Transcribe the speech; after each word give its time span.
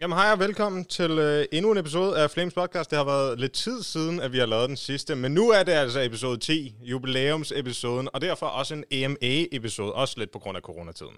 Jamen 0.00 0.18
hej 0.18 0.32
og 0.32 0.38
velkommen 0.38 0.84
til 0.84 1.10
øh, 1.10 1.46
endnu 1.52 1.72
en 1.72 1.78
episode 1.78 2.22
af 2.22 2.30
Flames 2.30 2.54
Podcast. 2.54 2.90
Det 2.90 2.96
har 2.96 3.04
været 3.04 3.40
lidt 3.40 3.52
tid 3.52 3.82
siden, 3.82 4.20
at 4.20 4.32
vi 4.32 4.38
har 4.38 4.46
lavet 4.46 4.68
den 4.68 4.76
sidste, 4.76 5.14
men 5.14 5.34
nu 5.34 5.50
er 5.50 5.62
det 5.62 5.72
altså 5.72 6.00
episode 6.00 6.38
10, 6.38 6.74
jubilæumsepisoden, 6.80 8.08
og 8.12 8.20
derfor 8.20 8.46
også 8.46 8.74
en 8.74 8.84
EMA-episode, 8.90 9.92
også 9.92 10.14
lidt 10.18 10.30
på 10.30 10.38
grund 10.38 10.56
af 10.56 10.62
coronatiden. 10.62 11.14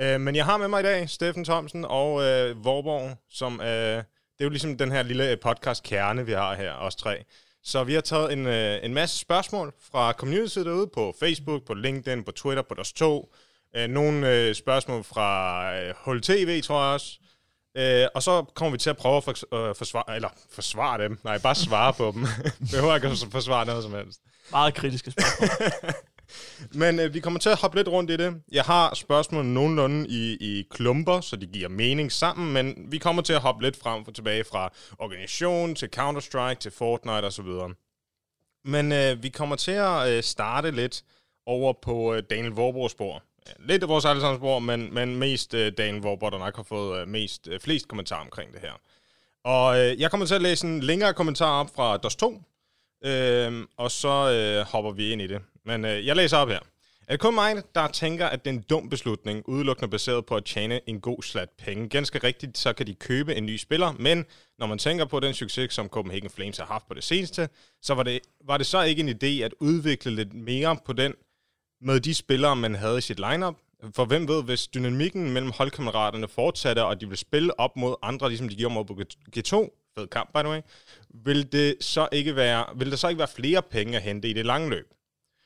Øh, 0.00 0.20
men 0.20 0.36
jeg 0.36 0.44
har 0.44 0.56
med 0.56 0.68
mig 0.68 0.80
i 0.80 0.82
dag 0.82 1.10
Steffen 1.10 1.44
Thomsen 1.44 1.84
og 1.84 2.22
øh, 2.22 2.64
Vorborg, 2.64 3.16
som 3.28 3.60
øh, 3.60 3.66
det 3.66 4.40
er 4.40 4.44
jo 4.44 4.48
ligesom 4.48 4.78
den 4.78 4.92
her 4.92 5.02
lille 5.02 5.36
podcast-kerne, 5.36 6.26
vi 6.26 6.32
har 6.32 6.54
her, 6.54 6.72
os 6.72 6.96
tre. 6.96 7.24
Så 7.62 7.84
vi 7.84 7.94
har 7.94 8.00
taget 8.00 8.32
en, 8.32 8.46
øh, 8.46 8.78
en 8.84 8.94
masse 8.94 9.18
spørgsmål 9.18 9.72
fra 9.92 10.12
community 10.12 10.58
derude 10.58 10.86
på 10.94 11.14
Facebook, 11.20 11.66
på 11.66 11.74
LinkedIn, 11.74 12.24
på 12.24 12.32
Twitter, 12.32 12.62
på 12.62 12.74
deres 12.74 12.92
to. 12.92 13.34
Øh, 13.76 13.88
nogle 13.88 14.34
øh, 14.34 14.54
spørgsmål 14.54 15.04
fra 15.04 15.64
øh, 15.76 15.94
HLTV, 16.04 16.62
tror 16.62 16.84
jeg 16.84 16.94
også. 16.94 17.19
Øh, 17.76 18.06
og 18.14 18.22
så 18.22 18.44
kommer 18.54 18.72
vi 18.72 18.78
til 18.78 18.90
at 18.90 18.96
prøve 18.96 19.16
at 19.16 19.24
for, 19.24 19.54
øh, 19.54 19.74
forsvare, 19.74 20.16
eller 20.16 20.28
forsvare 20.52 21.02
dem. 21.02 21.18
Nej, 21.24 21.38
bare 21.38 21.54
svare 21.54 21.92
på 21.92 22.12
dem. 22.14 22.26
Behøver 22.72 22.94
ikke 22.94 23.08
at 23.08 23.26
forsvare 23.30 23.66
noget 23.66 23.82
som 23.82 23.94
helst. 23.94 24.20
Meget 24.50 24.74
kritiske 24.74 25.10
spørgsmål. 25.10 25.70
Men 26.82 27.00
øh, 27.00 27.14
vi 27.14 27.20
kommer 27.20 27.40
til 27.40 27.48
at 27.48 27.60
hoppe 27.60 27.76
lidt 27.76 27.88
rundt 27.88 28.10
i 28.10 28.16
det. 28.16 28.42
Jeg 28.52 28.64
har 28.64 28.94
spørgsmål 28.94 29.44
nogenlunde 29.44 30.08
i, 30.08 30.36
i 30.40 30.66
klumper, 30.70 31.20
så 31.20 31.36
de 31.36 31.46
giver 31.46 31.68
mening 31.68 32.12
sammen, 32.12 32.52
men 32.52 32.86
vi 32.88 32.98
kommer 32.98 33.22
til 33.22 33.32
at 33.32 33.40
hoppe 33.40 33.62
lidt 33.62 33.76
frem 33.76 34.06
og 34.06 34.14
tilbage 34.14 34.44
fra 34.44 34.72
organisation 34.98 35.74
til 35.74 35.88
Counter-Strike 35.96 36.54
til 36.54 36.70
Fortnite 36.70 37.26
osv. 37.26 37.74
Men 38.64 38.92
øh, 38.92 39.22
vi 39.22 39.28
kommer 39.28 39.56
til 39.56 39.70
at 39.70 40.08
øh, 40.08 40.22
starte 40.22 40.70
lidt 40.70 41.02
over 41.46 41.72
på 41.82 42.14
øh, 42.14 42.22
Daniel 42.30 42.52
Vorborgs 42.52 42.92
spor. 42.92 43.22
Lidt 43.58 43.82
af 43.82 43.88
vores 43.88 44.04
allesammens 44.04 44.38
spor, 44.38 44.58
men, 44.58 44.94
men 44.94 45.16
mest 45.16 45.54
øh, 45.54 45.72
dagen, 45.78 45.98
hvor 45.98 46.16
der 46.16 46.38
nok 46.38 46.56
har 46.56 46.62
fået 46.62 47.00
øh, 47.00 47.08
mest, 47.08 47.48
øh, 47.48 47.60
flest 47.60 47.88
kommentarer 47.88 48.20
omkring 48.20 48.52
det 48.52 48.60
her. 48.60 48.72
Og 49.44 49.78
øh, 49.78 50.00
jeg 50.00 50.10
kommer 50.10 50.26
til 50.26 50.34
at 50.34 50.42
læse 50.42 50.66
en 50.66 50.80
længere 50.80 51.14
kommentar 51.14 51.60
op 51.60 51.70
fra 51.74 51.96
DOS 51.96 52.16
2, 52.16 52.42
øh, 53.04 53.66
og 53.76 53.90
så 53.90 54.30
øh, 54.30 54.66
hopper 54.66 54.92
vi 54.92 55.12
ind 55.12 55.22
i 55.22 55.26
det. 55.26 55.40
Men 55.64 55.84
øh, 55.84 56.06
jeg 56.06 56.16
læser 56.16 56.36
op 56.36 56.48
her. 56.48 56.60
Er 57.10 57.14
det 57.14 57.20
kun 57.20 57.34
mig, 57.34 57.62
der 57.74 57.88
tænker, 57.88 58.26
at 58.26 58.44
det 58.44 58.50
er 58.50 58.54
en 58.54 58.64
dum 58.70 58.88
beslutning, 58.88 59.48
udelukkende 59.48 59.90
baseret 59.90 60.26
på 60.26 60.36
at 60.36 60.44
tjene 60.44 60.80
en 60.88 61.00
god 61.00 61.22
slat 61.22 61.48
penge? 61.58 61.88
Ganske 61.88 62.18
rigtigt, 62.18 62.58
så 62.58 62.72
kan 62.72 62.86
de 62.86 62.94
købe 62.94 63.34
en 63.34 63.46
ny 63.46 63.56
spiller, 63.56 63.92
men 63.98 64.24
når 64.58 64.66
man 64.66 64.78
tænker 64.78 65.04
på 65.04 65.20
den 65.20 65.34
succes, 65.34 65.74
som 65.74 65.88
Copenhagen 65.88 66.30
Flames 66.30 66.58
har 66.58 66.64
haft 66.64 66.88
på 66.88 66.94
det 66.94 67.04
seneste, 67.04 67.48
så 67.82 67.94
var 67.94 68.02
det, 68.02 68.20
var 68.44 68.56
det 68.56 68.66
så 68.66 68.82
ikke 68.82 69.00
en 69.00 69.08
idé 69.08 69.44
at 69.44 69.54
udvikle 69.60 70.10
lidt 70.10 70.34
mere 70.34 70.76
på 70.86 70.92
den 70.92 71.14
med 71.80 72.00
de 72.00 72.14
spillere, 72.14 72.56
man 72.56 72.74
havde 72.74 72.98
i 72.98 73.00
sit 73.00 73.20
lineup? 73.30 73.54
For 73.94 74.04
hvem 74.04 74.28
ved, 74.28 74.42
hvis 74.42 74.66
dynamikken 74.66 75.30
mellem 75.30 75.52
holdkammeraterne 75.52 76.28
fortsatte, 76.28 76.84
og 76.84 77.00
de 77.00 77.06
ville 77.06 77.18
spille 77.18 77.60
op 77.60 77.76
mod 77.76 77.94
andre, 78.02 78.28
ligesom 78.28 78.48
de 78.48 78.56
gjorde 78.56 78.74
mod 78.74 78.84
på 78.84 78.98
G2, 79.36 79.90
fed 79.98 80.06
kamp 80.06 80.30
by 80.34 80.38
the 80.38 80.48
way, 80.48 80.60
vil 81.24 81.52
det 81.52 81.76
så 81.80 82.08
ikke 82.12 82.36
være, 82.36 82.66
vil 82.76 82.90
der 82.90 82.96
så 82.96 83.08
ikke 83.08 83.18
være 83.18 83.28
flere 83.28 83.62
penge 83.62 83.96
at 83.96 84.02
hente 84.02 84.28
i 84.28 84.32
det 84.32 84.46
lange 84.46 84.70
løb? 84.70 84.86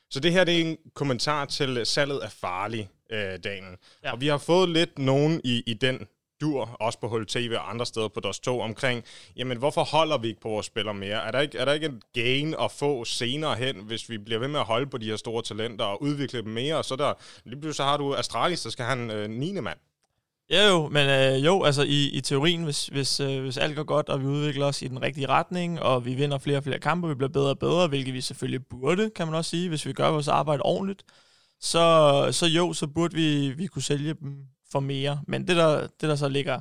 Så 0.09 0.19
det 0.19 0.31
her 0.31 0.43
det 0.43 0.55
er 0.55 0.61
en 0.61 0.77
kommentar 0.93 1.45
til 1.45 1.85
salget 1.85 2.19
af 2.19 2.31
farlig, 2.31 2.89
øh, 3.11 3.39
Daniel. 3.43 3.77
Ja. 4.03 4.11
Og 4.11 4.21
vi 4.21 4.27
har 4.27 4.37
fået 4.37 4.69
lidt 4.69 4.99
nogen 4.99 5.41
i, 5.43 5.63
i 5.65 5.73
den 5.73 6.07
dur, 6.41 6.75
også 6.79 6.99
på 6.99 7.07
Hold 7.07 7.25
TV 7.25 7.53
og 7.57 7.69
andre 7.69 7.85
steder 7.85 8.07
på 8.07 8.19
DOS 8.19 8.39
2, 8.39 8.59
omkring, 8.59 9.03
jamen 9.35 9.57
hvorfor 9.57 9.83
holder 9.83 10.17
vi 10.17 10.27
ikke 10.27 10.41
på 10.41 10.49
vores 10.49 10.65
spillere 10.65 10.93
mere? 10.93 11.27
Er 11.27 11.31
der 11.31 11.39
ikke, 11.39 11.57
er 11.57 11.65
der 11.65 11.73
ikke 11.73 11.85
en 11.85 12.01
gain 12.13 12.55
at 12.61 12.71
få 12.71 13.05
senere 13.05 13.55
hen, 13.55 13.75
hvis 13.75 14.09
vi 14.09 14.17
bliver 14.17 14.39
ved 14.39 14.47
med 14.47 14.59
at 14.59 14.65
holde 14.65 14.87
på 14.87 14.97
de 14.97 15.05
her 15.05 15.15
store 15.15 15.43
talenter 15.43 15.85
og 15.85 16.01
udvikle 16.01 16.41
dem 16.41 16.49
mere? 16.49 16.77
Og 16.77 16.85
så, 16.85 16.95
der, 16.95 17.13
lige 17.45 17.61
pludselig 17.61 17.75
så 17.75 17.83
har 17.83 17.97
du 17.97 18.13
Astralis, 18.13 18.59
så 18.59 18.69
skal 18.69 18.85
han 18.85 19.11
øh, 19.11 19.29
9. 19.29 19.53
mand. 19.53 19.77
Ja 20.49 20.67
jo, 20.67 20.89
men 20.89 21.09
øh, 21.09 21.45
jo, 21.45 21.63
altså 21.63 21.83
i, 21.83 22.09
i 22.09 22.21
teorien, 22.21 22.63
hvis, 22.63 22.87
hvis, 22.87 23.19
øh, 23.19 23.41
hvis 23.41 23.57
alt 23.57 23.75
går 23.75 23.83
godt, 23.83 24.09
og 24.09 24.21
vi 24.21 24.25
udvikler 24.25 24.65
os 24.65 24.81
i 24.81 24.87
den 24.87 25.01
rigtige 25.01 25.27
retning, 25.27 25.81
og 25.81 26.05
vi 26.05 26.13
vinder 26.13 26.37
flere 26.37 26.57
og 26.57 26.63
flere 26.63 26.79
kampe, 26.79 27.07
og 27.07 27.09
vi 27.09 27.15
bliver 27.15 27.29
bedre 27.29 27.49
og 27.49 27.59
bedre, 27.59 27.87
hvilket 27.87 28.13
vi 28.13 28.21
selvfølgelig 28.21 28.65
burde, 28.67 29.09
kan 29.15 29.27
man 29.27 29.35
også 29.35 29.49
sige, 29.49 29.69
hvis 29.69 29.85
vi 29.85 29.93
gør 29.93 30.09
vores 30.09 30.27
arbejde 30.27 30.61
ordentligt, 30.63 31.03
så, 31.59 32.27
så 32.31 32.45
jo, 32.45 32.73
så 32.73 32.87
burde 32.87 33.15
vi, 33.15 33.49
vi 33.49 33.67
kunne 33.67 33.81
sælge 33.81 34.13
dem 34.13 34.54
for 34.75 34.79
mere. 34.79 35.21
Men 35.27 35.47
det, 35.47 35.55
der, 35.55 35.81
det, 35.81 36.01
der 36.01 36.15
så 36.15 36.29
ligger, 36.29 36.59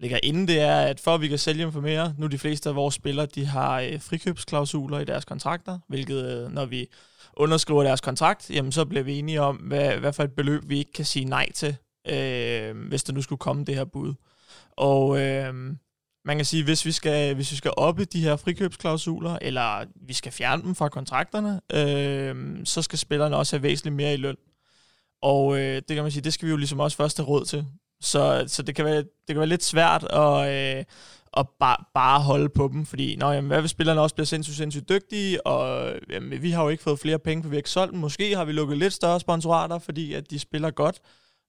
ligger 0.00 0.18
inde, 0.22 0.46
det 0.46 0.60
er, 0.60 0.80
at 0.80 1.00
for 1.00 1.14
at 1.14 1.20
vi 1.20 1.28
kan 1.28 1.38
sælge 1.38 1.64
dem 1.64 1.72
for 1.72 1.80
mere, 1.80 2.14
nu 2.18 2.26
de 2.26 2.38
fleste 2.38 2.68
af 2.68 2.74
vores 2.74 2.94
spillere, 2.94 3.26
de 3.26 3.46
har 3.46 3.80
øh, 3.80 4.00
frikøbsklausuler 4.00 4.98
i 4.98 5.04
deres 5.04 5.24
kontrakter, 5.24 5.78
hvilket 5.88 6.24
øh, 6.24 6.52
når 6.52 6.66
vi 6.66 6.86
underskriver 7.36 7.82
deres 7.82 8.00
kontrakt, 8.00 8.50
jamen 8.50 8.72
så 8.72 8.84
bliver 8.84 9.02
vi 9.02 9.18
enige 9.18 9.40
om, 9.40 9.56
hvad, 9.56 9.96
hvad 9.96 10.12
for 10.12 10.22
et 10.22 10.32
beløb 10.32 10.62
vi 10.66 10.78
ikke 10.78 10.92
kan 10.92 11.04
sige 11.04 11.24
nej 11.24 11.52
til, 11.52 11.76
øh, 12.08 12.88
hvis 12.88 13.04
der 13.04 13.12
nu 13.12 13.22
skulle 13.22 13.38
komme 13.38 13.64
det 13.64 13.74
her 13.74 13.84
bud. 13.84 14.14
Og 14.76 15.20
øh, 15.20 15.54
man 16.24 16.36
kan 16.36 16.44
sige, 16.44 16.64
hvis 16.64 16.86
vi 16.86 16.92
skal, 16.92 17.34
hvis 17.34 17.52
vi 17.52 17.56
skal 17.56 17.72
oppe 17.76 18.04
de 18.04 18.20
her 18.20 18.36
frikøbsklausuler, 18.36 19.38
eller 19.42 19.84
vi 20.06 20.12
skal 20.12 20.32
fjerne 20.32 20.62
dem 20.62 20.74
fra 20.74 20.88
kontrakterne, 20.88 21.60
øh, 21.72 22.56
så 22.64 22.82
skal 22.82 22.98
spillerne 22.98 23.36
også 23.36 23.56
have 23.56 23.62
væsentligt 23.62 23.96
mere 23.96 24.14
i 24.14 24.16
løn. 24.16 24.36
Og 25.22 25.58
øh, 25.58 25.82
det 25.88 25.94
kan 25.94 26.02
man 26.02 26.12
sige, 26.12 26.22
det 26.22 26.34
skal 26.34 26.46
vi 26.46 26.50
jo 26.50 26.56
ligesom 26.56 26.80
også 26.80 26.96
først 26.96 27.16
have 27.16 27.26
råd 27.26 27.44
til. 27.44 27.66
Så, 28.00 28.44
så 28.46 28.62
det, 28.62 28.74
kan 28.74 28.84
være, 28.84 28.96
det 28.96 29.28
kan 29.28 29.38
være 29.38 29.46
lidt 29.46 29.64
svært 29.64 30.04
at, 30.04 30.76
øh, 30.78 30.84
at 31.36 31.46
bare, 31.60 31.76
bare 31.94 32.20
holde 32.20 32.48
på 32.48 32.68
dem, 32.72 32.86
fordi 32.86 33.16
nå, 33.16 33.30
jamen, 33.30 33.48
hvad 33.48 33.60
hvis 33.60 33.70
spillerne 33.70 34.00
også 34.00 34.14
bliver 34.14 34.26
sindssygt, 34.26 34.56
sindssygt 34.56 34.88
dygtige, 34.88 35.46
og 35.46 35.92
jamen, 36.10 36.42
vi 36.42 36.50
har 36.50 36.62
jo 36.62 36.68
ikke 36.68 36.82
fået 36.82 36.98
flere 36.98 37.18
penge, 37.18 37.42
for 37.42 37.50
vi 37.50 37.56
har 37.56 37.58
ikke 37.58 37.70
solgt 37.70 37.92
dem. 37.92 38.00
Måske 38.00 38.36
har 38.36 38.44
vi 38.44 38.52
lukket 38.52 38.78
lidt 38.78 38.92
større 38.92 39.20
sponsorater, 39.20 39.78
fordi 39.78 40.12
at 40.14 40.30
de 40.30 40.38
spiller 40.38 40.70
godt. 40.70 41.00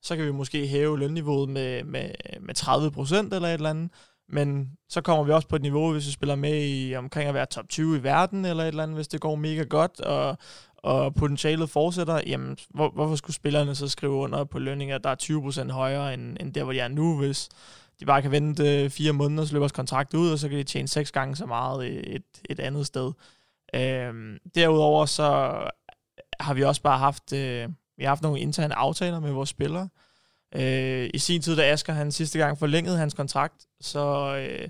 Så 0.02 0.16
kan 0.16 0.26
vi 0.26 0.32
måske 0.32 0.68
hæve 0.68 1.00
lønniveauet 1.00 1.50
med, 1.50 1.84
med, 1.84 2.10
med 2.42 2.54
30 2.54 2.92
procent 2.92 3.34
eller 3.34 3.48
et 3.48 3.54
eller 3.54 3.70
andet. 3.70 3.92
Men 4.30 4.72
så 4.90 5.02
kommer 5.02 5.24
vi 5.24 5.32
også 5.32 5.48
på 5.48 5.56
et 5.56 5.62
niveau, 5.62 5.92
hvis 5.92 6.08
vi 6.08 6.12
spiller 6.12 6.36
med 6.36 6.68
i 6.68 6.96
omkring 6.96 7.28
at 7.28 7.34
være 7.34 7.46
top 7.46 7.70
20 7.70 7.98
i 7.98 8.04
verden, 8.04 8.46
eller 8.46 8.64
et 8.64 8.68
eller 8.68 8.84
andet, 8.84 8.98
hvis 8.98 9.08
det 9.08 9.22
går 9.22 9.36
mega 9.36 9.64
godt, 9.64 10.00
og, 10.00 10.38
og 10.78 11.16
potentialet 11.16 11.70
fortsætter, 11.70 12.22
jamen, 12.28 12.58
hvor, 12.70 12.90
hvorfor 12.90 13.16
skulle 13.16 13.36
spillerne 13.36 13.76
så 13.76 13.88
skrive 13.88 14.12
under 14.12 14.44
på 14.44 14.60
lønninger, 14.60 14.98
der 14.98 15.10
er 15.10 15.68
20% 15.68 15.72
højere 15.72 16.14
end, 16.14 16.38
end 16.40 16.54
der, 16.54 16.64
hvor 16.64 16.74
de 16.74 16.80
er 16.80 16.88
nu, 16.88 17.18
hvis 17.18 17.50
de 18.00 18.06
bare 18.06 18.22
kan 18.22 18.32
vente 18.32 18.84
øh, 18.84 18.90
fire 18.90 19.14
måneder, 19.14 19.46
så 19.46 19.54
løber 19.54 19.68
kontrakt 19.68 20.14
ud, 20.14 20.32
og 20.32 20.40
så 20.40 20.50
kan 20.50 20.58
de 20.58 20.64
tjene 20.64 20.88
seks 20.88 21.12
gange 21.12 21.36
så 21.36 21.46
meget 21.46 22.08
et, 22.16 22.24
et 22.50 22.60
andet 22.60 22.86
sted. 22.86 23.12
Øhm, 23.76 24.38
derudover 24.56 25.06
så 25.06 25.60
har 26.40 26.54
vi 26.54 26.64
også 26.64 26.82
bare 26.82 26.98
haft, 26.98 27.34
øh, 27.34 27.70
vi 27.98 28.04
har 28.04 28.10
haft 28.10 28.22
nogle 28.22 28.40
interne 28.40 28.76
aftaler 28.76 29.20
med 29.20 29.32
vores 29.32 29.50
spillere. 29.50 29.90
Øh, 30.56 31.10
I 31.14 31.18
sin 31.18 31.42
tid, 31.42 31.56
da 31.56 31.72
Asger 31.72 31.94
han 31.94 32.12
sidste 32.12 32.40
gang 32.40 32.58
forlængede 32.58 32.98
hans 32.98 33.14
kontrakt, 33.14 33.66
så 33.82 34.36
øh, 34.36 34.70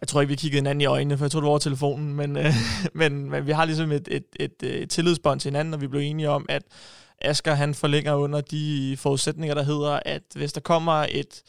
jeg 0.00 0.08
tror 0.08 0.20
ikke, 0.20 0.28
vi 0.28 0.36
kiggede 0.36 0.58
hinanden 0.58 0.80
i 0.80 0.86
øjnene, 0.86 1.18
for 1.18 1.24
jeg 1.24 1.30
tror, 1.30 1.40
du 1.40 1.46
var 1.46 1.50
over 1.50 1.58
telefonen, 1.58 2.14
men, 2.14 2.36
øh, 2.36 2.52
men, 3.00 3.30
men 3.30 3.46
vi 3.46 3.52
har 3.52 3.64
ligesom 3.64 3.92
et, 3.92 4.08
et, 4.10 4.24
et, 4.40 4.54
øh, 4.62 4.70
et 4.70 4.90
tillidsbånd 4.90 5.40
til 5.40 5.48
hinanden, 5.48 5.74
og 5.74 5.80
vi 5.80 5.86
blev 5.86 6.00
enige 6.00 6.30
om, 6.30 6.46
at 6.48 6.62
Asger 7.20 7.54
han 7.54 7.74
forlænger 7.74 8.14
under 8.14 8.40
de 8.40 8.96
forudsætninger, 8.98 9.54
der 9.54 9.62
hedder, 9.62 10.00
at 10.04 10.22
hvis 10.34 10.52
der 10.52 10.60
kommer 10.60 11.06
et 11.10 11.42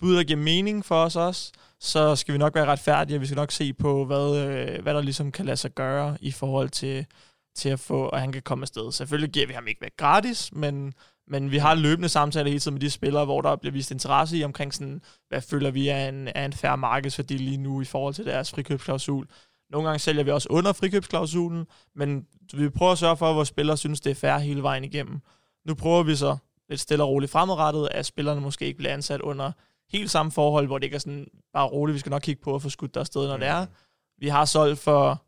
bud, 0.00 0.16
der 0.16 0.24
giver 0.24 0.38
mening 0.38 0.84
for 0.84 1.04
os 1.04 1.16
også, 1.16 1.52
så 1.80 2.16
skal 2.16 2.32
vi 2.32 2.38
nok 2.38 2.54
være 2.54 2.66
retfærdige, 2.66 3.16
og 3.16 3.20
vi 3.20 3.26
skal 3.26 3.36
nok 3.36 3.52
se 3.52 3.72
på, 3.72 4.04
hvad, 4.04 4.36
øh, 4.36 4.82
hvad 4.82 4.94
der 4.94 5.00
ligesom 5.00 5.32
kan 5.32 5.46
lade 5.46 5.56
sig 5.56 5.74
gøre 5.74 6.16
i 6.20 6.30
forhold 6.30 6.68
til, 6.68 7.06
til 7.54 7.68
at 7.68 7.80
få, 7.80 8.08
at 8.08 8.20
han 8.20 8.32
kan 8.32 8.42
komme 8.42 8.62
afsted. 8.62 8.92
Selvfølgelig 8.92 9.30
giver 9.32 9.46
vi 9.46 9.52
ham 9.52 9.66
ikke 9.66 9.80
væk 9.80 9.96
gratis, 9.96 10.50
men 10.52 10.94
men 11.28 11.50
vi 11.50 11.58
har 11.58 11.74
løbende 11.74 12.08
samtaler 12.08 12.48
hele 12.48 12.60
tiden 12.60 12.74
med 12.74 12.80
de 12.80 12.90
spillere, 12.90 13.24
hvor 13.24 13.40
der 13.40 13.56
bliver 13.56 13.72
vist 13.72 13.90
interesse 13.90 14.36
i 14.36 14.44
omkring 14.44 14.74
sådan, 14.74 15.02
hvad 15.28 15.40
føler 15.40 15.70
vi 15.70 15.88
er 15.88 16.08
en, 16.08 16.28
er 16.28 16.44
en 16.44 16.52
færre 16.52 16.76
markedsværdi 16.76 17.34
lige 17.34 17.56
nu 17.56 17.80
i 17.80 17.84
forhold 17.84 18.14
til 18.14 18.26
deres 18.26 18.50
frikøbsklausul. 18.50 19.26
Nogle 19.70 19.88
gange 19.88 19.98
sælger 19.98 20.24
vi 20.24 20.30
også 20.30 20.48
under 20.50 20.72
frikøbsklausulen, 20.72 21.66
men 21.94 22.26
vi 22.54 22.68
prøver 22.68 22.92
at 22.92 22.98
sørge 22.98 23.16
for, 23.16 23.30
at 23.30 23.36
vores 23.36 23.48
spillere 23.48 23.76
synes, 23.76 24.00
det 24.00 24.10
er 24.10 24.14
fair 24.14 24.38
hele 24.38 24.62
vejen 24.62 24.84
igennem. 24.84 25.20
Nu 25.66 25.74
prøver 25.74 26.02
vi 26.02 26.16
så 26.16 26.36
lidt 26.68 26.80
stille 26.80 27.04
og 27.04 27.10
roligt 27.10 27.32
fremadrettet, 27.32 27.88
at 27.90 28.06
spillerne 28.06 28.40
måske 28.40 28.66
ikke 28.66 28.76
bliver 28.76 28.92
ansat 28.92 29.20
under 29.20 29.52
helt 29.92 30.10
samme 30.10 30.32
forhold, 30.32 30.66
hvor 30.66 30.78
det 30.78 30.84
ikke 30.84 30.94
er 30.94 30.98
sådan 30.98 31.26
bare 31.52 31.66
roligt, 31.66 31.94
vi 31.94 31.98
skal 31.98 32.10
nok 32.10 32.22
kigge 32.22 32.42
på 32.42 32.54
at 32.54 32.62
få 32.62 32.68
skudt 32.68 32.94
der 32.94 33.00
afsted, 33.00 33.26
når 33.26 33.36
mm. 33.36 33.40
det 33.40 33.48
er. 33.48 33.66
Vi 34.18 34.28
har 34.28 34.44
solgt 34.44 34.78
for 34.78 35.22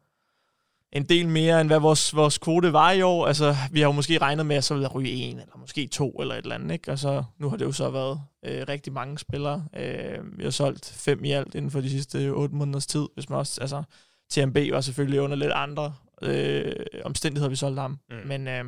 en 0.96 1.04
del 1.04 1.28
mere, 1.28 1.60
end 1.60 1.68
hvad 1.68 1.80
vores, 1.80 2.16
vores 2.16 2.38
kvote 2.38 2.72
var 2.72 2.92
i 2.92 3.02
år. 3.02 3.26
Altså, 3.26 3.56
vi 3.70 3.80
har 3.80 3.86
jo 3.86 3.92
måske 3.92 4.18
regnet 4.18 4.46
med, 4.46 4.56
at 4.56 4.64
så 4.64 4.74
ville 4.74 4.84
der 4.88 4.94
ryge 4.94 5.10
en, 5.10 5.40
eller 5.40 5.56
måske 5.58 5.86
to, 5.86 6.10
eller 6.10 6.34
et 6.34 6.42
eller 6.42 6.54
andet, 6.54 6.72
ikke? 6.72 6.90
Altså, 6.90 7.24
nu 7.38 7.48
har 7.48 7.56
det 7.56 7.64
jo 7.64 7.72
så 7.72 7.90
været 7.90 8.20
øh, 8.44 8.64
rigtig 8.68 8.92
mange 8.92 9.18
spillere. 9.18 9.64
Øh, 9.76 10.38
vi 10.38 10.44
har 10.44 10.50
solgt 10.50 10.94
fem 10.96 11.24
i 11.24 11.30
alt 11.30 11.54
inden 11.54 11.70
for 11.70 11.80
de 11.80 11.90
sidste 11.90 12.30
otte 12.30 12.54
måneders 12.54 12.86
tid, 12.86 13.06
hvis 13.14 13.28
man 13.28 13.38
også, 13.38 13.60
altså, 13.60 13.82
TMB 14.30 14.58
var 14.70 14.80
selvfølgelig 14.80 15.20
under 15.20 15.36
lidt 15.36 15.52
andre 15.52 15.94
øh, 16.22 16.72
omstændigheder, 17.04 17.50
vi 17.50 17.56
solgte 17.56 17.80
ham. 17.80 17.98
Mm. 18.10 18.16
Men, 18.26 18.48
øh, 18.48 18.64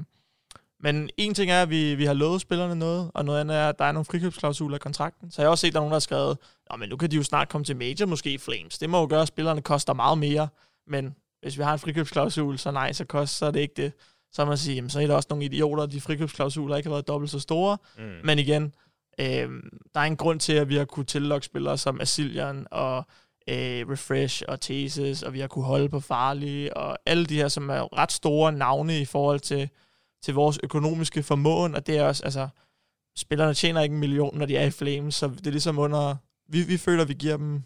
men 0.80 1.10
en 1.16 1.34
ting 1.34 1.50
er, 1.50 1.62
at 1.62 1.70
vi, 1.70 1.94
vi 1.94 2.04
har 2.04 2.14
lovet 2.14 2.40
spillerne 2.40 2.74
noget, 2.74 3.10
og 3.14 3.24
noget 3.24 3.40
andet 3.40 3.56
er, 3.56 3.68
at 3.68 3.78
der 3.78 3.84
er 3.84 3.92
nogle 3.92 4.04
frikøbsklausuler 4.04 4.76
i 4.76 4.78
kontrakten. 4.78 5.30
Så 5.30 5.42
jeg 5.42 5.46
har 5.46 5.50
også 5.50 5.60
set, 5.60 5.68
at 5.68 5.74
der 5.74 5.80
er 5.80 5.82
nogen, 5.82 5.90
der 5.90 5.96
har 5.96 6.00
skrevet, 6.00 6.38
men 6.78 6.88
nu 6.88 6.96
kan 6.96 7.10
de 7.10 7.16
jo 7.16 7.22
snart 7.22 7.48
komme 7.48 7.64
til 7.64 7.76
Major, 7.76 8.06
måske 8.06 8.38
Flames. 8.38 8.78
Det 8.78 8.90
må 8.90 9.00
jo 9.00 9.06
gøre, 9.10 9.22
at 9.22 9.28
spillerne 9.28 9.62
koster 9.62 9.94
meget 9.94 10.18
mere, 10.18 10.48
men 10.86 11.14
hvis 11.42 11.58
vi 11.58 11.62
har 11.62 11.72
en 11.72 11.78
frikøbsklausul, 11.78 12.58
så 12.58 12.70
nej, 12.70 12.92
så 12.92 13.04
koster 13.04 13.36
så 13.38 13.46
er 13.46 13.50
det 13.50 13.60
ikke 13.60 13.82
det. 13.82 13.92
Så 14.32 14.44
man 14.44 14.58
sige, 14.58 14.74
jamen, 14.74 14.90
så 14.90 15.00
er 15.00 15.06
der 15.06 15.14
også 15.14 15.26
nogle 15.30 15.44
idioter, 15.44 15.86
de 15.86 16.00
frikøbsklausuler 16.00 16.76
ikke 16.76 16.88
har 16.88 16.94
været 16.94 17.08
dobbelt 17.08 17.30
så 17.30 17.40
store. 17.40 17.78
Mm. 17.98 18.04
Men 18.24 18.38
igen, 18.38 18.72
Øh, 19.20 19.48
der 19.94 20.00
er 20.00 20.04
en 20.04 20.16
grund 20.16 20.40
til, 20.40 20.52
at 20.52 20.68
vi 20.68 20.76
har 20.76 20.84
kunne 20.84 21.06
tillokke 21.06 21.46
spillere 21.46 21.78
som 21.78 22.00
Asilian 22.00 22.66
og 22.70 22.96
øh, 23.48 23.88
Refresh 23.88 24.42
og 24.48 24.60
Thesis, 24.60 25.22
og 25.22 25.32
vi 25.32 25.40
har 25.40 25.46
kunne 25.46 25.64
holde 25.64 25.88
på 25.88 26.00
Farlige, 26.00 26.76
og 26.76 26.98
alle 27.06 27.26
de 27.26 27.36
her, 27.36 27.48
som 27.48 27.70
er 27.70 27.98
ret 27.98 28.12
store 28.12 28.52
navne 28.52 29.00
i 29.00 29.04
forhold 29.04 29.40
til, 29.40 29.68
til 30.22 30.34
vores 30.34 30.58
økonomiske 30.62 31.22
formåen, 31.22 31.74
og 31.74 31.86
det 31.86 31.98
er 31.98 32.04
også, 32.04 32.24
altså, 32.24 32.48
spillerne 33.16 33.54
tjener 33.54 33.80
ikke 33.80 33.92
en 33.92 34.00
million, 34.00 34.38
når 34.38 34.46
de 34.46 34.56
er 34.56 34.64
i 34.64 34.70
Flames, 34.70 35.14
så 35.14 35.28
det 35.28 35.46
er 35.46 35.50
ligesom 35.50 35.78
under, 35.78 36.16
vi, 36.48 36.62
vi 36.62 36.76
føler, 36.76 37.02
at 37.02 37.08
vi 37.08 37.14
giver 37.14 37.36
dem 37.36 37.62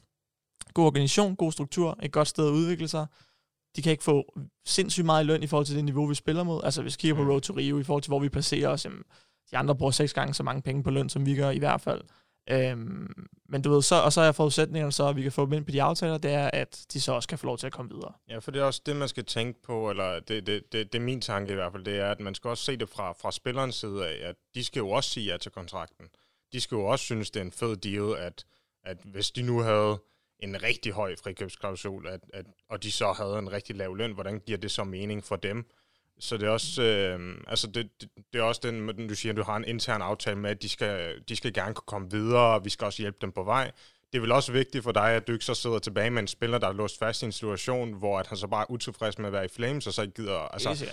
god 0.75 0.87
organisation, 0.87 1.37
god 1.37 1.53
struktur, 1.53 1.99
et 2.03 2.13
godt 2.13 2.29
sted 2.29 2.47
at 2.47 2.53
udvikle 2.53 2.89
sig. 2.89 3.07
De 3.77 3.83
kan 3.83 3.93
ikke 3.93 4.05
få 4.05 4.35
sindssygt 4.67 5.07
meget 5.07 5.25
i 5.25 5.27
løn 5.27 5.43
i 5.43 5.47
forhold 5.47 5.67
til 5.67 5.77
det 5.77 5.85
niveau, 5.85 6.07
vi 6.07 6.15
spiller 6.15 6.43
mod. 6.43 6.61
Altså 6.65 6.83
hvis 6.83 6.97
vi 6.97 7.01
kigger 7.01 7.17
på 7.17 7.23
mm. 7.23 7.31
Road 7.31 7.41
to 7.41 7.57
Rio, 7.57 7.79
i 7.79 7.85
forhold 7.85 8.03
til 8.03 8.11
hvor 8.11 8.19
vi 8.19 8.29
placerer 8.29 8.69
os, 8.69 8.85
jamen, 8.85 9.03
de 9.51 9.57
andre 9.57 9.77
bruger 9.77 9.93
seks 9.93 10.13
gange 10.13 10.35
så 10.35 10.43
mange 10.43 10.63
penge 10.63 10.83
på 10.83 10.91
løn, 10.91 11.09
som 11.09 11.27
vi 11.27 11.37
gør 11.37 11.51
i 11.51 11.59
hvert 11.59 11.81
fald. 11.81 12.03
Øhm, 12.51 13.29
men 13.49 13.63
du 13.63 13.71
ved, 13.71 13.83
så, 13.83 13.95
og 13.95 14.13
så 14.13 14.21
er 14.21 14.33
forudsætningerne 14.33 14.93
så, 14.93 15.09
at 15.09 15.17
vi 15.17 15.23
kan 15.23 15.33
få 15.33 15.45
dem 15.45 15.53
ind 15.53 15.65
på 15.65 15.71
de 15.71 15.83
aftaler, 15.83 16.19
det 16.19 16.33
er, 16.33 16.51
at 16.53 16.87
de 16.93 17.01
så 17.01 17.13
også 17.13 17.29
kan 17.29 17.39
få 17.39 17.47
lov 17.47 17.59
til 17.59 17.67
at 17.67 17.73
komme 17.73 17.91
videre. 17.91 18.13
Ja, 18.29 18.39
for 18.39 18.51
det 18.51 18.61
er 18.61 18.65
også 18.65 18.83
det, 18.87 18.97
man 18.97 19.09
skal 19.09 19.25
tænke 19.25 19.63
på, 19.63 19.91
eller 19.91 20.21
det, 20.21 20.47
det, 20.47 20.73
det, 20.73 20.93
det 20.93 20.99
er 20.99 21.03
min 21.03 21.21
tanke 21.21 21.53
i 21.53 21.55
hvert 21.55 21.73
fald, 21.73 21.85
det 21.85 21.99
er, 21.99 22.11
at 22.11 22.21
man 22.21 22.35
skal 22.35 22.49
også 22.49 22.65
se 22.65 22.77
det 22.77 22.89
fra, 22.89 23.13
fra 23.13 23.33
spillerens 23.33 23.75
side 23.75 24.07
af, 24.07 24.29
at 24.29 24.37
de 24.55 24.65
skal 24.65 24.81
jo 24.81 24.91
også 24.91 25.11
sige 25.11 25.33
ja 25.33 25.37
til 25.37 25.53
kontrakten. 25.53 26.07
De 26.53 26.61
skal 26.61 26.77
jo 26.77 26.85
også 26.85 27.05
synes, 27.05 27.31
det 27.31 27.41
er 27.41 27.45
en 27.45 27.53
fed 27.53 27.77
deal, 27.77 28.17
at, 28.19 28.45
at 28.85 28.97
hvis 29.05 29.31
de 29.31 29.43
nu 29.43 29.61
havde 29.61 29.99
en 30.43 30.62
rigtig 30.62 30.93
høj 30.93 31.17
frikøbsklausul, 31.23 32.06
at, 32.06 32.21
at, 32.35 32.47
og 32.71 32.83
de 32.83 32.93
så 32.93 33.12
havde 33.12 33.39
en 33.39 33.53
rigtig 33.53 33.77
lav 33.77 33.94
løn, 33.94 34.12
hvordan 34.12 34.41
giver 34.47 34.59
det 34.59 34.71
så 34.71 34.85
mening 34.85 35.25
for 35.25 35.37
dem? 35.37 35.67
Så 36.21 36.37
det 36.37 36.47
er 36.47 36.50
også, 36.50 36.83
øh, 36.83 37.37
altså 37.47 37.67
det, 37.67 38.00
det, 38.00 38.09
det 38.33 38.39
er 38.39 38.43
også 38.43 38.61
den, 38.65 39.09
du 39.09 39.15
siger, 39.15 39.33
at 39.33 39.37
du 39.37 39.43
har 39.43 39.56
en 39.56 39.65
intern 39.65 40.03
aftale 40.03 40.39
med, 40.39 40.50
at 40.50 40.62
de 40.62 40.69
skal, 40.69 41.23
de 41.29 41.37
skal 41.37 41.53
gerne 41.53 41.75
kunne 41.75 41.87
komme 41.87 42.11
videre, 42.11 42.55
og 42.55 42.65
vi 42.65 42.71
skal 42.71 42.85
også 42.85 43.03
hjælpe 43.03 43.19
dem 43.21 43.33
på 43.33 43.43
vej. 43.43 43.71
Det 44.12 44.19
er 44.19 44.21
vel 44.21 44.33
også 44.33 44.53
vigtigt 44.53 44.85
for 44.85 44.93
dig, 44.93 45.11
at 45.11 45.27
du 45.27 45.33
ikke 45.33 45.44
så 45.44 45.55
sidder 45.55 45.79
tilbage 45.79 46.11
med 46.11 46.23
en 46.23 46.29
spiller, 46.29 46.59
der 46.59 46.69
er 46.69 46.73
låst 46.73 46.99
fast 46.99 47.23
i 47.23 47.25
en 47.25 47.33
situation, 47.33 47.93
hvor 47.93 48.19
at 48.19 48.27
han 48.27 48.39
så 48.39 48.47
bare 48.47 48.62
er 48.62 48.71
utilfreds 48.71 49.19
med 49.19 49.27
at 49.27 49.33
være 49.33 49.44
i 49.44 49.49
Flames, 49.49 49.87
og 49.87 49.93
så 49.93 50.03
ikke 50.03 50.15
gider 50.15 50.39
altså, 50.39 50.87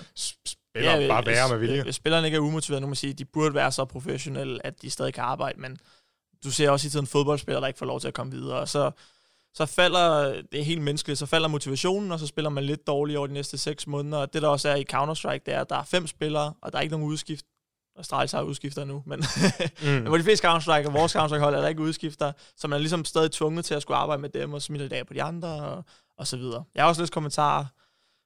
spiller 0.45 0.95
ja, 0.95 1.07
bare 1.07 1.25
være 1.25 1.49
med 1.49 1.57
vilje. 1.57 1.83
Hvis 1.83 1.95
spillerne 1.95 2.27
ikke 2.27 2.35
er 2.35 2.41
umotiveret, 2.41 2.81
nu 2.81 2.87
må 2.87 2.95
sige, 2.95 3.13
de 3.13 3.25
burde 3.25 3.55
være 3.55 3.71
så 3.71 3.85
professionelle, 3.85 4.65
at 4.65 4.81
de 4.81 4.89
stadig 4.89 5.13
kan 5.13 5.23
arbejde, 5.23 5.61
men 5.61 5.77
du 6.43 6.51
ser 6.51 6.69
også 6.69 6.87
i 6.87 6.89
tiden 6.89 7.07
fodboldspillere, 7.07 7.61
der 7.61 7.67
ikke 7.67 7.79
får 7.79 7.85
lov 7.85 7.99
til 7.99 8.07
at 8.07 8.13
komme 8.13 8.31
videre, 8.31 8.59
og 8.59 8.69
så 8.69 8.91
så 9.53 9.65
falder, 9.65 10.33
det 10.51 10.59
er 10.59 10.63
helt 10.63 10.81
menneskeligt, 10.81 11.19
så 11.19 11.25
falder 11.25 11.47
motivationen, 11.47 12.11
og 12.11 12.19
så 12.19 12.27
spiller 12.27 12.49
man 12.49 12.63
lidt 12.63 12.87
dårligt 12.87 13.17
over 13.17 13.27
de 13.27 13.33
næste 13.33 13.57
seks 13.57 13.87
måneder. 13.87 14.17
Og 14.17 14.33
det 14.33 14.41
der 14.41 14.47
også 14.47 14.69
er 14.69 14.75
i 14.75 14.85
Counter-Strike, 14.93 15.43
det 15.45 15.53
er, 15.53 15.61
at 15.61 15.69
der 15.69 15.75
er 15.75 15.83
fem 15.83 16.07
spillere, 16.07 16.53
og 16.61 16.71
der 16.71 16.77
er 16.77 16.81
ikke 16.81 16.91
nogen 16.91 17.07
udskift. 17.07 17.45
Astralis 17.95 18.31
har 18.31 18.41
udskifter 18.41 18.85
nu, 18.85 19.03
men, 19.05 19.23
mm. 19.81 19.87
men 19.87 20.07
hvor 20.07 20.17
de 20.17 20.23
fleste 20.23 20.47
Counter-Strike 20.47 20.87
og 20.87 20.93
vores 20.93 21.15
Counter-Strike-hold 21.15 21.55
er 21.55 21.61
der 21.61 21.67
ikke 21.67 21.81
udskifter, 21.81 22.31
så 22.57 22.67
man 22.67 22.77
er 22.77 22.79
ligesom 22.79 23.05
stadig 23.05 23.31
tvunget 23.31 23.65
til 23.65 23.73
at 23.73 23.81
skulle 23.81 23.97
arbejde 23.97 24.21
med 24.21 24.29
dem 24.29 24.53
og 24.53 24.61
smitte 24.61 24.89
det 24.89 24.95
af 24.95 25.07
på 25.07 25.13
de 25.13 25.23
andre 25.23 25.47
og, 25.47 25.83
og 26.17 26.27
så 26.27 26.37
videre. 26.37 26.63
Jeg 26.75 26.83
har 26.83 26.89
også 26.89 27.01
læst 27.01 27.13
kommentarer 27.13 27.65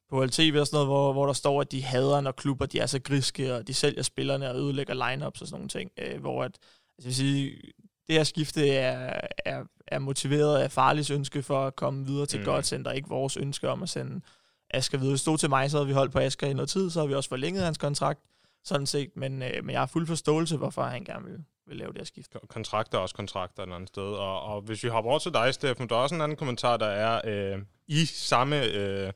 på 0.10 0.26
LTV 0.26 0.56
og 0.60 0.68
sådan 0.68 0.76
noget, 0.76 0.88
hvor, 0.88 1.14
hvor 1.14 1.26
der 1.26 1.34
står, 1.34 1.62
at 1.62 1.72
de 1.72 1.84
hader, 1.84 2.22
når 2.22 2.32
klubber 2.32 2.66
de 2.66 2.80
er 2.80 2.86
så 2.86 3.00
griske, 3.00 3.56
og 3.56 3.68
de 3.68 3.74
sælger 3.74 4.04
spillerne 4.04 4.50
og 4.50 4.56
ødelægger 4.56 5.10
lineups 5.10 5.42
og 5.42 5.48
sådan 5.48 5.60
nogle 5.60 5.70
ting, 5.70 5.92
øh, 5.98 6.22
hvor 6.22 6.44
at, 6.44 6.60
altså, 6.98 7.00
jeg 7.00 7.06
vil 7.06 7.16
sige, 7.16 7.62
det 8.08 8.16
her 8.16 8.24
skifte 8.24 8.70
er, 8.70 9.22
er, 9.46 9.64
er 9.88 10.00
motiveret 10.00 10.58
af 10.60 10.72
farligt 10.72 11.12
ønske 11.12 11.44
for 11.44 11.68
at 11.68 11.76
komme 11.76 12.06
videre 12.06 12.26
til 12.26 12.40
mm. 12.40 12.46
godt 12.46 12.66
center, 12.66 12.92
ikke 12.92 13.10
vores 13.10 13.38
ønske 13.38 13.70
om 13.70 13.84
at 13.84 13.90
sende 13.90 14.22
Asger 14.70 14.98
videre. 14.98 15.12
Det 15.12 15.20
stod 15.20 15.38
til 15.38 15.50
mig, 15.50 15.72
så 15.72 15.78
havde 15.78 15.88
vi 15.88 15.94
holdt 15.94 16.12
på 16.12 16.20
Asger 16.20 16.48
i 16.48 16.54
noget 16.54 16.70
tid, 16.70 16.90
så 16.90 17.00
har 17.00 17.08
vi 17.08 17.14
også 17.14 17.30
forlænget 17.30 17.64
hans 17.64 17.78
kontrakt, 17.78 18.20
sådan 18.64 18.86
set, 18.86 19.10
men, 19.16 19.42
øh, 19.42 19.64
men 19.64 19.70
jeg 19.70 19.82
har 19.82 19.86
fuld 19.86 20.08
forståelse, 20.08 20.58
hvorfor 20.58 20.84
han 20.84 21.04
gerne 21.04 21.26
vil, 21.26 21.44
vil 21.68 21.78
lave 21.78 21.92
det 21.92 21.98
her 21.98 22.06
skift. 22.06 22.36
Kontrakter 22.48 22.98
er 22.98 23.02
også 23.02 23.16
kontrakter 23.16 23.64
et 23.64 23.74
andet 23.74 23.90
sted, 23.90 24.04
og, 24.04 24.42
og 24.42 24.62
hvis 24.62 24.84
vi 24.84 24.90
hopper 24.90 25.12
over 25.12 25.20
til 25.20 25.34
dig, 25.34 25.54
Steffen, 25.54 25.90
der 25.90 25.96
er 25.96 26.00
også 26.00 26.16
en 26.16 26.22
anden 26.22 26.38
kommentar, 26.38 26.78
der 26.78 26.86
er 26.86 27.22
øh, 27.26 27.62
i 27.88 28.06
samme... 28.06 28.64
Øh, 28.64 29.14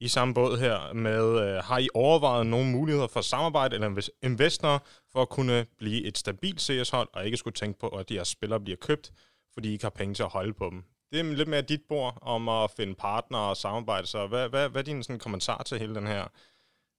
i 0.00 0.08
samme 0.08 0.34
båd 0.34 0.58
her 0.58 0.92
med, 0.92 1.40
øh, 1.40 1.64
har 1.64 1.78
I 1.78 1.88
overvejet 1.94 2.46
nogle 2.46 2.70
muligheder 2.70 3.06
for 3.06 3.20
samarbejde 3.20 3.74
eller 3.74 4.08
investorer 4.22 4.78
for 5.12 5.22
at 5.22 5.28
kunne 5.28 5.66
blive 5.78 6.04
et 6.04 6.18
stabilt 6.18 6.60
CS-hold, 6.60 7.08
og 7.12 7.24
ikke 7.24 7.36
skulle 7.36 7.54
tænke 7.54 7.78
på, 7.78 7.88
at 7.88 8.10
jeres 8.10 8.28
spillere 8.28 8.60
bliver 8.60 8.76
købt, 8.76 9.12
fordi 9.54 9.68
I 9.68 9.72
ikke 9.72 9.84
har 9.84 9.90
penge 9.90 10.14
til 10.14 10.22
at 10.22 10.28
holde 10.28 10.54
på 10.54 10.70
dem? 10.70 10.84
Det 11.12 11.20
er 11.20 11.24
lidt 11.24 11.48
mere 11.48 11.62
dit 11.62 11.82
bord 11.88 12.18
om 12.22 12.48
at 12.48 12.70
finde 12.70 12.94
partnere 12.94 13.42
og 13.42 13.56
samarbejde, 13.56 14.06
så 14.06 14.26
hvad, 14.26 14.48
hvad, 14.48 14.68
hvad 14.68 14.80
er 14.80 14.84
din 14.84 15.02
sådan, 15.02 15.18
kommentar 15.18 15.62
til 15.62 15.78
hele 15.78 15.94
den 15.94 16.06
her 16.06 16.28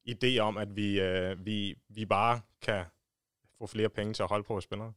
idé 0.09 0.39
om, 0.39 0.57
at 0.57 0.75
vi, 0.75 0.99
øh, 0.99 1.45
vi, 1.45 1.75
vi 1.89 2.05
bare 2.05 2.41
kan 2.61 2.85
få 3.57 3.67
flere 3.67 3.89
penge 3.89 4.13
til 4.13 4.23
at 4.23 4.29
holde 4.29 4.43
på 4.43 4.61
spillere? 4.61 4.93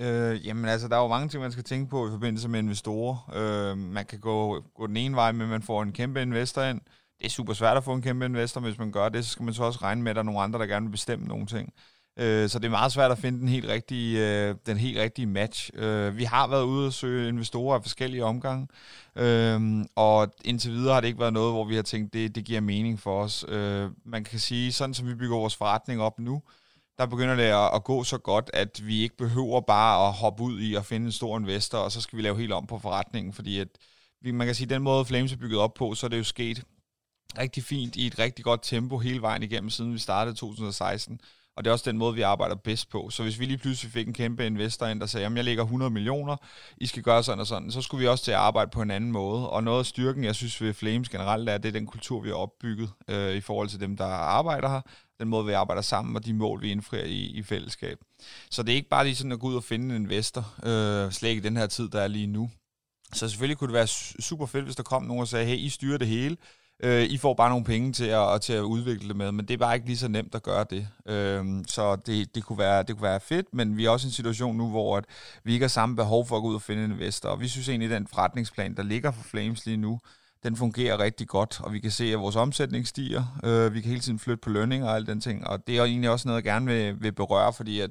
Øh, 0.00 0.46
jamen 0.46 0.64
altså, 0.64 0.88
der 0.88 0.96
er 0.96 1.02
jo 1.02 1.08
mange 1.08 1.28
ting, 1.28 1.42
man 1.42 1.52
skal 1.52 1.64
tænke 1.64 1.90
på 1.90 2.08
i 2.08 2.10
forbindelse 2.10 2.48
med 2.48 2.58
investorer. 2.58 3.30
Øh, 3.34 3.78
man 3.78 4.06
kan 4.06 4.20
gå, 4.20 4.62
gå 4.74 4.86
den 4.86 4.96
ene 4.96 5.16
vej 5.16 5.32
med, 5.32 5.44
at 5.44 5.50
man 5.50 5.62
får 5.62 5.82
en 5.82 5.92
kæmpe 5.92 6.22
investor 6.22 6.62
ind. 6.62 6.80
Det 7.18 7.26
er 7.26 7.30
super 7.30 7.52
svært 7.52 7.76
at 7.76 7.84
få 7.84 7.92
en 7.92 8.02
kæmpe 8.02 8.24
investor, 8.24 8.60
hvis 8.60 8.78
man 8.78 8.92
gør 8.92 9.08
det, 9.08 9.24
så 9.24 9.30
skal 9.30 9.44
man 9.44 9.54
så 9.54 9.64
også 9.64 9.78
regne 9.82 10.02
med, 10.02 10.10
at 10.10 10.16
der 10.16 10.22
er 10.22 10.26
nogle 10.26 10.40
andre, 10.40 10.58
der 10.58 10.66
gerne 10.66 10.86
vil 10.86 10.92
bestemme 10.92 11.26
nogle 11.26 11.46
ting. 11.46 11.72
Øh, 12.18 12.48
så 12.48 12.58
det 12.58 12.66
er 12.66 12.70
meget 12.70 12.92
svært 12.92 13.10
at 13.10 13.18
finde 13.18 13.40
den 13.40 13.48
helt 13.48 13.68
rigtige, 13.68 14.48
øh, 14.48 14.54
den 14.66 14.76
helt 14.76 14.98
rigtige 14.98 15.26
match. 15.26 15.70
Øh, 15.74 16.16
vi 16.16 16.24
har 16.24 16.46
været 16.48 16.64
ude 16.64 16.86
og 16.86 16.92
søge 16.92 17.28
investorer 17.28 17.74
af 17.76 17.82
forskellige 17.82 18.24
omgange, 18.24 18.68
øh, 19.16 19.84
og 19.96 20.34
indtil 20.44 20.72
videre 20.72 20.94
har 20.94 21.00
det 21.00 21.08
ikke 21.08 21.20
været 21.20 21.32
noget, 21.32 21.52
hvor 21.52 21.64
vi 21.64 21.74
har 21.74 21.82
tænkt, 21.82 22.12
det, 22.12 22.34
det 22.34 22.44
giver 22.44 22.60
mening 22.60 23.00
for 23.00 23.22
os. 23.22 23.44
Øh, 23.48 23.90
man 24.04 24.24
kan 24.24 24.38
sige, 24.38 24.72
sådan 24.72 24.94
som 24.94 25.08
vi 25.08 25.14
bygger 25.14 25.36
vores 25.36 25.56
forretning 25.56 26.00
op 26.00 26.18
nu, 26.18 26.42
der 26.98 27.06
begynder 27.06 27.34
det 27.34 27.42
at, 27.42 27.74
at 27.74 27.84
gå 27.84 28.04
så 28.04 28.18
godt, 28.18 28.50
at 28.54 28.86
vi 28.86 29.02
ikke 29.02 29.16
behøver 29.16 29.60
bare 29.60 30.08
at 30.08 30.12
hoppe 30.12 30.42
ud 30.42 30.60
i 30.60 30.74
og 30.74 30.84
finde 30.84 31.06
en 31.06 31.12
stor 31.12 31.38
investor, 31.38 31.78
og 31.78 31.92
så 31.92 32.00
skal 32.00 32.16
vi 32.16 32.22
lave 32.22 32.38
helt 32.38 32.52
om 32.52 32.66
på 32.66 32.78
forretningen, 32.78 33.32
fordi 33.32 33.58
at 33.58 33.68
vi, 34.22 34.30
man 34.30 34.46
kan 34.46 34.54
sige, 34.54 34.66
at 34.66 34.70
den 34.70 34.82
måde 34.82 35.04
Flames 35.04 35.32
er 35.32 35.36
bygget 35.36 35.60
op 35.60 35.74
på, 35.74 35.94
så 35.94 36.06
er 36.06 36.08
det 36.08 36.18
jo 36.18 36.24
sket 36.24 36.62
rigtig 37.38 37.62
fint 37.62 37.96
i 37.96 38.06
et 38.06 38.18
rigtig 38.18 38.44
godt 38.44 38.60
tempo 38.62 38.98
hele 38.98 39.22
vejen 39.22 39.42
igennem, 39.42 39.70
siden 39.70 39.92
vi 39.92 39.98
startede 39.98 40.36
2016. 40.36 41.20
Og 41.56 41.64
det 41.64 41.70
er 41.70 41.72
også 41.72 41.90
den 41.90 41.98
måde, 41.98 42.14
vi 42.14 42.22
arbejder 42.22 42.54
bedst 42.54 42.90
på. 42.90 43.10
Så 43.10 43.22
hvis 43.22 43.38
vi 43.38 43.44
lige 43.44 43.58
pludselig 43.58 43.92
fik 43.92 44.06
en 44.06 44.14
kæmpe 44.14 44.46
investor 44.46 44.86
ind, 44.86 45.00
der 45.00 45.06
sagde, 45.06 45.26
at 45.26 45.32
jeg 45.36 45.44
lægger 45.44 45.62
100 45.62 45.90
millioner, 45.90 46.36
I 46.76 46.86
skal 46.86 47.02
gøre 47.02 47.22
sådan 47.22 47.40
og 47.40 47.46
sådan, 47.46 47.70
så 47.70 47.82
skulle 47.82 48.00
vi 48.00 48.08
også 48.08 48.24
til 48.24 48.30
at 48.30 48.38
arbejde 48.38 48.70
på 48.70 48.82
en 48.82 48.90
anden 48.90 49.12
måde. 49.12 49.50
Og 49.50 49.64
noget 49.64 49.78
af 49.78 49.86
styrken, 49.86 50.24
jeg 50.24 50.34
synes 50.34 50.60
ved 50.60 50.74
Flames 50.74 51.08
generelt, 51.08 51.48
er, 51.48 51.58
det 51.58 51.68
er 51.68 51.72
den 51.72 51.86
kultur, 51.86 52.20
vi 52.20 52.28
har 52.28 52.36
opbygget 52.36 52.90
øh, 53.08 53.34
i 53.34 53.40
forhold 53.40 53.68
til 53.68 53.80
dem, 53.80 53.96
der 53.96 54.04
arbejder 54.04 54.68
her, 54.68 54.80
den 55.20 55.28
måde, 55.28 55.46
vi 55.46 55.52
arbejder 55.52 55.82
sammen, 55.82 56.16
og 56.16 56.24
de 56.24 56.34
mål, 56.34 56.62
vi 56.62 56.70
indfrier 56.70 57.04
i, 57.04 57.24
i 57.24 57.42
fællesskab. 57.42 57.98
Så 58.50 58.62
det 58.62 58.72
er 58.72 58.76
ikke 58.76 58.88
bare 58.88 59.04
lige 59.04 59.16
sådan 59.16 59.32
at 59.32 59.40
gå 59.40 59.46
ud 59.46 59.54
og 59.54 59.64
finde 59.64 59.96
en 59.96 60.02
investor, 60.02 60.54
øh, 60.62 61.12
slet 61.12 61.28
ikke 61.28 61.40
i 61.40 61.48
den 61.48 61.56
her 61.56 61.66
tid, 61.66 61.88
der 61.88 62.00
er 62.00 62.08
lige 62.08 62.26
nu. 62.26 62.50
Så 63.12 63.28
selvfølgelig 63.28 63.58
kunne 63.58 63.68
det 63.68 63.74
være 63.74 63.86
super 64.22 64.46
fedt, 64.46 64.64
hvis 64.64 64.76
der 64.76 64.82
kom 64.82 65.02
nogen 65.02 65.20
og 65.20 65.28
sagde, 65.28 65.46
hey, 65.46 65.56
I 65.56 65.68
styrer 65.68 65.98
det 65.98 66.08
hele, 66.08 66.36
øh, 66.82 67.02
I 67.04 67.16
får 67.16 67.34
bare 67.34 67.50
nogle 67.50 67.64
penge 67.64 67.92
til 67.92 68.04
at, 68.04 68.40
til 68.40 68.52
at 68.52 68.62
udvikle 68.62 69.08
det 69.08 69.16
med, 69.16 69.32
men 69.32 69.48
det 69.48 69.54
er 69.54 69.58
bare 69.58 69.74
ikke 69.74 69.86
lige 69.86 69.96
så 69.96 70.08
nemt 70.08 70.34
at 70.34 70.42
gøre 70.42 70.66
det. 70.70 70.88
Øh, 71.06 71.44
så 71.66 71.96
det, 71.96 72.34
det, 72.34 72.44
kunne 72.44 72.58
være, 72.58 72.82
det 72.82 72.96
kunne 72.96 73.08
være 73.08 73.20
fedt, 73.20 73.46
men 73.52 73.76
vi 73.76 73.84
er 73.84 73.90
også 73.90 74.06
i 74.06 74.08
en 74.08 74.12
situation 74.12 74.56
nu, 74.56 74.70
hvor 74.70 74.96
at 74.96 75.04
vi 75.44 75.52
ikke 75.52 75.64
har 75.64 75.68
samme 75.68 75.96
behov 75.96 76.26
for 76.26 76.36
at 76.36 76.42
gå 76.42 76.48
ud 76.48 76.54
og 76.54 76.62
finde 76.62 76.84
en 76.84 76.92
investor, 76.92 77.28
og 77.28 77.40
vi 77.40 77.48
synes 77.48 77.68
egentlig, 77.68 77.92
at 77.92 78.00
den 78.00 78.06
forretningsplan, 78.06 78.76
der 78.76 78.82
ligger 78.82 79.10
for 79.10 79.22
Flames 79.22 79.66
lige 79.66 79.76
nu, 79.76 80.00
den 80.44 80.56
fungerer 80.56 81.00
rigtig 81.00 81.28
godt, 81.28 81.60
og 81.60 81.72
vi 81.72 81.78
kan 81.78 81.90
se, 81.90 82.04
at 82.04 82.18
vores 82.18 82.36
omsætning 82.36 82.86
stiger. 82.86 83.38
Øh, 83.44 83.74
vi 83.74 83.80
kan 83.80 83.88
hele 83.88 84.00
tiden 84.00 84.18
flytte 84.18 84.40
på 84.40 84.50
lønning 84.50 84.84
og 84.84 84.94
alt 84.94 85.08
den 85.08 85.20
ting, 85.20 85.46
og 85.46 85.66
det 85.66 85.78
er 85.78 85.84
egentlig 85.84 86.10
også 86.10 86.28
noget, 86.28 86.44
jeg 86.44 86.52
gerne 86.52 86.66
vil, 86.66 87.02
vil 87.02 87.12
berøre, 87.12 87.52
fordi 87.52 87.80
at 87.80 87.90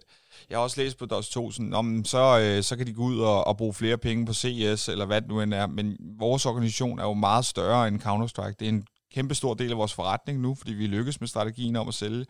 jeg 0.50 0.58
har 0.58 0.64
også 0.64 0.82
læst 0.82 0.98
på 0.98 1.06
DOS 1.06 1.30
2, 1.30 1.52
sådan, 1.52 1.74
om, 1.74 2.06
så, 2.06 2.40
øh, 2.40 2.64
så 2.64 2.76
kan 2.78 2.88
de 2.88 2.94
gå 2.94 3.04
ud 3.04 3.20
og, 3.20 3.48
og 3.48 3.58
bruge 3.58 3.74
flere 3.74 3.98
penge 3.98 4.26
på 4.26 4.34
CS, 4.34 4.90
eller 4.90 5.06
hvad 5.06 5.22
det 5.22 5.30
nu 5.30 5.42
end 5.42 5.54
er, 5.54 5.68
men 5.68 5.98
vores 6.20 6.46
organisation 6.46 7.00
er 7.00 7.04
jo 7.04 7.14
meget 7.14 7.46
større 7.46 7.88
end 7.88 8.02
Counter-Strike. 8.02 8.56
Det 8.60 8.66
er 8.66 8.70
en 8.70 8.88
kæmpe 9.14 9.36
stor 9.36 9.54
del 9.54 9.72
af 9.72 9.78
vores 9.78 9.94
forretning 9.94 10.40
nu, 10.40 10.56
fordi 10.56 10.74
vi 10.74 10.88
lykkes 10.88 11.20
med 11.20 11.28
strategien 11.28 11.76
om 11.76 11.88
at 11.88 11.94
sælge 11.94 12.26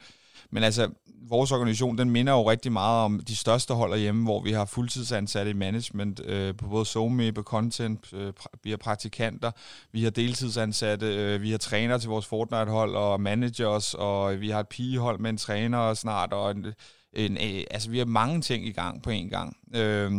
men 0.52 0.64
altså, 0.64 0.90
vores 1.30 1.52
organisation, 1.52 1.98
den 1.98 2.10
minder 2.10 2.34
jo 2.34 2.50
rigtig 2.50 2.72
meget 2.72 3.06
om 3.06 3.20
de 3.20 3.36
største 3.36 3.74
hold 3.74 4.00
hjemme, 4.00 4.24
hvor 4.24 4.42
vi 4.42 4.52
har 4.52 4.66
fuldtidsansatte 4.66 5.52
i 5.52 5.54
management, 5.54 6.22
øh, 6.26 6.56
på 6.56 6.68
både 6.68 6.86
SoMe, 6.86 7.32
på 7.32 7.42
content, 7.42 8.14
øh, 8.14 8.34
vi 8.64 8.70
har 8.70 8.78
praktikanter, 8.78 9.52
vi 9.92 10.04
har 10.04 10.10
deltidsansatte, 10.10 11.06
øh, 11.06 11.42
vi 11.42 11.52
har 11.52 11.58
træner 11.58 11.98
til 11.98 12.10
vores 12.10 12.26
Fortnite-hold, 12.26 12.96
og 12.96 13.22
managers, 13.22 13.94
og 13.94 14.42
vi 14.42 14.50
har 14.50 14.60
et 14.60 14.68
pigehold 14.68 15.20
med 15.20 15.30
en 15.30 15.38
træner 15.38 15.94
snart, 15.94 16.34
og 16.34 16.52
en, 16.52 16.66
en, 17.14 17.38
øh, 17.38 17.64
altså 17.72 17.90
vi 17.90 17.98
har 17.98 18.06
mange 18.06 18.42
ting 18.42 18.68
i 18.68 18.72
gang 18.72 19.04
på 19.04 19.10
en 19.10 19.30
gang. 19.30 19.58
Øh, 19.76 20.12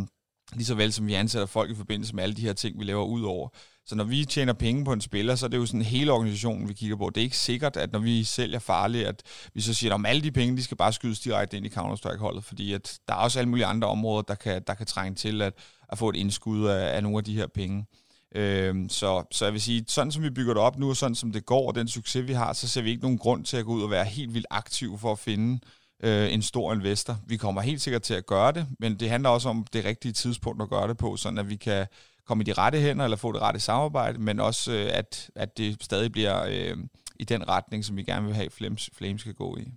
lige 0.53 0.65
så 0.65 0.75
vel 0.75 0.93
som 0.93 1.07
vi 1.07 1.13
ansætter 1.13 1.45
folk 1.45 1.71
i 1.71 1.75
forbindelse 1.75 2.15
med 2.15 2.23
alle 2.23 2.35
de 2.35 2.41
her 2.41 2.53
ting, 2.53 2.79
vi 2.79 2.83
laver 2.83 3.03
ud 3.05 3.23
over. 3.23 3.49
Så 3.87 3.95
når 3.95 4.03
vi 4.03 4.25
tjener 4.25 4.53
penge 4.53 4.85
på 4.85 4.93
en 4.93 5.01
spiller, 5.01 5.35
så 5.35 5.45
er 5.45 5.49
det 5.49 5.57
jo 5.57 5.65
sådan 5.65 5.81
hele 5.81 6.11
organisationen, 6.11 6.69
vi 6.69 6.73
kigger 6.73 6.95
på. 6.95 7.09
Det 7.09 7.21
er 7.21 7.25
ikke 7.25 7.37
sikkert, 7.37 7.77
at 7.77 7.91
når 7.91 7.99
vi 7.99 8.23
sælger 8.23 8.59
farligt, 8.59 9.07
at 9.07 9.23
vi 9.53 9.61
så 9.61 9.73
siger, 9.73 9.95
at 9.95 10.01
alle 10.05 10.21
de 10.21 10.31
penge, 10.31 10.57
de 10.57 10.63
skal 10.63 10.77
bare 10.77 10.93
skydes 10.93 11.19
direkte 11.19 11.57
ind 11.57 11.65
i 11.65 11.69
Counter-Strike-holdet, 11.69 12.43
fordi 12.43 12.73
at 12.73 12.99
der 13.07 13.13
er 13.13 13.17
også 13.17 13.39
alle 13.39 13.49
mulige 13.49 13.65
andre 13.65 13.87
områder, 13.87 14.21
der 14.21 14.35
kan, 14.35 14.63
der 14.67 14.73
kan 14.73 14.85
trænge 14.85 15.15
til 15.15 15.41
at, 15.41 15.53
at 15.89 15.97
få 15.97 16.09
et 16.09 16.15
indskud 16.15 16.65
af, 16.65 16.95
af 16.95 17.03
nogle 17.03 17.17
af 17.17 17.23
de 17.23 17.35
her 17.35 17.47
penge. 17.47 17.85
Øhm, 18.35 18.89
så, 18.89 19.23
så 19.31 19.45
jeg 19.45 19.53
vil 19.53 19.61
sige, 19.61 19.85
sådan 19.87 20.11
som 20.11 20.23
vi 20.23 20.29
bygger 20.29 20.53
det 20.53 20.63
op 20.63 20.79
nu, 20.79 20.89
og 20.89 20.97
sådan 20.97 21.15
som 21.15 21.31
det 21.31 21.45
går, 21.45 21.67
og 21.67 21.75
den 21.75 21.87
succes 21.87 22.27
vi 22.27 22.33
har, 22.33 22.53
så 22.53 22.67
ser 22.67 22.81
vi 22.81 22.89
ikke 22.89 23.01
nogen 23.01 23.17
grund 23.17 23.45
til 23.45 23.57
at 23.57 23.65
gå 23.65 23.73
ud 23.73 23.83
og 23.83 23.91
være 23.91 24.05
helt 24.05 24.33
vildt 24.33 24.47
aktiv 24.49 24.97
for 24.97 25.11
at 25.11 25.19
finde 25.19 25.59
øh, 26.03 26.33
en 26.33 26.41
stor 26.41 26.73
investor. 26.73 27.17
Vi 27.27 27.37
kommer 27.37 27.61
helt 27.61 27.81
sikkert 27.81 28.01
til 28.01 28.13
at 28.13 28.25
gøre 28.25 28.51
det, 28.51 28.67
men 28.79 28.99
det 28.99 29.09
handler 29.09 29.29
også 29.29 29.49
om 29.49 29.65
det 29.73 29.85
rigtige 29.85 30.11
tidspunkt 30.11 30.61
at 30.61 30.69
gøre 30.69 30.87
det 30.87 30.97
på, 30.97 31.17
sådan 31.17 31.37
at 31.37 31.49
vi 31.49 31.55
kan 31.55 31.87
komme 32.27 32.41
i 32.41 32.45
de 32.45 32.53
rette 32.53 32.79
hænder 32.79 33.03
eller 33.03 33.17
få 33.17 33.31
det 33.31 33.41
rette 33.41 33.59
samarbejde, 33.59 34.19
men 34.19 34.39
også 34.39 34.71
øh, 34.71 34.89
at, 34.93 35.29
at 35.35 35.57
det 35.57 35.83
stadig 35.83 36.11
bliver 36.11 36.45
øh, 36.49 36.77
i 37.19 37.23
den 37.23 37.47
retning, 37.47 37.85
som 37.85 37.97
vi 37.97 38.03
gerne 38.03 38.25
vil 38.25 38.35
have, 38.35 38.49
Flames, 38.49 38.89
Flames 38.93 39.21
skal 39.21 39.33
gå 39.33 39.57
i. 39.57 39.71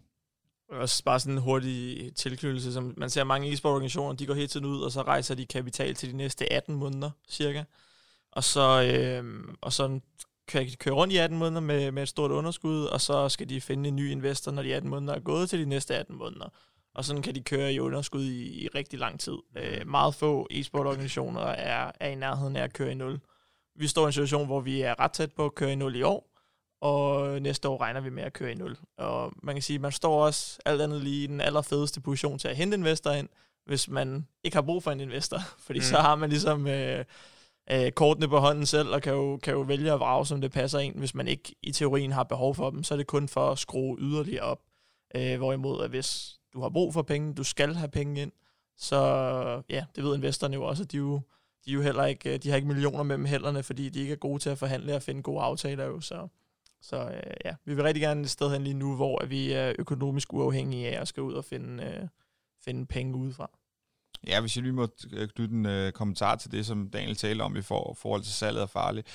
Også 0.70 1.04
bare 1.04 1.20
sådan 1.20 1.32
en 1.34 1.42
hurtig 1.42 2.10
tilknyttelse, 2.16 2.72
som 2.72 2.94
man 2.96 3.10
ser 3.10 3.24
mange 3.24 3.52
e-sportorganisationer, 3.52 4.16
de 4.16 4.26
går 4.26 4.34
hele 4.34 4.46
tiden 4.46 4.66
ud, 4.66 4.80
og 4.82 4.92
så 4.92 5.02
rejser 5.02 5.34
de 5.34 5.46
kapital 5.46 5.94
til 5.94 6.12
de 6.12 6.16
næste 6.16 6.52
18 6.52 6.74
måneder, 6.74 7.10
cirka. 7.28 7.64
Og 8.32 8.44
så, 8.44 8.82
øh, 8.82 9.44
og 9.60 9.72
så 9.72 10.00
kan 10.48 10.66
de 10.66 10.76
køre 10.76 10.94
rundt 10.94 11.12
i 11.12 11.16
18 11.16 11.38
måneder 11.38 11.60
med, 11.60 11.90
med 11.92 12.02
et 12.02 12.08
stort 12.08 12.30
underskud, 12.30 12.84
og 12.84 13.00
så 13.00 13.28
skal 13.28 13.48
de 13.48 13.60
finde 13.60 13.88
en 13.88 13.96
ny 13.96 14.10
investor, 14.10 14.52
når 14.52 14.62
de 14.62 14.74
18 14.74 14.90
måneder 14.90 15.14
er 15.14 15.20
gået 15.20 15.50
til 15.50 15.58
de 15.58 15.64
næste 15.64 15.96
18 15.96 16.16
måneder. 16.16 16.48
Og 16.94 17.04
sådan 17.04 17.22
kan 17.22 17.34
de 17.34 17.40
køre 17.40 17.72
i 17.72 17.80
underskud 17.80 18.24
i, 18.24 18.64
i 18.64 18.68
rigtig 18.68 18.98
lang 18.98 19.20
tid. 19.20 19.36
Øh, 19.56 19.86
meget 19.86 20.14
få 20.14 20.48
e-sportorganisationer 20.50 21.40
er, 21.40 21.92
er 22.00 22.08
i 22.08 22.14
nærheden 22.14 22.56
af 22.56 22.62
at 22.62 22.72
køre 22.72 22.90
i 22.90 22.94
0. 22.94 23.20
Vi 23.74 23.86
står 23.86 24.02
i 24.02 24.06
en 24.06 24.12
situation, 24.12 24.46
hvor 24.46 24.60
vi 24.60 24.80
er 24.80 25.00
ret 25.00 25.12
tæt 25.12 25.32
på 25.32 25.44
at 25.44 25.54
køre 25.54 25.72
i 25.72 25.76
0 25.76 25.96
i 25.96 26.02
år, 26.02 26.30
og 26.80 27.42
næste 27.42 27.68
år 27.68 27.80
regner 27.80 28.00
vi 28.00 28.10
med 28.10 28.22
at 28.22 28.32
køre 28.32 28.52
i 28.52 28.54
0. 28.54 28.76
Og 28.98 29.32
man 29.42 29.54
kan 29.54 29.62
sige, 29.62 29.74
at 29.74 29.80
man 29.80 29.92
står 29.92 30.24
også 30.24 30.58
alt 30.64 30.82
andet 30.82 31.02
lige 31.02 31.24
i 31.24 31.26
den 31.26 31.40
allerfedeste 31.40 32.00
position 32.00 32.38
til 32.38 32.48
at 32.48 32.56
hente 32.56 32.76
investor 32.76 33.10
ind, 33.10 33.28
hvis 33.66 33.88
man 33.88 34.26
ikke 34.44 34.56
har 34.56 34.62
brug 34.62 34.82
for 34.82 34.90
en 34.90 35.00
investor. 35.00 35.38
Fordi 35.66 35.78
mm. 35.78 35.84
så 35.84 35.96
har 35.96 36.14
man 36.14 36.30
ligesom 36.30 36.66
øh, 36.66 37.04
øh, 37.70 37.92
kortene 37.92 38.28
på 38.28 38.38
hånden 38.38 38.66
selv, 38.66 38.88
og 38.88 39.02
kan 39.02 39.12
jo, 39.12 39.36
kan 39.36 39.54
jo 39.54 39.60
vælge 39.60 39.92
at 39.92 40.00
vrage, 40.00 40.26
som 40.26 40.40
det 40.40 40.52
passer 40.52 40.78
ind. 40.78 40.98
Hvis 40.98 41.14
man 41.14 41.28
ikke 41.28 41.54
i 41.62 41.72
teorien 41.72 42.12
har 42.12 42.24
behov 42.24 42.54
for 42.54 42.70
dem, 42.70 42.84
så 42.84 42.94
er 42.94 42.98
det 42.98 43.06
kun 43.06 43.28
for 43.28 43.50
at 43.50 43.58
skrue 43.58 43.96
yderligere 44.00 44.44
op. 44.44 44.60
Øh, 45.14 45.36
hvorimod, 45.36 45.84
at 45.84 45.90
hvis 45.90 46.39
du 46.52 46.60
har 46.60 46.68
brug 46.68 46.92
for 46.92 47.02
penge, 47.02 47.34
du 47.34 47.44
skal 47.44 47.74
have 47.74 47.88
penge 47.88 48.22
ind, 48.22 48.32
så 48.76 48.96
ja, 49.68 49.84
det 49.96 50.04
ved 50.04 50.14
investorerne 50.14 50.54
jo 50.54 50.64
også, 50.64 50.82
at 50.82 50.92
de 50.92 50.96
jo, 50.96 51.20
de 51.64 51.72
jo 51.72 51.82
heller 51.82 52.04
ikke, 52.04 52.34
øh, 52.34 52.38
de 52.42 52.48
har 52.48 52.56
ikke 52.56 52.68
millioner 52.68 53.02
mellem 53.02 53.24
hænderne, 53.24 53.62
fordi 53.62 53.88
de 53.88 54.00
ikke 54.00 54.12
er 54.12 54.16
gode 54.16 54.38
til 54.38 54.50
at 54.50 54.58
forhandle 54.58 54.94
og 54.94 55.02
finde 55.02 55.22
gode 55.22 55.40
aftaler 55.40 55.84
jo, 55.84 56.00
så 56.00 56.28
så 56.80 57.10
øh, 57.10 57.34
ja, 57.44 57.54
vi 57.64 57.74
vil 57.74 57.84
rigtig 57.84 58.00
gerne 58.00 58.20
et 58.20 58.30
sted 58.30 58.52
hen 58.52 58.64
lige 58.64 58.74
nu, 58.74 58.96
hvor 58.96 59.26
vi 59.26 59.52
er 59.52 59.72
økonomisk 59.78 60.32
uafhængige 60.32 60.88
af 60.88 61.00
at 61.00 61.08
skal 61.08 61.22
ud 61.22 61.32
og 61.32 61.44
finde, 61.44 61.84
øh, 61.84 62.08
finde 62.64 62.86
penge 62.86 63.16
udefra. 63.16 63.50
Ja, 64.26 64.40
hvis 64.40 64.56
jeg 64.56 64.62
lige 64.62 64.72
må 64.72 64.88
øh, 65.12 65.28
knytte 65.28 65.54
en 65.54 65.66
øh, 65.66 65.92
kommentar 65.92 66.36
til 66.36 66.52
det, 66.52 66.66
som 66.66 66.88
Daniel 66.88 67.16
talte 67.16 67.42
om 67.42 67.56
i 67.56 67.62
for, 67.62 67.96
forhold 68.00 68.22
til 68.22 68.32
salget 68.32 68.60
af 68.60 68.70
farligt, 68.70 69.06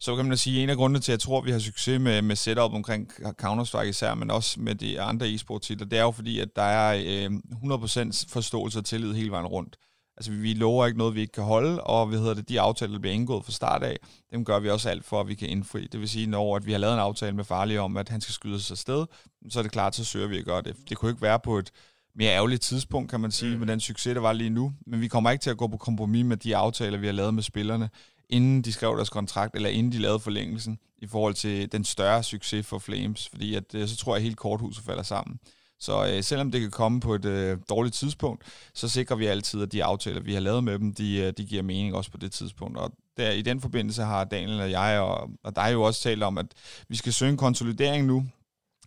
så 0.00 0.16
kan 0.16 0.24
man 0.24 0.36
sige, 0.36 0.58
at 0.58 0.62
en 0.62 0.70
af 0.70 0.76
grundene 0.76 1.00
til, 1.00 1.12
at 1.12 1.14
jeg 1.14 1.20
tror, 1.20 1.38
at 1.38 1.44
vi 1.44 1.50
har 1.50 1.58
succes 1.58 2.00
med, 2.00 2.22
med 2.22 2.36
setup 2.36 2.72
omkring 2.72 3.10
Counter-Strike 3.42 3.88
især, 3.88 4.14
men 4.14 4.30
også 4.30 4.60
med 4.60 4.74
de 4.74 5.00
andre 5.00 5.28
e-sport 5.28 5.62
titler, 5.62 5.86
det 5.86 5.98
er 5.98 6.02
jo 6.02 6.10
fordi, 6.10 6.40
at 6.40 6.48
der 6.56 6.62
er 6.62 7.02
øh, 7.06 7.30
100% 7.74 8.24
forståelse 8.28 8.78
og 8.78 8.84
tillid 8.84 9.14
hele 9.14 9.30
vejen 9.30 9.46
rundt. 9.46 9.76
Altså, 10.16 10.32
vi 10.32 10.54
lover 10.54 10.86
ikke 10.86 10.98
noget, 10.98 11.14
vi 11.14 11.20
ikke 11.20 11.32
kan 11.32 11.44
holde, 11.44 11.84
og 11.84 12.06
hvad 12.06 12.18
hedder 12.18 12.34
det, 12.34 12.48
de 12.48 12.60
aftaler, 12.60 12.92
der 12.92 13.00
bliver 13.00 13.14
indgået 13.14 13.44
fra 13.44 13.52
start 13.52 13.82
af, 13.82 13.96
dem 14.32 14.44
gør 14.44 14.58
vi 14.58 14.70
også 14.70 14.90
alt 14.90 15.04
for, 15.04 15.20
at 15.20 15.28
vi 15.28 15.34
kan 15.34 15.48
indfri. 15.48 15.86
Det 15.86 16.00
vil 16.00 16.08
sige, 16.08 16.26
når 16.26 16.56
at 16.56 16.66
vi 16.66 16.72
har 16.72 16.78
lavet 16.78 16.94
en 16.94 17.00
aftale 17.00 17.36
med 17.36 17.44
Farlig 17.44 17.80
om, 17.80 17.96
at 17.96 18.08
han 18.08 18.20
skal 18.20 18.32
skyde 18.32 18.60
sig 18.60 18.74
afsted, 18.74 19.06
så 19.48 19.58
er 19.58 19.62
det 19.62 19.72
klart, 19.72 19.94
så 19.94 20.04
søger 20.04 20.26
vi 20.26 20.38
at 20.38 20.44
gøre 20.44 20.62
det. 20.62 20.76
Det 20.88 20.96
kunne 20.96 21.10
ikke 21.10 21.22
være 21.22 21.40
på 21.40 21.58
et 21.58 21.70
mere 22.14 22.32
ærgerligt 22.32 22.62
tidspunkt, 22.62 23.10
kan 23.10 23.20
man 23.20 23.30
sige, 23.30 23.52
mm. 23.52 23.58
med 23.58 23.66
den 23.66 23.80
succes, 23.80 24.14
der 24.14 24.20
var 24.20 24.32
lige 24.32 24.50
nu. 24.50 24.72
Men 24.86 25.00
vi 25.00 25.08
kommer 25.08 25.30
ikke 25.30 25.42
til 25.42 25.50
at 25.50 25.56
gå 25.56 25.66
på 25.66 25.76
kompromis 25.76 26.24
med 26.24 26.36
de 26.36 26.56
aftaler, 26.56 26.98
vi 26.98 27.06
har 27.06 27.12
lavet 27.12 27.34
med 27.34 27.42
spillerne, 27.42 27.90
inden 28.28 28.62
de 28.62 28.72
skrev 28.72 28.96
deres 28.96 29.10
kontrakt, 29.10 29.54
eller 29.54 29.68
inden 29.68 29.92
de 29.92 29.98
lavede 29.98 30.20
forlængelsen, 30.20 30.78
i 30.98 31.06
forhold 31.06 31.34
til 31.34 31.72
den 31.72 31.84
større 31.84 32.22
succes 32.22 32.66
for 32.66 32.78
Flames. 32.78 33.28
Fordi 33.28 33.54
at, 33.54 33.74
øh, 33.74 33.88
så 33.88 33.96
tror 33.96 34.12
jeg, 34.12 34.16
at 34.16 34.22
hele 34.22 34.34
korthuset 34.34 34.84
falder 34.84 35.02
sammen. 35.02 35.38
Så 35.80 36.06
øh, 36.06 36.22
selvom 36.22 36.50
det 36.50 36.60
kan 36.60 36.70
komme 36.70 37.00
på 37.00 37.14
et 37.14 37.24
øh, 37.24 37.58
dårligt 37.68 37.94
tidspunkt, 37.94 38.44
så 38.74 38.88
sikrer 38.88 39.16
vi 39.16 39.26
altid, 39.26 39.62
at 39.62 39.72
de 39.72 39.84
aftaler, 39.84 40.20
vi 40.20 40.34
har 40.34 40.40
lavet 40.40 40.64
med 40.64 40.78
dem, 40.78 40.94
de, 40.94 41.16
øh, 41.16 41.32
de 41.36 41.44
giver 41.44 41.62
mening 41.62 41.94
også 41.94 42.10
på 42.10 42.16
det 42.16 42.32
tidspunkt. 42.32 42.78
Og 42.78 42.92
der, 43.16 43.30
i 43.30 43.42
den 43.42 43.60
forbindelse 43.60 44.02
har 44.02 44.24
Daniel 44.24 44.60
og 44.60 44.70
jeg 44.70 45.00
og, 45.00 45.30
og 45.44 45.56
dig 45.56 45.70
jo 45.72 45.82
også 45.82 46.02
talt 46.02 46.22
om, 46.22 46.38
at 46.38 46.46
vi 46.88 46.96
skal 46.96 47.12
søge 47.12 47.30
en 47.30 47.36
konsolidering 47.36 48.06
nu, 48.06 48.26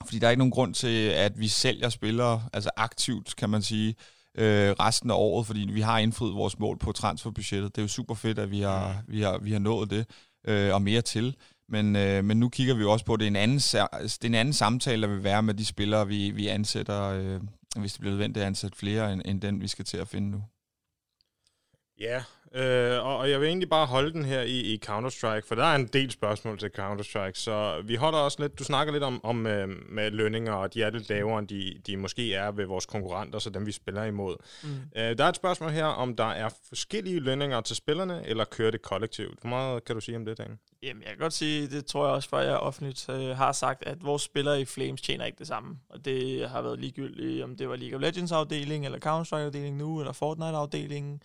fordi 0.05 0.19
der 0.19 0.27
er 0.27 0.31
ikke 0.31 0.39
nogen 0.39 0.51
grund 0.51 0.73
til, 0.73 1.07
at 1.07 1.39
vi 1.39 1.47
sælger 1.47 1.89
spillere, 1.89 2.43
altså 2.53 2.69
aktivt, 2.77 3.35
kan 3.35 3.49
man 3.49 3.61
sige, 3.61 3.95
øh, 4.37 4.71
resten 4.71 5.11
af 5.11 5.15
året, 5.15 5.47
fordi 5.47 5.59
vi 5.59 5.81
har 5.81 5.99
indfriet 5.99 6.35
vores 6.35 6.59
mål 6.59 6.77
på 6.77 6.91
transferbudgettet. 6.91 7.75
Det 7.75 7.81
er 7.81 7.83
jo 7.83 7.87
super 7.87 8.15
fedt, 8.15 8.39
at 8.39 8.51
vi 8.51 8.61
har, 8.61 9.03
vi 9.07 9.21
har, 9.21 9.37
vi 9.37 9.51
har 9.51 9.59
nået 9.59 9.89
det, 9.89 10.05
øh, 10.47 10.73
og 10.73 10.81
mere 10.81 11.01
til. 11.01 11.35
Men, 11.69 11.95
øh, 11.95 12.23
men 12.23 12.39
nu 12.39 12.49
kigger 12.49 12.73
vi 12.73 12.83
også 12.83 13.05
på, 13.05 13.13
at 13.13 13.19
det 13.19 13.25
er 13.25 13.29
en 13.29 13.35
anden, 13.35 13.57
det 13.57 14.23
er 14.23 14.25
en 14.25 14.35
anden 14.35 14.53
samtale, 14.53 15.01
der 15.01 15.07
vil 15.07 15.23
være 15.23 15.43
med 15.43 15.53
de 15.53 15.65
spillere, 15.65 16.07
vi, 16.07 16.31
vi 16.31 16.47
ansætter, 16.47 17.03
øh, 17.03 17.41
hvis 17.77 17.93
det 17.93 17.99
bliver 17.99 18.11
nødvendigt 18.11 18.41
at 18.41 18.47
ansætte 18.47 18.77
flere, 18.77 19.13
end, 19.13 19.21
end 19.25 19.41
den, 19.41 19.61
vi 19.61 19.67
skal 19.67 19.85
til 19.85 19.97
at 19.97 20.07
finde 20.07 20.31
nu. 20.31 20.43
Ja, 21.99 22.23
øh, 22.53 23.05
og, 23.05 23.17
og 23.17 23.29
jeg 23.29 23.39
vil 23.39 23.47
egentlig 23.47 23.69
bare 23.69 23.85
holde 23.85 24.13
den 24.13 24.25
her 24.25 24.41
i, 24.41 24.59
i 24.59 24.79
Counter-Strike, 24.85 25.47
for 25.47 25.55
der 25.55 25.63
er 25.63 25.75
en 25.75 25.87
del 25.87 26.11
spørgsmål 26.11 26.59
til 26.59 26.71
Counter-Strike, 26.79 27.33
så 27.33 27.81
vi 27.85 27.95
holder 27.95 28.19
også 28.19 28.41
lidt, 28.41 28.59
du 28.59 28.63
snakker 28.63 28.93
lidt 28.93 29.03
om, 29.03 29.25
om 29.25 29.47
øh, 29.47 29.69
med 29.89 30.11
lønninger, 30.11 30.53
og 30.53 30.73
de 30.73 30.83
er 30.83 30.89
lidt 30.89 31.09
lavere, 31.09 31.39
end 31.39 31.47
de, 31.47 31.81
de 31.87 31.97
måske 31.97 32.33
er 32.33 32.51
ved 32.51 32.65
vores 32.65 32.85
konkurrenter, 32.85 33.39
så 33.39 33.49
dem 33.49 33.65
vi 33.65 33.71
spiller 33.71 34.03
imod. 34.03 34.35
Mm. 34.63 34.69
Øh, 34.95 35.17
der 35.17 35.23
er 35.23 35.29
et 35.29 35.35
spørgsmål 35.35 35.69
her, 35.69 35.85
om 35.85 36.15
der 36.15 36.29
er 36.29 36.49
forskellige 36.67 37.19
lønninger 37.19 37.61
til 37.61 37.75
spillerne, 37.75 38.21
eller 38.25 38.45
kører 38.45 38.71
det 38.71 38.81
kollektivt. 38.81 39.39
Hvor 39.41 39.49
meget 39.49 39.85
kan 39.85 39.95
du 39.95 40.01
sige 40.01 40.15
om 40.15 40.25
det, 40.25 40.37
Dan? 40.37 40.59
Jamen, 40.83 41.01
jeg 41.01 41.09
kan 41.09 41.19
godt 41.19 41.33
sige, 41.33 41.67
det 41.67 41.85
tror 41.85 42.05
jeg 42.05 42.15
også, 42.15 42.29
for 42.29 42.39
jeg 42.39 42.57
offentligt 42.57 43.09
øh, 43.09 43.29
har 43.37 43.51
sagt, 43.51 43.83
at 43.87 44.05
vores 44.05 44.21
spillere 44.21 44.61
i 44.61 44.65
Flames 44.65 45.01
tjener 45.01 45.25
ikke 45.25 45.39
det 45.39 45.47
samme. 45.47 45.77
Og 45.89 46.05
det 46.05 46.49
har 46.49 46.61
været 46.61 46.79
ligegyldigt, 46.79 47.43
om 47.43 47.55
det 47.55 47.69
var 47.69 47.75
League 47.75 47.95
of 47.95 48.01
Legends 48.01 48.31
afdeling, 48.31 48.85
eller 48.85 48.99
Counter-Strike 48.99 49.45
afdeling 49.45 49.77
nu, 49.77 49.99
eller 49.99 50.13
Fortnite 50.13 50.57
afdelingen. 50.57 51.21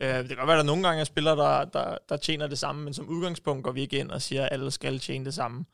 Øh, 0.00 0.18
det 0.18 0.28
kan 0.28 0.36
godt 0.36 0.46
være, 0.46 0.56
at 0.56 0.64
der 0.64 0.72
nogle 0.72 0.82
gange 0.82 1.00
er 1.00 1.04
spillere, 1.04 1.36
der, 1.36 1.64
der, 1.64 1.98
der 2.08 2.16
tjener 2.16 2.46
det 2.46 2.58
samme, 2.58 2.84
men 2.84 2.94
som 2.94 3.08
udgangspunkt 3.08 3.64
går 3.64 3.72
vi 3.72 3.80
ikke 3.80 3.98
ind 3.98 4.10
og 4.10 4.22
siger, 4.22 4.42
at 4.44 4.52
alle 4.52 4.70
skal 4.70 4.98
tjene 4.98 5.24
det 5.24 5.34
samme. 5.34 5.64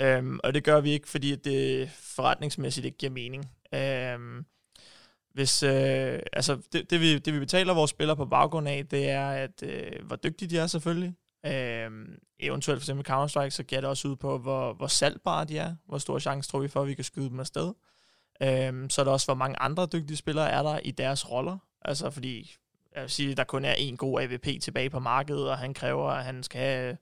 Øhm, 0.00 0.40
og 0.44 0.54
det 0.54 0.64
gør 0.64 0.80
vi 0.80 0.90
ikke, 0.90 1.08
fordi 1.08 1.36
det 1.36 1.90
forretningsmæssigt 1.90 2.86
ikke 2.86 2.98
giver 2.98 3.12
mening. 3.12 3.50
Øhm, 3.74 4.44
hvis, 5.34 5.62
øh, 5.62 6.20
altså 6.32 6.58
det, 6.72 6.90
det, 6.90 7.00
vi, 7.00 7.18
det, 7.18 7.34
vi 7.34 7.38
betaler 7.38 7.74
vores 7.74 7.90
spillere 7.90 8.16
på 8.16 8.26
baggrund 8.26 8.68
af, 8.68 8.86
det 8.86 9.10
er, 9.10 9.30
at 9.30 9.62
øh, 9.62 10.06
hvor 10.06 10.16
dygtige 10.16 10.50
de 10.50 10.58
er 10.58 10.66
selvfølgelig. 10.66 11.14
Øhm, 11.46 12.18
eventuelt 12.40 12.80
for 12.80 12.82
eksempel 12.82 13.12
Counter-Strike, 13.12 13.50
så 13.50 13.62
giver 13.62 13.80
det 13.80 13.90
også 13.90 14.08
ud 14.08 14.16
på, 14.16 14.38
hvor, 14.38 14.72
hvor 14.72 14.86
salgbare 14.86 15.44
de 15.44 15.58
er. 15.58 15.74
Hvor 15.86 15.98
stor 15.98 16.18
chance 16.18 16.50
tror 16.50 16.60
vi 16.60 16.68
for, 16.68 16.82
at 16.82 16.88
vi 16.88 16.94
kan 16.94 17.04
skyde 17.04 17.28
dem 17.28 17.40
afsted. 17.40 17.72
Øhm, 18.42 18.90
så 18.90 19.00
er 19.00 19.04
der 19.04 19.12
også, 19.12 19.26
hvor 19.26 19.34
mange 19.34 19.58
andre 19.58 19.86
dygtige 19.86 20.16
spillere 20.16 20.50
er 20.50 20.62
der 20.62 20.78
i 20.78 20.90
deres 20.90 21.30
roller. 21.30 21.58
Altså 21.82 22.10
fordi 22.10 22.56
jeg 22.94 23.02
vil 23.02 23.10
sige, 23.10 23.34
der 23.34 23.44
kun 23.44 23.64
er 23.64 23.72
en 23.72 23.96
god 23.96 24.20
AVP 24.20 24.62
tilbage 24.62 24.90
på 24.90 24.98
markedet, 24.98 25.50
og 25.50 25.58
han 25.58 25.74
kræver, 25.74 26.10
at 26.10 26.24
han 26.24 26.42
skal 26.42 26.60
have 26.60 26.96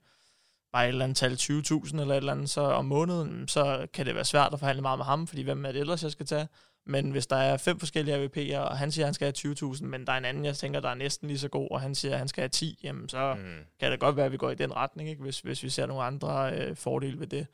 bare 0.73 0.85
et 0.85 0.89
eller 0.89 1.03
andet 1.03 1.17
tal 1.17 1.33
20.000 1.33 2.01
eller 2.01 2.13
et 2.13 2.17
eller 2.17 2.31
andet 2.31 2.49
så 2.49 2.61
om 2.61 2.85
måneden, 2.85 3.47
så 3.47 3.87
kan 3.93 4.05
det 4.05 4.15
være 4.15 4.25
svært 4.25 4.53
at 4.53 4.59
forhandle 4.59 4.81
meget 4.81 4.99
med 4.99 5.05
ham, 5.05 5.27
fordi 5.27 5.41
hvem 5.41 5.65
er 5.65 5.71
det 5.71 5.81
ellers, 5.81 6.03
jeg 6.03 6.11
skal 6.11 6.25
tage? 6.25 6.47
Men 6.85 7.11
hvis 7.11 7.27
der 7.27 7.35
er 7.35 7.57
fem 7.57 7.79
forskellige 7.79 8.25
AVP'er, 8.25 8.57
og 8.57 8.77
han 8.77 8.91
siger, 8.91 9.05
at 9.05 9.07
han 9.07 9.13
skal 9.13 9.25
have 9.25 9.73
20.000, 9.73 9.85
men 9.85 10.07
der 10.07 10.13
er 10.13 10.17
en 10.17 10.25
anden, 10.25 10.45
jeg 10.45 10.55
tænker, 10.55 10.79
der 10.79 10.89
er 10.89 10.95
næsten 10.95 11.27
lige 11.27 11.39
så 11.39 11.47
god, 11.47 11.67
og 11.71 11.81
han 11.81 11.95
siger, 11.95 12.11
at 12.11 12.19
han 12.19 12.27
skal 12.27 12.41
have 12.41 12.49
10, 12.49 12.79
jamen 12.83 13.09
så 13.09 13.33
mm. 13.33 13.65
kan 13.79 13.91
det 13.91 13.99
godt 13.99 14.15
være, 14.15 14.25
at 14.25 14.31
vi 14.31 14.37
går 14.37 14.49
i 14.49 14.55
den 14.55 14.75
retning, 14.75 15.09
ikke? 15.09 15.21
Hvis, 15.21 15.39
hvis 15.39 15.63
vi 15.63 15.69
ser 15.69 15.85
nogle 15.85 16.03
andre 16.03 16.53
øh, 16.53 16.75
fordele 16.75 17.19
ved 17.19 17.27
det. 17.27 17.47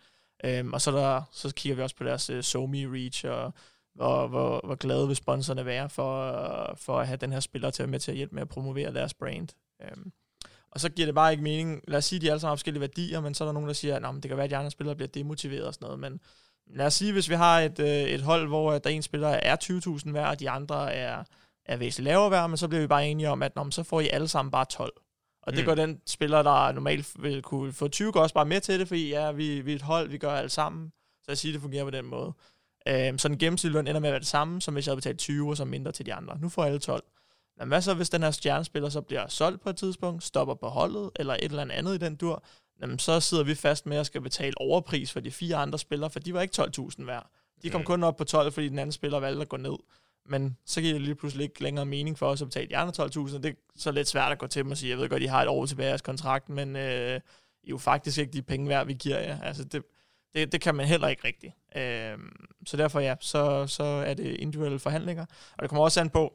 Øhm, 0.46 0.74
og 0.74 0.82
så, 0.82 0.92
der, 0.92 1.22
så 1.32 1.54
kigger 1.56 1.76
vi 1.76 1.82
også 1.82 1.96
på 1.96 2.04
deres 2.04 2.30
øh, 2.30 2.44
SoMe 2.44 2.94
Reach 2.94 3.26
og 3.26 3.54
hvor, 3.96 4.28
hvor, 4.28 4.62
hvor 4.64 4.76
glade 4.76 5.08
vil 5.08 5.16
sponsorerne 5.16 5.66
være 5.66 5.90
for, 5.90 6.32
for 6.78 7.00
at 7.00 7.08
have 7.08 7.18
den 7.18 7.32
her 7.32 7.40
spiller 7.40 7.70
til 7.70 7.84
at 7.84 7.88
være 7.88 7.92
med 7.92 8.00
til 8.00 8.12
at 8.12 8.18
hjælpe 8.18 8.36
med 8.36 8.42
at 8.42 8.50
promovere 8.50 8.94
deres 8.94 9.14
brand. 9.14 9.48
Um, 9.92 10.12
og 10.72 10.80
så 10.80 10.90
giver 10.90 11.06
det 11.06 11.16
bare 11.16 11.32
ikke 11.32 11.44
mening, 11.44 11.82
lad 11.88 11.98
os 11.98 12.06
sige, 12.06 12.18
at 12.18 12.22
de 12.22 12.32
alle 12.32 12.40
sammen 12.40 12.50
har 12.50 12.56
forskellige 12.56 12.82
værdier, 12.82 13.20
men 13.20 13.34
så 13.34 13.44
er 13.44 13.46
der 13.46 13.54
nogen, 13.54 13.68
der 13.68 13.74
siger, 13.74 13.96
at 13.96 14.24
det 14.24 14.30
kan 14.30 14.38
være, 14.38 14.44
at 14.44 14.50
de 14.50 14.58
andre 14.58 14.72
spillere 14.72 14.96
bliver 14.96 15.08
demotiveret 15.08 15.68
og 15.68 15.74
sådan 15.74 15.86
noget, 15.86 16.00
men 16.00 16.20
lad 16.68 16.86
os 16.86 16.94
sige, 16.94 17.14
hvis 17.14 17.30
vi 17.30 17.36
har 17.36 17.60
et, 17.60 17.80
øh, 17.80 17.88
et 17.88 18.22
hold, 18.22 18.48
hvor 18.48 18.78
der 18.78 18.90
en 18.90 19.02
spiller 19.02 19.28
er 19.28 19.56
20.000 19.64 20.12
værd, 20.12 20.30
og 20.30 20.40
de 20.40 20.50
andre 20.50 20.94
er, 20.94 21.24
er 21.66 21.78
væsentligt 21.78 22.12
lavere 22.12 22.32
værd, 22.32 22.50
men 22.50 22.58
så 22.58 22.68
bliver 22.68 22.82
vi 22.82 22.88
bare 22.88 23.08
enige 23.08 23.30
om, 23.30 23.44
at 23.44 23.56
nå, 23.56 23.72
så 23.72 23.84
får 23.84 24.02
I 24.02 24.08
alle 24.08 24.28
sammen 24.28 24.52
bare 24.52 24.66
12. 24.66 24.94
Og 25.42 25.54
det 25.54 25.60
mm. 25.60 25.66
går 25.66 25.76
den 25.76 26.02
spiller, 26.08 26.44
der 26.44 26.72
normalt 26.72 27.24
vil 27.24 27.42
kunne 27.42 27.74
få 27.74 27.88
20, 27.88 28.12
går 28.12 28.22
også 28.22 28.36
bare 28.36 28.46
med 28.46 28.62
til 28.62 28.80
det, 28.80 28.88
fordi 28.88 29.10
ja, 29.10 29.32
vi, 29.32 29.62
vi 29.62 29.72
er 29.72 29.76
et 29.76 29.82
hold, 29.82 30.10
vi 30.10 30.18
gør 30.18 30.32
alt 30.32 30.52
sammen. 30.52 30.92
Så 31.24 31.26
jeg 31.28 31.38
siger, 31.38 31.54
det 31.54 31.62
fungerer 31.62 31.84
på 31.84 31.90
den 31.90 32.06
måde. 32.06 32.34
Øh, 32.88 33.18
så 33.18 33.28
den 33.28 33.38
gennemsnitlige 33.38 33.78
løn 33.78 33.88
ender 33.88 34.02
med 34.02 34.10
at 34.10 34.14
være 34.14 34.20
det 34.20 34.28
samme, 34.28 34.62
som 34.62 34.74
hvis 34.74 34.88
jeg 34.88 34.92
havde 34.92 34.98
betalt 34.98 35.20
20 35.20 35.50
og 35.50 35.58
så 35.58 35.66
mindre 35.66 35.92
til 35.92 36.06
de 36.06 36.14
andre. 36.14 36.38
Nu 36.42 36.50
får 36.50 36.64
alle 36.64 36.80
12. 36.80 37.04
Men 37.58 37.68
hvad 37.68 37.82
så, 37.82 37.94
hvis 37.94 38.10
den 38.10 38.24
her 38.24 38.32
stjernespiller 38.32 38.90
så 38.90 39.02
bliver 39.02 39.28
solgt 39.28 39.62
på 39.62 39.70
et 39.70 39.78
tidspunkt, 39.78 40.24
stopper 40.24 40.56
på 40.56 40.68
holdet, 40.68 41.10
eller 41.16 41.34
et 41.34 41.44
eller 41.44 41.68
andet 41.72 41.96
i 41.96 41.98
den 41.98 42.16
dur, 42.16 42.44
jamen 42.82 43.00
så 43.00 43.20
sidder 43.20 43.44
vi 43.44 43.56
fast 43.56 43.86
med 43.86 43.98
at 43.98 44.06
skal 44.06 44.22
betale 44.22 44.54
overpris 44.58 45.12
for 45.12 45.20
de 45.20 45.32
fire 45.32 45.56
andre 45.56 45.80
spillere, 45.80 46.10
for 46.10 46.20
de 46.20 46.34
var 46.34 46.42
ikke 46.42 46.62
12.000 46.62 47.06
værd. 47.06 47.30
De 47.64 47.70
kom 47.70 47.82
mm. 47.82 47.86
kun 47.86 48.04
op 48.04 48.16
på 48.16 48.24
12, 48.24 48.52
fordi 48.52 48.70
den 48.70 48.80
anden 48.80 48.92
spiller 48.92 49.20
valgte 49.20 49.42
at 49.42 49.50
gå 49.50 49.58
ned. 49.58 49.76
Men 50.26 50.58
så 50.66 50.82
giver 50.82 50.94
det 50.94 51.02
lige 51.02 51.16
pludselig 51.16 51.44
ikke 51.44 51.64
længere 51.64 51.86
mening 51.86 52.18
for 52.18 52.28
os 52.28 52.42
at 52.42 52.48
betale 52.48 52.70
de 52.70 52.78
andre 52.78 53.06
12.000. 53.06 53.38
Det 53.38 53.46
er 53.46 53.54
så 53.76 53.92
lidt 53.92 54.08
svært 54.08 54.32
at 54.32 54.38
gå 54.38 54.48
til 54.48 54.64
dem 54.64 54.72
og 54.72 54.78
sige, 54.78 54.90
jeg 54.90 54.98
ved 54.98 55.10
godt, 55.10 55.22
de 55.22 55.28
har 55.28 55.42
et 55.42 55.48
år 55.48 55.66
tilbage 55.66 55.94
af 55.94 56.04
kontrakten, 56.04 56.56
men 56.56 56.76
øh, 56.76 56.82
I 56.84 57.68
er 57.68 57.70
jo 57.70 57.78
faktisk 57.78 58.18
ikke 58.18 58.34
de 58.34 58.42
penge 58.42 58.70
værd, 58.70 58.88
vi 58.88 58.94
giver 58.94 59.20
jer. 59.20 59.42
Altså 59.42 59.64
det, 59.64 59.84
det, 60.36 60.52
det 60.52 60.62
kan 60.62 60.76
man 60.76 60.86
heller 60.86 61.08
ikke 61.08 61.24
rigtigt. 61.24 61.54
Øh, 61.76 62.18
så 62.66 62.78
derfor 62.78 63.00
ja, 63.00 63.16
så, 63.20 63.68
så 63.68 63.84
er 63.84 64.14
det 64.14 64.36
individuelle 64.36 64.80
forhandlinger. 64.80 65.26
Og 65.58 65.62
det 65.62 65.70
kommer 65.70 65.84
også 65.84 66.02
an 66.02 66.10
på, 66.10 66.34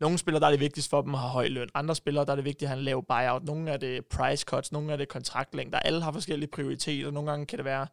nogle 0.00 0.18
spillere, 0.18 0.40
der 0.40 0.46
er 0.46 0.50
det 0.50 0.60
vigtigst 0.60 0.90
for 0.90 1.02
dem 1.02 1.14
at 1.14 1.20
have 1.20 1.30
høj 1.30 1.48
løn. 1.48 1.68
Andre 1.74 1.94
spillere, 1.94 2.24
der 2.24 2.32
er 2.32 2.36
det 2.36 2.44
vigtigt 2.44 2.62
at 2.62 2.68
have 2.68 2.78
en 2.78 2.84
lav 2.84 3.04
buyout. 3.06 3.44
Nogle 3.44 3.70
er 3.70 3.76
det 3.76 4.06
price 4.06 4.44
cuts, 4.44 4.72
nogle 4.72 4.92
er 4.92 4.96
det 4.96 5.08
kontraktlængder. 5.08 5.78
Alle 5.78 6.02
har 6.02 6.12
forskellige 6.12 6.50
prioriteter. 6.50 7.10
Nogle 7.10 7.30
gange 7.30 7.46
kan 7.46 7.58
det 7.58 7.64
være 7.64 7.86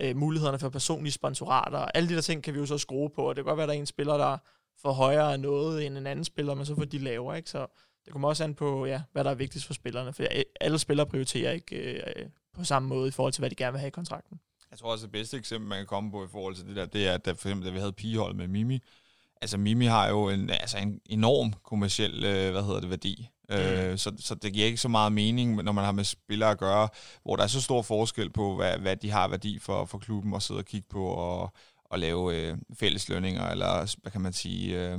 øh, 0.00 0.16
mulighederne 0.16 0.58
for 0.58 0.68
personlige 0.68 1.12
sponsorater. 1.12 1.78
Alle 1.78 2.08
de 2.08 2.14
der 2.14 2.20
ting 2.20 2.42
kan 2.42 2.54
vi 2.54 2.58
jo 2.58 2.66
så 2.66 2.78
skrue 2.78 3.10
på, 3.10 3.28
og 3.28 3.36
det 3.36 3.44
kan 3.44 3.48
godt 3.48 3.56
være, 3.56 3.64
at 3.64 3.68
der 3.68 3.74
er 3.74 3.78
en 3.78 3.86
spiller, 3.86 4.16
der 4.16 4.38
får 4.82 4.92
højere 4.92 5.38
noget 5.38 5.86
end 5.86 5.98
en 5.98 6.06
anden 6.06 6.24
spiller, 6.24 6.54
men 6.54 6.66
så 6.66 6.74
får 6.74 6.84
de 6.84 6.98
lavere. 6.98 7.36
Ikke? 7.36 7.50
Så 7.50 7.66
det 8.04 8.12
kommer 8.12 8.28
også 8.28 8.44
an 8.44 8.54
på, 8.54 8.86
ja, 8.86 9.02
hvad 9.12 9.24
der 9.24 9.30
er 9.30 9.34
vigtigst 9.34 9.66
for 9.66 9.74
spillerne, 9.74 10.12
for 10.12 10.24
alle 10.60 10.78
spillere 10.78 11.06
prioriterer 11.06 11.52
ikke 11.52 11.76
øh, 11.76 12.26
på 12.54 12.64
samme 12.64 12.88
måde 12.88 13.08
i 13.08 13.10
forhold 13.10 13.32
til, 13.32 13.40
hvad 13.40 13.50
de 13.50 13.54
gerne 13.54 13.72
vil 13.72 13.80
have 13.80 13.88
i 13.88 13.90
kontrakten. 13.90 14.40
Jeg 14.72 14.78
tror 14.78 14.92
også, 14.92 15.06
det 15.06 15.12
bedste 15.12 15.36
eksempel, 15.36 15.68
man 15.68 15.78
kan 15.78 15.86
komme 15.86 16.10
på 16.10 16.24
i 16.24 16.28
forhold 16.32 16.54
til 16.54 16.66
det 16.66 16.76
der, 16.76 16.86
det 16.86 17.06
er, 17.06 17.14
at 17.14 17.22
for 17.24 17.48
eksempel, 17.48 17.66
da 17.66 17.72
vi 17.72 17.78
havde 17.78 17.92
pigehold 17.92 18.34
med 18.34 18.48
Mimi, 18.48 18.80
altså 19.40 19.58
Mimi 19.58 19.84
har 19.84 20.08
jo 20.08 20.28
en, 20.28 20.50
altså 20.50 20.78
en 20.78 21.00
enorm 21.06 21.52
kommersiel, 21.64 22.24
øh, 22.24 22.50
hvad 22.50 22.62
hedder 22.62 22.80
det, 22.80 22.90
værdi. 22.90 23.28
Mm. 23.48 23.54
Øh, 23.54 23.98
så, 23.98 24.12
så 24.18 24.34
det 24.34 24.52
giver 24.52 24.66
ikke 24.66 24.78
så 24.78 24.88
meget 24.88 25.12
mening, 25.12 25.62
når 25.62 25.72
man 25.72 25.84
har 25.84 25.92
med 25.92 26.04
spillere 26.04 26.50
at 26.50 26.58
gøre, 26.58 26.88
hvor 27.22 27.36
der 27.36 27.42
er 27.42 27.46
så 27.46 27.60
stor 27.60 27.82
forskel 27.82 28.30
på, 28.30 28.56
hvad, 28.56 28.78
hvad 28.78 28.96
de 28.96 29.10
har 29.10 29.28
værdi 29.28 29.58
for, 29.58 29.84
for 29.84 29.98
klubben 29.98 30.34
at 30.34 30.42
sidde 30.42 30.58
og 30.58 30.64
kigge 30.64 30.86
på 30.90 31.04
og, 31.04 31.52
og 31.84 31.98
lave 31.98 32.36
øh, 32.36 32.58
fælles 32.74 33.08
lønninger, 33.08 33.48
eller 33.48 33.96
hvad 34.02 34.12
kan 34.12 34.20
man 34.20 34.32
sige, 34.32 34.80
øh, 34.80 34.98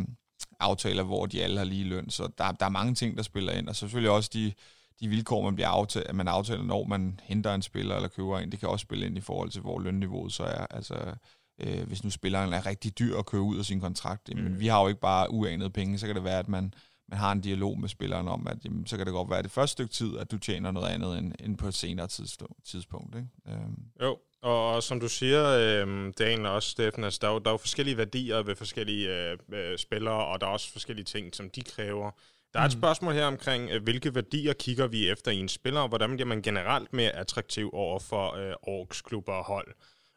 aftaler, 0.59 1.03
hvor 1.03 1.25
de 1.25 1.43
alle 1.43 1.57
har 1.57 1.65
lige 1.65 1.83
løn. 1.83 2.09
Så 2.09 2.29
der, 2.37 2.51
der 2.51 2.65
er 2.65 2.69
mange 2.69 2.95
ting, 2.95 3.17
der 3.17 3.23
spiller 3.23 3.53
ind, 3.53 3.69
og 3.69 3.75
selvfølgelig 3.75 4.11
også 4.11 4.29
de, 4.33 4.53
de 5.03 5.07
vilkår, 5.07 5.43
man 5.43 5.55
bliver 5.55 5.67
aftalt, 5.67 6.07
at 6.07 6.15
man 6.15 6.27
aftaler, 6.27 6.63
når 6.63 6.83
man 6.83 7.19
henter 7.23 7.53
en 7.53 7.61
spiller 7.61 7.95
eller 7.95 8.09
køber 8.09 8.39
en, 8.39 8.51
det 8.51 8.59
kan 8.59 8.69
også 8.69 8.83
spille 8.83 9.05
ind 9.05 9.17
i 9.17 9.21
forhold 9.21 9.49
til, 9.49 9.61
hvor 9.61 9.79
lønniveauet 9.79 10.33
så 10.33 10.43
er. 10.43 10.65
Altså, 10.69 10.95
øh, 11.59 11.87
hvis 11.87 12.03
nu 12.03 12.09
spilleren 12.09 12.53
er 12.53 12.65
rigtig 12.65 12.99
dyr 12.99 13.17
at 13.17 13.25
køre 13.25 13.41
ud 13.41 13.59
af 13.59 13.65
sin 13.65 13.79
kontrakt. 13.79 14.29
Mm. 14.35 14.43
Men 14.43 14.59
vi 14.59 14.67
har 14.67 14.81
jo 14.81 14.87
ikke 14.87 14.99
bare 14.99 15.31
uanede 15.31 15.69
penge, 15.69 15.97
så 15.97 16.05
kan 16.05 16.15
det 16.15 16.23
være, 16.23 16.39
at 16.39 16.49
man, 16.49 16.73
man 17.07 17.19
har 17.19 17.31
en 17.31 17.41
dialog 17.41 17.79
med 17.79 17.89
spilleren 17.89 18.27
om, 18.27 18.47
at 18.47 18.57
jamen, 18.65 18.87
så 18.87 18.97
kan 18.97 19.05
det 19.05 19.13
godt 19.13 19.29
være 19.29 19.43
det 19.43 19.51
første 19.51 19.71
stykke 19.71 19.93
tid, 19.93 20.17
at 20.17 20.31
du 20.31 20.37
tjener 20.37 20.71
noget 20.71 20.87
andet 20.87 21.17
end, 21.17 21.33
end 21.39 21.57
på 21.57 21.67
et 21.67 21.73
senere 21.73 22.07
tidspunkt. 22.63 23.15
Ikke? 23.15 23.27
Øhm. 23.47 23.85
Jo, 24.01 24.17
og, 24.41 24.83
som 24.83 24.99
du 24.99 25.09
siger, 25.09 25.47
øh, 25.47 26.13
Daniel 26.19 26.45
også, 26.45 26.69
Steffen, 26.69 27.03
altså, 27.03 27.19
der, 27.21 27.27
er 27.27 27.31
jo, 27.33 27.39
der 27.39 27.49
er 27.49 27.53
jo 27.53 27.57
forskellige 27.57 27.97
værdier 27.97 28.43
ved 28.43 28.55
forskellige 28.55 29.09
øh, 29.09 29.37
øh, 29.53 29.77
spillere, 29.77 30.25
og 30.25 30.41
der 30.41 30.47
er 30.47 30.51
også 30.51 30.71
forskellige 30.71 31.05
ting, 31.05 31.35
som 31.35 31.49
de 31.49 31.61
kræver. 31.61 32.11
Der 32.53 32.59
er 32.59 32.65
et 32.65 32.75
mm. 32.75 32.79
spørgsmål 32.79 33.13
her 33.13 33.25
omkring, 33.25 33.69
øh, 33.71 33.83
hvilke 33.83 34.15
værdier 34.15 34.53
kigger 34.53 34.87
vi 34.87 35.09
efter 35.09 35.31
i 35.31 35.37
en 35.37 35.49
spiller, 35.49 35.81
og 35.81 35.87
hvordan 35.87 36.15
bliver 36.15 36.27
man 36.27 36.41
generelt 36.41 36.93
mere 36.93 37.09
attraktiv 37.11 37.69
over 37.73 37.99
for 37.99 38.35
øh, 38.35 38.53
Orks 38.61 39.01
klubber 39.01 39.33
og 39.33 39.43
hold? 39.43 39.67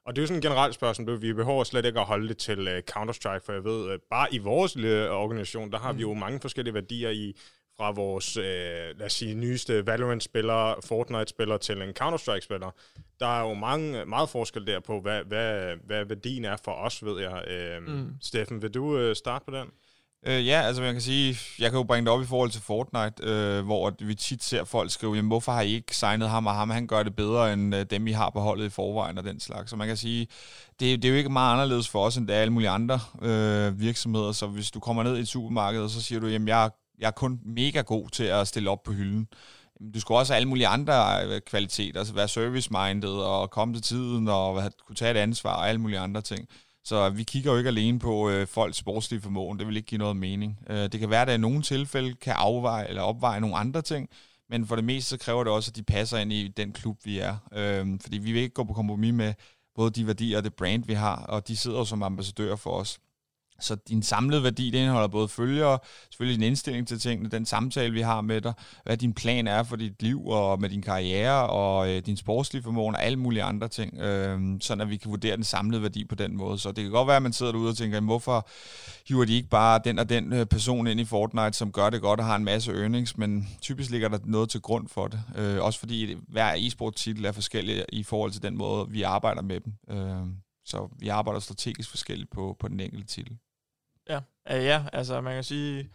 Og 0.04 0.16
det 0.16 0.20
er 0.20 0.22
jo 0.22 0.26
sådan 0.26 0.38
et 0.38 0.42
generelt 0.42 0.74
spørgsmål. 0.74 1.22
Vi 1.22 1.32
behøver 1.32 1.64
slet 1.64 1.84
ikke 1.84 2.00
at 2.00 2.06
holde 2.06 2.28
det 2.28 2.38
til 2.38 2.58
uh, 2.58 2.78
Counter-Strike, 2.90 3.38
for 3.46 3.52
jeg 3.52 3.64
ved, 3.64 3.92
uh, 3.92 4.00
bare 4.10 4.34
i 4.34 4.38
vores 4.38 4.74
lille 4.74 5.10
organisation, 5.10 5.72
der 5.72 5.78
har 5.78 5.92
mm. 5.92 5.98
vi 5.98 6.02
jo 6.02 6.12
mm. 6.12 6.20
mange 6.20 6.40
forskellige 6.40 6.74
værdier 6.74 7.10
i, 7.10 7.36
fra 7.76 7.90
vores, 7.90 8.36
uh, 8.36 8.42
lad 8.98 9.02
os 9.02 9.12
sige, 9.12 9.34
nyeste 9.34 9.86
Valorant-spillere, 9.86 10.74
Fortnite-spillere 10.84 11.58
til 11.58 11.82
en 11.82 11.94
Counter-Strike-spiller. 12.02 12.70
Der 13.20 13.26
er 13.26 13.48
jo 13.48 13.54
mange, 13.54 14.04
meget 14.04 14.28
forskel 14.28 14.66
der 14.66 14.80
på, 14.80 15.00
hvad, 15.00 15.24
hvad, 15.24 15.76
hvad 15.86 16.04
værdien 16.04 16.44
er 16.44 16.56
for 16.64 16.72
os, 16.72 17.04
ved 17.04 17.20
jeg. 17.20 17.44
Uh, 17.78 17.94
mm. 17.94 18.10
Steffen, 18.20 18.62
vil 18.62 18.74
du 18.74 19.08
uh, 19.08 19.14
starte 19.14 19.44
på 19.44 19.50
den? 19.50 19.66
Øh, 20.28 20.46
ja, 20.46 20.60
altså 20.60 20.82
man 20.82 20.92
kan 20.92 21.02
sige, 21.02 21.38
jeg 21.58 21.70
kan 21.70 21.78
jo 21.78 21.84
bringe 21.84 22.06
det 22.06 22.12
op 22.14 22.22
i 22.22 22.26
forhold 22.26 22.50
til 22.50 22.62
Fortnite, 22.62 23.14
øh, 23.22 23.64
hvor 23.64 23.92
vi 24.04 24.14
tit 24.14 24.44
ser 24.44 24.64
folk 24.64 24.90
skrive, 24.90 25.14
jamen 25.14 25.28
hvorfor 25.28 25.52
har 25.52 25.60
I 25.60 25.74
ikke 25.74 25.96
signet 25.96 26.28
ham, 26.28 26.46
og 26.46 26.54
ham 26.54 26.70
han 26.70 26.86
gør 26.86 27.02
det 27.02 27.16
bedre 27.16 27.52
end 27.52 27.74
øh, 27.74 27.86
dem, 27.90 28.06
I 28.06 28.12
har 28.12 28.30
på 28.30 28.40
holdet 28.40 28.66
i 28.66 28.68
forvejen 28.68 29.18
og 29.18 29.24
den 29.24 29.40
slags. 29.40 29.70
Så 29.70 29.76
man 29.76 29.86
kan 29.86 29.96
sige, 29.96 30.26
det, 30.80 31.02
det 31.02 31.04
er 31.04 31.08
jo 31.12 31.14
ikke 31.14 31.30
meget 31.30 31.52
anderledes 31.52 31.88
for 31.88 32.04
os, 32.04 32.16
end 32.16 32.28
det 32.28 32.36
er 32.36 32.40
alle 32.40 32.52
mulige 32.52 32.70
andre 32.70 33.00
øh, 33.22 33.80
virksomheder. 33.80 34.32
Så 34.32 34.46
hvis 34.46 34.70
du 34.70 34.80
kommer 34.80 35.02
ned 35.02 35.16
i 35.16 35.20
et 35.20 35.28
supermarked, 35.28 35.80
og 35.80 35.90
så 35.90 36.02
siger 36.02 36.20
du, 36.20 36.26
jamen 36.26 36.48
jeg, 36.48 36.70
jeg 36.98 37.06
er 37.06 37.10
kun 37.10 37.40
mega 37.44 37.80
god 37.80 38.08
til 38.08 38.24
at 38.24 38.48
stille 38.48 38.70
op 38.70 38.82
på 38.82 38.92
hylden. 38.92 39.28
Du 39.94 40.00
skal 40.00 40.14
også 40.14 40.32
have 40.32 40.36
alle 40.36 40.48
mulige 40.48 40.66
andre 40.66 41.24
øh, 41.26 41.40
kvaliteter, 41.40 41.98
altså 41.98 42.14
være 42.14 42.28
service-minded 42.28 43.08
og 43.08 43.50
komme 43.50 43.74
til 43.74 43.82
tiden 43.82 44.28
og 44.28 44.62
kunne 44.86 44.96
tage 44.96 45.10
et 45.10 45.16
ansvar 45.16 45.56
og 45.56 45.68
alle 45.68 45.80
mulige 45.80 45.98
andre 45.98 46.20
ting. 46.20 46.48
Så 46.86 47.10
vi 47.10 47.22
kigger 47.22 47.52
jo 47.52 47.58
ikke 47.58 47.68
alene 47.68 47.98
på 47.98 48.30
øh, 48.30 48.46
folks 48.46 48.76
sportslige 48.76 49.20
formåen. 49.20 49.58
Det 49.58 49.66
vil 49.66 49.76
ikke 49.76 49.86
give 49.86 49.98
noget 49.98 50.16
mening. 50.16 50.58
Øh, 50.70 50.76
det 50.92 51.00
kan 51.00 51.10
være, 51.10 51.22
at 51.22 51.28
der 51.28 51.34
i 51.34 51.38
nogle 51.38 51.62
tilfælde 51.62 52.14
kan 52.14 52.32
afveje 52.36 52.88
eller 52.88 53.02
opveje 53.02 53.40
nogle 53.40 53.56
andre 53.56 53.82
ting, 53.82 54.08
men 54.50 54.66
for 54.66 54.76
det 54.76 54.84
meste 54.84 55.10
så 55.10 55.18
kræver 55.18 55.44
det 55.44 55.52
også, 55.52 55.70
at 55.70 55.76
de 55.76 55.82
passer 55.82 56.18
ind 56.18 56.32
i 56.32 56.48
den 56.48 56.72
klub, 56.72 56.96
vi 57.04 57.18
er. 57.18 57.36
Øh, 57.52 58.00
fordi 58.00 58.18
vi 58.18 58.32
vil 58.32 58.42
ikke 58.42 58.54
gå 58.54 58.64
på 58.64 58.72
kompromis 58.72 59.14
med 59.14 59.34
både 59.74 59.90
de 59.90 60.06
værdier 60.06 60.38
og 60.38 60.44
det 60.44 60.54
brand, 60.54 60.84
vi 60.84 60.92
har, 60.92 61.16
og 61.16 61.48
de 61.48 61.56
sidder 61.56 61.78
jo 61.78 61.84
som 61.84 62.02
ambassadører 62.02 62.56
for 62.56 62.70
os. 62.70 62.98
Så 63.60 63.76
din 63.88 64.02
samlede 64.02 64.42
værdi, 64.42 64.70
det 64.70 64.78
indeholder 64.78 65.08
både 65.08 65.28
følgere, 65.28 65.78
selvfølgelig 66.10 66.40
din 66.40 66.46
indstilling 66.46 66.88
til 66.88 66.98
tingene, 66.98 67.28
den 67.30 67.46
samtale, 67.46 67.92
vi 67.92 68.00
har 68.00 68.20
med 68.20 68.40
dig, 68.40 68.52
hvad 68.84 68.96
din 68.96 69.12
plan 69.12 69.46
er 69.46 69.62
for 69.62 69.76
dit 69.76 70.02
liv 70.02 70.26
og 70.26 70.60
med 70.60 70.68
din 70.68 70.82
karriere 70.82 71.50
og 71.50 71.90
øh, 71.90 72.02
din 72.06 72.16
sportslige 72.16 72.62
formåen 72.62 72.94
og 72.94 73.04
alle 73.04 73.18
mulige 73.18 73.42
andre 73.42 73.68
ting, 73.68 73.98
øh, 73.98 74.40
sådan 74.60 74.80
at 74.80 74.90
vi 74.90 74.96
kan 74.96 75.10
vurdere 75.10 75.36
den 75.36 75.44
samlede 75.44 75.82
værdi 75.82 76.04
på 76.04 76.14
den 76.14 76.36
måde. 76.36 76.58
Så 76.58 76.72
det 76.72 76.84
kan 76.84 76.90
godt 76.92 77.06
være, 77.06 77.16
at 77.16 77.22
man 77.22 77.32
sidder 77.32 77.52
derude 77.52 77.68
og 77.68 77.76
tænker, 77.76 78.00
hvorfor 78.00 78.48
hiver 79.08 79.24
de 79.24 79.34
ikke 79.34 79.48
bare 79.48 79.80
den 79.84 79.98
og 79.98 80.08
den 80.08 80.32
øh, 80.32 80.46
person 80.46 80.86
ind 80.86 81.00
i 81.00 81.04
Fortnite, 81.04 81.52
som 81.52 81.72
gør 81.72 81.90
det 81.90 82.00
godt 82.00 82.20
og 82.20 82.26
har 82.26 82.36
en 82.36 82.44
masse 82.44 82.72
earnings, 82.72 83.18
men 83.18 83.48
typisk 83.60 83.90
ligger 83.90 84.08
der 84.08 84.18
noget 84.24 84.50
til 84.50 84.60
grund 84.60 84.88
for 84.88 85.06
det. 85.06 85.20
Øh, 85.36 85.62
også 85.62 85.78
fordi 85.78 86.16
hver 86.28 86.54
e-sport-titel 86.56 87.24
er 87.24 87.32
forskellig 87.32 87.84
i 87.92 88.02
forhold 88.02 88.30
til 88.32 88.42
den 88.42 88.56
måde, 88.56 88.86
vi 88.90 89.02
arbejder 89.02 89.42
med 89.42 89.60
dem. 89.60 89.72
Øh, 89.90 90.26
så 90.64 90.88
vi 90.98 91.08
arbejder 91.08 91.40
strategisk 91.40 91.90
forskelligt 91.90 92.30
på, 92.30 92.56
på 92.60 92.68
den 92.68 92.80
enkelte 92.80 93.06
titel. 93.06 93.36
Ja, 94.50 94.58
uh, 94.58 94.64
ja 94.64 94.84
altså 94.92 95.20
man 95.20 95.34
kan 95.34 95.44
sige, 95.44 95.90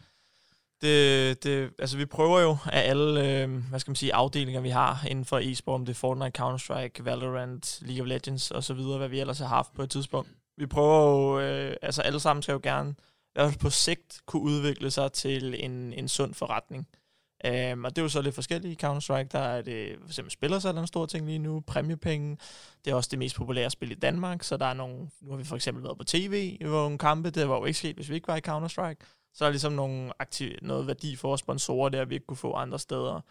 det, 0.82 1.44
det, 1.44 1.72
altså 1.80 1.98
vi 1.98 2.06
prøver 2.06 2.40
jo 2.40 2.58
af 2.66 2.90
alle, 2.90 3.42
øh, 3.42 3.50
hvad 3.70 3.80
skal 3.80 3.92
man 3.92 3.96
sige, 3.96 4.14
afdelinger 4.14 4.62
vi 4.62 4.70
har 4.70 5.06
inden 5.08 5.26
for 5.26 5.40
e-sport, 5.40 5.76
om 5.76 5.86
det 5.86 5.94
er 5.94 6.00
Fortnite, 6.00 6.42
Counter-Strike, 6.42 7.06
Valorant, 7.06 7.80
League 7.82 8.02
of 8.02 8.08
Legends 8.08 8.52
og 8.52 8.64
så 8.64 8.74
videre, 8.74 8.98
hvad 8.98 9.10
vi 9.10 9.20
ellers 9.20 9.40
har 9.40 9.48
haft 9.48 9.74
på 9.74 9.84
et 9.84 9.90
tidspunkt. 9.90 10.30
Vi 10.58 10.66
prøver 10.66 11.10
jo, 11.10 11.40
øh, 11.40 11.76
altså 11.82 12.02
alle 12.02 12.20
sammen 12.20 12.44
skal 12.44 12.54
jo 12.54 12.60
gerne, 12.64 12.90
i 12.90 13.32
hvert 13.34 13.50
fald 13.52 13.60
på 13.60 13.70
sigt, 13.70 14.22
kunne 14.26 14.42
udvikle 14.42 14.92
sig 14.92 15.12
til 15.12 15.66
en, 15.66 15.94
en 15.94 16.08
sund 16.08 16.34
forretning. 16.34 16.88
Um, 17.48 17.84
og 17.84 17.90
det 17.90 17.98
er 17.98 18.02
jo 18.02 18.10
så 18.10 18.22
lidt 18.22 18.36
forskelligt 18.36 18.84
i 18.84 18.86
Counter-Strike. 18.86 19.28
Der 19.32 19.40
er 19.40 19.62
det 19.62 19.98
for 20.00 20.08
eksempel 20.08 20.32
spiller 20.32 20.60
sig 20.60 20.78
en 20.78 20.88
stor 20.88 21.06
ting 21.06 21.26
lige 21.26 21.40
nu, 21.40 21.64
præmiepenge. 21.68 22.38
Det 22.86 22.92
er 22.92 22.96
også 22.96 23.08
det 23.12 23.20
mest 23.20 23.36
populære 23.36 23.70
spil 23.70 23.92
i 23.92 23.96
Danmark, 23.96 24.44
så 24.44 24.58
der 24.58 24.66
er 24.66 24.74
nogle, 24.74 25.10
nu 25.22 25.32
har 25.32 25.38
vi 25.38 25.44
for 25.44 25.56
eksempel 25.56 25.84
været 25.84 25.98
på 25.98 26.04
tv 26.04 26.58
i 26.62 26.64
nogle 26.64 26.98
kampe, 26.98 27.30
det 27.30 27.50
var 27.50 27.58
jo 27.58 27.66
ikke 27.66 27.80
sket, 27.80 27.96
hvis 27.96 28.10
vi 28.10 28.16
ikke 28.16 28.28
var 28.28 28.36
i 28.36 28.42
Counter-Strike. 28.48 29.06
Så 29.34 29.46
er 29.46 29.48
der 29.48 29.52
ligesom 29.52 29.74
nogle 29.74 30.12
aktiv, 30.20 30.52
noget 30.62 30.88
værdi 30.88 31.16
for 31.16 31.36
sponsorer 31.36 31.90
der, 31.90 32.06
vi 32.06 32.14
ikke 32.14 32.26
kunne 32.26 32.38
få 32.38 32.54
andre 32.54 32.80
steder. 32.80 33.22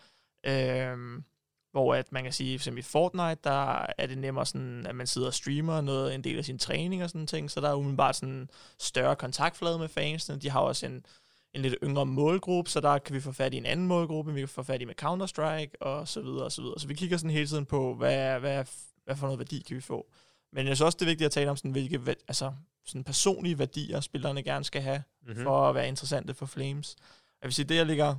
Um, 0.92 1.24
hvor 1.72 1.94
at 1.94 2.12
man 2.12 2.22
kan 2.22 2.32
sige, 2.32 2.58
for 2.58 2.60
eksempel 2.60 2.78
i 2.78 2.82
Fortnite, 2.82 3.40
der 3.44 3.86
er 3.98 4.06
det 4.06 4.18
nemmere 4.18 4.46
sådan, 4.46 4.86
at 4.86 4.94
man 4.94 5.06
sidder 5.06 5.26
og 5.26 5.34
streamer 5.34 5.80
noget, 5.80 6.14
en 6.14 6.24
del 6.24 6.38
af 6.38 6.44
sin 6.44 6.58
træning 6.58 7.04
og 7.04 7.10
sådan 7.10 7.26
ting, 7.26 7.50
så 7.50 7.60
der 7.60 7.68
er 7.68 7.74
umiddelbart 7.74 8.16
sådan 8.16 8.50
større 8.78 9.16
kontaktflade 9.16 9.78
med 9.78 9.88
fansene. 9.88 10.38
De 10.38 10.50
har 10.50 10.60
også 10.60 10.86
en, 10.86 11.04
en 11.54 11.62
lidt 11.62 11.74
yngre 11.82 12.06
målgruppe, 12.06 12.70
så 12.70 12.80
der 12.80 12.98
kan 12.98 13.14
vi 13.14 13.20
få 13.20 13.32
fat 13.32 13.54
i 13.54 13.56
en 13.56 13.66
anden 13.66 13.86
målgruppe, 13.86 14.34
vi 14.34 14.40
kan 14.40 14.48
få 14.48 14.62
fat 14.62 14.82
i 14.82 14.84
med 14.84 14.94
Counter-Strike, 15.02 15.76
og 15.80 16.08
så 16.08 16.20
videre, 16.20 16.44
og 16.44 16.52
så 16.52 16.62
videre. 16.62 16.80
Så 16.80 16.88
vi 16.88 16.94
kigger 16.94 17.16
sådan 17.16 17.30
hele 17.30 17.46
tiden 17.46 17.66
på, 17.66 17.94
hvad, 17.94 18.40
hvad, 18.40 18.64
hvad 19.04 19.16
for 19.16 19.26
noget 19.26 19.38
værdi 19.38 19.58
kan 19.58 19.76
vi 19.76 19.80
få. 19.80 20.06
Men 20.52 20.66
jeg 20.66 20.76
synes 20.76 20.86
også, 20.86 20.96
det 20.96 21.02
er 21.02 21.10
vigtigt 21.10 21.26
at 21.26 21.32
tale 21.32 21.50
om, 21.50 21.56
sådan, 21.56 21.70
hvilke 21.70 22.16
altså, 22.28 22.52
sådan 22.86 23.04
personlige 23.04 23.58
værdier, 23.58 24.00
spillerne 24.00 24.42
gerne 24.42 24.64
skal 24.64 24.82
have, 24.82 25.02
mm-hmm. 25.26 25.42
for 25.42 25.68
at 25.68 25.74
være 25.74 25.88
interessante 25.88 26.34
for 26.34 26.46
Flames. 26.46 26.96
Jeg 27.42 27.46
vil 27.46 27.54
sige, 27.54 27.68
det 27.68 27.76
jeg 27.76 27.86
ligger 27.86 28.16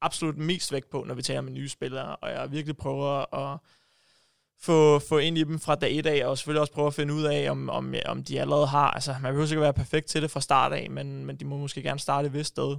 absolut 0.00 0.36
mest 0.36 0.72
vægt 0.72 0.90
på, 0.90 1.04
når 1.04 1.14
vi 1.14 1.22
taler 1.22 1.40
med 1.40 1.52
nye 1.52 1.68
spillere, 1.68 2.16
og 2.16 2.30
jeg 2.30 2.52
virkelig 2.52 2.76
prøver 2.76 3.34
at 3.34 3.58
få, 4.62 4.98
få 4.98 5.18
ind 5.18 5.38
i 5.38 5.44
dem 5.44 5.58
fra 5.58 5.74
dag 5.74 5.98
et 5.98 6.06
af, 6.06 6.26
og 6.26 6.38
selvfølgelig 6.38 6.60
også 6.60 6.72
prøve 6.72 6.86
at 6.86 6.94
finde 6.94 7.14
ud 7.14 7.22
af, 7.22 7.50
om, 7.50 7.70
om, 7.70 7.94
om 8.06 8.24
de 8.24 8.40
allerede 8.40 8.66
har, 8.66 8.90
altså 8.90 9.16
man 9.22 9.32
behøver 9.32 9.46
sikkert 9.46 9.62
være 9.62 9.74
perfekt 9.74 10.06
til 10.06 10.22
det 10.22 10.30
fra 10.30 10.40
start 10.40 10.72
af, 10.72 10.90
men, 10.90 11.26
men 11.26 11.36
de 11.36 11.44
må 11.44 11.56
måske 11.56 11.82
gerne 11.82 12.00
starte 12.00 12.26
et 12.26 12.34
vist 12.34 12.48
sted. 12.48 12.76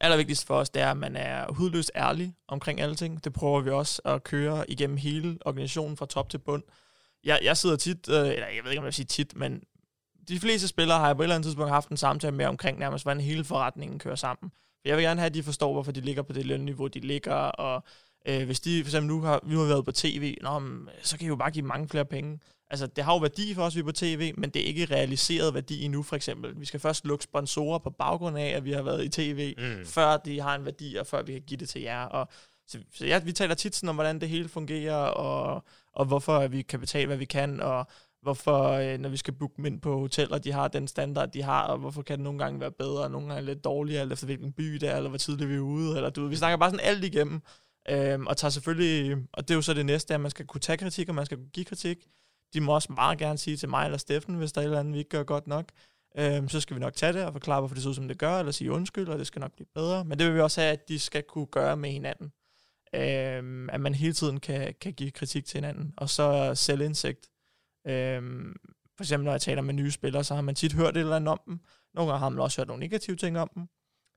Allervigtigst 0.00 0.46
for 0.46 0.54
os, 0.54 0.70
det 0.70 0.82
er, 0.82 0.90
at 0.90 0.96
man 0.96 1.16
er 1.16 1.52
hudløst 1.52 1.90
ærlig 1.96 2.34
omkring 2.48 2.80
alting. 2.80 3.24
Det 3.24 3.32
prøver 3.32 3.60
vi 3.60 3.70
også 3.70 4.02
at 4.04 4.24
køre 4.24 4.70
igennem 4.70 4.96
hele 4.96 5.38
organisationen 5.44 5.96
fra 5.96 6.06
top 6.06 6.30
til 6.30 6.38
bund. 6.38 6.62
Jeg, 7.24 7.40
jeg 7.42 7.56
sidder 7.56 7.76
tit, 7.76 8.08
øh, 8.08 8.16
eller 8.16 8.46
jeg 8.46 8.64
ved 8.64 8.70
ikke, 8.70 8.80
om 8.80 8.84
jeg 8.84 8.84
vil 8.84 8.92
sige 8.92 9.06
tit, 9.06 9.36
men 9.36 9.62
de 10.28 10.40
fleste 10.40 10.68
spillere 10.68 10.98
har 10.98 11.06
jeg 11.06 11.16
på 11.16 11.22
et 11.22 11.24
eller 11.24 11.34
andet 11.34 11.46
tidspunkt 11.46 11.70
haft 11.70 11.88
en 11.88 11.96
samtale 11.96 12.36
med 12.36 12.46
omkring 12.46 12.78
nærmest, 12.78 13.04
hvordan 13.04 13.20
hele 13.20 13.44
forretningen 13.44 13.98
kører 13.98 14.14
sammen. 14.14 14.50
For 14.50 14.88
jeg 14.88 14.96
vil 14.96 15.04
gerne 15.04 15.20
have, 15.20 15.26
at 15.26 15.34
de 15.34 15.42
forstår, 15.42 15.72
hvorfor 15.72 15.92
de 15.92 16.00
ligger 16.00 16.22
på 16.22 16.32
det 16.32 16.46
lønniveau, 16.46 16.86
de 16.86 17.00
ligger, 17.00 17.34
og 17.34 17.84
Øh, 18.26 18.46
hvis 18.46 18.60
de 18.60 18.84
for 18.84 18.88
eksempel 18.88 19.08
nu 19.08 19.20
har, 19.20 19.40
nu 19.46 19.58
har 19.58 19.66
været 19.66 19.84
på 19.84 19.92
tv, 19.92 20.36
nå, 20.42 20.62
så 21.02 21.18
kan 21.18 21.24
I 21.24 21.28
jo 21.28 21.36
bare 21.36 21.50
give 21.50 21.64
mange 21.64 21.88
flere 21.88 22.04
penge. 22.04 22.40
Altså, 22.70 22.86
det 22.86 23.04
har 23.04 23.12
jo 23.12 23.18
værdi 23.18 23.54
for 23.54 23.62
os, 23.62 23.72
at 23.72 23.76
vi 23.76 23.80
er 23.80 23.84
på 23.84 23.92
tv, 23.92 24.34
men 24.36 24.50
det 24.50 24.62
er 24.62 24.66
ikke 24.66 24.84
realiseret 24.84 25.54
værdi 25.54 25.84
endnu, 25.84 26.02
for 26.02 26.16
eksempel. 26.16 26.60
Vi 26.60 26.64
skal 26.64 26.80
først 26.80 27.04
lukke 27.06 27.24
sponsorer 27.24 27.78
på 27.78 27.90
baggrund 27.90 28.38
af, 28.38 28.48
at 28.48 28.64
vi 28.64 28.72
har 28.72 28.82
været 28.82 29.04
i 29.04 29.08
tv, 29.08 29.54
mm. 29.58 29.86
før 29.86 30.16
de 30.16 30.40
har 30.40 30.54
en 30.54 30.64
værdi, 30.64 30.96
og 30.96 31.06
før 31.06 31.22
vi 31.22 31.32
kan 31.32 31.42
give 31.42 31.60
det 31.60 31.68
til 31.68 31.82
jer. 31.82 32.02
Og 32.02 32.28
så, 32.66 32.78
så 32.94 33.06
ja, 33.06 33.18
vi 33.18 33.32
taler 33.32 33.54
tit 33.54 33.74
sådan 33.74 33.88
om, 33.88 33.94
hvordan 33.96 34.20
det 34.20 34.28
hele 34.28 34.48
fungerer, 34.48 34.96
og, 34.96 35.64
og 35.92 36.04
hvorfor 36.04 36.46
vi 36.46 36.62
kan 36.62 36.80
betale, 36.80 37.06
hvad 37.06 37.16
vi 37.16 37.24
kan, 37.24 37.60
og 37.60 37.86
hvorfor, 38.22 38.70
øh, 38.70 38.98
når 38.98 39.08
vi 39.08 39.16
skal 39.16 39.34
booke 39.34 39.54
dem 39.56 39.66
ind 39.66 39.80
på 39.80 39.98
hoteller, 39.98 40.38
de 40.38 40.52
har 40.52 40.68
den 40.68 40.88
standard, 40.88 41.32
de 41.32 41.42
har, 41.42 41.62
og 41.62 41.78
hvorfor 41.78 42.02
kan 42.02 42.18
det 42.18 42.24
nogle 42.24 42.38
gange 42.38 42.60
være 42.60 42.70
bedre, 42.70 43.04
og 43.04 43.10
nogle 43.10 43.28
gange 43.28 43.46
lidt 43.46 43.64
dårligere, 43.64 44.00
eller 44.00 44.12
efter 44.12 44.26
hvilken 44.26 44.52
by 44.52 44.74
det 44.74 44.88
er, 44.88 44.96
eller 44.96 45.08
hvor 45.08 45.18
tidligt 45.18 45.50
vi 45.50 45.54
er 45.54 45.60
ude, 45.60 45.96
eller 45.96 46.10
du 46.10 46.20
ved, 46.20 46.30
vi 46.30 46.36
snakker 46.36 46.56
bare 46.56 46.70
sådan 46.70 46.86
alt 46.86 47.04
igennem, 47.04 47.42
øhm, 47.88 48.26
og 48.26 48.36
tager 48.36 48.50
selvfølgelig, 48.50 49.16
og 49.32 49.48
det 49.48 49.54
er 49.54 49.56
jo 49.56 49.62
så 49.62 49.74
det 49.74 49.86
næste, 49.86 50.14
at 50.14 50.20
man 50.20 50.30
skal 50.30 50.46
kunne 50.46 50.60
tage 50.60 50.78
kritik, 50.78 51.08
og 51.08 51.14
man 51.14 51.26
skal 51.26 51.38
kunne 51.38 51.50
give 51.52 51.64
kritik. 51.64 51.98
De 52.54 52.60
må 52.60 52.74
også 52.74 52.92
meget 52.92 53.18
gerne 53.18 53.38
sige 53.38 53.56
til 53.56 53.68
mig 53.68 53.84
eller 53.84 53.98
Steffen, 53.98 54.34
hvis 54.34 54.52
der 54.52 54.60
er 54.60 54.62
et 54.62 54.66
eller 54.66 54.80
andet, 54.80 54.94
vi 54.94 54.98
ikke 54.98 55.10
gør 55.10 55.22
godt 55.22 55.46
nok. 55.46 55.68
Øhm, 56.18 56.48
så 56.48 56.60
skal 56.60 56.76
vi 56.76 56.80
nok 56.80 56.94
tage 56.94 57.12
det 57.12 57.24
og 57.24 57.32
forklare, 57.32 57.60
hvorfor 57.60 57.74
det 57.74 57.82
ser 57.82 57.90
ud, 57.90 57.94
som 57.94 58.08
det 58.08 58.18
gør, 58.18 58.38
eller 58.38 58.52
sige 58.52 58.72
undskyld, 58.72 59.08
og 59.08 59.18
det 59.18 59.26
skal 59.26 59.40
nok 59.40 59.52
blive 59.52 59.66
bedre. 59.74 60.04
Men 60.04 60.18
det 60.18 60.26
vil 60.26 60.34
vi 60.34 60.40
også 60.40 60.60
have, 60.60 60.72
at 60.72 60.88
de 60.88 60.98
skal 60.98 61.22
kunne 61.22 61.46
gøre 61.46 61.76
med 61.76 61.90
hinanden. 61.90 62.32
Øhm, 62.94 63.70
at 63.70 63.80
man 63.80 63.94
hele 63.94 64.12
tiden 64.12 64.40
kan, 64.40 64.74
kan 64.80 64.92
give 64.92 65.10
kritik 65.10 65.44
til 65.44 65.56
hinanden. 65.56 65.94
Og 65.96 66.10
så 66.10 66.54
selvindsigt. 66.54 67.28
Øhm, 67.86 68.56
for 68.96 69.04
eksempel, 69.04 69.24
når 69.24 69.32
jeg 69.32 69.40
taler 69.40 69.62
med 69.62 69.74
nye 69.74 69.90
spillere, 69.90 70.24
så 70.24 70.34
har 70.34 70.42
man 70.42 70.54
tit 70.54 70.72
hørt 70.72 70.96
et 70.96 71.00
eller 71.00 71.16
andet 71.16 71.28
om 71.28 71.40
dem. 71.46 71.60
Nogle 71.94 72.10
gange 72.10 72.18
har 72.18 72.28
man 72.28 72.40
også 72.40 72.60
hørt 72.60 72.68
nogle 72.68 72.80
negative 72.80 73.16
ting 73.16 73.38
om 73.38 73.50
dem. 73.54 73.68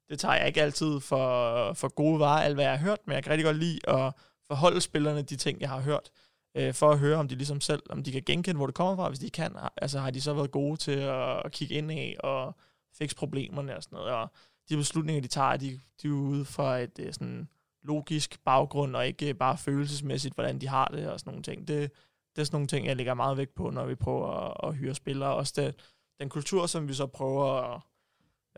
Det 0.09 0.19
tager 0.19 0.35
jeg 0.35 0.47
ikke 0.47 0.61
altid 0.61 0.99
for, 0.99 1.73
for 1.73 1.87
gode 1.87 2.19
varer, 2.19 2.43
alt 2.43 2.55
hvad 2.55 2.63
jeg 2.63 2.79
har 2.79 2.85
hørt, 2.85 2.99
men 3.05 3.13
jeg 3.15 3.23
kan 3.23 3.31
rigtig 3.31 3.45
godt 3.45 3.57
lide 3.57 3.89
at 3.89 4.13
forholde 4.47 4.81
spillerne 4.81 5.21
de 5.21 5.35
ting, 5.35 5.61
jeg 5.61 5.69
har 5.69 5.81
hørt, 5.81 6.09
øh, 6.55 6.73
for 6.73 6.91
at 6.91 6.99
høre, 6.99 7.17
om 7.17 7.27
de 7.27 7.35
ligesom 7.35 7.61
selv, 7.61 7.83
om 7.89 8.03
de 8.03 8.11
kan 8.11 8.23
genkende, 8.25 8.57
hvor 8.57 8.65
det 8.65 8.75
kommer 8.75 8.95
fra. 8.95 9.09
Hvis 9.09 9.19
de 9.19 9.29
kan, 9.29 9.55
altså 9.77 9.99
har 9.99 10.11
de 10.11 10.21
så 10.21 10.33
været 10.33 10.51
gode 10.51 10.77
til 10.77 10.99
at 11.45 11.51
kigge 11.51 11.75
ind 11.75 11.91
i 11.91 12.15
og 12.19 12.55
fikse 12.93 13.15
problemerne 13.15 13.75
og 13.77 13.83
sådan 13.83 13.95
noget. 13.95 14.11
Og 14.11 14.27
de 14.69 14.77
beslutninger, 14.77 15.21
de 15.21 15.27
tager, 15.27 15.57
de, 15.57 15.79
de 16.01 16.07
er 16.07 16.11
ude 16.11 16.45
fra 16.45 16.77
et 16.77 16.99
øh, 16.99 17.13
sådan 17.13 17.49
logisk 17.83 18.43
baggrund, 18.45 18.95
og 18.95 19.07
ikke 19.07 19.33
bare 19.33 19.57
følelsesmæssigt, 19.57 20.33
hvordan 20.35 20.61
de 20.61 20.67
har 20.67 20.87
det 20.87 21.09
og 21.09 21.19
sådan 21.19 21.31
nogle 21.31 21.43
ting. 21.43 21.67
Det, 21.67 21.91
det 22.35 22.41
er 22.41 22.45
sådan 22.45 22.55
nogle 22.55 22.67
ting, 22.67 22.85
jeg 22.85 22.95
lægger 22.95 23.13
meget 23.13 23.37
vægt 23.37 23.55
på, 23.55 23.69
når 23.69 23.85
vi 23.85 23.95
prøver 23.95 24.27
at, 24.27 24.69
at 24.69 24.75
hyre 24.75 24.95
spillere. 24.95 25.35
Også 25.35 25.53
det, 25.55 25.75
den 26.19 26.29
kultur, 26.29 26.65
som 26.65 26.87
vi 26.87 26.93
så 26.93 27.07
prøver 27.07 27.45
at 27.45 27.81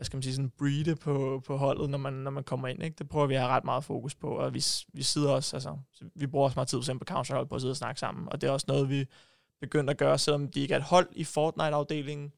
hvad 0.02 0.06
skal 0.06 0.16
man 0.16 0.22
sige, 0.22 0.34
sådan 0.34 0.50
breede 0.58 0.96
på, 0.96 1.42
på 1.46 1.56
holdet, 1.56 1.90
når 1.90 1.98
man, 1.98 2.12
når 2.12 2.30
man 2.30 2.44
kommer 2.44 2.68
ind. 2.68 2.82
Ikke? 2.82 2.96
Det 2.98 3.08
prøver 3.08 3.26
vi 3.26 3.34
at 3.34 3.40
have 3.40 3.52
ret 3.52 3.64
meget 3.64 3.84
fokus 3.84 4.14
på, 4.14 4.28
og 4.28 4.54
vi, 4.54 4.64
vi 4.92 5.02
sidder 5.02 5.30
også, 5.30 5.56
altså, 5.56 5.78
vi 6.14 6.26
bruger 6.26 6.44
også 6.44 6.56
meget 6.56 6.68
tid 6.68 6.98
på 6.98 7.04
counter 7.04 7.44
på 7.44 7.54
at 7.54 7.60
sidde 7.60 7.72
og 7.72 7.76
snakke 7.76 8.00
sammen, 8.00 8.28
og 8.28 8.40
det 8.40 8.48
er 8.48 8.52
også 8.52 8.66
noget, 8.68 8.88
vi 8.88 9.06
begynder 9.60 9.90
at 9.90 9.98
gøre, 9.98 10.18
selvom 10.18 10.48
de 10.48 10.60
ikke 10.60 10.74
er 10.74 10.78
et 10.78 10.84
hold 10.84 11.08
i 11.12 11.24
Fortnite-afdelingen, 11.24 12.32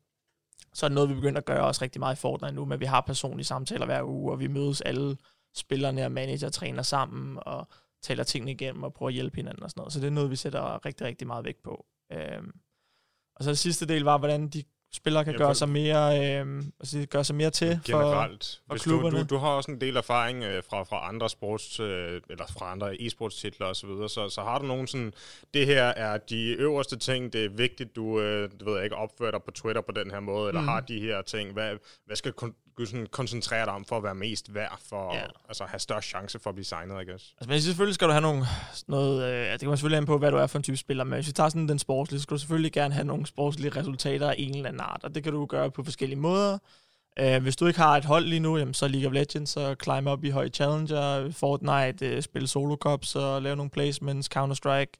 så 0.75 0.87
er 0.87 0.89
det 0.89 0.95
noget, 0.95 1.11
vi 1.11 1.15
begynder 1.15 1.39
at 1.39 1.45
gøre 1.45 1.67
også 1.67 1.83
rigtig 1.83 2.01
meget 2.01 2.17
i 2.17 2.21
Fortnite 2.21 2.55
nu, 2.55 2.65
men 2.65 2.81
vi 2.81 2.85
har 2.85 3.01
personlige 3.01 3.45
samtaler 3.45 3.87
hver 3.87 4.03
uge, 4.03 4.33
og 4.33 4.41
vi 4.41 4.47
mødes 4.47 4.81
alle 4.81 5.17
spillerne 5.55 6.05
og 6.05 6.13
manager 6.13 6.49
træner 6.49 6.83
sammen, 6.83 7.39
og 7.43 7.69
taler 8.03 8.25
tingene 8.25 8.53
igennem 8.53 8.83
og 8.83 8.93
prøver 8.93 9.09
at 9.09 9.15
hjælpe 9.15 9.37
hinanden 9.37 9.63
og 9.63 9.71
sådan 9.71 9.81
noget. 9.81 9.93
Så 9.93 10.01
det 10.01 10.07
er 10.07 10.11
noget, 10.11 10.31
vi 10.31 10.37
sætter 10.37 10.87
rigtig, 10.87 11.07
rigtig 11.07 11.27
meget 11.27 11.45
vægt 11.45 11.63
på. 11.63 11.87
Øhm, 12.13 12.53
og 13.37 13.45
så 13.45 13.55
sidste 13.55 13.87
del 13.87 14.03
var, 14.03 14.19
hvordan 14.19 14.49
de 14.49 14.63
spillere 14.95 15.25
kan 15.25 15.33
ja, 15.33 15.39
gøre 15.39 15.55
sig 15.55 15.69
mere, 15.69 16.41
øh, 16.41 16.63
altså, 16.81 17.07
gøre 17.11 17.25
sig 17.25 17.37
mere 17.37 17.51
til 17.51 17.81
generelt. 17.85 18.61
for, 18.67 18.77
for 18.77 18.83
klubberne. 18.83 19.17
Du, 19.17 19.23
du, 19.23 19.27
du 19.29 19.37
har 19.37 19.49
også 19.49 19.71
en 19.71 19.81
del 19.81 19.97
erfaring 19.97 20.45
øh, 20.45 20.63
fra, 20.71 20.83
fra 20.83 21.09
andre 21.09 21.31
sports, 21.31 21.81
øh, 21.81 22.21
eller 22.31 22.47
fra 22.59 22.73
andre 22.73 22.95
e-sports 22.95 23.41
titler 23.41 23.67
osv., 23.67 23.75
så, 23.75 23.87
videre, 23.87 24.09
så, 24.09 24.29
så 24.29 24.41
har 24.41 24.59
du 24.59 24.67
nogen 24.67 24.87
sådan, 24.87 25.13
det 25.55 25.67
her 25.67 25.85
er 25.85 26.19
de 26.19 26.53
øverste 26.53 26.97
ting, 26.97 27.33
det 27.33 27.45
er 27.45 27.49
vigtigt, 27.49 27.97
du, 27.97 28.21
øh, 28.21 28.51
du 28.61 28.71
ved 28.71 28.85
ikke, 28.85 28.97
opfører 28.97 29.31
dig 29.31 29.43
på 29.43 29.51
Twitter 29.51 29.83
på 29.83 29.93
den 29.93 30.11
her 30.11 30.21
måde, 30.21 30.49
eller 30.49 30.61
mm. 30.61 30.69
har 30.69 30.81
de 30.81 31.01
her 31.01 31.23
ting, 31.23 31.53
hvad, 31.53 31.77
hvad 32.07 32.17
skal 32.17 32.33
du 32.79 32.87
sådan 32.87 33.07
koncentrere 33.07 33.65
dig 33.65 33.73
om 33.73 33.85
for 33.85 33.97
at 33.97 34.03
være 34.03 34.15
mest 34.15 34.55
værd, 34.55 34.81
for 34.89 35.15
ja. 35.15 35.25
at 35.25 35.31
altså, 35.49 35.65
have 35.65 35.79
størst 35.79 36.09
chance 36.09 36.39
for 36.39 36.51
at 36.51 36.55
blive 36.55 36.65
signet, 36.65 37.03
I 37.03 37.11
guess? 37.11 37.35
Altså, 37.39 37.51
men 37.51 37.61
selvfølgelig 37.61 37.95
skal 37.95 38.09
du 38.09 38.13
have 38.13 38.23
nogle, 38.23 38.47
noget, 38.87 39.25
øh, 39.25 39.53
det 39.53 39.61
kan 39.61 39.69
man 39.69 39.79
selvfølgelig 39.79 40.07
på, 40.07 40.19
hvad 40.19 40.31
du 40.31 40.37
er 40.37 40.47
for 40.47 40.59
en 40.59 40.63
type 40.63 40.77
spiller, 40.77 41.05
men 41.05 41.15
hvis 41.15 41.27
vi 41.27 41.33
tager 41.33 41.49
sådan 41.49 41.69
den 41.69 41.79
sportslige, 41.79 42.21
så 42.21 42.23
skal 42.23 42.35
du 42.35 42.39
selvfølgelig 42.39 42.73
gerne 42.73 42.95
have 42.95 43.07
nogle 43.07 43.27
sportslige 43.27 43.71
resultater 43.77 44.31
af 44.31 44.35
en 44.39 44.55
eller 44.55 44.69
anden 44.69 44.81
art, 44.81 45.01
og 45.03 45.15
det 45.15 45.23
kan 45.23 45.33
du 45.33 45.47
gøre 45.47 45.71
på 45.71 45.85
forskellige 45.85 46.21
måder. 46.21 46.59
Uh, 47.23 47.43
hvis 47.43 47.57
du 47.57 47.67
ikke 47.67 47.81
har 47.81 47.97
et 47.97 48.05
hold 48.05 48.25
lige 48.25 48.41
nu, 48.41 48.59
jamen, 48.59 48.75
så 48.75 48.89
League 48.89 49.09
of 49.09 49.13
Legends, 49.13 49.51
så 49.51 49.75
climb 49.83 50.07
op 50.07 50.25
i 50.25 50.31
høj 50.31 50.49
Challenger, 50.49 51.31
Fortnite, 51.33 52.17
uh, 52.17 52.23
spille 52.23 52.49
solo 52.49 52.77
cups, 52.77 53.17
og 53.17 53.43
lave 53.43 53.57
nogle 53.57 53.71
placements, 53.71 54.29
Counter-Strike, 54.37 54.93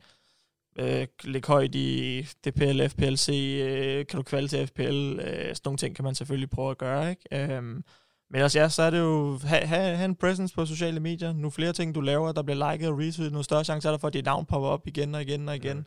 uh, 0.83 1.07
ligge 1.25 1.49
højt 1.49 1.75
i 1.75 2.23
DPL, 2.47 2.89
FPLC, 2.89 3.29
uh, 3.63 4.07
kan 4.07 4.17
du 4.17 4.23
kvalde 4.23 4.49
til 4.49 4.67
FPL, 4.67 5.19
uh, 5.19 5.25
sådan 5.25 5.57
nogle 5.65 5.79
ting 5.79 5.97
kan 5.97 6.05
man 6.05 6.15
selvfølgelig 6.15 6.51
prøve 6.51 6.71
at 6.71 6.79
gøre, 6.79 7.11
ikke? 7.11 7.59
Um, 7.59 7.85
men 8.31 8.43
også 8.43 8.59
ja, 8.59 8.69
så 8.69 8.83
er 8.83 8.91
det 8.91 8.99
jo, 8.99 9.39
have, 9.45 9.67
have, 9.67 9.97
have 9.97 10.05
en 10.05 10.17
presence 10.17 10.55
på 10.55 10.67
sociale 10.67 11.01
medier. 11.01 11.33
Nu 11.33 11.51
flere 11.51 11.73
ting, 11.73 11.95
du 11.95 12.01
laver, 12.01 12.33
der 12.33 12.43
bliver 12.43 12.73
liket 12.73 12.89
og 12.89 12.95
retweetet, 12.95 13.33
nu 13.33 13.43
større 13.43 13.65
chance 13.65 13.89
er 13.89 13.93
der 13.93 13.99
for, 13.99 14.09
at 14.09 14.15
dit 14.15 14.25
navn 14.25 14.47
popper 14.47 14.69
op 14.69 14.87
igen 14.87 15.15
og 15.15 15.23
igen 15.23 15.49
og 15.49 15.57
igen. 15.57 15.87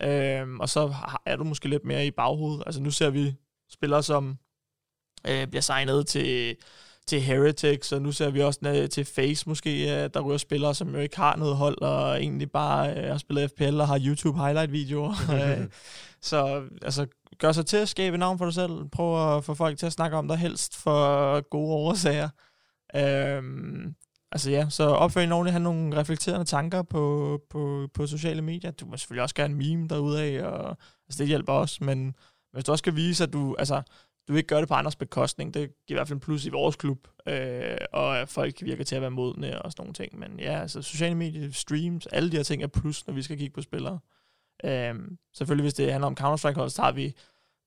Ja. 0.00 0.42
Um, 0.42 0.60
og 0.60 0.68
så 0.68 0.94
er 1.26 1.36
du 1.36 1.44
måske 1.44 1.68
lidt 1.68 1.84
mere 1.84 2.06
i 2.06 2.10
baghovedet. 2.10 2.62
Altså 2.66 2.82
nu 2.82 2.90
ser 2.90 3.10
vi 3.10 3.34
spillere, 3.70 4.02
som 4.02 4.38
øh, 5.28 5.46
bliver 5.46 5.62
signet 5.62 6.06
til, 6.06 6.56
til 7.06 7.20
Heretics, 7.20 7.92
og 7.92 8.02
nu 8.02 8.12
ser 8.12 8.30
vi 8.30 8.40
også 8.40 8.60
øh, 8.66 8.88
til 8.88 9.04
Face 9.04 9.48
måske, 9.48 9.82
øh, 9.82 10.10
der 10.14 10.20
ryger 10.20 10.38
spillere, 10.38 10.74
som 10.74 10.94
jo 10.94 11.00
ikke 11.00 11.16
har 11.16 11.36
noget 11.36 11.56
hold, 11.56 11.82
og 11.82 12.22
egentlig 12.22 12.50
bare 12.50 12.96
øh, 12.96 13.10
har 13.10 13.18
spillet 13.18 13.50
FPL 13.50 13.80
og 13.80 13.88
har 13.88 14.00
YouTube 14.06 14.38
highlight-videoer. 14.38 15.14
Så 16.22 16.62
altså, 16.82 17.06
gør 17.38 17.52
sig 17.52 17.66
til 17.66 17.76
at 17.76 17.88
skabe 17.88 18.18
navn 18.18 18.38
for 18.38 18.44
dig 18.44 18.54
selv. 18.54 18.88
Prøv 18.92 19.36
at 19.36 19.44
få 19.44 19.54
folk 19.54 19.78
til 19.78 19.86
at 19.86 19.92
snakke 19.92 20.16
om 20.16 20.28
dig 20.28 20.36
helst 20.36 20.76
for 20.76 21.40
gode 21.40 21.72
årsager. 21.72 22.28
Øhm, 22.96 23.94
altså 24.32 24.50
ja, 24.50 24.68
så 24.68 24.84
opfør 24.84 25.20
en 25.20 25.32
ordentligt 25.32 25.52
have 25.52 25.62
nogle 25.62 25.96
reflekterende 25.96 26.44
tanker 26.44 26.82
på, 26.82 27.38
på, 27.50 27.88
på 27.94 28.06
sociale 28.06 28.42
medier. 28.42 28.70
Du 28.70 28.86
må 28.86 28.96
selvfølgelig 28.96 29.22
også 29.22 29.34
gerne 29.34 29.54
meme 29.54 29.88
derude 29.88 30.22
af, 30.22 30.42
og 30.42 30.76
altså 31.08 31.18
det 31.18 31.26
hjælper 31.26 31.52
også, 31.52 31.84
men 31.84 32.14
hvis 32.52 32.64
du 32.64 32.72
også 32.72 32.82
skal 32.82 32.96
vise, 32.96 33.24
at 33.24 33.32
du, 33.32 33.56
altså, 33.58 33.82
du 34.28 34.34
ikke 34.34 34.46
gør 34.46 34.58
det 34.58 34.68
på 34.68 34.74
andres 34.74 34.96
bekostning, 34.96 35.54
det 35.54 35.60
giver 35.86 35.96
i 35.96 35.98
hvert 35.98 36.08
fald 36.08 36.16
en 36.16 36.20
plus 36.20 36.46
i 36.46 36.50
vores 36.50 36.76
klub, 36.76 37.08
øh, 37.26 37.76
og 37.92 38.28
folk 38.28 38.62
virker 38.62 38.84
til 38.84 38.96
at 38.96 39.02
være 39.02 39.10
modne 39.10 39.62
og 39.62 39.72
sådan 39.72 39.82
nogle 39.82 39.94
ting. 39.94 40.18
Men 40.18 40.40
ja, 40.40 40.60
altså 40.60 40.82
sociale 40.82 41.14
medier, 41.14 41.50
streams, 41.52 42.06
alle 42.06 42.30
de 42.30 42.36
her 42.36 42.44
ting 42.44 42.62
er 42.62 42.66
plus, 42.66 43.06
når 43.06 43.14
vi 43.14 43.22
skal 43.22 43.38
kigge 43.38 43.54
på 43.54 43.62
spillere. 43.62 43.98
Øh, 44.64 44.94
selvfølgelig, 45.32 45.64
hvis 45.64 45.74
det 45.74 45.92
handler 45.92 46.06
om 46.06 46.16
Counter-Strike-holdet, 46.20 46.72
så 46.72 46.76
tager 46.76 46.92
vi 46.92 47.14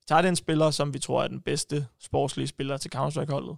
tager 0.08 0.22
den 0.22 0.36
spiller, 0.36 0.70
som 0.70 0.94
vi 0.94 0.98
tror 0.98 1.22
er 1.22 1.28
den 1.28 1.40
bedste 1.40 1.86
sportslige 1.98 2.46
spiller 2.46 2.76
til 2.76 2.90
Counter-Strike-holdet. 2.94 3.56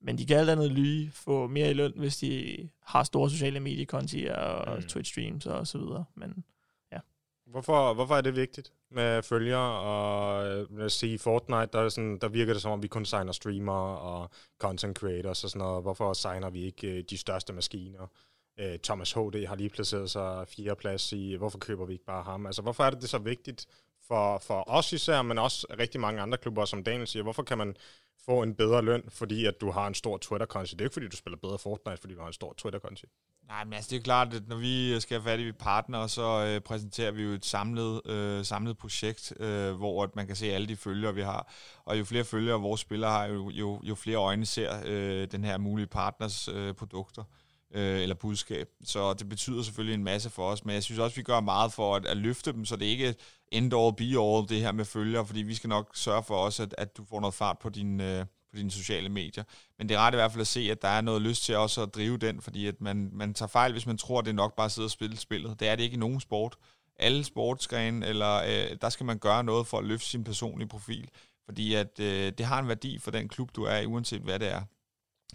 Men 0.00 0.18
de 0.18 0.26
kan 0.26 0.36
alt 0.36 0.50
andet 0.50 0.72
lige 0.72 1.10
få 1.10 1.46
mere 1.46 1.70
i 1.70 1.74
løn, 1.74 1.92
hvis 1.96 2.16
de 2.16 2.68
har 2.82 3.02
store 3.02 3.30
sociale 3.30 3.60
mediekonti 3.60 4.24
og 4.24 4.76
mm. 4.76 4.84
Twitch-streams 4.84 5.50
og 5.50 5.66
så 5.66 5.78
videre. 5.78 6.04
Men 6.14 6.44
Hvorfor, 7.46 7.94
hvorfor 7.94 8.16
er 8.16 8.20
det 8.20 8.36
vigtigt 8.36 8.72
med 8.90 9.22
følgere? 9.22 9.80
Og 9.80 10.46
øh, 10.46 10.78
lad 10.78 10.86
os 10.86 10.92
sige, 10.92 11.18
Fortnite, 11.18 11.68
der, 11.72 11.78
er 11.78 11.88
sådan, 11.88 12.18
der 12.18 12.28
virker 12.28 12.52
det 12.52 12.62
som 12.62 12.72
om, 12.72 12.82
vi 12.82 12.88
kun 12.88 13.04
signer 13.04 13.32
streamere 13.32 13.98
og 13.98 14.30
content 14.58 14.98
creators 14.98 15.44
og 15.44 15.50
sådan 15.50 15.66
noget. 15.66 15.82
Hvorfor 15.82 16.12
signer 16.12 16.50
vi 16.50 16.64
ikke 16.64 16.98
øh, 16.98 17.04
de 17.10 17.18
største 17.18 17.52
maskiner? 17.52 18.06
Øh, 18.60 18.78
Thomas 18.78 19.12
HD 19.12 19.46
har 19.46 19.56
lige 19.56 19.70
placeret 19.70 20.10
sig 20.10 20.48
fjerde 20.48 20.76
plads 20.76 21.12
i, 21.12 21.34
hvorfor 21.34 21.58
køber 21.58 21.86
vi 21.86 21.92
ikke 21.92 22.04
bare 22.04 22.22
ham? 22.22 22.46
Altså, 22.46 22.62
hvorfor 22.62 22.84
er 22.84 22.90
det, 22.90 23.00
det 23.00 23.10
så 23.10 23.18
vigtigt 23.18 23.66
for, 24.08 24.38
for 24.38 24.64
os 24.66 24.92
især, 24.92 25.22
men 25.22 25.38
også 25.38 25.66
rigtig 25.78 26.00
mange 26.00 26.20
andre 26.20 26.38
klubber, 26.38 26.64
som 26.64 26.84
Daniel 26.84 27.06
siger, 27.06 27.22
hvorfor 27.22 27.42
kan 27.42 27.58
man 27.58 27.76
få 28.24 28.42
en 28.42 28.54
bedre 28.54 28.82
løn, 28.82 29.02
fordi 29.08 29.44
at 29.44 29.60
du 29.60 29.70
har 29.70 29.86
en 29.86 29.94
stor 29.94 30.18
Twitter-konto? 30.18 30.72
Det 30.72 30.80
er 30.80 30.84
ikke, 30.84 30.92
fordi 30.92 31.08
du 31.08 31.16
spiller 31.16 31.38
bedre 31.38 31.58
Fortnite, 31.58 32.00
fordi 32.00 32.14
du 32.14 32.20
har 32.20 32.26
en 32.26 32.32
stor 32.32 32.54
Twitter-konto. 32.58 33.06
Nej, 33.48 33.64
men 33.64 33.72
altså 33.72 33.90
det 33.90 33.96
er 33.96 34.02
klart, 34.02 34.34
at 34.34 34.48
når 34.48 34.56
vi 34.56 34.94
øh, 34.94 35.00
skal 35.00 35.20
have 35.20 35.30
fat 35.30 35.40
i 35.40 35.52
partner, 35.52 36.06
så 36.06 36.44
øh, 36.44 36.60
præsenterer 36.60 37.10
vi 37.10 37.22
jo 37.22 37.30
et 37.30 37.44
samlet, 37.44 38.06
øh, 38.06 38.44
samlet 38.44 38.78
projekt, 38.78 39.32
øh, 39.40 39.72
hvor 39.72 40.02
at 40.02 40.16
man 40.16 40.26
kan 40.26 40.36
se 40.36 40.52
alle 40.52 40.66
de 40.66 40.76
følgere, 40.76 41.14
vi 41.14 41.22
har. 41.22 41.52
Og 41.84 41.98
jo 41.98 42.04
flere 42.04 42.24
følgere 42.24 42.60
vores 42.60 42.80
spillere 42.80 43.10
har, 43.10 43.24
jo, 43.26 43.50
jo, 43.50 43.80
jo 43.82 43.94
flere 43.94 44.16
øjne 44.16 44.46
ser 44.46 44.82
øh, 44.84 45.28
den 45.32 45.44
her 45.44 45.58
mulige 45.58 45.86
partners 45.86 46.48
øh, 46.48 46.74
produkter 46.74 47.24
øh, 47.76 48.02
eller 48.02 48.14
budskab. 48.14 48.68
Så 48.84 49.14
det 49.14 49.28
betyder 49.28 49.62
selvfølgelig 49.62 49.94
en 49.94 50.04
masse 50.04 50.30
for 50.30 50.50
os, 50.50 50.64
men 50.64 50.74
jeg 50.74 50.82
synes 50.82 50.98
også, 50.98 51.16
vi 51.16 51.22
gør 51.22 51.40
meget 51.40 51.72
for 51.72 51.96
at, 51.96 52.06
at 52.06 52.16
løfte 52.16 52.52
dem, 52.52 52.64
så 52.64 52.76
det 52.76 52.86
ikke 52.86 53.14
end 53.52 53.74
all 53.74 53.96
be 53.96 54.04
all, 54.04 54.48
det 54.48 54.60
her 54.60 54.72
med 54.72 54.84
følgere, 54.84 55.26
fordi 55.26 55.42
vi 55.42 55.54
skal 55.54 55.68
nok 55.68 55.90
sørge 55.94 56.22
for 56.22 56.36
også, 56.36 56.62
at, 56.62 56.74
at 56.78 56.96
du 56.96 57.04
får 57.04 57.20
noget 57.20 57.34
fart 57.34 57.58
på 57.58 57.68
din, 57.68 58.00
øh, 58.00 58.24
på 58.24 58.56
dine 58.56 58.70
sociale 58.70 59.08
medier. 59.08 59.44
Men 59.78 59.88
det 59.88 59.94
er 59.94 59.98
ret 59.98 60.14
i 60.14 60.16
hvert 60.16 60.32
fald 60.32 60.40
at 60.40 60.46
se, 60.46 60.68
at 60.70 60.82
der 60.82 60.88
er 60.88 61.00
noget 61.00 61.22
lyst 61.22 61.44
til 61.44 61.56
også 61.56 61.82
at 61.82 61.94
drive 61.94 62.16
den, 62.16 62.40
fordi 62.40 62.66
at 62.66 62.80
man, 62.80 63.10
man 63.12 63.34
tager 63.34 63.48
fejl, 63.48 63.72
hvis 63.72 63.86
man 63.86 63.98
tror, 63.98 64.18
at 64.18 64.24
det 64.24 64.30
er 64.30 64.34
nok 64.34 64.56
bare 64.56 64.64
at 64.64 64.72
sidde 64.72 64.86
og 64.86 64.90
spille 64.90 65.16
spillet. 65.16 65.60
Det 65.60 65.68
er 65.68 65.76
det 65.76 65.82
ikke 65.82 65.94
i 65.94 65.98
nogen 65.98 66.20
sport. 66.20 66.56
Alle 66.98 67.24
sportsgrene, 67.24 68.06
eller 68.06 68.36
øh, 68.36 68.76
der 68.80 68.88
skal 68.88 69.06
man 69.06 69.18
gøre 69.18 69.44
noget 69.44 69.66
for 69.66 69.78
at 69.78 69.84
løfte 69.84 70.06
sin 70.08 70.24
personlige 70.24 70.68
profil, 70.68 71.08
fordi 71.44 71.74
at 71.74 72.00
øh, 72.00 72.32
det 72.38 72.46
har 72.46 72.58
en 72.58 72.68
værdi 72.68 72.98
for 72.98 73.10
den 73.10 73.28
klub, 73.28 73.56
du 73.56 73.62
er 73.64 73.76
i, 73.76 73.86
uanset 73.86 74.20
hvad 74.22 74.38
det 74.38 74.52
er. 74.52 74.62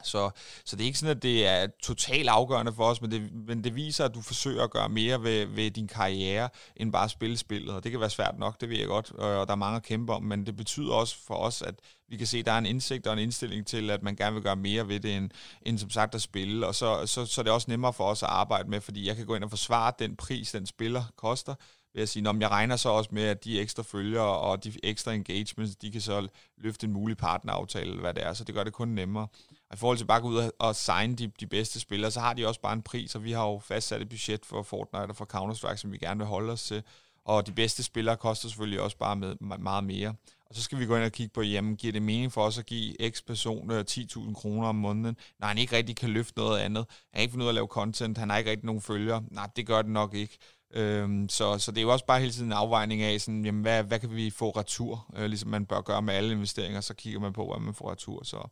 Så, 0.03 0.29
så 0.65 0.75
det 0.75 0.83
er 0.83 0.85
ikke 0.85 0.99
sådan, 0.99 1.17
at 1.17 1.23
det 1.23 1.47
er 1.47 1.67
totalt 1.83 2.29
afgørende 2.29 2.73
for 2.73 2.83
os, 2.83 3.01
men 3.01 3.11
det, 3.11 3.33
men 3.33 3.63
det 3.63 3.75
viser, 3.75 4.05
at 4.05 4.13
du 4.13 4.21
forsøger 4.21 4.63
at 4.63 4.71
gøre 4.71 4.89
mere 4.89 5.23
ved, 5.23 5.45
ved 5.45 5.71
din 5.71 5.87
karriere, 5.87 6.49
end 6.75 6.91
bare 6.91 7.03
at 7.03 7.11
spille 7.11 7.37
spillet. 7.37 7.75
Og 7.75 7.83
det 7.83 7.91
kan 7.91 7.99
være 7.99 8.09
svært 8.09 8.39
nok, 8.39 8.61
det 8.61 8.69
ved 8.69 8.77
jeg 8.77 8.87
godt, 8.87 9.11
og 9.11 9.47
der 9.47 9.53
er 9.53 9.57
mange 9.57 9.75
at 9.75 9.83
kæmpe 9.83 10.13
om, 10.13 10.23
men 10.23 10.45
det 10.45 10.55
betyder 10.55 10.93
også 10.93 11.15
for 11.27 11.35
os, 11.35 11.61
at 11.61 11.75
vi 12.11 12.17
kan 12.17 12.27
se, 12.27 12.37
at 12.37 12.45
der 12.45 12.51
er 12.51 12.57
en 12.57 12.65
indsigt 12.65 13.07
og 13.07 13.13
en 13.13 13.19
indstilling 13.19 13.67
til, 13.67 13.89
at 13.89 14.03
man 14.03 14.15
gerne 14.15 14.33
vil 14.33 14.43
gøre 14.43 14.55
mere 14.55 14.87
ved 14.87 14.99
det, 14.99 15.15
end, 15.15 15.29
end 15.61 15.77
som 15.77 15.89
sagt 15.89 16.15
at 16.15 16.21
spille. 16.21 16.67
Og 16.67 16.75
så, 16.75 17.05
så, 17.05 17.25
så 17.25 17.41
er 17.41 17.43
det 17.43 17.53
også 17.53 17.71
nemmere 17.71 17.93
for 17.93 18.03
os 18.03 18.23
at 18.23 18.29
arbejde 18.29 18.69
med, 18.69 18.81
fordi 18.81 19.07
jeg 19.07 19.15
kan 19.15 19.25
gå 19.25 19.35
ind 19.35 19.43
og 19.43 19.49
forsvare 19.49 19.93
den 19.99 20.15
pris, 20.15 20.51
den 20.51 20.65
spiller 20.65 21.03
koster, 21.15 21.55
ved 21.93 22.03
at 22.03 22.09
sige, 22.09 22.29
at 22.29 22.35
jeg 22.39 22.51
regner 22.51 22.75
så 22.75 22.89
også 22.89 23.09
med, 23.13 23.23
at 23.23 23.43
de 23.43 23.59
ekstra 23.59 23.83
følgere 23.83 24.37
og 24.39 24.63
de 24.63 24.73
ekstra 24.83 25.13
engagements, 25.13 25.75
de 25.75 25.91
kan 25.91 26.01
så 26.01 26.27
løfte 26.57 26.87
en 26.87 26.93
mulig 26.93 27.17
partneraftale, 27.17 27.89
eller 27.89 28.01
hvad 28.01 28.13
det 28.13 28.25
er, 28.25 28.33
så 28.33 28.43
det 28.43 28.55
gør 28.55 28.63
det 28.63 28.73
kun 28.73 28.87
nemmere. 28.87 29.27
Og 29.69 29.75
i 29.75 29.77
forhold 29.77 29.97
til 29.97 30.05
bare 30.05 30.17
at 30.17 30.23
gå 30.23 30.29
ud 30.29 30.35
og, 30.37 30.53
og 30.59 30.75
signe 30.75 31.15
de, 31.15 31.31
de 31.39 31.47
bedste 31.47 31.79
spillere, 31.79 32.11
så 32.11 32.19
har 32.19 32.33
de 32.33 32.47
også 32.47 32.61
bare 32.61 32.73
en 32.73 32.81
pris, 32.81 33.15
og 33.15 33.23
vi 33.23 33.31
har 33.31 33.47
jo 33.47 33.59
fastsat 33.59 34.01
et 34.01 34.09
budget 34.09 34.45
for 34.45 34.63
Fortnite 34.63 35.09
og 35.09 35.15
for 35.15 35.27
Counter-Strike, 35.35 35.75
som 35.75 35.91
vi 35.91 35.97
gerne 35.97 36.17
vil 36.17 36.27
holde 36.27 36.53
os 36.53 36.63
til. 36.63 36.83
Og 37.25 37.47
de 37.47 37.51
bedste 37.51 37.83
spillere 37.83 38.17
koster 38.17 38.47
selvfølgelig 38.47 38.81
også 38.81 38.97
bare 38.97 39.15
med 39.15 39.35
meget 39.59 39.83
mere. 39.83 40.13
Og 40.51 40.55
så 40.55 40.63
skal 40.63 40.79
vi 40.79 40.85
gå 40.85 40.95
ind 40.95 41.03
og 41.03 41.11
kigge 41.11 41.33
på, 41.33 41.41
jamen 41.41 41.75
giver 41.75 41.93
det 41.93 42.01
mening 42.01 42.31
for 42.31 42.43
os 42.43 42.57
at 42.57 42.65
give 42.65 42.95
x 43.09 43.23
person 43.27 43.71
øh, 43.71 43.85
10.000 43.89 44.33
kroner 44.33 44.67
om 44.67 44.75
måneden, 44.75 45.17
når 45.39 45.47
han 45.47 45.57
ikke 45.57 45.75
rigtig 45.75 45.95
kan 45.95 46.09
løfte 46.09 46.39
noget 46.39 46.59
andet. 46.59 46.85
Han 46.89 47.13
har 47.13 47.21
ikke 47.21 47.31
fundet 47.31 47.43
ud 47.45 47.47
af 47.47 47.51
at 47.51 47.55
lave 47.55 47.67
content, 47.67 48.17
han 48.17 48.29
har 48.29 48.37
ikke 48.37 48.49
rigtig 48.49 48.65
nogen 48.65 48.81
følgere. 48.81 49.23
Nej, 49.31 49.49
det 49.55 49.67
gør 49.67 49.81
det 49.81 49.91
nok 49.91 50.13
ikke. 50.13 50.37
Øhm, 50.73 51.29
så, 51.29 51.57
så 51.57 51.71
det 51.71 51.77
er 51.77 51.81
jo 51.81 51.91
også 51.91 52.05
bare 52.05 52.19
hele 52.19 52.31
tiden 52.31 52.47
en 52.47 52.53
afvejning 52.53 53.01
af, 53.01 53.21
sådan, 53.21 53.45
jamen, 53.45 53.61
hvad, 53.61 53.83
hvad 53.83 53.99
kan 53.99 54.15
vi 54.15 54.29
få 54.29 54.49
retur, 54.49 55.05
øh, 55.15 55.25
ligesom 55.25 55.49
man 55.49 55.65
bør 55.65 55.81
gøre 55.81 56.01
med 56.01 56.13
alle 56.13 56.31
investeringer, 56.31 56.81
så 56.81 56.93
kigger 56.93 57.19
man 57.19 57.33
på, 57.33 57.47
hvad 57.47 57.65
man 57.65 57.73
får 57.73 57.91
retur. 57.91 58.23
Så 58.23 58.47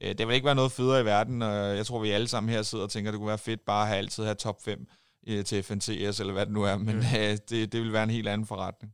øh, 0.00 0.14
det 0.18 0.28
vil 0.28 0.34
ikke 0.34 0.46
være 0.46 0.54
noget 0.54 0.72
federe 0.72 1.00
i 1.00 1.04
verden, 1.04 1.42
og 1.42 1.76
jeg 1.76 1.86
tror, 1.86 1.98
vi 1.98 2.10
alle 2.10 2.28
sammen 2.28 2.52
her 2.52 2.62
sidder 2.62 2.84
og 2.84 2.90
tænker, 2.90 3.10
det 3.10 3.18
kunne 3.18 3.28
være 3.28 3.38
fedt 3.38 3.60
bare 3.66 3.82
at 3.82 3.88
have 3.88 3.98
altid 3.98 4.24
have 4.24 4.34
top 4.34 4.62
5 4.62 4.86
øh, 5.26 5.44
til 5.44 5.62
FNTS, 5.62 6.20
eller 6.20 6.32
hvad 6.32 6.46
det 6.46 6.54
nu 6.54 6.62
er, 6.62 6.76
men 6.76 6.96
mm. 6.96 7.02
øh, 7.18 7.38
det, 7.50 7.72
det 7.72 7.74
vil 7.74 7.92
være 7.92 8.04
en 8.04 8.10
helt 8.10 8.28
anden 8.28 8.46
forretning. 8.46 8.92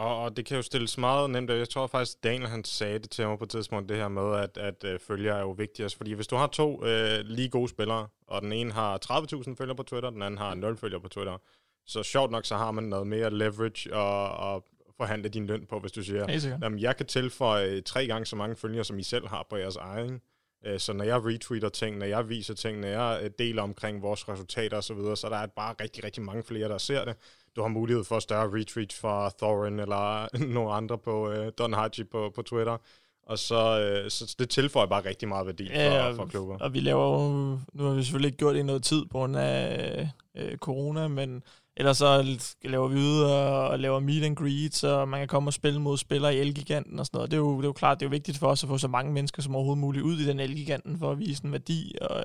Og, 0.00 0.22
og 0.22 0.36
det 0.36 0.44
kan 0.44 0.56
jo 0.56 0.62
stilles 0.62 0.98
meget 0.98 1.30
nemt. 1.30 1.50
Jeg 1.50 1.68
tror 1.68 1.86
faktisk, 1.86 2.24
Daniel 2.24 2.48
han 2.48 2.64
sagde 2.64 2.98
det 2.98 3.10
til 3.10 3.26
mig 3.26 3.38
på 3.38 3.44
et 3.44 3.50
tidspunkt, 3.50 3.88
det 3.88 3.96
her 3.96 4.08
med, 4.08 4.36
at, 4.36 4.58
at 4.58 4.94
uh, 4.94 5.00
følger 5.00 5.34
er 5.34 5.40
jo 5.40 5.50
vigtigst. 5.50 5.96
Fordi 5.96 6.12
hvis 6.12 6.26
du 6.26 6.36
har 6.36 6.46
to 6.46 6.82
uh, 6.82 7.20
lige 7.24 7.48
gode 7.48 7.68
spillere, 7.68 8.08
og 8.26 8.42
den 8.42 8.52
ene 8.52 8.72
har 8.72 8.98
30.000 9.12 9.54
følgere 9.54 9.76
på 9.76 9.82
Twitter, 9.82 10.10
den 10.10 10.22
anden 10.22 10.38
har 10.38 10.54
0 10.54 10.76
følgere 10.76 11.00
på 11.00 11.08
Twitter, 11.08 11.38
så 11.86 12.02
sjovt 12.02 12.30
nok, 12.30 12.44
så 12.44 12.56
har 12.56 12.70
man 12.70 12.84
noget 12.84 13.06
mere 13.06 13.30
leverage 13.30 13.94
og, 13.94 14.36
og 14.36 14.64
forhandle 14.96 15.28
din 15.28 15.46
løn 15.46 15.66
på, 15.66 15.78
hvis 15.78 15.92
du 15.92 16.02
siger, 16.02 16.26
jamen, 16.62 16.78
jeg 16.78 16.96
kan 16.96 17.06
tilføje 17.06 17.80
tre 17.80 18.06
gange 18.06 18.26
så 18.26 18.36
mange 18.36 18.56
følgere, 18.56 18.84
som 18.84 18.98
I 18.98 19.02
selv 19.02 19.28
har 19.28 19.46
på 19.50 19.56
jeres 19.56 19.76
egen. 19.76 20.20
Uh, 20.68 20.78
så 20.78 20.92
når 20.92 21.04
jeg 21.04 21.24
retweeter 21.24 21.68
ting, 21.68 21.98
når 21.98 22.06
jeg 22.06 22.28
viser 22.28 22.54
ting, 22.54 22.80
når 22.80 22.88
jeg 22.88 23.30
deler 23.38 23.62
omkring 23.62 24.02
vores 24.02 24.28
resultater 24.28 24.76
osv., 24.76 24.82
så, 24.82 24.94
videre, 24.94 25.16
så 25.16 25.28
der 25.28 25.36
er 25.36 25.46
bare 25.46 25.74
rigtig, 25.80 26.04
rigtig 26.04 26.22
mange 26.22 26.42
flere, 26.42 26.68
der 26.68 26.78
ser 26.78 27.04
det 27.04 27.16
du 27.56 27.62
har 27.62 27.68
mulighed 27.68 28.04
for 28.04 28.18
større 28.18 28.60
retweet 28.60 28.92
fra 28.92 29.30
Thorin 29.38 29.80
eller 29.80 30.28
nogle 30.54 30.72
andre 30.72 30.98
på 30.98 31.28
uh, 31.28 31.48
Don 31.58 31.72
Haji 31.72 32.04
på, 32.12 32.32
på 32.34 32.42
Twitter. 32.42 32.76
Og 33.22 33.38
så, 33.38 34.00
uh, 34.04 34.08
så 34.08 34.34
det 34.38 34.50
tilføjer 34.50 34.86
bare 34.86 35.04
rigtig 35.04 35.28
meget 35.28 35.46
værdi 35.46 35.68
for, 35.68 35.80
ja, 35.80 36.10
for 36.10 36.26
klubber. 36.26 36.58
Og 36.58 36.74
vi 36.74 36.80
laver 36.80 37.22
jo, 37.22 37.58
nu 37.72 37.84
har 37.84 37.94
vi 37.94 38.02
selvfølgelig 38.02 38.28
ikke 38.28 38.38
gjort 38.38 38.54
det 38.54 38.60
i 38.60 38.64
noget 38.64 38.82
tid 38.82 39.04
på 39.04 39.18
grund 39.18 39.36
af 39.36 40.08
uh, 40.34 40.56
corona, 40.56 41.08
men 41.08 41.42
ellers 41.76 41.96
så 41.96 42.38
laver 42.64 42.88
vi 42.88 42.98
ud 42.98 43.20
og, 43.20 43.68
og 43.68 43.78
laver 43.78 44.00
meet 44.00 44.24
and 44.24 44.36
greet, 44.36 44.74
så 44.74 45.04
man 45.04 45.20
kan 45.20 45.28
komme 45.28 45.48
og 45.48 45.52
spille 45.52 45.80
mod 45.80 45.98
spillere 45.98 46.34
i 46.34 46.38
Elgiganten 46.38 46.98
og 46.98 47.06
sådan 47.06 47.18
noget. 47.18 47.30
Det 47.30 47.36
er, 47.36 47.40
jo, 47.40 47.56
det 47.56 47.64
er 47.64 47.68
jo 47.68 47.72
klart, 47.72 48.00
det 48.00 48.06
er 48.06 48.08
jo 48.08 48.10
vigtigt 48.10 48.38
for 48.38 48.46
os 48.46 48.62
at 48.62 48.68
få 48.68 48.78
så 48.78 48.88
mange 48.88 49.12
mennesker 49.12 49.42
som 49.42 49.54
overhovedet 49.54 49.80
muligt 49.80 50.04
ud 50.04 50.18
i 50.18 50.26
den 50.26 50.40
Elgiganten 50.40 50.98
for 50.98 51.10
at 51.10 51.18
vise 51.18 51.44
en 51.44 51.52
værdi. 51.52 51.94
Og, 52.00 52.16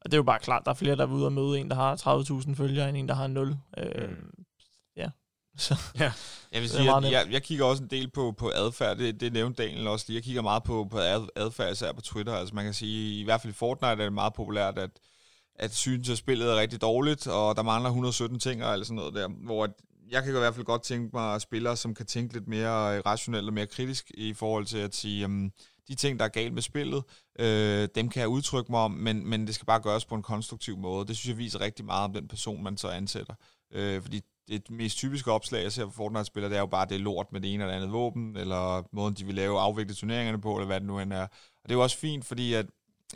og 0.00 0.10
det 0.10 0.14
er 0.14 0.18
jo 0.18 0.22
bare 0.22 0.38
klart, 0.38 0.62
der 0.64 0.70
er 0.70 0.74
flere, 0.74 0.96
der 0.96 1.06
er 1.06 1.12
ude 1.12 1.26
og 1.26 1.32
møde 1.32 1.58
en, 1.58 1.70
der 1.70 1.76
har 1.76 1.96
30.000 1.96 2.54
følgere, 2.54 2.88
end 2.88 2.96
en, 2.96 3.08
der 3.08 3.14
har 3.14 3.26
0. 3.26 3.48
Mm. 3.48 3.56
Så, 5.56 5.74
ja. 5.98 6.12
Jeg 6.52 6.60
vil 6.60 6.70
sige, 6.70 6.96
at 6.96 7.12
jeg, 7.12 7.26
jeg 7.30 7.42
kigger 7.42 7.64
også 7.64 7.82
en 7.82 7.90
del 7.90 8.10
på, 8.10 8.34
på 8.38 8.50
adfærd. 8.54 8.96
Det, 8.96 9.20
det 9.20 9.32
nævnte 9.32 9.62
Daniel 9.62 9.86
også 9.86 10.04
lige. 10.08 10.16
Jeg 10.16 10.22
kigger 10.22 10.42
meget 10.42 10.62
på, 10.62 10.86
på 10.90 10.98
adfærd, 11.36 11.72
især 11.72 11.92
på 11.92 12.00
Twitter. 12.00 12.34
Altså 12.34 12.54
man 12.54 12.64
kan 12.64 12.74
sige, 12.74 13.20
i 13.20 13.24
hvert 13.24 13.40
fald 13.40 13.52
i 13.52 13.56
Fortnite 13.56 13.90
er 13.90 13.96
det 13.96 14.12
meget 14.12 14.34
populært, 14.34 14.78
at, 14.78 14.90
at 15.54 15.74
synes, 15.74 16.10
at 16.10 16.18
spillet 16.18 16.50
er 16.50 16.56
rigtig 16.56 16.80
dårligt, 16.80 17.26
og 17.26 17.56
der 17.56 17.62
mangler 17.62 17.88
117 17.88 18.38
ting 18.38 18.64
og 18.64 18.72
alt 18.72 18.86
sådan 18.86 18.96
noget 18.96 19.14
der. 19.14 19.28
Hvor 19.28 19.68
jeg 20.10 20.22
kan 20.22 20.34
i 20.34 20.38
hvert 20.38 20.54
fald 20.54 20.66
godt 20.66 20.82
tænke 20.82 21.16
mig 21.16 21.40
spillere, 21.40 21.76
som 21.76 21.94
kan 21.94 22.06
tænke 22.06 22.34
lidt 22.34 22.48
mere 22.48 23.00
rationelt 23.00 23.46
og 23.46 23.54
mere 23.54 23.66
kritisk 23.66 24.10
i 24.14 24.34
forhold 24.34 24.66
til 24.66 24.78
at 24.78 24.94
sige, 24.94 25.24
um, 25.24 25.50
de 25.88 25.94
ting, 25.94 26.18
der 26.18 26.24
er 26.24 26.28
galt 26.28 26.54
med 26.54 26.62
spillet, 26.62 27.02
øh, 27.38 27.88
dem 27.94 28.08
kan 28.08 28.20
jeg 28.20 28.28
udtrykke 28.28 28.72
mig 28.72 28.80
om, 28.80 28.90
men, 28.90 29.26
men 29.26 29.46
det 29.46 29.54
skal 29.54 29.66
bare 29.66 29.80
gøres 29.80 30.04
på 30.04 30.14
en 30.14 30.22
konstruktiv 30.22 30.78
måde. 30.78 31.06
Det 31.06 31.16
synes 31.16 31.28
jeg 31.28 31.38
viser 31.38 31.60
rigtig 31.60 31.84
meget 31.84 32.04
om 32.04 32.12
den 32.12 32.28
person, 32.28 32.62
man 32.62 32.76
så 32.76 32.88
ansætter. 32.88 33.34
Øh, 33.72 34.02
fordi 34.02 34.20
det 34.48 34.70
mest 34.70 34.96
typiske 34.96 35.32
opslag, 35.32 35.62
jeg 35.62 35.72
ser 35.72 35.84
på 35.84 35.90
Fortnite-spillere, 35.90 36.50
det 36.50 36.56
er 36.56 36.60
jo 36.60 36.66
bare, 36.66 36.86
det 36.86 37.00
lort 37.00 37.32
med 37.32 37.40
det 37.40 37.54
ene 37.54 37.64
eller 37.64 37.76
andet 37.76 37.92
våben, 37.92 38.36
eller 38.36 38.88
måden, 38.92 39.14
de 39.14 39.26
vil 39.26 39.34
lave 39.34 39.60
afvikle 39.60 39.94
turneringerne 39.94 40.40
på, 40.40 40.56
eller 40.56 40.66
hvad 40.66 40.80
det 40.80 40.86
nu 40.86 40.98
end 40.98 41.12
er. 41.12 41.22
Og 41.22 41.62
det 41.62 41.70
er 41.70 41.74
jo 41.74 41.82
også 41.82 41.98
fint, 41.98 42.24
fordi 42.24 42.52
at, 42.52 42.66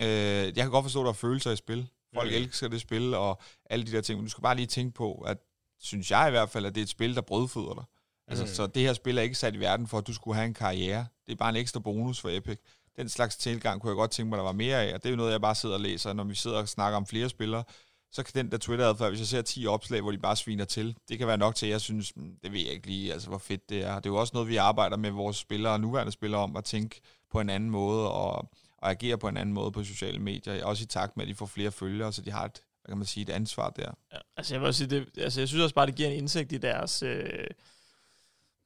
øh, 0.00 0.06
jeg 0.06 0.54
kan 0.54 0.70
godt 0.70 0.84
forstå, 0.84 1.00
at 1.00 1.04
der 1.04 1.10
er 1.10 1.14
følelser 1.14 1.50
i 1.50 1.56
spil. 1.56 1.88
Folk 2.14 2.30
mm. 2.30 2.36
elsker 2.36 2.68
det 2.68 2.80
spil, 2.80 3.14
og 3.14 3.40
alle 3.70 3.86
de 3.86 3.92
der 3.92 4.00
ting, 4.00 4.18
men 4.18 4.24
du 4.24 4.30
skal 4.30 4.42
bare 4.42 4.56
lige 4.56 4.66
tænke 4.66 4.94
på, 4.94 5.14
at 5.14 5.38
synes 5.80 6.10
jeg 6.10 6.28
i 6.28 6.30
hvert 6.30 6.50
fald, 6.50 6.66
at 6.66 6.74
det 6.74 6.80
er 6.80 6.84
et 6.84 6.88
spil, 6.88 7.14
der 7.14 7.20
brødføder 7.20 7.74
dig. 7.74 7.84
Altså, 8.28 8.44
mm. 8.44 8.50
Så 8.50 8.66
det 8.66 8.82
her 8.82 8.92
spil 8.92 9.18
er 9.18 9.22
ikke 9.22 9.34
sat 9.34 9.54
i 9.54 9.60
verden 9.60 9.86
for, 9.86 9.98
at 9.98 10.06
du 10.06 10.14
skulle 10.14 10.34
have 10.34 10.46
en 10.46 10.54
karriere. 10.54 11.06
Det 11.26 11.32
er 11.32 11.36
bare 11.36 11.50
en 11.50 11.56
ekstra 11.56 11.80
bonus 11.80 12.20
for 12.20 12.28
Epic. 12.28 12.58
Den 12.96 13.08
slags 13.08 13.36
tilgang 13.36 13.80
kunne 13.80 13.90
jeg 13.90 13.96
godt 13.96 14.10
tænke 14.10 14.28
mig, 14.30 14.36
der 14.36 14.42
var 14.42 14.52
mere 14.52 14.82
af, 14.82 14.94
og 14.94 15.02
det 15.02 15.08
er 15.08 15.10
jo 15.10 15.16
noget, 15.16 15.32
jeg 15.32 15.40
bare 15.40 15.54
sidder 15.54 15.74
og 15.74 15.80
læser, 15.80 16.12
når 16.12 16.24
vi 16.24 16.34
sidder 16.34 16.58
og 16.58 16.68
snakker 16.68 16.96
om 16.96 17.06
flere 17.06 17.28
spillere 17.28 17.64
så 18.12 18.22
kan 18.22 18.34
den 18.34 18.52
der 18.52 18.58
Twitter-adfærd, 18.58 19.08
hvis 19.08 19.20
jeg 19.20 19.26
ser 19.26 19.42
10 19.42 19.66
opslag, 19.66 20.00
hvor 20.00 20.10
de 20.10 20.18
bare 20.18 20.36
sviner 20.36 20.64
til, 20.64 20.96
det 21.08 21.18
kan 21.18 21.26
være 21.26 21.38
nok 21.38 21.54
til, 21.54 21.66
at 21.66 21.72
jeg 21.72 21.80
synes, 21.80 22.16
mm, 22.16 22.36
det 22.42 22.52
ved 22.52 22.60
jeg 22.60 22.72
ikke 22.72 22.86
lige, 22.86 23.12
altså 23.12 23.28
hvor 23.28 23.38
fedt 23.38 23.68
det 23.68 23.84
er. 23.84 23.94
Det 23.94 24.06
er 24.06 24.10
jo 24.10 24.16
også 24.16 24.30
noget, 24.34 24.48
vi 24.48 24.56
arbejder 24.56 24.96
med 24.96 25.10
vores 25.10 25.36
spillere 25.36 25.72
og 25.72 25.80
nuværende 25.80 26.12
spillere 26.12 26.40
om, 26.40 26.56
at 26.56 26.64
tænke 26.64 27.00
på 27.30 27.40
en 27.40 27.50
anden 27.50 27.70
måde 27.70 28.10
og, 28.12 28.50
og 28.78 28.90
agere 28.90 29.18
på 29.18 29.28
en 29.28 29.36
anden 29.36 29.54
måde 29.54 29.72
på 29.72 29.84
sociale 29.84 30.18
medier, 30.18 30.64
også 30.64 30.82
i 30.82 30.86
takt 30.86 31.16
med, 31.16 31.24
at 31.24 31.28
de 31.28 31.34
får 31.34 31.46
flere 31.46 31.70
følgere, 31.70 32.12
så 32.12 32.22
de 32.22 32.30
har 32.30 32.44
et, 32.44 32.62
hvad 32.82 32.92
kan 32.92 32.98
man 32.98 33.06
sige, 33.06 33.22
et 33.22 33.30
ansvar 33.30 33.70
der. 33.70 33.90
Ja, 34.12 34.18
altså 34.36 34.54
jeg 34.54 34.62
vil 34.62 34.74
sige, 34.74 34.90
det, 34.90 35.08
altså 35.16 35.40
jeg 35.40 35.48
synes 35.48 35.62
også 35.62 35.74
bare, 35.74 35.86
det 35.86 35.94
giver 35.94 36.08
en 36.08 36.16
indsigt 36.16 36.52
i 36.52 36.58
deres... 36.58 37.02
Øh 37.02 37.46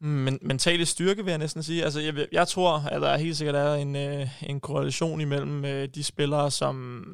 mm, 0.00 0.08
men, 0.08 0.38
mentale 0.42 0.86
styrke, 0.86 1.24
vil 1.24 1.30
jeg 1.30 1.38
næsten 1.38 1.62
sige. 1.62 1.84
Altså, 1.84 2.00
jeg, 2.00 2.26
jeg 2.32 2.48
tror, 2.48 2.78
at 2.78 3.02
der 3.02 3.16
helt 3.16 3.36
sikkert 3.36 3.56
er 3.56 3.74
en, 3.74 3.96
øh, 3.96 4.42
en 4.42 4.60
korrelation 4.60 5.20
imellem 5.20 5.64
øh, 5.64 5.88
de 5.88 6.04
spillere, 6.04 6.50
som 6.50 7.04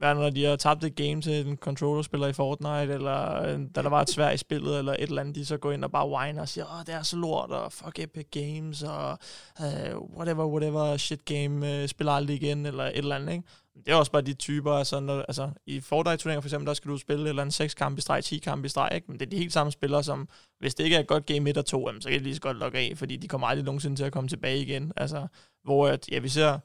hvad 0.00 0.14
når 0.14 0.30
de 0.30 0.44
har 0.44 0.56
tabt 0.56 0.84
et 0.84 0.96
game 0.96 1.22
til 1.22 1.46
en 1.46 1.56
controller-spiller 1.56 2.26
i 2.26 2.32
Fortnite, 2.32 2.94
eller 2.94 3.42
øh, 3.42 3.60
da 3.74 3.82
der 3.82 3.88
var 3.88 4.00
et 4.00 4.10
svært 4.10 4.34
i 4.34 4.36
spillet, 4.36 4.78
eller 4.78 4.92
et 4.92 5.02
eller 5.02 5.20
andet, 5.20 5.34
de 5.34 5.44
så 5.44 5.56
går 5.56 5.72
ind 5.72 5.84
og 5.84 5.92
bare 5.92 6.08
whiner 6.08 6.40
og 6.40 6.48
siger, 6.48 6.64
åh, 6.64 6.86
det 6.86 6.94
er 6.94 7.02
så 7.02 7.16
lort, 7.16 7.50
og 7.50 7.72
fuck 7.72 7.98
Epic 7.98 8.26
Games, 8.30 8.82
og 8.82 9.18
uh, 9.60 10.16
whatever, 10.16 10.46
whatever, 10.46 10.96
shit 10.96 11.24
game, 11.24 11.82
uh, 11.82 11.88
spiller 11.88 12.12
aldrig 12.12 12.42
igen, 12.42 12.66
eller 12.66 12.84
et 12.84 12.96
eller 12.96 13.16
andet, 13.16 13.32
ikke? 13.32 13.44
Det 13.86 13.92
er 13.92 13.94
også 13.94 14.12
bare 14.12 14.22
de 14.22 14.34
typer, 14.34 14.72
altså, 14.72 15.00
når, 15.00 15.22
altså 15.22 15.50
i 15.66 15.80
Fortnite-turneringer 15.80 16.40
for 16.40 16.48
eksempel, 16.48 16.66
der 16.66 16.74
skal 16.74 16.90
du 16.90 16.98
spille 16.98 17.24
et 17.24 17.28
eller 17.28 17.42
andet 17.42 17.54
6 17.54 17.74
kampe 17.74 17.98
i 17.98 18.00
streg, 18.00 18.24
10 18.24 18.38
kampe 18.38 18.66
i 18.66 18.68
streg, 18.68 18.90
ikke? 18.94 19.06
Men 19.10 19.20
det 19.20 19.26
er 19.26 19.30
de 19.30 19.36
helt 19.36 19.52
samme 19.52 19.72
spillere, 19.72 20.04
som 20.04 20.28
hvis 20.58 20.74
det 20.74 20.84
ikke 20.84 20.96
er 20.96 21.00
et 21.00 21.06
godt 21.06 21.26
game 21.26 21.50
1 21.50 21.58
og 21.58 21.66
2, 21.66 21.88
så 22.00 22.08
kan 22.08 22.18
de 22.18 22.24
lige 22.24 22.34
så 22.34 22.40
godt 22.40 22.56
logge 22.56 22.78
af, 22.78 22.92
fordi 22.96 23.16
de 23.16 23.28
kommer 23.28 23.46
aldrig 23.46 23.64
nogensinde 23.64 23.96
til 23.96 24.04
at 24.04 24.12
komme 24.12 24.28
tilbage 24.28 24.58
igen. 24.58 24.92
Altså, 24.96 25.26
hvor 25.64 25.88
at, 25.88 26.08
ja, 26.08 26.18
vi 26.18 26.28
ser 26.28 26.58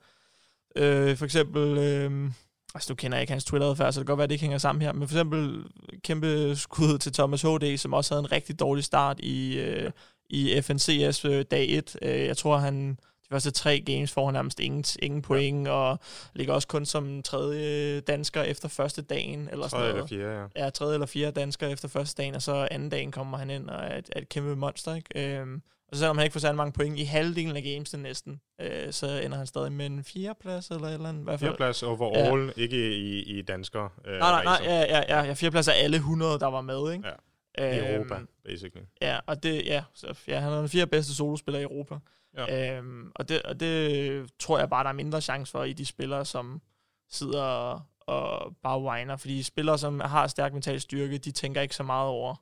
øh, 0.75 1.17
for 1.17 1.25
eksempel... 1.25 1.77
Øh, 1.77 2.31
Altså, 2.75 2.93
du 2.93 2.95
kender 2.95 3.19
ikke 3.19 3.31
hans 3.31 3.45
Twitter-adfærd, 3.45 3.93
så 3.93 3.99
det 3.99 4.07
kan 4.07 4.11
godt 4.11 4.17
være, 4.17 4.23
at 4.23 4.29
det 4.29 4.33
ikke 4.33 4.43
hænger 4.43 4.57
sammen 4.57 4.81
her. 4.81 4.93
Men 4.93 5.07
for 5.07 5.15
eksempel 5.15 5.63
kæmpe 6.03 6.55
skud 6.55 6.97
til 6.97 7.13
Thomas 7.13 7.41
HD, 7.41 7.77
som 7.77 7.93
også 7.93 8.13
havde 8.13 8.23
en 8.23 8.31
rigtig 8.31 8.59
dårlig 8.59 8.83
start 8.83 9.19
i, 9.19 9.57
øh, 9.57 9.91
i 10.29 10.61
FNCS 10.61 11.25
øh, 11.25 11.45
dag 11.51 11.69
1. 11.69 11.95
Øh, 12.01 12.25
jeg 12.25 12.37
tror, 12.37 12.57
han 12.57 12.97
de 13.25 13.29
første 13.29 13.51
tre 13.51 13.83
games 13.85 14.11
får 14.11 14.25
han 14.25 14.33
nærmest 14.33 14.59
ingen, 14.59 14.85
ingen 14.99 15.21
point, 15.21 15.67
ja. 15.67 15.73
og 15.73 15.99
ligger 16.33 16.53
også 16.53 16.67
kun 16.67 16.85
som 16.85 17.23
tredje 17.23 17.99
dansker 17.99 18.41
efter 18.41 18.69
første 18.69 19.01
dagen. 19.01 19.49
Eller 19.51 19.67
tredje 19.67 19.89
eller 19.89 20.07
fjerde, 20.07 20.47
ja. 20.55 20.63
Ja, 20.63 20.69
tredje 20.69 20.93
eller 20.93 21.07
fjerde 21.07 21.39
dansker 21.39 21.67
efter 21.67 21.87
første 21.87 22.21
dagen, 22.21 22.35
og 22.35 22.41
så 22.41 22.67
anden 22.71 22.89
dagen 22.89 23.11
kommer 23.11 23.37
han 23.37 23.49
ind 23.49 23.69
og 23.69 23.83
er 23.85 23.97
et, 23.97 24.09
er 24.11 24.21
et 24.21 24.29
kæmpe 24.29 24.55
monster. 24.55 24.95
Ikke? 24.95 25.39
Øhm, 25.39 25.61
og 25.87 25.95
så 25.95 25.99
selvom 25.99 26.17
han 26.17 26.23
ikke 26.23 26.33
får 26.33 26.39
særlig 26.39 26.57
mange 26.57 26.71
point 26.71 26.99
i 26.99 27.03
halvdelen 27.03 27.55
af 27.55 27.63
games 27.63 27.97
næsten, 27.97 28.41
øh, 28.61 28.93
så 28.93 29.07
ender 29.07 29.37
han 29.37 29.47
stadig 29.47 29.71
med 29.71 29.85
en 29.85 30.03
fjerdeplads 30.03 30.69
eller 30.69 30.87
et 30.87 30.93
eller 30.93 31.09
andet. 31.09 31.21
I 31.21 31.23
hvert 31.23 31.39
fald. 31.39 31.49
Fjerdeplads 31.49 31.83
overall, 31.83 32.53
ja. 32.57 32.61
ikke 32.61 32.95
i, 32.95 33.23
i 33.23 33.41
danskere. 33.41 33.89
Øh, 34.05 34.19
nej, 34.19 34.31
nej, 34.31 34.43
nej, 34.43 34.59
ja, 34.63 34.79
ja, 34.79 35.03
ja, 35.09 35.23
ja, 35.23 35.33
fjerdeplads 35.33 35.67
er 35.67 35.71
alle 35.71 35.97
100, 35.97 36.39
der 36.39 36.47
var 36.47 36.61
med, 36.61 36.93
ikke? 36.93 37.07
Ja. 37.07 37.13
I 37.57 37.79
øhm, 37.79 37.95
Europa, 37.95 38.21
basically. 38.43 38.85
Ja, 39.01 39.19
og 39.25 39.43
det, 39.43 39.65
ja, 39.65 39.83
så, 39.93 40.19
ja, 40.27 40.39
han 40.39 40.53
er 40.53 40.59
den 40.59 40.69
fjerde 40.69 40.87
bedste 40.87 41.15
solospiller 41.15 41.59
i 41.59 41.63
Europa. 41.63 41.95
Ja. 42.37 42.77
Øhm, 42.77 43.11
og, 43.15 43.29
det, 43.29 43.41
og 43.41 43.59
det 43.59 44.29
tror 44.39 44.59
jeg 44.59 44.69
bare, 44.69 44.83
der 44.83 44.89
er 44.89 44.93
mindre 44.93 45.21
chance 45.21 45.51
for 45.51 45.63
i 45.63 45.73
de 45.73 45.85
spillere, 45.85 46.25
som 46.25 46.61
sidder 47.09 47.41
og, 47.41 47.81
og 48.01 48.55
bare 48.63 48.81
whiner. 48.81 49.17
Fordi 49.17 49.43
spillere, 49.43 49.77
som 49.77 49.99
har 49.99 50.27
stærk 50.27 50.53
mental 50.53 50.81
styrke, 50.81 51.17
de 51.17 51.31
tænker 51.31 51.61
ikke 51.61 51.75
så 51.75 51.83
meget 51.83 52.09
over 52.09 52.35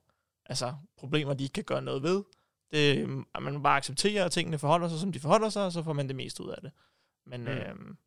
altså, 0.46 0.74
problemer, 0.98 1.34
de 1.34 1.44
ikke 1.44 1.54
kan 1.54 1.64
gøre 1.64 1.82
noget 1.82 2.04
ved 2.04 2.24
det, 2.74 3.26
at 3.36 3.44
man 3.44 3.64
bare 3.64 3.78
accepterer, 3.78 4.26
at 4.26 4.32
tingene 4.32 4.58
forholder 4.58 4.90
sig, 4.90 5.00
som 5.00 5.12
de 5.12 5.20
forholder 5.20 5.50
sig, 5.50 5.66
og 5.66 5.72
så 5.72 5.84
får 5.84 5.94
man 5.94 6.08
det 6.08 6.16
mest 6.16 6.40
ud 6.40 6.50
af 6.50 6.58
det. 6.62 6.72
Men, 7.26 7.42
mm. 7.42 7.48
øhm, 7.48 7.98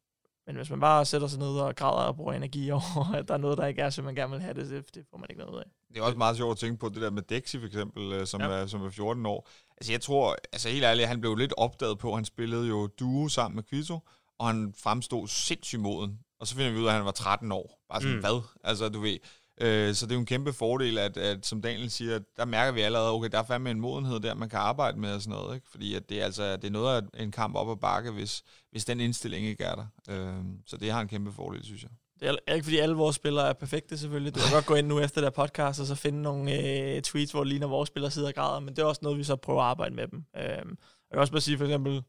Men 0.46 0.57
hvis 0.57 0.70
man 0.70 0.81
bare 0.81 1.05
sætter 1.05 1.29
sig 1.29 1.38
ned 1.38 1.48
og 1.48 1.76
græder 1.76 2.07
og 2.07 2.16
bruger 2.16 2.33
energi 2.33 2.70
over, 2.79 3.14
at 3.14 3.29
der 3.29 3.35
er 3.35 3.38
noget, 3.38 3.59
der 3.59 3.66
ikke 3.66 3.83
er, 3.83 3.90
så 3.90 4.02
man 4.02 4.14
gerne 4.14 4.33
vil 4.33 4.40
have 4.40 4.55
det, 4.55 4.94
det, 4.94 5.07
får 5.11 5.18
man 5.18 5.26
ikke 5.31 5.40
noget 5.40 5.55
ud 5.55 5.59
af. 5.59 5.66
Det 5.88 5.98
er 5.98 6.02
også 6.02 6.18
meget 6.18 6.37
sjovt 6.37 6.52
at 6.52 6.59
tænke 6.59 6.79
på 6.79 6.88
det 6.88 7.02
der 7.02 7.11
med 7.11 7.22
Dexy 7.22 7.57
for 7.57 7.66
eksempel, 7.66 8.12
øh, 8.12 8.26
som, 8.26 8.40
ja. 8.40 8.46
er, 8.46 8.66
som 8.66 8.85
er 8.85 8.90
14 8.90 9.26
år. 9.26 9.48
Altså 9.76 9.92
jeg 9.92 10.00
tror, 10.00 10.37
altså 10.52 10.68
helt 10.68 10.85
ærligt, 10.85 11.09
han 11.09 11.20
blev 11.20 11.37
lidt 11.37 11.55
opdaget 11.57 11.98
på, 11.98 12.14
han 12.14 12.24
spillede 12.24 12.68
jo 12.68 12.87
duo 12.87 13.29
sammen 13.29 13.57
med 13.57 13.64
Quito, 13.64 14.00
og 14.38 14.46
han 14.46 14.74
fremstod 14.83 15.29
sindssygt 15.29 15.83
moden. 15.83 16.18
Og 16.40 16.46
så 16.46 16.57
finder 16.57 16.72
vi 16.72 16.79
ud 16.79 16.85
af, 16.85 16.88
at 16.88 16.94
han 16.94 17.05
var 17.05 17.11
13 17.11 17.52
år. 17.52 17.81
Bare 17.88 18.00
sådan, 18.00 18.16
mm. 18.16 18.20
hvad? 18.20 18.42
Altså 18.64 18.88
du 18.88 19.00
ved, 19.00 19.18
øh, 19.61 19.95
så 19.95 20.07
det 20.07 20.12
er 20.12 20.16
jo 20.16 20.21
en 20.21 20.27
kæmpe 20.27 20.53
fordel, 20.53 20.99
at, 20.99 21.16
at 21.16 21.47
som 21.47 21.62
Daniel 21.62 21.90
siger, 21.90 22.19
der 22.37 22.45
mærker 22.45 22.73
vi 22.73 22.81
allerede, 22.81 23.12
okay, 23.12 23.29
der 23.33 23.38
er 23.38 23.42
fandme 23.42 23.71
en 23.71 23.81
modenhed 23.81 24.21
der, 24.21 24.35
man 24.35 24.49
kan 24.49 24.59
arbejde 24.59 24.99
med 24.99 25.14
og 25.14 25.23
sådan 25.23 25.38
noget. 25.38 25.55
Ikke? 25.55 25.66
Fordi 25.71 25.95
at 25.95 26.09
det, 26.09 26.21
er 26.21 26.25
altså, 26.25 26.57
det 26.57 26.64
er 26.64 26.71
noget 26.71 27.09
af 27.14 27.23
en 27.23 27.33
kamp 27.33 27.57
op 27.57 27.71
ad 27.71 27.77
bakke, 27.77 28.11
hvis, 28.11 28.42
hvis 28.71 28.85
den 28.85 29.01
indstilling 29.01 29.47
ikke 29.47 29.64
er 29.64 29.75
der. 29.75 29.87
Øh, 30.11 30.45
så 30.66 30.77
det 30.77 30.92
har 30.92 31.01
en 31.01 31.09
kæmpe 31.09 31.33
fordel, 31.33 31.64
synes 31.64 31.83
jeg. 31.83 31.90
Det 32.21 32.38
er 32.47 32.53
ikke, 32.55 32.64
fordi 32.64 32.79
alle 32.79 32.95
vores 32.95 33.16
spillere 33.16 33.49
er 33.49 33.53
perfekte, 33.53 33.99
selvfølgelig. 33.99 34.35
Du 34.35 34.40
kan 34.40 34.53
godt 34.53 34.66
gå 34.66 34.75
ind 34.75 34.87
nu 34.87 35.01
efter 35.01 35.21
der 35.21 35.31
podcast, 35.31 35.81
og 35.81 35.87
så 35.87 35.95
finde 35.95 36.23
nogle 36.23 36.53
øh, 36.53 37.03
tweets, 37.03 37.33
hvor 37.33 37.40
det 37.40 37.49
ligner, 37.49 37.66
vores 37.66 37.87
spillere 37.87 38.11
sidder 38.11 38.29
og 38.29 38.35
græder, 38.35 38.61
men 38.61 38.77
det 38.77 38.83
er 38.83 38.87
også 38.87 39.01
noget, 39.03 39.19
vi 39.19 39.25
så 39.25 39.37
prøver 39.37 39.62
at 39.62 39.66
arbejde 39.66 39.95
med 39.95 40.09
dem. 40.09 40.25
Øh, 40.37 40.42
jeg 40.42 40.64
kan 41.12 41.21
også 41.21 41.33
bare 41.33 41.40
sige, 41.40 41.59
for 41.59 41.64
eksempel, 41.64 42.03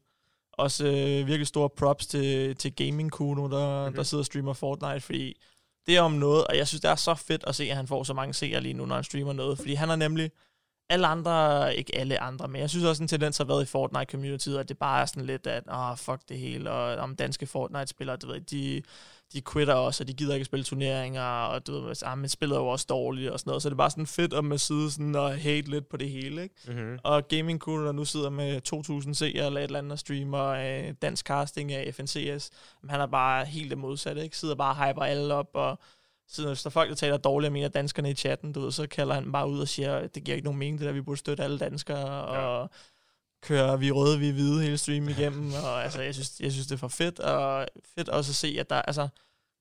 også 0.52 0.86
øh, 0.86 1.26
virkelig 1.26 1.46
store 1.46 1.70
props 1.70 2.06
til, 2.06 2.56
til 2.56 2.74
Gaming 2.74 3.10
Kuno, 3.10 3.48
der, 3.48 3.80
mm-hmm. 3.80 3.96
der 3.96 4.02
sidder 4.02 4.22
og 4.22 4.26
streamer 4.26 4.52
Fortnite, 4.52 5.00
fordi 5.00 5.34
det 5.88 5.96
er 5.96 6.00
om 6.00 6.12
noget, 6.12 6.46
og 6.46 6.56
jeg 6.56 6.68
synes, 6.68 6.80
det 6.80 6.90
er 6.90 6.94
så 6.94 7.14
fedt 7.14 7.44
at 7.46 7.54
se, 7.54 7.64
at 7.64 7.76
han 7.76 7.86
får 7.86 8.02
så 8.04 8.14
mange 8.14 8.34
seere 8.34 8.60
lige 8.60 8.74
nu, 8.74 8.86
når 8.86 8.94
han 8.94 9.04
streamer 9.04 9.32
noget, 9.32 9.58
fordi 9.58 9.74
han 9.74 9.90
er 9.90 9.96
nemlig, 9.96 10.30
alle 10.90 11.06
andre, 11.06 11.76
ikke 11.76 11.96
alle 11.96 12.22
andre, 12.22 12.48
men 12.48 12.60
jeg 12.60 12.70
synes 12.70 12.84
også 12.84 13.02
en 13.02 13.08
tendens 13.08 13.38
har 13.38 13.44
været 13.44 13.62
i 13.62 13.66
Fortnite-communityet, 13.66 14.58
at 14.58 14.68
det 14.68 14.78
bare 14.78 15.00
er 15.00 15.06
sådan 15.06 15.26
lidt, 15.26 15.46
at 15.46 15.64
åh, 15.68 15.90
oh, 15.90 15.96
fuck 15.96 16.20
det 16.28 16.38
hele, 16.38 16.70
og 16.70 16.96
om 16.96 17.16
danske 17.16 17.46
Fortnite-spillere, 17.46 18.16
du 18.16 18.26
ved, 18.26 18.40
de, 18.40 18.82
de 19.32 19.42
quitter 19.52 19.74
også, 19.74 20.04
og 20.04 20.08
de 20.08 20.12
gider 20.12 20.34
ikke 20.34 20.44
spille 20.44 20.64
turneringer, 20.64 21.22
og 21.22 21.66
du 21.66 21.80
ved, 21.80 22.02
ah, 22.02 22.18
man 22.18 22.28
spiller 22.28 22.56
jo 22.56 22.66
også 22.66 22.86
dårligt 22.88 23.30
og 23.30 23.40
sådan 23.40 23.50
noget, 23.50 23.62
så 23.62 23.68
det 23.68 23.74
er 23.74 23.76
bare 23.76 23.90
sådan 23.90 24.06
fedt 24.06 24.34
at 24.34 24.44
man 24.44 24.58
sidder 24.58 24.88
sådan 24.88 25.14
og 25.14 25.38
hate 25.38 25.70
lidt 25.70 25.88
på 25.88 25.96
det 25.96 26.10
hele, 26.10 26.42
ikke? 26.42 26.54
Mm-hmm. 26.68 26.98
Og 27.04 27.28
Gaming 27.28 27.58
Cool, 27.58 27.86
der 27.86 27.92
nu 27.92 28.04
sidder 28.04 28.30
med 28.30 28.60
2.000 29.06 29.12
seere 29.14 29.46
eller 29.46 29.60
et 29.60 29.64
eller 29.64 29.78
andet 29.78 29.92
og 29.92 29.98
streamer 29.98 30.46
øh, 30.46 30.94
dansk 31.02 31.26
casting 31.26 31.72
af 31.72 31.94
FNCS, 31.94 32.50
han 32.88 33.00
er 33.00 33.06
bare 33.06 33.44
helt 33.44 33.70
det 33.70 33.78
modsatte, 33.78 34.22
ikke? 34.22 34.36
Sidder 34.36 34.54
bare 34.54 34.72
og 34.72 34.88
hyper 34.88 35.02
alle 35.02 35.34
op, 35.34 35.50
og 35.54 35.78
siden 36.28 36.50
hvis 36.50 36.62
der 36.62 36.70
folk, 36.70 36.88
der 36.88 36.96
taler 36.96 37.16
dårligt 37.16 37.50
om 37.50 37.56
en 37.56 37.64
af 37.64 37.72
danskerne 37.72 38.10
i 38.10 38.14
chatten, 38.14 38.52
du 38.52 38.60
ved, 38.60 38.72
så 38.72 38.86
kalder 38.86 39.14
han 39.14 39.32
bare 39.32 39.48
ud 39.48 39.60
og 39.60 39.68
siger, 39.68 40.06
det 40.06 40.24
giver 40.24 40.34
ikke 40.34 40.44
nogen 40.44 40.58
mening, 40.58 40.78
det 40.78 40.86
der, 40.86 40.92
vi 40.92 41.00
burde 41.00 41.18
støtte 41.18 41.44
alle 41.44 41.58
danskere, 41.58 42.34
ja. 42.34 42.40
og 42.40 42.70
kører 43.42 43.76
vi 43.76 43.90
røde, 43.90 44.18
vi 44.18 44.30
hvide 44.30 44.62
hele 44.62 44.78
stream 44.78 45.08
igennem, 45.08 45.52
og 45.64 45.84
altså, 45.84 46.02
jeg 46.02 46.14
synes, 46.14 46.40
jeg 46.40 46.52
synes, 46.52 46.66
det 46.66 46.74
er 46.74 46.78
for 46.78 46.88
fedt, 46.88 47.20
og 47.20 47.68
fedt 47.94 48.08
også 48.08 48.30
at 48.30 48.34
se, 48.34 48.56
at 48.60 48.70
der, 48.70 48.82
altså, 48.82 49.08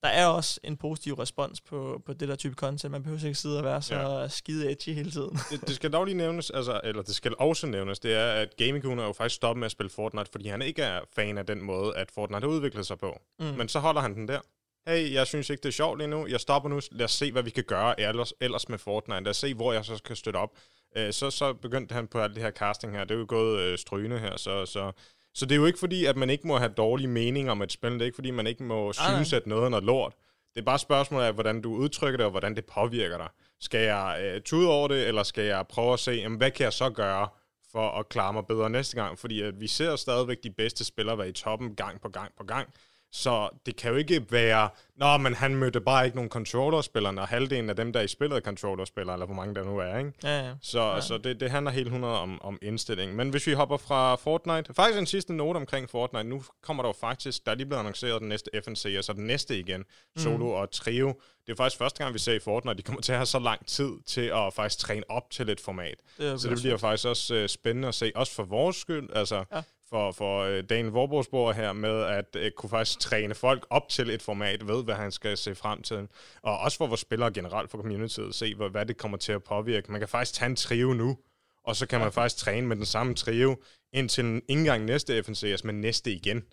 der 0.04 0.10
er 0.10 0.26
også 0.28 0.60
en 0.64 0.78
positiv 0.78 1.14
respons 1.14 1.62
på, 1.62 2.02
på 2.06 2.14
det 2.14 2.30
der 2.30 2.36
type 2.36 2.56
content. 2.56 2.92
Man 2.92 3.04
behøver 3.04 3.26
ikke 3.26 3.40
sidde 3.40 3.58
og 3.58 3.64
være 3.64 3.82
så 3.82 3.96
ja. 3.96 4.28
skide 4.28 4.72
edgy 4.72 4.90
hele 4.90 5.12
tiden. 5.12 5.40
det, 5.52 5.68
det, 5.68 5.76
skal 5.76 5.94
dog 5.94 6.06
lige 6.06 6.18
nævnes, 6.18 6.50
altså, 6.50 6.82
eller 6.84 7.02
det 7.02 7.16
skal 7.16 7.34
også 7.40 7.68
nævnes, 7.68 8.00
det 8.00 8.14
er, 8.14 8.32
at 8.32 8.58
Gaming 8.58 8.86
er 8.86 9.04
jo 9.04 9.14
faktisk 9.14 9.36
stoppet 9.36 9.60
med 9.60 9.66
at 9.66 9.72
spille 9.72 9.90
Fortnite, 9.90 10.30
fordi 10.32 10.48
han 10.48 10.62
ikke 10.62 10.82
er 10.82 11.02
fan 11.16 11.38
af 11.38 11.46
den 11.46 11.62
måde, 11.62 11.98
at 11.98 12.12
Fortnite 12.12 12.40
har 12.40 12.48
udviklet 12.48 12.86
sig 12.86 12.98
på. 12.98 13.20
Mm. 13.40 13.46
Men 13.46 13.70
så 13.70 13.80
holder 13.80 14.02
han 14.02 14.16
den 14.16 14.28
der 14.28 14.40
hey, 14.88 15.14
jeg 15.14 15.28
synes 15.28 15.50
ikke, 15.50 15.62
det 15.62 15.70
er 15.70 15.74
sjovt 15.74 15.98
lige 15.98 16.08
nu, 16.08 16.28
jeg 16.28 16.40
stopper 16.40 16.70
nu, 16.70 16.80
lad 16.92 17.06
os 17.06 17.12
se, 17.12 17.32
hvad 17.32 17.44
vi 17.44 17.50
kan 17.50 17.64
gøre 17.64 18.00
ellers, 18.00 18.34
ellers 18.42 18.70
med 18.70 18.78
Fortnite, 18.78 19.24
lad 19.24 19.30
os 19.30 19.38
se, 19.38 19.54
hvor 19.54 19.74
jeg 19.74 19.86
så 19.86 19.98
skal 19.98 20.16
støtte 20.16 20.38
op. 20.38 20.58
Øh, 20.98 21.14
så, 21.14 21.30
så 21.30 21.54
begyndte 21.54 21.94
han 21.94 22.08
på 22.08 22.20
alt 22.20 22.36
det 22.36 22.44
her 22.44 22.52
casting 22.52 22.94
her, 22.94 23.04
det 23.04 23.16
er 23.16 23.20
jo 23.20 23.26
gået 23.28 23.60
øh, 23.60 23.78
strygende 23.78 24.20
her, 24.20 24.38
så, 24.38 24.66
så, 24.66 24.92
så 25.34 25.46
det 25.46 25.52
er 25.52 25.60
jo 25.60 25.66
ikke 25.66 25.80
fordi, 25.80 26.06
at 26.06 26.18
man 26.18 26.30
ikke 26.30 26.48
må 26.48 26.58
have 26.58 26.72
dårlige 26.78 27.08
meninger 27.08 27.52
om 27.52 27.62
et 27.62 27.72
spil, 27.72 27.92
det 27.92 28.02
er 28.02 28.06
ikke 28.06 28.16
fordi, 28.16 28.32
man 28.32 28.48
ikke 28.48 28.64
må 28.64 28.94
synes, 28.94 29.34
at 29.34 29.48
noget 29.48 29.66
er 29.66 29.70
noget 29.70 29.86
lort. 29.86 30.14
Det 30.56 30.62
er 30.62 30.66
bare 30.66 30.80
spørgsmålet 30.80 31.26
af, 31.26 31.34
hvordan 31.34 31.62
du 31.62 31.76
udtrykker 31.76 32.18
det, 32.18 32.26
og 32.26 32.32
hvordan 32.32 32.56
det 32.56 32.66
påvirker 32.66 33.18
dig. 33.18 33.28
Skal 33.60 33.80
jeg 33.80 34.20
øh, 34.24 34.42
tude 34.42 34.70
over 34.70 34.88
det, 34.88 35.08
eller 35.08 35.24
skal 35.24 35.44
jeg 35.44 35.66
prøve 35.68 35.94
at 35.94 36.00
se, 36.00 36.12
jamen, 36.12 36.38
hvad 36.38 36.52
kan 36.52 36.64
jeg 36.64 36.74
så 36.74 36.90
gøre 36.90 37.28
for 37.72 37.90
at 37.90 38.10
klare 38.10 38.34
mig 38.34 38.46
bedre 38.48 38.70
næste 38.70 38.96
gang? 38.96 39.20
Fordi 39.20 39.42
at 39.42 39.62
vi 39.62 39.68
ser 39.68 39.96
stadigvæk 39.96 40.44
de 40.44 40.52
bedste 40.52 40.86
spillere 40.86 41.18
være 41.18 41.30
i 41.30 41.32
toppen 41.32 41.76
gang 41.76 42.02
på 42.02 42.10
gang 42.10 42.32
på 42.38 42.44
gang. 42.44 42.70
Så 43.18 43.50
det 43.66 43.76
kan 43.76 43.92
jo 43.92 43.98
ikke 43.98 44.26
være, 44.30 44.70
nå, 44.96 45.18
men 45.18 45.34
han 45.34 45.56
mødte 45.56 45.82
bare 45.82 46.06
ikke 46.06 46.18
nogen 46.18 46.30
controllerspillere, 46.30 47.14
når 47.14 47.26
halvdelen 47.26 47.70
af 47.70 47.76
dem, 47.76 47.94
der 47.94 48.02
i 48.02 48.08
spillet 48.08 48.44
controllerspillere, 48.44 49.16
eller 49.16 49.26
hvor 49.26 49.36
mange 49.36 49.56
der 49.56 49.64
nu 49.64 49.78
er, 49.78 49.98
ikke? 49.98 50.14
Ja, 50.24 50.48
ja. 50.48 50.54
Så, 50.62 50.82
ja. 50.82 51.02
så 51.02 51.18
det, 51.18 51.40
det 51.40 51.52
handler 51.52 51.72
helt 51.72 51.88
100 51.88 52.20
om, 52.20 52.42
om 52.42 52.60
indstilling. 52.62 53.16
Men 53.16 53.30
hvis 53.30 53.48
vi 53.48 53.54
hopper 53.54 53.78
fra 53.78 54.16
Fortnite, 54.16 54.74
faktisk 54.74 55.00
en 55.00 55.06
sidste 55.06 55.34
note 55.34 55.58
omkring 55.58 55.90
Fortnite, 55.90 56.24
nu 56.24 56.44
kommer 56.64 56.84
der 56.84 56.90
jo 56.90 56.94
faktisk, 57.00 57.46
der 57.46 57.52
er 57.52 57.56
lige 57.56 57.68
blevet 57.68 57.80
annonceret 57.80 58.22
den 58.22 58.30
næste 58.30 58.52
FNC, 58.66 58.96
og 58.98 59.04
så 59.04 59.14
den 59.14 59.26
næste 59.28 59.60
igen, 59.60 59.80
mm. 59.80 60.22
solo 60.22 60.46
mm. 60.46 60.52
og 60.52 60.72
trio. 60.72 61.14
Det 61.48 61.54
er 61.54 61.58
faktisk 61.58 61.78
første 61.78 62.04
gang, 62.04 62.14
vi 62.14 62.20
ser 62.20 62.34
i 62.34 62.40
Fortnite, 62.40 62.78
de 62.78 62.82
kommer 62.82 63.02
til 63.02 63.12
at 63.12 63.18
have 63.18 63.26
så 63.26 63.40
lang 63.40 63.68
tid 63.68 63.92
til 64.06 64.22
at 64.22 64.54
faktisk 64.54 64.80
træne 64.80 65.04
op 65.10 65.30
til 65.32 65.50
et 65.50 65.60
format. 65.62 65.96
Det 66.18 66.42
så 66.42 66.50
det 66.50 66.58
bliver 66.58 66.78
faktisk 66.78 67.08
også 67.08 67.36
uh, 67.36 67.48
spændende 67.48 67.88
at 67.88 67.96
se, 67.96 68.12
også 68.16 68.34
for 68.34 68.44
vores 68.44 68.76
skyld, 68.76 69.10
altså 69.14 69.44
ja 69.54 69.62
for, 69.90 70.12
for 70.12 70.44
uh, 70.48 70.64
Daniel 70.70 70.92
Vorborgsborg 70.92 71.56
her 71.56 71.74
med 71.74 72.02
at 72.04 72.36
uh, 72.36 72.42
kunne 72.58 72.70
faktisk 72.70 73.00
træne 73.00 73.36
folk 73.36 73.68
op 73.70 73.90
til 73.90 74.10
et 74.10 74.22
format, 74.22 74.68
ved 74.68 74.84
hvad 74.84 74.96
han 74.96 75.12
skal 75.12 75.38
se 75.38 75.56
frem 75.56 75.82
til. 75.82 76.08
Og 76.42 76.60
også 76.60 76.78
for 76.78 76.88
vores 76.88 77.02
spillere 77.02 77.32
generelt 77.32 77.72
for 77.72 77.78
communityet, 77.78 78.36
se 78.36 78.56
hvad, 78.56 78.70
hvad 78.70 78.86
det 78.86 78.98
kommer 78.98 79.18
til 79.18 79.32
at 79.32 79.44
påvirke. 79.44 79.92
Man 79.92 80.02
kan 80.02 80.08
faktisk 80.08 80.40
tage 80.40 80.50
en 80.50 80.56
trio 80.56 80.94
nu, 80.94 81.18
og 81.64 81.76
så 81.76 81.88
kan 81.88 82.00
man 82.00 82.12
faktisk 82.12 82.38
træne 82.38 82.68
med 82.68 82.76
den 82.76 82.86
samme 82.86 83.16
trio 83.16 83.62
indtil 83.94 84.26
en 84.26 84.42
indgang 84.48 84.86
næste 84.86 85.24
FNCS, 85.24 85.64
men 85.64 85.82
næste 85.82 86.12
igen. 86.12 86.44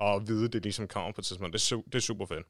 Og 0.00 0.28
vide, 0.28 0.48
det 0.48 0.62
ligesom 0.62 0.88
kommer 0.88 1.12
på 1.12 1.20
et 1.20 1.24
tidspunkt. 1.24 1.52
Det 1.52 1.72
er, 1.72 1.76
su- 1.76 1.84
det 1.86 1.94
er 1.94 2.00
super 2.00 2.26
fedt. 2.26 2.46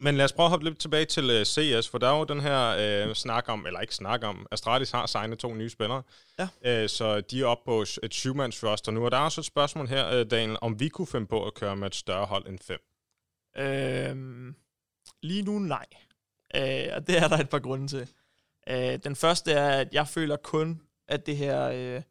Men 0.00 0.16
lad 0.16 0.24
os 0.24 0.32
prøve 0.32 0.44
at 0.44 0.50
hoppe 0.50 0.64
lidt 0.64 0.78
tilbage 0.78 1.04
til 1.04 1.24
uh, 1.24 1.36
øh, 1.36 1.44
CS, 1.44 1.88
for 1.88 1.98
der 1.98 2.08
er 2.08 2.18
jo 2.18 2.24
den 2.24 2.40
her 2.40 3.06
uh, 3.06 3.14
snak 3.14 3.48
om, 3.48 3.66
eller 3.66 3.80
ikke 3.80 3.94
snak 3.94 4.24
om, 4.24 4.46
Astralis 4.50 4.90
har 4.90 5.06
signet 5.06 5.38
to 5.38 5.54
nye 5.54 5.70
spillere. 5.70 6.02
Ja. 6.38 6.82
Uh, 6.82 6.88
så 6.88 7.20
de 7.20 7.40
er 7.40 7.46
oppe 7.46 7.64
på 7.64 7.80
et 8.02 8.14
syvmands 8.14 8.64
roster 8.64 8.92
nu, 8.92 9.04
og 9.04 9.10
der 9.10 9.16
er 9.16 9.22
også 9.22 9.40
et 9.40 9.44
spørgsmål 9.44 9.88
her, 9.88 10.20
uh, 10.20 10.30
Daniel, 10.30 10.58
om 10.60 10.80
vi 10.80 10.88
kunne 10.88 11.06
finde 11.06 11.26
på 11.26 11.46
at 11.46 11.54
køre 11.54 11.76
med 11.76 11.86
et 11.86 11.94
større 11.94 12.26
hold 12.26 12.46
end 12.46 12.58
fem? 12.58 12.80
Øhm, 13.58 14.54
lige 15.22 15.42
nu 15.42 15.58
nej. 15.58 15.86
Uh, 16.56 16.96
og 16.96 17.06
det 17.06 17.18
er 17.18 17.28
der 17.28 17.38
et 17.38 17.48
par 17.48 17.58
grunde 17.58 17.88
til. 17.88 18.08
Uh, 18.70 19.04
den 19.04 19.16
første 19.16 19.52
er, 19.52 19.80
at 19.80 19.88
jeg 19.92 20.08
føler 20.08 20.36
kun, 20.36 20.80
at 21.08 21.26
det 21.26 21.36
her... 21.36 21.96
Uh, 21.96 22.02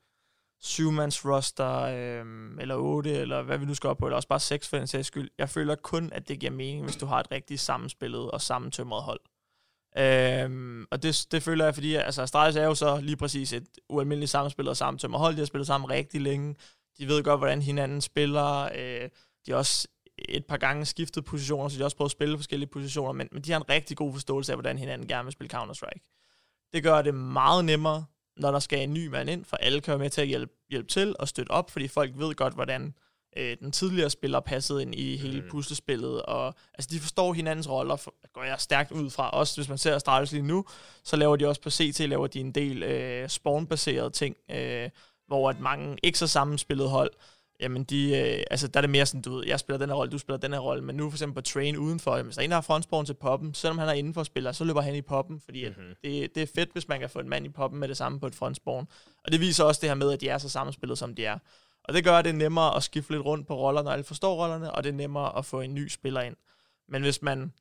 syvmands 0.66 1.26
roster, 1.26 1.82
øh, 1.82 2.26
eller 2.60 2.76
otte, 2.76 3.12
eller 3.12 3.42
hvad 3.42 3.58
vi 3.58 3.66
nu 3.66 3.74
skal 3.74 3.90
op 3.90 3.98
på, 3.98 4.06
eller 4.06 4.16
også 4.16 4.28
bare 4.28 4.40
seks 4.40 4.70
for 4.70 4.78
den 4.78 4.88
sags 4.88 5.08
skyld. 5.08 5.30
Jeg 5.38 5.50
føler 5.50 5.76
kun, 5.76 6.10
at 6.14 6.28
det 6.28 6.40
giver 6.40 6.52
mening, 6.52 6.84
hvis 6.84 6.96
du 6.96 7.06
har 7.06 7.20
et 7.20 7.32
rigtigt 7.32 7.62
sammenspillet 7.62 8.32
og 8.32 8.42
sammentømret 8.42 9.04
hold. 9.04 9.20
Øhm, 9.98 10.86
og 10.92 11.04
det, 11.04 11.28
det 11.32 11.44
føler 11.44 11.66
jeg, 11.66 11.74
fordi 11.74 11.96
altså, 11.96 12.22
Astralis 12.22 12.56
er 12.56 12.66
jo 12.66 12.76
så 12.76 13.02
lige 13.02 13.18
præcis 13.18 13.54
et 13.54 13.68
ualmindeligt 13.90 14.32
sammenspillet 14.32 14.70
og 14.70 14.78
sammentømret 14.78 15.20
hold. 15.20 15.34
De 15.34 15.40
har 15.40 15.46
spillet 15.46 15.68
sammen 15.68 15.90
rigtig 15.90 16.22
længe. 16.22 16.56
De 16.98 17.08
ved 17.08 17.24
godt, 17.24 17.40
hvordan 17.40 17.62
hinanden 17.62 18.02
spiller. 18.02 18.70
Øh, 18.76 19.10
de 19.46 19.52
har 19.52 19.56
også 19.58 19.88
et 20.18 20.46
par 20.46 20.58
gange 20.58 20.86
skiftet 20.86 21.26
positioner, 21.26 21.70
så 21.70 21.76
de 21.76 21.80
har 21.80 21.86
også 21.86 21.98
prøvet 21.98 22.10
at 22.10 22.12
spille 22.12 22.38
forskellige 22.38 22.70
positioner, 22.70 23.12
men, 23.12 23.30
men 23.32 23.42
de 23.42 23.52
har 23.52 23.60
en 23.60 23.70
rigtig 23.70 23.98
god 23.98 24.14
forståelse 24.14 24.52
af, 24.52 24.56
hvordan 24.56 24.78
hinanden 24.78 25.08
gerne 25.08 25.24
vil 25.24 25.34
spille 25.34 25.58
Counter-Strike. 25.58 26.70
Det 26.74 26.84
gør 26.84 27.02
det 27.02 27.16
meget 27.16 27.66
nemmere 27.66 28.06
når 28.38 28.52
der 28.52 28.60
skal 28.60 28.80
en 28.80 28.94
ny 28.94 29.08
mand 29.08 29.30
ind, 29.30 29.46
for 29.46 29.58
alle 29.58 29.82
kan 29.82 29.92
være 29.92 30.00
med 30.00 30.10
til 30.10 30.22
at 30.22 30.28
hjælpe, 30.28 30.54
hjælpe 30.70 30.88
til 30.88 31.16
og 31.20 31.28
støtte 31.28 31.52
op, 31.52 31.72
fordi 31.72 31.88
folk 31.88 32.12
ved 32.16 32.36
godt, 32.36 32.54
hvordan 32.54 32.94
øh, 33.38 33.58
den 33.60 33.72
tidligere 33.72 34.10
spiller 34.10 34.40
passede 34.40 34.82
ind 34.82 34.96
i 34.96 35.18
hele 35.18 35.42
mm. 35.42 35.50
puslespillet, 35.50 36.22
og 36.22 36.54
altså, 36.74 36.90
de 36.92 37.00
forstår 37.00 37.34
hinandens 37.34 37.70
roller, 37.70 37.96
for, 37.96 38.14
går 38.34 38.44
jeg 38.44 38.60
stærkt 38.60 38.92
ud 38.92 39.10
fra. 39.10 39.30
Også 39.30 39.58
hvis 39.58 39.70
man 39.70 39.78
ser 39.78 39.96
Astralis 39.96 40.32
lige 40.32 40.44
nu, 40.44 40.66
så 41.04 41.16
laver 41.16 41.36
de 41.36 41.48
også 41.48 41.62
på 41.62 41.70
CT, 41.70 42.00
laver 42.00 42.28
de 42.28 42.40
en 42.40 42.52
del 42.52 42.84
øh, 42.84 43.30
spawn-baserede 43.30 44.10
ting, 44.10 44.36
øh, 44.52 44.90
hvor 45.28 45.50
at 45.50 45.60
mange 45.60 45.98
ikke 46.04 46.20
så 46.20 46.28
sammenspillede 46.28 46.90
hold, 46.90 47.12
jamen 47.60 47.84
de, 47.84 48.18
øh, 48.18 48.44
altså 48.52 48.68
der 48.68 48.80
er 48.80 48.82
det 48.82 48.90
mere 48.90 49.06
sådan, 49.06 49.22
du 49.22 49.36
ved, 49.36 49.46
jeg 49.48 49.60
spiller 49.60 49.78
den 49.78 49.90
her 49.90 49.96
rolle, 49.96 50.12
du 50.12 50.18
spiller 50.18 50.38
den 50.38 50.54
her 50.54 50.60
rolle, 50.60 50.84
men 50.84 50.96
nu 50.96 51.10
for 51.10 51.16
eksempel 51.16 51.36
på 51.36 51.42
train 51.42 51.78
udenfor, 51.78 52.22
hvis 52.22 52.36
der 52.36 52.42
er 52.42 52.44
en, 52.44 52.50
der 52.50 52.56
har 52.56 52.62
frontspawn 52.62 53.06
til 53.06 53.14
poppen, 53.14 53.54
selvom 53.54 53.78
han 53.78 53.90
er 53.90 53.94
indenfor 53.94 54.24
spiller, 54.24 54.52
så 54.52 54.64
løber 54.64 54.82
han 54.82 54.96
i 54.96 55.02
poppen, 55.02 55.40
fordi 55.40 55.68
mm-hmm. 55.68 55.96
det, 56.04 56.36
det 56.36 56.44
er 56.44 56.48
fedt, 56.56 56.72
hvis 56.72 56.88
man 56.88 57.00
kan 57.00 57.10
få 57.10 57.20
en 57.20 57.30
mand 57.30 57.46
i 57.46 57.50
poppen 57.50 57.80
med 57.80 57.88
det 57.88 57.98
samme 57.98 58.20
på 58.20 58.28
et 58.28 58.36
frontspawn. 58.36 58.88
Og 59.24 59.32
det 59.32 59.40
viser 59.40 59.64
også 59.64 59.82
det 59.82 59.90
her 59.90 59.96
med, 59.96 60.12
at 60.12 60.22
de 60.22 60.30
er 60.30 60.38
så 60.38 60.50
sammenspillet, 60.50 60.98
som 60.98 61.16
de 61.16 61.26
er. 61.26 61.38
Og 61.84 61.94
det 61.94 62.04
gør 62.04 62.22
det 62.22 62.36
nemmere 62.36 62.76
at 62.76 62.84
skifte 62.84 63.12
lidt 63.12 63.26
rundt 63.26 63.48
på 63.48 63.56
rollerne, 63.56 63.86
når 63.86 63.92
alle 63.92 64.04
forstår 64.04 64.36
rollerne, 64.36 64.72
og 64.72 64.84
det 64.84 64.90
er 64.90 64.94
nemmere 64.94 65.38
at 65.38 65.46
få 65.46 65.62
en 65.62 65.74
ny 65.74 65.88
spiller 65.88 66.22
ind. 66.22 66.36
Men 66.90 67.02
hvis 67.02 67.22
man, 67.22 67.54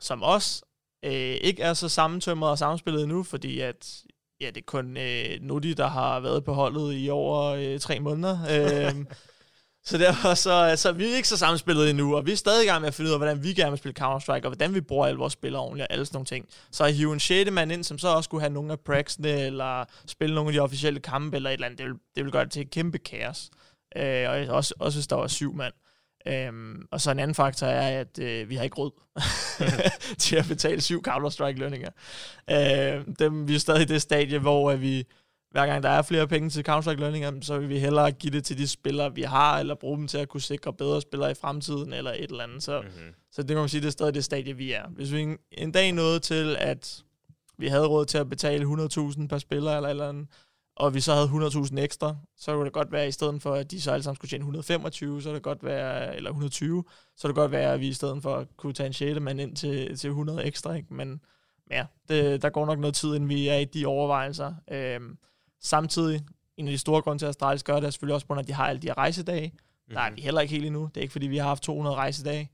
som 0.00 0.22
os, 0.22 0.64
øh, 1.04 1.12
ikke 1.12 1.62
er 1.62 1.74
så 1.74 1.88
sammentømret 1.88 2.50
og 2.50 2.58
sammenspillet 2.58 3.08
nu, 3.08 3.22
fordi 3.22 3.60
at 3.60 4.02
ja, 4.42 4.46
det 4.46 4.56
er 4.56 4.66
kun 4.66 4.96
øh, 4.96 5.38
Nudi, 5.40 5.74
der 5.74 5.86
har 5.86 6.20
været 6.20 6.44
på 6.44 6.52
holdet 6.52 6.92
i 6.94 7.10
over 7.10 7.42
øh, 7.42 7.80
tre 7.80 8.00
måneder. 8.00 8.38
øh, 8.50 9.04
så 9.88 9.98
derfor 9.98 10.34
så, 10.34 10.74
så 10.76 10.92
vi 10.92 11.12
er 11.12 11.16
ikke 11.16 11.28
så 11.28 11.36
sammenspillet 11.36 11.90
endnu, 11.90 12.16
og 12.16 12.26
vi 12.26 12.32
er 12.32 12.36
stadig 12.36 12.64
i 12.64 12.66
gang 12.68 12.80
med 12.80 12.88
at 12.88 12.94
finde 12.94 13.08
ud 13.08 13.12
af, 13.12 13.18
hvordan 13.18 13.42
vi 13.42 13.52
gerne 13.52 13.70
vil 13.70 13.78
spille 13.78 14.00
Counter-Strike, 14.00 14.44
og 14.44 14.48
hvordan 14.48 14.74
vi 14.74 14.80
bruger 14.80 15.06
alle 15.06 15.18
vores 15.18 15.32
spillere 15.32 15.62
ordentligt, 15.62 15.86
og 15.88 15.92
alle 15.92 16.06
sådan 16.06 16.16
nogle 16.16 16.26
ting. 16.26 16.46
Så 16.70 16.84
at 16.84 16.94
hive 16.94 17.12
en 17.12 17.20
6. 17.20 17.50
mand 17.50 17.72
ind, 17.72 17.84
som 17.84 17.98
så 17.98 18.08
også 18.08 18.28
skulle 18.28 18.40
have 18.40 18.52
nogle 18.52 18.72
af 18.72 18.80
praxene, 18.80 19.40
eller 19.46 19.84
spille 20.06 20.34
nogle 20.34 20.48
af 20.48 20.52
de 20.52 20.60
officielle 20.60 21.00
kampe, 21.00 21.36
eller 21.36 21.50
et 21.50 21.54
eller 21.54 21.66
andet, 21.66 21.78
det 21.78 21.86
vil, 21.86 21.94
det 22.16 22.24
vil 22.24 22.32
gøre 22.32 22.44
det 22.44 22.52
til 22.52 22.62
et 22.62 22.70
kæmpe 22.70 22.98
kaos. 22.98 23.50
Øh, 23.96 24.30
og 24.30 24.56
også, 24.56 24.74
også 24.78 24.98
hvis 24.98 25.06
der 25.06 25.16
var 25.16 25.26
syv 25.26 25.54
mand. 25.54 25.72
Øhm, 26.26 26.86
og 26.90 27.00
så 27.00 27.10
en 27.10 27.18
anden 27.18 27.34
faktor 27.34 27.66
er, 27.66 28.00
at 28.00 28.18
øh, 28.18 28.48
vi 28.48 28.56
har 28.56 28.64
ikke 28.64 28.76
råd 28.76 28.90
til 30.18 30.36
at 30.36 30.44
betale 30.48 30.80
syv 30.80 31.02
Counter-Strike-lønninger. 31.08 31.90
Dem, 33.18 33.48
vi 33.48 33.54
er 33.54 33.58
stadig 33.58 33.82
i 33.82 33.84
det 33.84 34.02
stadie, 34.02 34.38
hvor 34.38 34.76
vi, 34.76 35.06
hver 35.50 35.66
gang 35.66 35.82
der 35.82 35.88
er 35.88 36.02
flere 36.02 36.28
penge 36.28 36.50
til 36.50 36.64
Counter-Strike-lønninger, 36.68 37.40
så 37.42 37.58
vil 37.58 37.68
vi 37.68 37.78
hellere 37.78 38.12
give 38.12 38.32
det 38.32 38.44
til 38.44 38.58
de 38.58 38.68
spillere, 38.68 39.14
vi 39.14 39.22
har, 39.22 39.58
eller 39.58 39.74
bruge 39.74 39.98
dem 39.98 40.08
til 40.08 40.18
at 40.18 40.28
kunne 40.28 40.40
sikre 40.40 40.72
bedre 40.72 41.00
spillere 41.00 41.30
i 41.30 41.34
fremtiden, 41.34 41.92
eller 41.92 42.10
et 42.10 42.30
eller 42.30 42.44
andet. 42.44 42.62
Så, 42.62 42.80
mm-hmm. 42.80 43.14
så 43.32 43.42
det 43.42 43.48
kan 43.48 43.58
man 43.58 43.68
sige, 43.68 43.80
det 43.80 43.86
er 43.86 43.92
stadig 43.92 44.14
det 44.14 44.24
stadie, 44.24 44.56
vi 44.56 44.72
er. 44.72 44.88
Hvis 44.88 45.12
vi 45.12 45.20
en, 45.20 45.38
en 45.52 45.72
dag 45.72 45.92
nåede 45.92 46.20
til, 46.20 46.56
at 46.58 47.02
vi 47.58 47.66
havde 47.66 47.86
råd 47.86 48.06
til 48.06 48.18
at 48.18 48.28
betale 48.28 48.64
100.000 48.64 49.26
per 49.26 49.38
spiller, 49.38 49.76
eller 49.76 49.88
eller 49.88 50.08
andet, 50.08 50.28
og 50.76 50.94
vi 50.94 51.00
så 51.00 51.14
havde 51.14 51.26
100.000 51.26 51.80
ekstra, 51.80 52.16
så 52.36 52.54
kunne 52.54 52.64
det 52.64 52.72
godt 52.72 52.92
være, 52.92 53.02
at 53.02 53.08
i 53.08 53.12
stedet 53.12 53.42
for, 53.42 53.54
at 53.54 53.70
de 53.70 53.80
så 53.80 53.92
alle 53.92 54.02
sammen 54.02 54.16
skulle 54.16 54.28
tjene 54.28 54.42
125, 54.42 55.22
så 55.22 55.34
det 55.34 55.42
godt 55.42 55.64
være, 55.64 56.16
eller 56.16 56.30
120, 56.30 56.84
så 57.16 57.28
det 57.28 57.34
godt 57.34 57.50
være, 57.50 57.72
at 57.72 57.80
vi 57.80 57.88
i 57.88 57.92
stedet 57.92 58.22
for 58.22 58.46
kunne 58.56 58.72
tage 58.72 58.86
en 58.86 58.92
6. 58.92 59.20
mand 59.20 59.40
ind 59.40 59.56
til, 59.56 59.98
til 59.98 60.08
100 60.08 60.44
ekstra, 60.44 60.74
ikke? 60.74 60.94
Men 60.94 61.20
ja, 61.70 61.86
det, 62.08 62.42
der 62.42 62.50
går 62.50 62.66
nok 62.66 62.78
noget 62.78 62.94
tid, 62.94 63.14
inden 63.14 63.28
vi 63.28 63.48
er 63.48 63.56
i 63.56 63.64
de 63.64 63.86
overvejelser. 63.86 64.54
Øhm, 64.70 65.18
samtidig, 65.60 66.20
en 66.56 66.68
af 66.68 66.72
de 66.72 66.78
store 66.78 67.02
grunde 67.02 67.20
til, 67.22 67.26
at 67.26 67.30
Astralis 67.30 67.62
gør 67.62 67.74
det, 67.74 67.84
er 67.86 67.90
selvfølgelig 67.90 68.14
også 68.14 68.26
på, 68.26 68.34
at 68.34 68.48
de 68.48 68.52
har 68.52 68.66
alle 68.66 68.82
de 68.82 68.86
her 68.86 68.98
rejsedage. 68.98 69.48
Mm-hmm. 69.48 69.94
Der 69.94 70.00
er 70.00 70.08
mhm. 70.08 70.16
vi 70.16 70.22
heller 70.22 70.40
ikke 70.40 70.54
helt 70.54 70.66
endnu. 70.66 70.90
Det 70.94 70.96
er 70.96 71.02
ikke, 71.02 71.12
fordi 71.12 71.26
vi 71.26 71.36
har 71.36 71.48
haft 71.48 71.62
200 71.62 71.96
rejsedage. 71.96 72.50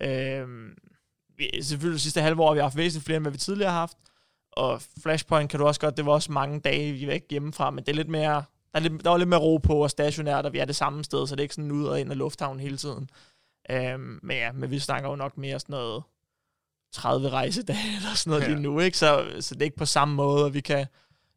Øhm, 0.00 0.76
vi, 1.36 1.50
selvfølgelig 1.62 2.00
sidste 2.00 2.20
halve 2.20 2.42
år 2.42 2.46
har 2.46 2.54
vi 2.54 2.60
haft 2.60 2.76
væsentligt 2.76 3.04
flere, 3.04 3.16
end 3.16 3.24
hvad 3.24 3.32
vi 3.32 3.38
tidligere 3.38 3.70
har 3.70 3.78
haft 3.78 3.96
og 4.58 4.82
Flashpoint 5.02 5.50
kan 5.50 5.60
du 5.60 5.66
også 5.66 5.80
godt, 5.80 5.96
det 5.96 6.06
var 6.06 6.12
også 6.12 6.32
mange 6.32 6.60
dage, 6.60 6.92
vi 6.92 7.06
var 7.06 7.12
ikke 7.12 7.26
hjemmefra, 7.30 7.70
men 7.70 7.84
det 7.84 7.92
er 7.92 7.96
lidt 7.96 8.08
mere, 8.08 8.44
der, 8.72 8.74
er 8.74 8.80
lidt, 8.80 9.04
der 9.04 9.10
var 9.10 9.16
lidt 9.16 9.28
mere 9.28 9.40
ro 9.40 9.56
på 9.56 9.82
og 9.82 9.90
stationært, 9.90 10.46
og 10.46 10.52
vi 10.52 10.58
er 10.58 10.64
det 10.64 10.76
samme 10.76 11.04
sted, 11.04 11.26
så 11.26 11.34
det 11.34 11.40
er 11.40 11.44
ikke 11.44 11.54
sådan 11.54 11.72
ud 11.72 11.84
og 11.84 12.00
ind 12.00 12.10
af 12.10 12.18
lufthavnen 12.18 12.60
hele 12.60 12.76
tiden. 12.76 13.10
Øhm, 13.70 14.20
men 14.22 14.36
ja, 14.36 14.52
men 14.52 14.70
vi 14.70 14.78
snakker 14.78 15.10
jo 15.10 15.16
nok 15.16 15.38
mere 15.38 15.60
sådan 15.60 15.72
noget 15.72 16.02
30 16.92 17.28
rejsedage 17.28 17.96
eller 17.96 18.14
sådan 18.14 18.30
noget 18.30 18.42
ja. 18.42 18.48
lige 18.48 18.60
nu, 18.60 18.80
ikke? 18.80 18.98
Så, 18.98 19.30
så 19.40 19.54
det 19.54 19.62
er 19.62 19.64
ikke 19.64 19.76
på 19.76 19.86
samme 19.86 20.14
måde, 20.14 20.44
og 20.44 20.54
vi 20.54 20.60
kan, 20.60 20.86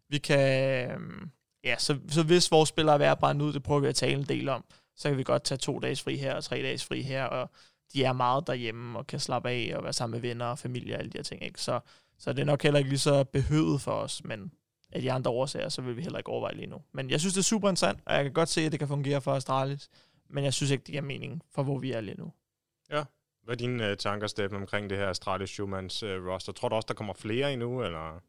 vi 0.09 0.17
kan 0.17 0.89
øhm, 0.91 1.29
ja, 1.63 1.75
så, 1.77 1.97
så 2.09 2.23
hvis 2.23 2.51
vores 2.51 2.69
spillere 2.69 3.03
er 3.03 3.15
brænde 3.15 3.45
ud, 3.45 3.53
det 3.53 3.63
prøver 3.63 3.79
vi 3.79 3.87
at 3.87 3.95
tale 3.95 4.13
en 4.13 4.23
del 4.23 4.49
om, 4.49 4.63
så 4.95 5.09
kan 5.09 5.17
vi 5.17 5.23
godt 5.23 5.43
tage 5.43 5.57
to 5.57 5.79
dages 5.79 6.01
fri 6.01 6.17
her 6.17 6.35
og 6.35 6.43
tre 6.43 6.61
dages 6.61 6.85
fri 6.85 7.01
her, 7.01 7.23
og 7.23 7.49
de 7.93 8.03
er 8.03 8.13
meget 8.13 8.47
derhjemme 8.47 8.99
og 8.99 9.07
kan 9.07 9.19
slappe 9.19 9.49
af 9.49 9.73
og 9.75 9.83
være 9.83 9.93
sammen 9.93 10.11
med 10.11 10.29
venner 10.29 10.45
og 10.45 10.59
familie 10.59 10.95
og 10.95 10.99
alle 10.99 11.11
de 11.11 11.17
her 11.17 11.23
ting, 11.23 11.43
ikke? 11.43 11.61
Så, 11.61 11.79
så 12.21 12.33
det 12.33 12.41
er 12.41 12.45
nok 12.45 12.63
heller 12.63 12.77
ikke 12.77 12.89
lige 12.89 12.99
så 12.99 13.23
behøvet 13.23 13.81
for 13.81 13.91
os, 13.91 14.23
men 14.23 14.51
af 14.91 15.01
de 15.01 15.11
andre 15.11 15.31
årsager, 15.31 15.69
så 15.69 15.81
vil 15.81 15.97
vi 15.97 16.01
heller 16.01 16.17
ikke 16.17 16.29
overveje 16.29 16.55
lige 16.55 16.67
nu. 16.67 16.81
Men 16.93 17.09
jeg 17.09 17.19
synes, 17.19 17.33
det 17.33 17.39
er 17.39 17.43
super 17.43 17.69
interessant, 17.69 17.99
og 18.05 18.13
jeg 18.13 18.23
kan 18.23 18.33
godt 18.33 18.49
se, 18.49 18.61
at 18.61 18.71
det 18.71 18.79
kan 18.79 18.87
fungere 18.87 19.21
for 19.21 19.33
Astralis, 19.33 19.89
men 20.29 20.43
jeg 20.43 20.53
synes 20.53 20.71
ikke, 20.71 20.81
det 20.81 20.91
giver 20.91 21.01
mening 21.01 21.41
for, 21.51 21.63
hvor 21.63 21.77
vi 21.77 21.91
er 21.91 22.01
lige 22.01 22.17
nu. 22.17 22.33
Ja. 22.91 23.03
Hvad 23.43 23.55
er 23.55 23.57
dine 23.57 23.91
uh, 23.91 23.97
tanker, 23.97 24.27
Steffen, 24.27 24.57
omkring 24.57 24.89
det 24.89 24.97
her 24.97 25.07
Astralis 25.07 25.49
Schumans 25.49 26.03
uh, 26.03 26.09
øh, 26.09 26.27
roster? 26.27 26.53
Tror 26.53 26.69
du 26.69 26.75
også, 26.75 26.85
der 26.87 26.93
kommer 26.93 27.13
flere 27.13 27.53
endnu, 27.53 27.83
eller? 27.83 28.21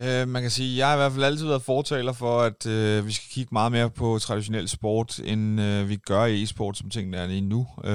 Uh, 0.00 0.28
man 0.28 0.42
kan 0.42 0.50
sige, 0.50 0.78
jeg 0.78 0.86
har 0.86 0.94
i 0.94 0.96
hvert 0.96 1.12
fald 1.12 1.24
altid 1.24 1.46
været 1.46 1.62
fortaler 1.62 2.12
for, 2.12 2.40
at 2.40 2.66
uh, 2.66 3.06
vi 3.06 3.12
skal 3.12 3.28
kigge 3.30 3.48
meget 3.52 3.72
mere 3.72 3.90
på 3.90 4.18
traditionel 4.18 4.68
sport, 4.68 5.18
end 5.18 5.60
uh, 5.60 5.88
vi 5.88 5.96
gør 5.96 6.24
i 6.24 6.42
e-sport, 6.42 6.78
som 6.78 6.90
tingene 6.90 7.16
er 7.16 7.26
lige 7.26 7.40
nu. 7.40 7.66
Uh, 7.78 7.88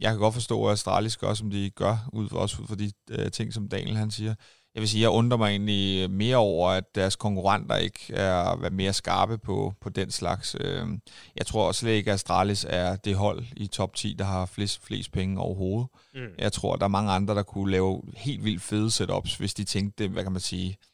jeg 0.00 0.10
kan 0.10 0.18
godt 0.18 0.34
forstå, 0.34 0.66
at 0.66 0.72
Astralis 0.72 1.16
gør, 1.16 1.34
som 1.34 1.50
de 1.50 1.70
gør, 1.70 2.08
ud, 2.12 2.32
også 2.32 2.62
ud 2.62 2.66
fra 2.66 2.74
de 2.74 2.92
uh, 3.18 3.30
ting, 3.30 3.52
som 3.52 3.68
Daniel 3.68 3.96
han 3.96 4.10
siger. 4.10 4.34
Jeg 4.74 4.80
vil 4.80 4.88
sige, 4.88 5.02
jeg 5.02 5.10
undrer 5.10 5.38
mig 5.38 5.50
egentlig 5.50 6.10
mere 6.10 6.36
over, 6.36 6.70
at 6.70 6.84
deres 6.94 7.16
konkurrenter 7.16 7.76
ikke 7.76 8.14
er 8.14 8.70
mere 8.70 8.92
skarpe 8.92 9.38
på, 9.38 9.72
på 9.80 9.88
den 9.88 10.10
slags. 10.10 10.56
Uh, 10.60 10.88
jeg 11.36 11.46
tror 11.46 11.72
slet 11.72 11.90
ikke, 11.92 12.10
at 12.10 12.14
Astralis 12.14 12.66
er 12.68 12.96
det 12.96 13.16
hold 13.16 13.44
i 13.56 13.66
top 13.66 13.94
10, 13.94 14.14
der 14.18 14.24
har 14.24 14.46
flest, 14.46 14.86
flest 14.86 15.12
penge 15.12 15.40
overhovedet. 15.40 15.88
Mm. 16.14 16.20
Jeg 16.38 16.52
tror, 16.52 16.76
der 16.76 16.84
er 16.84 16.88
mange 16.88 17.12
andre, 17.12 17.34
der 17.34 17.42
kunne 17.42 17.70
lave 17.70 18.02
helt 18.16 18.44
vildt 18.44 18.62
fede 18.62 18.90
setups, 18.90 19.36
hvis 19.36 19.54
de 19.54 19.64
tænkte, 19.64 20.08
hvad 20.08 20.22
kan 20.22 20.32
man 20.32 20.40
sige, 20.40 20.70
Øh, 20.70 20.93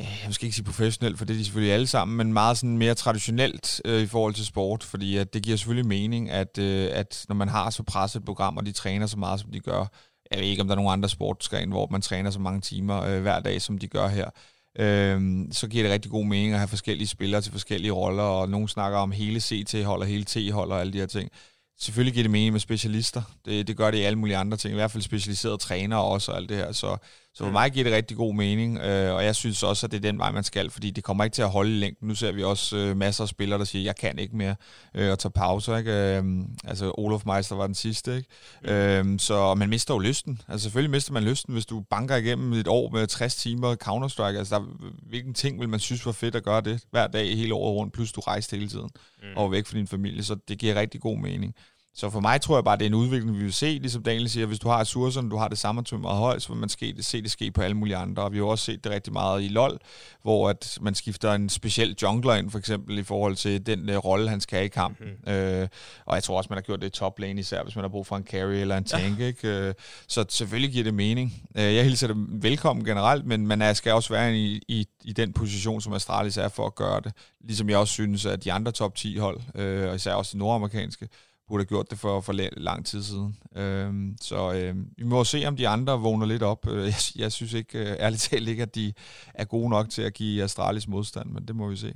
jeg 0.00 0.34
skal 0.34 0.46
ikke 0.46 0.56
sige 0.56 0.64
professionelt, 0.64 1.18
for 1.18 1.24
det 1.24 1.34
er 1.34 1.38
de 1.38 1.44
selvfølgelig 1.44 1.74
alle 1.74 1.86
sammen, 1.86 2.16
men 2.16 2.32
meget 2.32 2.56
sådan 2.56 2.78
mere 2.78 2.94
traditionelt 2.94 3.80
øh, 3.84 4.02
i 4.02 4.06
forhold 4.06 4.34
til 4.34 4.46
sport, 4.46 4.84
fordi 4.84 5.16
at 5.16 5.34
det 5.34 5.42
giver 5.42 5.56
selvfølgelig 5.56 5.88
mening, 5.88 6.30
at, 6.30 6.58
øh, 6.58 6.90
at 6.92 7.24
når 7.28 7.34
man 7.36 7.48
har 7.48 7.70
så 7.70 7.82
presset 7.82 8.20
et 8.20 8.24
program, 8.24 8.56
og 8.56 8.66
de 8.66 8.72
træner 8.72 9.06
så 9.06 9.18
meget, 9.18 9.40
som 9.40 9.50
de 9.50 9.60
gør, 9.60 9.86
jeg 10.30 10.40
ved 10.40 10.46
ikke, 10.46 10.62
om 10.62 10.68
der 10.68 10.74
er 10.74 10.76
nogen 10.76 10.92
andre 10.92 11.08
sportsgren, 11.08 11.70
hvor 11.70 11.88
man 11.90 12.02
træner 12.02 12.30
så 12.30 12.40
mange 12.40 12.60
timer 12.60 13.02
øh, 13.02 13.22
hver 13.22 13.40
dag, 13.40 13.62
som 13.62 13.78
de 13.78 13.86
gør 13.88 14.08
her, 14.08 14.30
øh, 14.78 15.44
så 15.52 15.68
giver 15.68 15.84
det 15.84 15.92
rigtig 15.92 16.10
god 16.10 16.24
mening 16.24 16.52
at 16.52 16.58
have 16.58 16.68
forskellige 16.68 17.08
spillere 17.08 17.40
til 17.40 17.52
forskellige 17.52 17.92
roller, 17.92 18.22
og 18.22 18.48
nogen 18.48 18.68
snakker 18.68 18.98
om 18.98 19.10
hele 19.10 19.40
CT-hold 19.40 20.00
og 20.00 20.06
hele 20.06 20.24
T-hold 20.24 20.72
og 20.72 20.80
alle 20.80 20.92
de 20.92 20.98
her 20.98 21.06
ting. 21.06 21.30
Selvfølgelig 21.78 22.14
giver 22.14 22.24
det 22.24 22.30
mening 22.30 22.52
med 22.52 22.60
specialister. 22.60 23.22
Det, 23.44 23.66
det 23.66 23.76
gør 23.76 23.90
det 23.90 23.98
i 23.98 24.02
alle 24.02 24.18
mulige 24.18 24.36
andre 24.36 24.56
ting. 24.56 24.72
I 24.72 24.74
hvert 24.74 24.90
fald 24.90 25.02
specialiserede 25.02 25.56
trænere 25.56 26.02
også 26.02 26.32
og 26.32 26.38
alt 26.38 26.48
det 26.48 26.56
her. 26.56 26.72
Så, 26.72 26.96
så 27.36 27.44
for 27.44 27.50
mig 27.50 27.72
giver 27.72 27.84
det 27.84 27.92
rigtig 27.92 28.16
god 28.16 28.34
mening, 28.34 28.78
øh, 28.78 29.14
og 29.14 29.24
jeg 29.24 29.36
synes 29.36 29.62
også, 29.62 29.86
at 29.86 29.90
det 29.90 29.96
er 29.96 30.10
den 30.10 30.18
vej, 30.18 30.32
man 30.32 30.44
skal, 30.44 30.70
fordi 30.70 30.90
det 30.90 31.04
kommer 31.04 31.24
ikke 31.24 31.34
til 31.34 31.42
at 31.42 31.50
holde 31.50 31.70
i 31.70 31.78
længden. 31.78 32.08
Nu 32.08 32.14
ser 32.14 32.32
vi 32.32 32.42
også 32.42 32.76
øh, 32.76 32.96
masser 32.96 33.24
af 33.24 33.28
spillere, 33.28 33.58
der 33.58 33.64
siger, 33.64 33.84
jeg 33.84 33.96
kan 33.96 34.18
ikke 34.18 34.36
mere, 34.36 34.56
øh, 34.94 35.10
og 35.12 35.18
tage 35.18 35.32
pauser. 35.32 35.76
Ikke? 35.76 35.92
Øh, 35.92 36.24
altså, 36.64 36.92
Olof 36.98 37.26
Meister 37.26 37.56
var 37.56 37.66
den 37.66 37.74
sidste. 37.74 38.16
Ikke? 38.16 38.28
Mm. 38.62 38.68
Øh, 38.70 39.18
så 39.18 39.54
man 39.54 39.68
mister 39.68 39.94
jo 39.94 39.98
lysten. 39.98 40.40
Altså, 40.48 40.62
selvfølgelig 40.62 40.90
mister 40.90 41.12
man 41.12 41.24
lysten, 41.24 41.52
hvis 41.52 41.66
du 41.66 41.80
banker 41.90 42.16
igennem 42.16 42.52
et 42.52 42.68
år 42.68 42.90
med 42.90 43.06
60 43.06 43.36
timer 43.36 43.76
Counter-Strike. 43.84 44.38
Altså, 44.38 44.54
der, 44.54 44.64
hvilken 45.08 45.34
ting 45.34 45.60
vil 45.60 45.68
man 45.68 45.80
synes 45.80 46.06
var 46.06 46.12
fedt 46.12 46.34
at 46.34 46.44
gøre 46.44 46.60
det 46.60 46.80
hver 46.90 47.06
dag 47.06 47.36
hele 47.36 47.54
året 47.54 47.76
rundt, 47.76 47.92
plus 47.92 48.12
du 48.12 48.20
rejste 48.20 48.56
hele 48.56 48.68
tiden 48.68 48.90
mm. 49.22 49.36
og 49.36 49.52
væk 49.52 49.66
fra 49.66 49.78
din 49.78 49.86
familie, 49.86 50.24
så 50.24 50.36
det 50.48 50.58
giver 50.58 50.74
rigtig 50.74 51.00
god 51.00 51.18
mening. 51.18 51.54
Så 51.98 52.10
for 52.10 52.20
mig 52.20 52.40
tror 52.40 52.56
jeg 52.56 52.64
bare, 52.64 52.76
det 52.76 52.82
er 52.82 52.86
en 52.86 52.94
udvikling, 52.94 53.38
vi 53.38 53.42
vil 53.42 53.52
se, 53.52 53.66
ligesom 53.66 54.02
Daniel 54.02 54.30
siger, 54.30 54.46
hvis 54.46 54.58
du 54.58 54.68
har 54.68 54.80
ressourcerne, 54.80 55.30
du 55.30 55.36
har 55.36 55.48
det 55.48 55.58
samme 55.58 55.82
meget 55.92 56.18
højt, 56.18 56.42
så 56.42 56.48
vil 56.48 56.60
man 56.60 56.68
ske, 56.68 56.94
se 57.00 57.22
det 57.22 57.30
ske 57.30 57.50
på 57.50 57.62
alle 57.62 57.76
mulige 57.76 57.96
andre. 57.96 58.22
Og 58.22 58.32
vi 58.32 58.38
har 58.38 58.44
også 58.44 58.64
set 58.64 58.84
det 58.84 58.92
rigtig 58.92 59.12
meget 59.12 59.42
i 59.42 59.48
LoL, 59.48 59.78
hvor 60.22 60.50
at 60.50 60.78
man 60.80 60.94
skifter 60.94 61.32
en 61.32 61.48
speciel 61.48 61.96
jungler 62.02 62.34
ind, 62.34 62.50
for 62.50 62.58
eksempel 62.58 62.98
i 62.98 63.02
forhold 63.02 63.36
til 63.36 63.66
den 63.66 63.90
uh, 63.90 63.96
rolle, 63.96 64.28
han 64.28 64.40
skal 64.40 64.56
have 64.56 64.64
i 64.66 64.68
kampen. 64.68 65.06
Mm-hmm. 65.06 65.32
Øh, 65.32 65.68
og 66.06 66.14
jeg 66.14 66.22
tror 66.22 66.36
også, 66.36 66.48
man 66.50 66.56
har 66.56 66.62
gjort 66.62 66.80
det 66.80 66.86
i 66.86 66.90
top 66.90 67.18
lane, 67.18 67.40
især 67.40 67.62
hvis 67.62 67.76
man 67.76 67.82
har 67.82 67.88
brug 67.88 68.06
for 68.06 68.16
en 68.16 68.24
carry 68.24 68.54
eller 68.54 68.76
en 68.76 68.84
tank. 68.84 69.18
Ja. 69.18 69.26
Ikke? 69.26 69.68
Uh, 69.68 69.74
så 70.08 70.24
selvfølgelig 70.28 70.72
giver 70.72 70.84
det 70.84 70.94
mening. 70.94 71.42
Uh, 71.54 71.62
jeg 71.62 71.84
hilser 71.84 72.06
det 72.06 72.16
velkommen 72.42 72.84
generelt, 72.84 73.26
men 73.26 73.46
man 73.46 73.74
skal 73.74 73.92
også 73.92 74.12
være 74.12 74.36
i, 74.36 74.62
i, 74.68 74.86
i 75.04 75.12
den 75.12 75.32
position, 75.32 75.80
som 75.80 75.92
Astralis 75.92 76.36
er 76.36 76.48
for 76.48 76.66
at 76.66 76.74
gøre 76.74 77.00
det. 77.00 77.12
Ligesom 77.44 77.70
jeg 77.70 77.78
også 77.78 77.92
synes, 77.92 78.26
at 78.26 78.44
de 78.44 78.52
andre 78.52 78.72
top 78.72 78.94
10 78.94 79.16
hold, 79.16 79.40
uh, 79.54 79.88
og 79.88 79.94
især 79.94 80.14
også 80.14 80.30
de 80.32 80.38
nordamerikanske, 80.38 81.08
burde 81.48 81.60
have 81.60 81.68
gjort 81.68 81.90
det 81.90 81.98
for, 81.98 82.20
for 82.20 82.32
lang 82.60 82.86
tid 82.86 83.02
siden. 83.02 83.36
Øhm, 83.56 84.16
så 84.20 84.52
øhm, 84.52 84.90
vi 84.96 85.04
må 85.04 85.24
se, 85.24 85.44
om 85.46 85.56
de 85.56 85.68
andre 85.68 86.00
vågner 86.00 86.26
lidt 86.26 86.42
op. 86.42 86.68
Øh, 86.68 86.84
jeg, 86.84 86.94
jeg 87.16 87.32
synes 87.32 87.52
ikke, 87.52 87.78
øh, 87.78 87.96
ærligt 87.98 88.22
talt 88.22 88.48
ikke, 88.48 88.62
at 88.62 88.74
de 88.74 88.92
er 89.34 89.44
gode 89.44 89.70
nok 89.70 89.90
til 89.90 90.02
at 90.02 90.14
give 90.14 90.42
Astralis 90.44 90.88
modstand, 90.88 91.30
men 91.30 91.48
det 91.48 91.56
må 91.56 91.68
vi 91.68 91.76
se. 91.76 91.94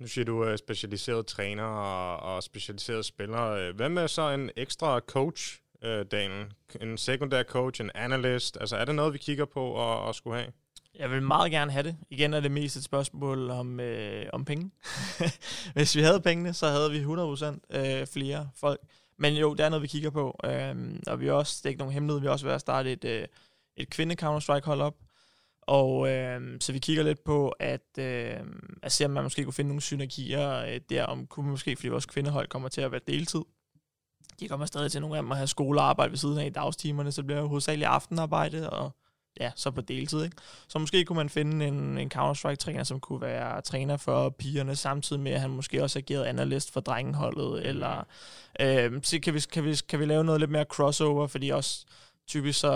Nu 0.00 0.06
siger 0.06 0.24
du 0.24 0.44
øh, 0.44 0.58
specialiserede 0.58 1.22
træner 1.22 1.64
og, 1.64 2.34
og 2.34 2.42
specialiserede 2.42 3.04
spillere. 3.04 3.72
Hvad 3.72 3.88
med 3.88 4.08
så 4.08 4.30
en 4.30 4.50
ekstra 4.56 5.00
coach, 5.00 5.60
Daniel? 6.10 6.46
En 6.80 6.98
sekundær 6.98 7.42
coach, 7.42 7.80
en 7.80 7.90
analyst? 7.94 8.56
Altså 8.60 8.76
er 8.76 8.84
det 8.84 8.94
noget, 8.94 9.12
vi 9.12 9.18
kigger 9.18 9.44
på 9.44 9.60
og, 9.60 10.08
at 10.08 10.14
skulle 10.14 10.36
have? 10.36 10.52
Jeg 10.94 11.10
vil 11.10 11.22
meget 11.22 11.50
gerne 11.50 11.72
have 11.72 11.82
det. 11.82 11.96
Igen 12.10 12.34
er 12.34 12.40
det 12.40 12.50
mest 12.50 12.76
et 12.76 12.84
spørgsmål 12.84 13.50
om, 13.50 13.80
øh, 13.80 14.26
om 14.32 14.44
penge. 14.44 14.70
Hvis 15.74 15.96
vi 15.96 16.02
havde 16.02 16.20
pengene, 16.20 16.54
så 16.54 16.68
havde 16.68 16.90
vi 16.90 17.04
100% 17.04 17.78
øh, 17.78 18.06
flere 18.06 18.50
folk. 18.54 18.80
Men 19.18 19.34
jo, 19.34 19.54
det 19.54 19.64
er 19.64 19.68
noget, 19.68 19.82
vi 19.82 19.88
kigger 19.88 20.10
på. 20.10 20.40
Øh, 20.44 21.00
og 21.06 21.20
vi 21.20 21.28
er 21.28 21.32
også, 21.32 21.54
det 21.58 21.66
er 21.66 21.68
ikke 21.68 21.78
nogen 21.78 21.94
hemmelighed, 21.94 22.20
vi 22.20 22.26
er 22.26 22.30
også 22.30 22.46
ved 22.46 22.54
at 22.54 22.60
starte 22.60 22.92
et, 22.92 23.04
øh, 23.04 23.26
et 23.76 23.90
kvinde 23.90 24.16
Counter-Strike 24.22 24.64
hold 24.64 24.80
op. 24.80 24.94
Og 25.62 26.08
øh, 26.08 26.60
så 26.60 26.72
vi 26.72 26.78
kigger 26.78 27.02
lidt 27.02 27.24
på, 27.24 27.48
at, 27.48 27.98
øh, 27.98 28.40
at 28.82 28.92
se, 28.92 29.04
om 29.04 29.10
man 29.10 29.22
måske 29.22 29.44
kunne 29.44 29.52
finde 29.52 29.68
nogle 29.68 29.82
synergier 29.82 30.64
øh, 30.64 30.80
der, 30.90 31.04
om 31.04 31.26
kunne 31.26 31.50
måske, 31.50 31.76
fordi 31.76 31.88
vores 31.88 32.06
kvindehold 32.06 32.48
kommer 32.48 32.68
til 32.68 32.80
at 32.80 32.92
være 32.92 33.00
deltid. 33.06 33.42
De 34.40 34.48
kommer 34.48 34.66
stadig 34.66 34.90
til 34.92 35.00
nogle 35.00 35.16
af 35.16 35.22
dem 35.22 35.32
at 35.32 35.36
have 35.36 35.46
skolearbejde 35.46 36.10
ved 36.10 36.18
siden 36.18 36.38
af 36.38 36.46
i 36.46 36.50
dagstimerne, 36.50 37.12
så 37.12 37.22
det 37.22 37.26
bliver 37.26 37.40
jo 37.40 37.48
hovedsageligt 37.48 37.88
aftenarbejde, 37.88 38.70
og 38.70 38.90
ja, 39.40 39.50
så 39.54 39.70
på 39.70 39.80
deltid. 39.80 40.24
Ikke? 40.24 40.36
Så 40.68 40.78
måske 40.78 41.04
kunne 41.04 41.16
man 41.16 41.28
finde 41.28 41.66
en, 41.66 41.98
en 41.98 42.10
Counter-Strike-træner, 42.14 42.84
som 42.84 43.00
kunne 43.00 43.20
være 43.20 43.60
træner 43.60 43.96
for 43.96 44.28
pigerne, 44.28 44.76
samtidig 44.76 45.22
med, 45.22 45.32
at 45.32 45.40
han 45.40 45.50
måske 45.50 45.82
også 45.82 45.98
agerede 45.98 46.28
analyst 46.28 46.72
for 46.72 46.80
drengeholdet, 46.80 47.66
eller 47.66 48.06
øh, 48.60 49.00
så 49.02 49.20
kan 49.20 49.34
vi, 49.34 49.40
kan, 49.52 49.64
vi, 49.64 49.76
kan 49.88 50.00
vi 50.00 50.04
lave 50.04 50.24
noget 50.24 50.40
lidt 50.40 50.50
mere 50.50 50.64
crossover, 50.64 51.26
fordi 51.26 51.48
også 51.48 51.86
typisk 52.26 52.60
så, 52.60 52.72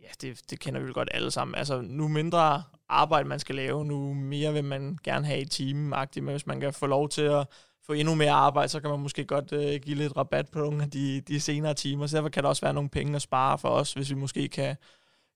ja, 0.00 0.08
det, 0.20 0.40
det 0.50 0.60
kender 0.60 0.80
vi 0.80 0.86
jo 0.86 0.92
godt 0.94 1.08
alle 1.12 1.30
sammen, 1.30 1.54
altså 1.54 1.80
nu 1.80 2.08
mindre 2.08 2.62
arbejde 2.88 3.28
man 3.28 3.40
skal 3.40 3.54
lave, 3.54 3.84
nu 3.84 4.14
mere 4.14 4.52
vil 4.52 4.64
man 4.64 4.98
gerne 5.04 5.26
have 5.26 5.40
i 5.40 5.44
team 5.44 5.76
men 5.76 6.28
hvis 6.28 6.46
man 6.46 6.60
kan 6.60 6.72
få 6.72 6.86
lov 6.86 7.08
til 7.08 7.22
at 7.22 7.46
få 7.86 7.92
endnu 7.92 8.14
mere 8.14 8.30
arbejde, 8.30 8.68
så 8.68 8.80
kan 8.80 8.90
man 8.90 9.00
måske 9.00 9.24
godt 9.24 9.52
øh, 9.52 9.80
give 9.80 9.96
lidt 9.96 10.16
rabat 10.16 10.48
på 10.48 10.58
nogle 10.58 10.82
af 10.82 10.90
de, 10.90 11.20
de 11.20 11.40
senere 11.40 11.74
timer. 11.74 12.06
Så 12.06 12.16
derfor 12.16 12.28
kan 12.28 12.42
der 12.42 12.48
også 12.48 12.62
være 12.62 12.74
nogle 12.74 12.90
penge 12.90 13.16
at 13.16 13.22
spare 13.22 13.58
for 13.58 13.68
os, 13.68 13.92
hvis 13.92 14.10
vi 14.10 14.14
måske 14.14 14.48
kan 14.48 14.76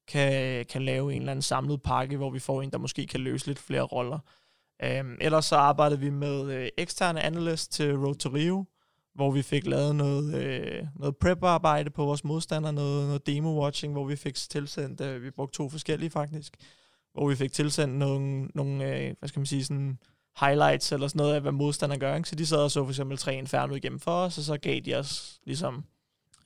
kan, 0.09 0.65
kan 0.67 0.85
lave 0.85 1.13
en 1.13 1.21
eller 1.21 1.31
anden 1.31 1.43
samlet 1.43 1.83
pakke, 1.83 2.17
hvor 2.17 2.31
vi 2.31 2.39
får 2.39 2.63
en, 2.63 2.71
der 2.71 2.79
måske 2.79 3.07
kan 3.07 3.21
løse 3.21 3.47
lidt 3.47 3.59
flere 3.59 3.83
roller. 3.83 4.19
Um, 5.01 5.17
ellers 5.21 5.45
så 5.45 5.57
arbejdede 5.57 6.01
vi 6.01 6.11
med 6.11 6.53
øh, 6.53 6.69
eksterne 6.79 7.23
analyst 7.23 7.73
til 7.73 7.97
Road 7.97 8.15
to 8.15 8.29
Rio, 8.29 8.65
hvor 9.15 9.31
vi 9.31 9.43
fik 9.43 9.67
lavet 9.67 9.97
noget, 9.97 10.35
øh, 10.35 10.85
noget 10.97 11.17
prep-arbejde 11.17 11.91
på 11.91 12.05
vores 12.05 12.25
modstander, 12.25 12.71
noget, 12.71 13.07
noget 13.07 13.29
demo-watching, 13.29 13.93
hvor 13.93 14.05
vi 14.05 14.17
fik 14.17 14.35
tilsendt, 14.35 15.01
øh, 15.01 15.23
vi 15.23 15.31
brugte 15.31 15.57
to 15.57 15.69
forskellige 15.69 16.11
faktisk, 16.11 16.57
hvor 17.13 17.29
vi 17.29 17.37
fik 17.37 17.53
tilsendt 17.53 17.95
nogle, 17.95 18.49
nogle 18.55 18.85
øh, 18.85 19.15
hvad 19.19 19.29
skal 19.29 19.41
man 19.41 19.47
sige, 19.47 19.65
sådan 19.65 19.99
highlights 20.41 20.93
eller 20.93 21.09
sådan 21.09 21.19
noget 21.19 21.35
af, 21.35 21.41
hvad 21.41 21.53
modstanderen 21.53 22.01
gør. 22.01 22.17
Ikke? 22.17 22.29
Så 22.29 22.35
de 22.35 22.47
sad 22.47 22.59
og 22.59 22.71
så 22.71 22.85
for 22.85 22.91
eksempel 22.91 23.19
tre 23.19 23.35
Inferno 23.35 23.75
igennem 23.75 24.01
for 24.01 24.11
os, 24.11 24.39
og 24.39 24.45
så 24.45 24.59
gav 24.59 24.81
de 24.81 24.95
os 24.95 25.41
ligesom 25.45 25.85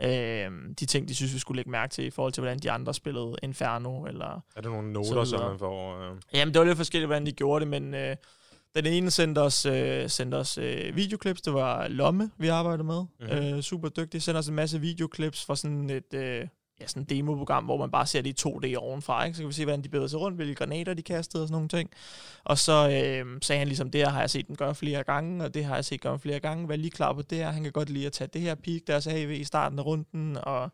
øh, 0.05 0.51
de 0.81 0.87
ting, 0.87 1.09
de 1.09 1.15
synes, 1.15 1.35
vi 1.35 1.39
skulle 1.39 1.57
lægge 1.57 1.71
mærke 1.71 1.91
til 1.93 2.05
i 2.05 2.11
forhold 2.11 2.33
til, 2.33 2.41
hvordan 2.41 2.59
de 2.59 2.71
andre 2.71 2.95
spillede 2.95 3.37
Inferno. 3.43 4.05
Eller 4.05 4.45
er 4.57 4.61
der 4.61 4.69
nogle 4.69 4.93
noter, 4.93 5.25
som 5.25 5.41
man 5.41 5.59
får? 5.59 6.11
Øh... 6.11 6.17
Jamen, 6.35 6.55
det 6.55 6.61
var 6.61 6.67
lidt 6.67 6.77
forskelligt, 6.77 7.09
hvordan 7.09 7.27
de 7.27 7.33
gjorde 7.33 7.61
det, 7.65 7.69
men 7.69 7.95
øh, 7.95 8.17
den 8.77 8.87
ene 8.87 9.11
sendte 9.11 9.39
os, 9.39 9.67
øh, 9.67 10.11
sendte 10.11 10.35
os 10.35 10.59
øh, 10.59 10.97
videoklips. 10.97 11.43
Det 11.43 11.55
var 11.55 11.89
Lomme, 11.89 12.31
vi 12.39 12.49
arbejdede 12.49 12.85
med. 12.85 13.05
Mm-hmm. 13.21 13.57
Øh, 13.57 13.63
super 13.63 13.89
dygtig. 13.89 14.23
Sendte 14.23 14.39
os 14.39 14.49
en 14.49 14.55
masse 14.55 14.81
videoklips 14.81 15.45
fra 15.45 15.57
sådan 15.57 15.91
et... 15.91 16.15
Øh, 16.15 16.47
ja, 16.81 16.87
sådan 16.87 17.03
et 17.03 17.11
demoprogram, 17.11 17.65
hvor 17.65 17.77
man 17.77 17.91
bare 17.91 18.07
ser 18.07 18.23
det 18.23 18.45
i 18.45 18.49
2D 18.49 18.77
ovenfra, 18.77 19.25
ikke? 19.25 19.37
så 19.37 19.43
kan 19.43 19.49
vi 19.49 19.55
se, 19.55 19.65
hvordan 19.65 19.85
de 19.85 19.89
bevæger 19.89 20.09
sig 20.09 20.21
rundt, 20.21 20.37
hvilke 20.37 20.55
granater 20.55 20.95
de 20.95 21.03
kastede 21.03 21.43
og 21.43 21.49
sådan 21.49 21.55
nogle 21.55 21.69
ting. 21.69 21.91
Og 22.45 22.59
så 22.59 22.73
øh, 22.89 23.39
sagde 23.43 23.59
han 23.59 23.69
ligesom, 23.69 23.91
det 23.91 24.01
her 24.01 24.09
har 24.09 24.21
jeg 24.21 24.31
set 24.31 24.47
den 24.47 24.57
gøre 24.57 24.75
flere 24.75 25.05
gange, 25.05 25.45
og 25.45 25.55
det 25.55 25.65
har 25.65 25.75
jeg 25.75 25.85
set 25.85 26.01
gøre 26.01 26.19
flere 26.19 26.41
gange, 26.41 26.69
vær 26.69 26.77
lige 26.77 26.91
klar 26.91 27.13
på 27.13 27.23
det 27.23 27.39
her, 27.39 27.51
han 27.51 27.63
kan 27.63 27.73
godt 27.73 27.91
lide 27.91 28.07
at 28.07 28.13
tage 28.13 28.31
det 28.33 28.41
her 28.41 28.55
peak, 28.55 28.81
der 28.87 29.01
så 29.01 29.11
i 29.11 29.45
starten 29.45 29.79
af 29.79 29.87
runden, 29.87 30.37
og, 30.37 30.71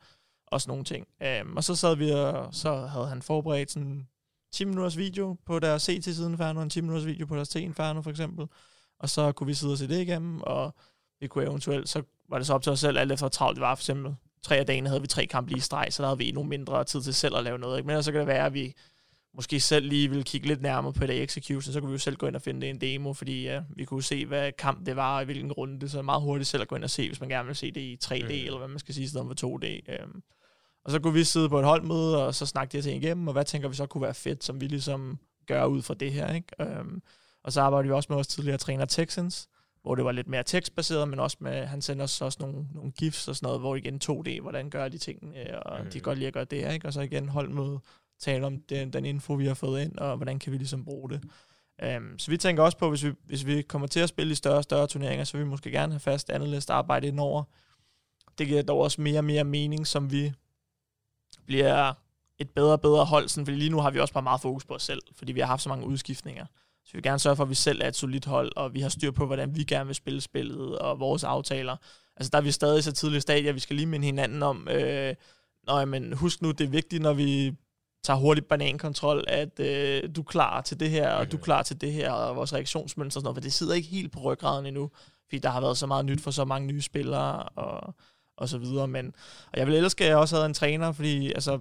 og 0.47 0.61
sådan 0.61 0.71
nogle 0.71 0.85
ting. 0.85 1.07
Øh, 1.23 1.45
og 1.57 1.65
så 1.65 1.75
sad 1.75 1.97
vi, 1.97 2.11
og 2.11 2.55
så 2.55 2.77
havde 2.77 3.07
han 3.07 3.23
forberedt 3.23 3.71
sådan 3.71 4.09
10 4.53 4.65
minutters 4.65 4.97
video 4.97 5.37
på 5.47 5.59
deres 5.59 5.83
C 5.83 6.03
til 6.03 6.15
siden 6.15 6.33
Inferno, 6.33 6.63
en 6.63 6.71
10 6.71 6.81
minutters 6.81 7.07
video 7.07 7.27
på 7.27 7.37
deres 7.37 7.49
T 7.49 7.57
Inferno 7.57 8.03
for 8.03 8.11
eksempel, 8.11 8.47
og 8.99 9.11
så 9.11 9.33
kunne 9.33 9.47
vi 9.47 9.55
sidde 9.55 9.73
og 9.73 9.79
se 9.79 9.89
det 9.89 10.01
igennem, 10.01 10.41
og 10.41 10.75
vi 11.21 11.27
kunne 11.27 11.45
eventuelt, 11.45 11.89
så 11.89 12.03
var 12.29 12.39
det 12.39 12.47
så 12.47 12.55
op 12.55 12.63
til 12.63 12.73
os 12.73 12.81
selv, 12.81 12.99
alt 12.99 13.13
efter 13.13 13.23
hvor 13.23 13.29
travlt 13.29 13.57
det 13.57 13.61
var, 13.61 13.75
for 13.75 13.83
eksempel 13.83 14.15
tre 14.43 14.57
af 14.57 14.67
dagene 14.67 14.89
havde 14.89 15.01
vi 15.01 15.07
tre 15.07 15.27
kampe 15.27 15.51
lige 15.51 15.59
i 15.59 15.61
streg, 15.61 15.89
så 15.91 16.03
der 16.03 16.09
havde 16.09 16.19
vi 16.19 16.29
endnu 16.29 16.43
mindre 16.43 16.85
tid 16.85 17.03
til 17.03 17.15
selv 17.15 17.37
at 17.37 17.45
lave 17.45 17.59
noget. 17.59 17.79
Ikke? 17.79 17.87
Men 17.87 18.03
så 18.03 18.13
kan 18.13 18.19
det 18.19 18.27
være, 18.27 18.47
at 18.47 18.55
vi 18.55 18.75
måske 19.35 19.61
selv 19.61 19.89
lige 19.89 20.11
vil 20.11 20.25
kigge 20.25 20.47
lidt 20.47 20.63
nærmere 20.63 20.93
på 20.93 21.07
det 21.07 21.23
execution, 21.23 21.73
så 21.73 21.81
kunne 21.81 21.89
vi 21.89 21.95
jo 21.95 21.99
selv 21.99 22.17
gå 22.17 22.27
ind 22.27 22.37
og 22.37 22.43
finde 22.43 22.61
det 22.61 22.71
en 22.71 22.81
demo, 22.81 23.13
fordi 23.13 23.43
ja, 23.43 23.63
vi 23.77 23.85
kunne 23.85 24.03
se, 24.03 24.27
hvad 24.27 24.53
kamp 24.53 24.87
det 24.87 24.97
var, 24.97 25.17
og 25.17 25.23
i 25.23 25.25
hvilken 25.25 25.53
runde 25.53 25.81
det, 25.81 25.91
så 25.91 25.99
er 25.99 26.03
meget 26.03 26.23
hurtigt 26.23 26.49
selv 26.49 26.63
at 26.63 26.69
gå 26.69 26.77
ind 26.77 26.85
og 26.85 26.91
se, 26.91 27.09
hvis 27.09 27.21
man 27.21 27.29
gerne 27.29 27.47
vil 27.47 27.57
se 27.57 27.71
det 27.71 27.81
i 27.81 27.99
3D, 28.05 28.25
mm. 28.25 28.31
eller 28.31 28.59
hvad 28.59 28.69
man 28.69 28.79
skal 28.79 28.95
sige, 28.95 29.05
i 29.05 29.09
stedet 29.09 29.27
for 29.27 29.59
2D. 29.59 29.93
Øhm. 29.93 30.23
Og 30.85 30.91
så 30.91 30.99
kunne 30.99 31.15
vi 31.15 31.25
sidde 31.25 31.49
på 31.49 31.59
et 31.59 31.65
holdmøde, 31.65 32.27
og 32.27 32.35
så 32.35 32.47
snakke 32.47 32.73
det 32.73 32.85
her 32.85 32.91
ting 32.91 33.05
igennem, 33.05 33.29
og 33.29 33.33
hvad 33.33 33.45
tænker 33.45 33.69
vi 33.69 33.75
så 33.75 33.87
kunne 33.87 34.03
være 34.03 34.15
fedt, 34.15 34.45
som 34.45 34.61
vi 34.61 34.67
ligesom 34.67 35.19
gør 35.47 35.65
ud 35.65 35.83
fra 35.83 35.95
det 35.95 36.13
her. 36.13 36.35
Ikke? 36.35 36.49
Øhm. 36.61 37.03
Og 37.45 37.53
så 37.53 37.61
arbejder 37.61 37.89
vi 37.89 37.93
også 37.93 38.07
med 38.11 38.17
vores 38.17 38.27
tidligere 38.27 38.59
træner 38.59 38.85
Texans, 38.85 39.49
hvor 39.87 39.95
det 39.95 40.05
var 40.05 40.13
lidt 40.13 40.29
mere 40.29 40.43
tekstbaseret, 40.43 41.09
men 41.09 41.21
også 41.21 41.37
med, 41.41 41.67
han 41.67 41.83
sender 41.83 42.05
os 42.05 42.21
også 42.21 42.39
nogle, 42.41 42.67
nogle 42.75 42.91
gifs 42.91 43.29
og 43.29 43.37
sådan 43.37 43.47
noget, 43.47 43.61
hvor 43.61 43.77
igen 43.77 44.01
2D, 44.05 44.41
hvordan 44.41 44.71
gør 44.71 44.89
de 44.89 44.99
ting, 44.99 45.35
og 45.65 45.79
mm. 45.79 45.85
de 45.85 45.93
kan 45.93 46.03
godt 46.03 46.19
lide 46.19 46.27
at 46.27 46.35
gøre 46.35 46.45
det, 46.45 46.73
ikke? 46.73 46.87
og 46.87 46.93
så 46.93 47.01
igen 47.01 47.29
hold 47.29 47.49
med 47.49 47.79
tale 48.21 48.47
om 48.47 48.61
den, 48.61 48.93
den 48.93 49.05
info, 49.05 49.33
vi 49.33 49.47
har 49.47 49.55
fået 49.55 49.83
ind, 49.83 49.99
og 49.99 50.17
hvordan 50.17 50.39
kan 50.39 50.53
vi 50.53 50.59
ligesom 50.59 50.85
bruge 50.85 51.11
det. 51.11 51.23
Um, 51.97 52.19
så 52.19 52.31
vi 52.31 52.37
tænker 52.37 52.63
også 52.63 52.79
på, 52.79 52.89
hvis 52.89 53.05
vi, 53.05 53.13
hvis 53.25 53.47
vi 53.47 53.63
kommer 53.63 53.89
til 53.89 54.01
at 54.01 54.09
spille 54.09 54.33
i 54.33 54.35
større 54.35 54.57
og 54.57 54.65
større 54.65 54.87
turneringer, 54.87 55.25
så 55.25 55.37
vil 55.37 55.45
vi 55.45 55.51
måske 55.51 55.71
gerne 55.71 55.93
have 55.93 56.01
fast 56.01 56.31
analyst 56.31 56.71
arbejde 56.71 57.07
indover. 57.07 57.45
Det 58.39 58.47
giver 58.47 58.63
dog 58.63 58.79
også 58.79 59.01
mere 59.01 59.19
og 59.19 59.25
mere 59.25 59.45
mening, 59.45 59.87
som 59.87 60.13
vi 60.13 60.33
bliver 61.47 61.93
et 62.39 62.51
bedre 62.51 62.73
og 62.73 62.81
bedre 62.81 63.05
hold, 63.05 63.29
sådan, 63.29 63.47
fordi 63.47 63.59
lige 63.59 63.71
nu 63.71 63.81
har 63.81 63.91
vi 63.91 64.01
også 64.01 64.15
bare 64.15 64.23
meget 64.23 64.41
fokus 64.41 64.65
på 64.65 64.75
os 64.75 64.83
selv, 64.83 65.03
fordi 65.15 65.33
vi 65.33 65.41
har 65.41 65.47
haft 65.47 65.63
så 65.63 65.69
mange 65.69 65.87
udskiftninger. 65.87 66.47
Så 66.87 66.93
vi 66.93 66.97
vil 66.97 67.03
gerne 67.03 67.19
sørge 67.19 67.37
for, 67.37 67.43
at 67.43 67.51
vi 67.51 67.55
selv 67.55 67.81
er 67.83 67.89
et 67.89 67.97
solidt 67.97 68.25
hold, 68.25 68.53
og 68.57 68.75
vi 68.75 68.81
har 68.81 68.89
styr 68.89 69.11
på, 69.11 69.27
hvordan 69.27 69.57
vi 69.57 69.65
gerne 69.65 69.87
vil 69.87 69.95
spille 69.95 70.21
spillet, 70.21 70.79
og 70.79 71.01
vores 71.01 71.25
aftaler. 71.25 71.77
Altså 72.17 72.31
der 72.31 72.39
er 72.39 72.43
vi 72.43 72.51
stadig 72.51 72.85
så 72.85 72.93
tidlige 72.93 73.21
stadier, 73.21 73.53
vi 73.53 73.61
skal 73.61 73.77
lige 73.77 73.87
minde 73.87 74.07
hinanden 74.07 74.43
om, 74.43 74.69
øh, 74.71 75.15
nøj, 75.67 75.85
men 75.85 76.13
husk 76.13 76.43
nu, 76.43 76.51
det 76.51 76.65
er 76.65 76.69
vigtigt, 76.69 77.03
når 77.03 77.13
vi 77.13 77.53
tager 78.05 78.19
hurtigt 78.19 78.49
banankontrol, 78.49 79.25
at 79.29 79.61
øh, 79.61 80.03
du 80.17 80.21
er 80.21 80.25
klar 80.25 80.61
til 80.61 80.81
det 80.81 80.91
her, 80.91 81.11
og 81.11 81.33
du 81.33 81.37
er 81.37 81.41
klar 81.41 81.63
til 81.63 81.81
det 81.81 81.93
her, 81.93 82.11
og 82.11 82.37
vores 82.37 82.53
reaktionsmønster 82.55 83.19
og 83.19 83.23
sådan 83.23 83.25
noget, 83.25 83.37
for 83.37 83.41
det 83.41 83.53
sidder 83.53 83.75
ikke 83.75 83.89
helt 83.89 84.13
på 84.13 84.21
ryggraden 84.21 84.67
endnu, 84.67 84.91
fordi 85.29 85.39
der 85.39 85.49
har 85.49 85.61
været 85.61 85.79
så 85.79 85.87
meget 85.87 86.05
nyt 86.05 86.21
for 86.21 86.31
så 86.31 86.45
mange 86.45 86.67
nye 86.67 86.83
spillere, 86.83 87.43
og, 87.43 87.95
og 88.37 88.49
så 88.49 88.59
videre, 88.59 88.89
men 88.89 89.15
og 89.53 89.59
jeg 89.59 89.67
vil 89.67 89.75
elske, 89.75 90.05
at 90.05 90.11
jeg 90.11 90.17
også 90.17 90.37
havde 90.37 90.47
en 90.47 90.55
træner, 90.55 90.93
fordi 90.93 91.33
altså, 91.33 91.61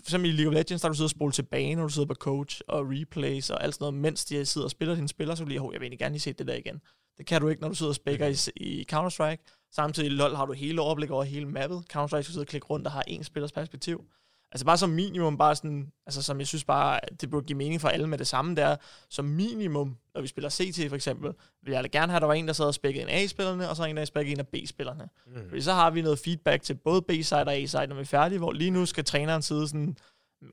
eksempel 0.00 0.30
i 0.30 0.32
League 0.32 0.48
of 0.48 0.54
Legends, 0.54 0.82
der 0.82 0.88
du 0.88 0.94
sidder 0.94 1.06
og 1.06 1.10
spole 1.10 1.32
tilbage, 1.32 1.74
når 1.74 1.82
du 1.82 1.88
sidder 1.88 2.08
på 2.08 2.14
coach 2.14 2.60
og 2.68 2.86
replays 2.90 3.50
og 3.50 3.64
alt 3.64 3.74
sådan 3.74 3.82
noget, 3.82 3.94
mens 3.94 4.24
de 4.24 4.46
sidder 4.46 4.64
og 4.64 4.70
spiller 4.70 4.94
dine 4.94 5.08
spillere, 5.08 5.36
så 5.36 5.44
vil 5.44 5.52
jeg, 5.54 5.62
jeg 5.62 5.80
vil 5.80 5.86
egentlig 5.86 5.98
gerne 5.98 6.12
lige 6.12 6.20
se 6.20 6.32
det 6.32 6.46
der 6.46 6.54
igen. 6.54 6.80
Det 7.18 7.26
kan 7.26 7.40
du 7.40 7.48
ikke, 7.48 7.62
når 7.62 7.68
du 7.68 7.74
sidder 7.74 7.90
og 7.90 7.94
spækker 7.94 8.26
i, 8.26 8.36
i 8.56 8.86
Counter-Strike. 8.92 9.68
Samtidig 9.72 10.06
i 10.06 10.14
LoL 10.14 10.36
har 10.36 10.46
du 10.46 10.52
hele 10.52 10.80
overblik 10.80 11.10
over 11.10 11.24
hele 11.24 11.46
mappet. 11.46 11.84
Counter-Strike 11.92 12.22
skal 12.22 12.32
sidde 12.32 12.42
og 12.42 12.46
klikke 12.46 12.66
rundt 12.66 12.86
og 12.86 12.92
har 12.92 13.04
en 13.06 13.24
spillers 13.24 13.52
perspektiv. 13.52 14.04
Altså 14.52 14.64
bare 14.66 14.76
som 14.76 14.90
minimum, 14.90 15.38
bare 15.38 15.56
sådan, 15.56 15.92
altså 16.06 16.22
som 16.22 16.38
jeg 16.38 16.46
synes 16.46 16.64
bare, 16.64 17.00
det 17.20 17.30
burde 17.30 17.46
give 17.46 17.58
mening 17.58 17.80
for 17.80 17.88
alle 17.88 18.06
med 18.06 18.18
det 18.18 18.26
samme, 18.26 18.56
der 18.56 18.76
som 19.10 19.24
minimum, 19.24 19.96
når 20.14 20.20
vi 20.20 20.26
spiller 20.26 20.50
CT 20.50 20.88
for 20.88 20.96
eksempel, 20.96 21.32
vil 21.62 21.72
jeg 21.72 21.90
gerne 21.92 22.12
have, 22.12 22.16
at 22.16 22.22
der 22.22 22.26
var 22.26 22.34
en, 22.34 22.46
der 22.46 22.52
sad 22.52 22.66
og 22.66 22.74
spækkede 22.74 23.02
en 23.02 23.10
A-spillerne, 23.10 23.68
og 23.68 23.76
så 23.76 23.84
en, 23.84 23.96
der 23.96 24.04
spækkede 24.04 24.32
en 24.32 24.40
af 24.40 24.48
B-spillerne. 24.48 25.08
Mm. 25.26 25.48
Fordi 25.48 25.60
så 25.60 25.72
har 25.72 25.90
vi 25.90 26.02
noget 26.02 26.18
feedback 26.18 26.62
til 26.62 26.74
både 26.74 27.02
B-side 27.02 27.40
og 27.40 27.54
A-side, 27.54 27.86
når 27.86 27.94
vi 27.94 28.00
er 28.00 28.04
færdige, 28.04 28.38
hvor 28.38 28.52
lige 28.52 28.70
nu 28.70 28.86
skal 28.86 29.04
træneren 29.04 29.42
sidde 29.42 29.68
sådan, 29.68 29.96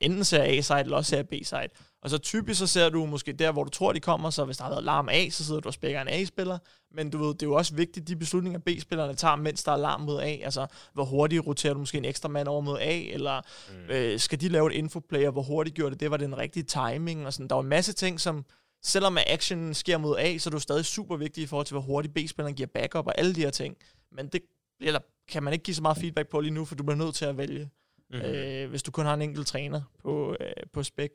enten 0.02 0.24
ser 0.24 0.44
A-side 0.44 0.80
eller 0.80 0.98
også 0.98 1.10
ser 1.10 1.24
B-side. 1.24 1.68
Og 2.02 2.10
så 2.10 2.18
typisk 2.18 2.60
så 2.60 2.68
ser 2.68 2.90
du 2.90 3.06
måske 3.06 3.34
der, 3.34 3.52
hvor 3.52 3.64
du 3.64 3.70
tror, 3.70 3.94
de 3.94 4.00
kommer, 4.00 4.30
så 4.30 4.46
hvis 4.46 4.58
der 4.58 4.64
har 4.64 4.72
været 4.72 4.84
larm 4.84 5.10
A, 5.12 5.30
så 5.30 5.46
sidder 5.46 5.62
du 5.62 5.68
og 5.70 5.74
spækker 5.74 6.02
en 6.02 6.08
A-spiller. 6.08 6.58
Men 6.96 7.10
du 7.10 7.18
ved, 7.18 7.28
det 7.28 7.44
er 7.44 7.48
jo 7.48 7.54
også 7.54 7.76
vigtigt, 7.76 8.08
de 8.08 8.16
beslutninger, 8.16 8.60
B-spillerne 8.60 9.14
tager, 9.14 9.36
mens 9.36 9.64
der 9.64 9.72
er 9.72 9.78
larm 9.78 10.02
mod 10.02 10.22
A. 10.22 10.38
Altså, 10.44 10.68
hvor 10.94 11.06
hurtigt 11.06 11.48
roterer 11.48 11.74
du 11.74 11.80
måske 11.80 11.98
en 11.98 12.06
ekstra 12.06 12.30
mand 12.30 12.48
over 12.48 12.62
mod 12.62 12.78
A, 12.80 13.00
eller 13.00 13.42
mm. 13.70 13.90
øh, 13.90 14.20
skal 14.20 14.42
de 14.42 14.50
lave 14.50 14.72
et 14.74 14.78
infoplay, 14.78 15.26
og 15.26 15.32
hvor 15.32 15.42
hurtigt 15.42 15.76
gjorde 15.76 15.92
det, 15.92 16.00
det 16.00 16.12
var 16.12 16.18
den 16.18 16.38
rigtige 16.38 16.64
timing, 16.64 17.26
og 17.26 17.34
sådan. 17.34 17.48
Der 17.48 17.56
var 17.56 17.62
en 17.62 17.70
masse 17.70 17.94
ting, 17.94 18.20
som 18.20 18.46
selvom 18.84 19.18
action 19.28 19.74
sker 19.74 19.98
mod 19.98 20.18
A, 20.18 20.38
så 20.38 20.50
er 20.50 20.52
det 20.52 20.56
jo 20.56 20.60
stadig 20.60 20.86
super 20.86 21.18
vigtigt 21.18 21.44
i 21.44 21.48
forhold 21.48 21.66
til, 21.66 21.74
hvor 21.74 21.82
hurtigt 21.82 22.14
B-spilleren 22.14 22.56
giver 22.56 22.68
backup 22.74 23.08
og 23.08 23.20
alle 23.20 23.36
de 23.36 23.42
her 23.42 23.50
ting. 23.50 23.78
Men 24.12 24.28
det 24.28 24.42
eller 24.82 25.00
kan 25.28 25.44
man 25.44 25.54
ikke 25.54 25.64
give 25.64 25.76
så 25.76 25.82
meget 25.82 25.98
feedback 25.98 26.30
på 26.30 26.40
lige 26.40 26.54
nu, 26.54 26.66
for 26.66 26.76
du 26.76 26.84
bliver 26.84 26.98
nødt 26.98 27.16
til 27.16 27.26
at 27.26 27.38
vælge, 27.38 27.70
mm. 28.10 28.18
øh, 28.18 28.70
hvis 28.70 28.84
du 28.84 28.92
kun 28.92 29.06
har 29.06 29.14
en 29.14 29.22
enkelt 29.22 29.48
træner 29.48 29.82
på, 30.02 30.36
øh, 30.40 30.54
på 30.74 30.84
spec. 30.84 31.12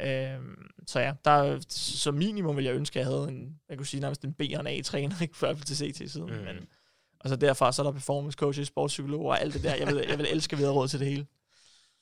Øh, 0.00 0.38
så 0.86 1.00
ja, 1.00 1.12
der, 1.24 1.60
så 1.68 2.12
minimum 2.12 2.56
vil 2.56 2.64
jeg 2.64 2.74
ønske, 2.74 3.00
at 3.00 3.06
jeg 3.06 3.14
havde 3.14 3.28
en, 3.28 3.60
jeg 3.68 3.76
kunne 3.76 3.86
sige 3.86 4.00
nærmest 4.00 4.24
en 4.24 4.32
B 4.32 4.40
og 4.40 4.60
en 4.60 4.66
A-træner, 4.66 5.22
ikke 5.22 5.36
for 5.36 5.52
til 5.52 5.76
CT-siden. 5.76 6.30
Mm. 6.30 6.44
Men, 6.44 6.56
og 7.20 7.28
så 7.28 7.36
derfra, 7.36 7.72
så 7.72 7.82
er 7.82 7.86
der 7.86 7.92
performance 7.92 8.36
coaches, 8.36 8.68
sportspsykologer 8.68 9.30
og 9.30 9.40
alt 9.40 9.54
det 9.54 9.62
der. 9.62 9.74
Jeg 9.74 9.86
vil, 9.86 10.04
jeg 10.08 10.18
vil 10.18 10.26
elske 10.30 10.56
videre 10.56 10.72
råd 10.72 10.88
til 10.88 11.00
det 11.00 11.08
hele. 11.08 11.26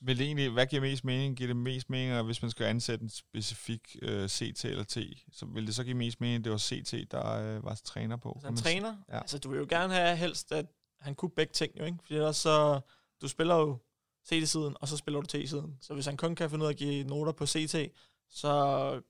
Vil 0.01 0.19
det 0.19 0.27
egentlig, 0.27 0.51
hvad 0.51 0.67
giver 0.67 0.83
mest 0.83 1.05
mening? 1.05 1.37
Giver 1.37 1.49
det 1.49 1.57
mest 1.57 1.91
mening, 1.91 2.23
hvis 2.23 2.43
man 2.43 2.51
skal 2.51 2.67
ansætte 2.67 3.03
en 3.03 3.09
specifik 3.09 3.97
øh, 4.03 4.29
CT 4.29 4.65
eller 4.65 4.85
T? 4.85 4.99
Så 5.33 5.47
vil 5.47 5.67
det 5.67 5.75
så 5.75 5.85
give 5.85 5.97
mest 5.97 6.21
mening, 6.21 6.39
at 6.39 6.45
det 6.45 6.53
var 6.53 6.59
CT, 6.59 7.11
der 7.11 7.57
øh, 7.57 7.65
var 7.65 7.81
træner 7.85 8.17
på? 8.17 8.39
Så 8.43 8.49
en 8.49 8.57
træner? 8.57 8.97
Ja. 9.09 9.19
Altså, 9.19 9.39
du 9.39 9.51
vil 9.51 9.59
jo 9.59 9.67
gerne 9.69 9.95
have 9.95 10.17
helst, 10.17 10.53
at 10.53 10.67
han 11.01 11.15
kunne 11.15 11.31
begge 11.31 11.53
ting, 11.53 11.73
jo, 11.79 11.85
ikke? 11.85 11.99
Fordi 12.03 12.15
ellers 12.15 12.37
så, 12.37 12.81
du 13.21 13.29
spiller 13.29 13.55
jo 13.55 13.79
CT-siden, 14.29 14.77
og 14.81 14.89
så 14.89 14.97
spiller 14.97 15.21
du 15.21 15.27
T-siden. 15.27 15.79
Så 15.81 15.95
hvis 15.95 16.07
han 16.07 16.17
kun 16.17 16.35
kan 16.35 16.51
finde 16.51 16.63
ud 16.63 16.67
af 16.67 16.73
at 16.73 16.79
give 16.79 17.05
noter 17.05 17.33
på 17.33 17.47
CT, 17.47 17.77
så 18.31 18.53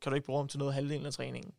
kan 0.02 0.10
du 0.10 0.14
ikke 0.14 0.26
bruge 0.26 0.38
ham 0.38 0.48
til 0.48 0.58
noget 0.58 0.74
halvdelen 0.74 1.06
af 1.06 1.12
træningen. 1.12 1.54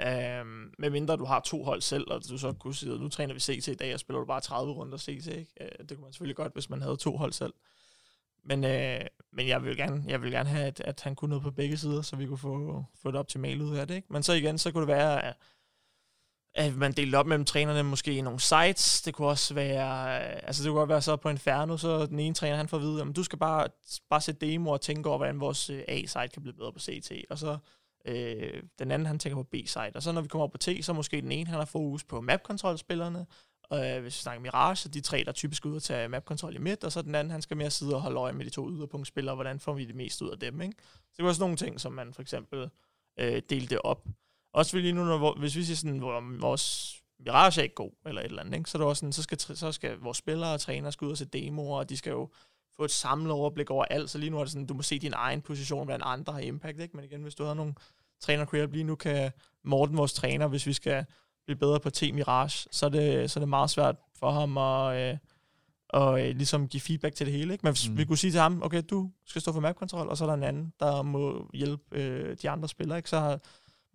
Øhm, 0.00 0.74
med 0.78 0.90
mindre 0.90 1.16
du 1.16 1.24
har 1.24 1.40
to 1.40 1.64
hold 1.64 1.82
selv, 1.82 2.10
og 2.10 2.28
du 2.28 2.38
så 2.38 2.52
kunne 2.52 2.74
sige, 2.74 2.98
nu 2.98 3.08
træner 3.08 3.34
vi 3.34 3.40
CT 3.40 3.68
i 3.68 3.74
dag, 3.74 3.94
og 3.94 4.00
spiller 4.00 4.20
du 4.20 4.26
bare 4.26 4.40
30 4.40 4.72
runder 4.72 4.98
CT. 4.98 5.26
Ikke? 5.26 5.46
Øh, 5.60 5.68
det 5.78 5.88
kunne 5.88 6.02
man 6.02 6.12
selvfølgelig 6.12 6.36
godt, 6.36 6.52
hvis 6.52 6.70
man 6.70 6.82
havde 6.82 6.96
to 6.96 7.16
hold 7.16 7.32
selv. 7.32 7.54
Men, 8.44 8.64
øh, 8.64 9.00
men 9.32 9.48
jeg 9.48 9.64
vil 9.64 9.76
gerne, 9.76 10.04
jeg 10.08 10.22
vil 10.22 10.30
gerne 10.30 10.48
have, 10.48 10.66
at, 10.66 10.80
at 10.80 11.00
han 11.00 11.14
kunne 11.14 11.28
noget 11.28 11.42
på 11.42 11.50
begge 11.50 11.76
sider, 11.76 12.02
så 12.02 12.16
vi 12.16 12.26
kunne 12.26 12.38
få, 12.38 12.84
få 13.02 13.10
det 13.10 13.20
optimalt 13.20 13.62
ud 13.62 13.76
af 13.76 13.88
det. 13.88 13.94
Ikke? 13.94 14.12
Men 14.12 14.22
så 14.22 14.32
igen, 14.32 14.58
så 14.58 14.72
kunne 14.72 14.80
det 14.80 14.88
være, 14.88 15.24
at 15.24 15.34
at 16.56 16.76
man 16.76 16.92
delte 16.92 17.16
op 17.16 17.26
mellem 17.26 17.44
trænerne 17.44 17.82
måske 17.82 18.12
i 18.12 18.20
nogle 18.20 18.40
sites. 18.40 19.02
Det 19.02 19.14
kunne 19.14 19.28
også 19.28 19.54
være, 19.54 20.20
øh, 20.20 20.40
altså 20.42 20.62
det 20.62 20.70
kunne 20.70 20.78
godt 20.78 20.88
være 20.88 21.02
så 21.02 21.16
på 21.16 21.28
Inferno, 21.28 21.76
så 21.76 22.06
den 22.06 22.20
ene 22.20 22.34
træner 22.34 22.56
han 22.56 22.68
får 22.68 22.76
at 22.76 22.82
vide, 22.82 23.02
at 23.02 23.16
du 23.16 23.22
skal 23.22 23.38
bare, 23.38 23.68
bare 24.10 24.20
se 24.20 24.32
demo 24.32 24.70
og 24.70 24.80
tænke 24.80 25.08
over, 25.08 25.18
hvordan 25.18 25.40
vores 25.40 25.70
øh, 25.70 25.82
A-site 25.88 26.28
kan 26.28 26.42
blive 26.42 26.54
bedre 26.54 26.72
på 26.72 26.78
CT. 26.78 27.12
Og 27.30 27.38
så 27.38 27.58
øh, 28.04 28.62
den 28.78 28.90
anden, 28.90 29.06
han 29.06 29.18
tænker 29.18 29.36
på 29.36 29.48
B-site. 29.52 29.92
Og 29.94 30.02
så 30.02 30.12
når 30.12 30.20
vi 30.20 30.28
kommer 30.28 30.44
op 30.44 30.52
på 30.52 30.58
T, 30.58 30.68
så 30.80 30.92
måske 30.92 31.20
den 31.20 31.32
ene, 31.32 31.46
han 31.50 31.58
har 31.58 31.64
fokus 31.64 32.04
på 32.04 32.20
map-kontrolspillerne. 32.20 33.26
Og 33.70 33.90
øh, 33.90 34.02
hvis 34.02 34.18
vi 34.18 34.22
snakker 34.22 34.42
Mirage, 34.42 34.76
så 34.76 34.88
de 34.88 35.00
tre, 35.00 35.22
der 35.26 35.32
typisk 35.32 35.66
ud 35.66 35.76
at 35.76 35.82
tage 35.82 36.08
mapkontrol 36.08 36.54
i 36.54 36.58
midt, 36.58 36.84
og 36.84 36.92
så 36.92 37.02
den 37.02 37.14
anden, 37.14 37.30
han 37.30 37.42
skal 37.42 37.56
mere 37.56 37.70
sidde 37.70 37.94
og 37.94 38.02
holde 38.02 38.20
øje 38.20 38.32
med 38.32 38.44
de 38.44 38.50
to 38.50 38.70
yderpunktspillere, 38.70 39.34
hvordan 39.34 39.60
får 39.60 39.72
vi 39.72 39.84
det 39.84 39.94
mest 39.94 40.22
ud 40.22 40.30
af 40.30 40.38
dem, 40.38 40.60
ikke? 40.60 40.74
Så 40.82 41.14
det 41.16 41.22
var 41.22 41.28
også 41.28 41.42
nogle 41.42 41.56
ting, 41.56 41.80
som 41.80 41.92
man 41.92 42.14
for 42.14 42.22
eksempel 42.22 42.70
øh, 43.18 43.42
delte 43.50 43.84
op. 43.84 44.06
Også 44.56 44.78
lige 44.78 44.92
nu, 44.92 45.04
når, 45.04 45.38
hvis 45.38 45.56
vi 45.56 45.64
siger 45.64 45.76
sådan, 45.76 45.98
hvor 45.98 46.40
vores 46.40 46.96
Mirage 47.24 47.60
er 47.60 47.62
ikke 47.62 47.74
god, 47.74 47.90
eller 48.06 48.20
et 48.20 48.26
eller 48.26 48.42
andet, 48.42 48.58
ikke? 48.58 48.70
så 48.70 48.78
er 48.78 48.80
det 48.80 48.88
også 48.88 49.00
sådan, 49.00 49.12
så 49.12 49.22
skal, 49.22 49.56
så 49.56 49.72
skal 49.72 49.98
vores 49.98 50.18
spillere 50.18 50.54
og 50.54 50.60
trænere 50.60 50.92
skal 50.92 51.04
ud 51.04 51.10
og 51.10 51.18
se 51.18 51.24
demoer, 51.24 51.78
og 51.78 51.88
de 51.88 51.96
skal 51.96 52.10
jo 52.10 52.28
få 52.76 52.84
et 52.84 52.90
samlet 52.90 53.32
overblik 53.32 53.70
over 53.70 53.84
alt, 53.84 54.10
så 54.10 54.18
lige 54.18 54.30
nu 54.30 54.38
er 54.38 54.44
det 54.44 54.52
sådan, 54.52 54.66
du 54.66 54.74
må 54.74 54.82
se 54.82 54.98
din 54.98 55.12
egen 55.16 55.42
position, 55.42 55.86
hvordan 55.86 56.00
andre 56.04 56.32
har 56.32 56.40
impact, 56.40 56.80
ikke? 56.80 56.96
Men 56.96 57.04
igen, 57.04 57.22
hvis 57.22 57.34
du 57.34 57.44
har 57.44 57.54
nogle 57.54 57.74
træner 58.20 58.46
create 58.46 58.72
lige 58.72 58.84
nu 58.84 58.94
kan 58.94 59.32
Morten, 59.64 59.96
vores 59.96 60.12
træner, 60.12 60.46
hvis 60.46 60.66
vi 60.66 60.72
skal 60.72 61.04
blive 61.46 61.58
bedre 61.58 61.80
på 61.80 61.90
T-Mirage, 61.96 62.66
så 62.70 62.86
er, 62.86 62.90
det, 62.90 63.30
så 63.30 63.38
er 63.38 63.42
det 63.42 63.48
meget 63.48 63.70
svært 63.70 63.96
for 64.18 64.30
ham 64.30 64.58
at, 64.58 65.12
øh, 65.12 65.18
og 65.88 66.26
øh, 66.26 66.36
ligesom 66.36 66.68
give 66.68 66.80
feedback 66.80 67.14
til 67.14 67.26
det 67.26 67.34
hele. 67.34 67.52
Ikke? 67.52 67.66
Men 67.66 67.72
hvis 67.72 67.88
mm. 67.88 67.98
vi 67.98 68.04
kunne 68.04 68.18
sige 68.18 68.30
til 68.30 68.40
ham, 68.40 68.62
okay, 68.62 68.82
du 68.90 69.10
skal 69.26 69.42
stå 69.42 69.52
for 69.52 69.60
map-kontrol, 69.60 70.08
og 70.08 70.16
så 70.16 70.24
er 70.24 70.28
der 70.28 70.34
en 70.34 70.42
anden, 70.42 70.72
der 70.80 71.02
må 71.02 71.50
hjælpe 71.54 71.82
øh, 71.92 72.36
de 72.42 72.50
andre 72.50 72.68
spillere, 72.68 72.98
ikke? 72.98 73.10
så 73.10 73.18
har 73.18 73.40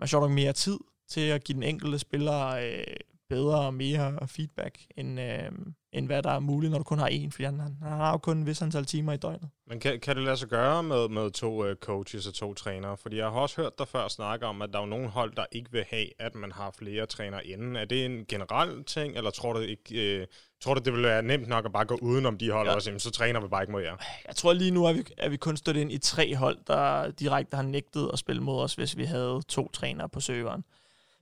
man 0.01 0.07
sjovt 0.07 0.23
nok 0.23 0.31
mere 0.31 0.53
tid 0.53 0.77
til 1.09 1.21
at 1.21 1.43
give 1.43 1.55
den 1.55 1.63
enkelte 1.63 1.99
spiller 1.99 2.47
øh, 2.47 2.95
bedre 3.29 3.59
og 3.59 3.73
mere 3.73 4.27
feedback, 4.27 4.79
end, 4.97 5.19
øh, 5.19 5.51
end 5.93 6.05
hvad 6.05 6.23
der 6.23 6.31
er 6.31 6.39
muligt, 6.39 6.71
når 6.71 6.77
du 6.77 6.83
kun 6.83 6.99
har 6.99 7.09
én, 7.09 7.31
fordi 7.31 7.43
han, 7.43 7.59
han 7.59 7.77
har 7.81 8.11
jo 8.11 8.17
kun 8.17 8.37
en 8.37 8.45
vis 8.45 8.61
antal 8.61 8.85
timer 8.85 9.13
i 9.13 9.17
døgnet. 9.17 9.49
Men 9.67 9.79
kan, 9.79 9.99
kan 9.99 10.15
det 10.15 10.23
lade 10.23 10.37
sig 10.37 10.47
gøre 10.47 10.83
med, 10.83 11.09
med 11.09 11.31
to 11.31 11.69
uh, 11.69 11.75
coaches 11.75 12.27
og 12.27 12.33
to 12.33 12.53
trænere? 12.53 12.97
Fordi 12.97 13.17
jeg 13.17 13.25
har 13.25 13.39
også 13.39 13.61
hørt 13.61 13.79
dig 13.79 13.87
før 13.87 14.07
snakke 14.07 14.45
om, 14.45 14.61
at 14.61 14.69
der 14.73 14.79
er 14.79 14.85
nogle 14.85 15.09
hold, 15.09 15.35
der 15.35 15.45
ikke 15.51 15.71
vil 15.71 15.85
have, 15.89 16.07
at 16.19 16.35
man 16.35 16.51
har 16.51 16.73
flere 16.79 17.05
trænere 17.05 17.45
inden. 17.45 17.75
Er 17.75 17.85
det 17.85 18.05
en 18.05 18.25
generel 18.25 18.83
ting, 18.83 19.17
eller 19.17 19.29
tror 19.29 19.53
du 19.53 19.59
ikke... 19.59 20.19
Øh, 20.19 20.27
Tror 20.61 20.73
du, 20.73 20.81
det 20.85 20.93
vil 20.93 21.03
være 21.03 21.21
nemt 21.21 21.47
nok 21.47 21.65
at 21.65 21.71
bare 21.71 21.85
gå 21.85 21.97
udenom 22.01 22.37
de 22.37 22.51
hold 22.51 22.67
ja. 22.67 22.75
og 22.75 22.81
sige, 22.81 22.99
så 22.99 23.11
træner 23.11 23.41
vi 23.41 23.47
bare 23.47 23.63
ikke 23.63 23.71
mod 23.71 23.81
jer? 23.81 23.95
Jeg 24.27 24.35
tror 24.35 24.53
lige 24.53 24.71
nu, 24.71 24.87
at 24.87 24.95
vi, 24.95 25.03
er 25.17 25.29
vi 25.29 25.37
kun 25.37 25.57
stået 25.57 25.77
ind 25.77 25.91
i 25.91 25.97
tre 25.97 26.35
hold, 26.35 26.57
der 26.67 27.11
direkte 27.11 27.55
har 27.55 27.63
nægtet 27.63 28.09
at 28.13 28.19
spille 28.19 28.41
mod 28.41 28.61
os, 28.63 28.73
hvis 28.73 28.97
vi 28.97 29.03
havde 29.03 29.41
to 29.47 29.69
trænere 29.71 30.09
på 30.09 30.19
serveren. 30.19 30.63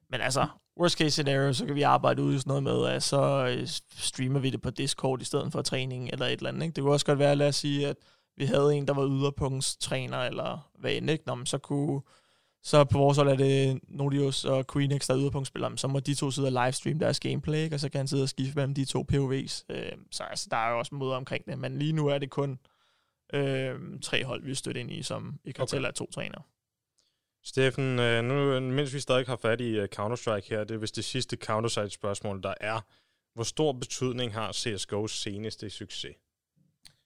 Men 0.10 0.22
altså, 0.22 0.48
worst 0.80 0.98
case 0.98 1.12
scenario, 1.12 1.54
så 1.54 1.66
kan 1.66 1.76
vi 1.76 1.82
arbejde 1.82 2.24
ud 2.24 2.36
i 2.36 2.38
sådan 2.38 2.50
noget 2.50 2.64
med, 2.64 2.86
at 2.86 3.04
så 3.04 3.56
øh, 3.58 3.68
streamer 3.98 4.40
vi 4.40 4.50
det 4.50 4.62
på 4.62 4.70
Discord 4.70 5.22
i 5.22 5.26
stedet 5.26 5.52
for 5.52 5.62
træning 5.62 6.10
eller 6.10 6.26
et 6.26 6.32
eller 6.32 6.50
andet. 6.50 6.64
Ikke? 6.64 6.76
Det 6.76 6.84
kunne 6.84 6.94
også 6.94 7.06
godt 7.06 7.20
være, 7.20 7.36
lad 7.36 7.48
os 7.48 7.56
sige, 7.56 7.88
at 7.88 7.98
vi 8.38 8.46
havde 8.46 8.76
en, 8.76 8.88
der 8.88 8.94
var 8.94 9.08
yderpunktstræner 9.08 10.18
eller 10.18 10.70
hvad 10.80 10.94
end, 10.94 11.10
ikke? 11.10 11.24
Nå, 11.28 11.36
men 11.36 11.46
så 11.46 11.58
kunne 11.58 12.02
så 12.64 12.84
på 12.84 12.98
vores 12.98 13.18
hold 13.18 13.30
er 13.30 13.36
det 13.36 13.80
Nodius 13.88 14.46
og 14.46 14.68
Queenix, 14.74 15.08
der 15.08 15.14
er 15.14 15.20
yderpunktspillere, 15.20 15.78
så 15.78 15.88
må 15.88 16.00
de 16.00 16.14
to 16.14 16.32
sidde 16.32 16.48
og 16.48 16.66
livestream 16.66 17.00
deres 17.00 17.20
gameplay, 17.20 17.60
ikke? 17.64 17.76
og 17.76 17.80
så 17.80 17.90
kan 17.90 18.00
han 18.00 18.08
sidde 18.08 18.24
og 18.24 18.30
skifte 18.30 18.56
mellem 18.56 18.74
de 18.74 18.86
to 18.86 19.06
POV's. 19.12 19.66
Øh, 19.70 19.92
så 20.12 20.24
altså, 20.24 20.48
der 20.52 20.58
er 20.58 20.72
jo 20.72 20.80
også 20.80 20.96
måder 20.96 21.16
omkring 21.16 21.46
det, 21.46 21.60
men 21.60 21.80
lige 21.80 21.94
nu 21.94 22.08
er 22.08 22.18
det 22.18 22.30
kun 22.30 22.60
øh, 23.34 23.80
tre 24.02 24.26
hold, 24.26 24.44
vi 24.44 24.56
støtter 24.56 24.82
ind 24.82 24.92
i, 24.92 25.04
som 25.04 25.40
i 25.46 25.52
kartel 25.52 25.80
okay. 25.80 25.88
er 25.88 25.92
to 25.92 26.12
trænere. 26.12 26.42
Steffen, 27.44 28.00
øh, 28.00 28.24
nu, 28.24 28.60
mens 28.60 28.94
vi 28.94 29.00
stadig 29.00 29.26
har 29.26 29.36
fat 29.36 29.62
i 29.62 29.70
øh, 29.70 29.88
Counter-Strike 29.96 30.50
her, 30.50 30.64
det 30.64 30.72
er 30.72 30.78
vist 30.78 30.96
det 30.96 31.06
sidste 31.06 31.38
Counter-Strike-spørgsmål, 31.44 32.44
der 32.44 32.54
er. 32.62 32.82
Hvor 33.34 33.44
stor 33.44 33.72
betydning 33.72 34.34
har 34.34 34.52
CSGO's 34.52 35.08
seneste 35.08 35.70
succes? 35.70 36.16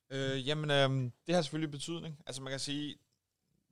Øh, 0.10 0.48
jamen, 0.48 0.72
øh, 0.72 1.12
det 1.28 1.36
har 1.36 1.42
selvfølgelig 1.42 1.72
betydning. 1.72 2.20
Altså 2.26 2.42
man 2.42 2.52
kan 2.52 2.60
sige, 2.60 2.96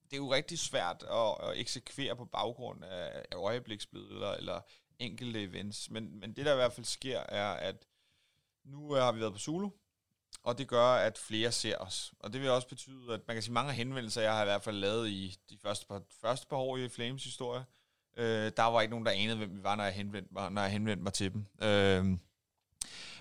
det 0.03 0.13
er 0.13 0.17
jo 0.17 0.33
rigtig 0.33 0.59
svært 0.59 1.03
at, 1.11 1.49
at 1.49 1.59
eksekvere 1.59 2.15
på 2.15 2.25
baggrund 2.25 2.83
af, 2.83 3.25
af 3.31 3.35
øjebliksbilleder 3.35 4.31
eller 4.31 4.61
enkelte 4.99 5.43
events. 5.43 5.89
Men, 5.89 6.19
men 6.19 6.35
det, 6.35 6.45
der 6.45 6.53
i 6.53 6.55
hvert 6.55 6.73
fald 6.73 6.85
sker, 6.85 7.19
er, 7.19 7.53
at 7.53 7.75
nu 8.65 8.95
øh, 8.95 9.01
har 9.01 9.11
vi 9.11 9.19
været 9.19 9.33
på 9.33 9.39
Zulu, 9.39 9.69
og 10.43 10.57
det 10.57 10.67
gør, 10.67 10.85
at 10.85 11.17
flere 11.17 11.51
ser 11.51 11.77
os. 11.77 12.13
Og 12.19 12.33
det 12.33 12.41
vil 12.41 12.49
også 12.49 12.67
betyde, 12.67 13.13
at 13.13 13.19
man 13.27 13.35
kan 13.35 13.43
sige, 13.43 13.53
mange 13.53 13.73
henvendelser, 13.73 14.21
jeg 14.21 14.33
har 14.33 14.41
i 14.41 14.45
hvert 14.45 14.63
fald 14.63 14.75
lavet 14.75 15.09
i 15.09 15.37
de 15.49 15.57
første 15.63 15.85
par, 15.87 16.01
første 16.21 16.47
par 16.49 16.57
år 16.57 16.77
i 16.77 16.89
Flames 16.89 17.23
historie, 17.23 17.63
øh, 18.17 18.51
der 18.57 18.63
var 18.63 18.81
ikke 18.81 18.91
nogen, 18.91 19.05
der 19.05 19.11
anede, 19.11 19.37
hvem 19.37 19.57
vi 19.57 19.63
var, 19.63 19.75
når 19.75 19.83
jeg 19.83 19.93
henvendte 19.93 20.33
mig, 20.33 20.51
når 20.51 20.61
jeg 20.61 20.71
henvendte 20.71 21.03
mig 21.03 21.13
til 21.13 21.33
dem. 21.33 21.45
Øh, 21.63 22.05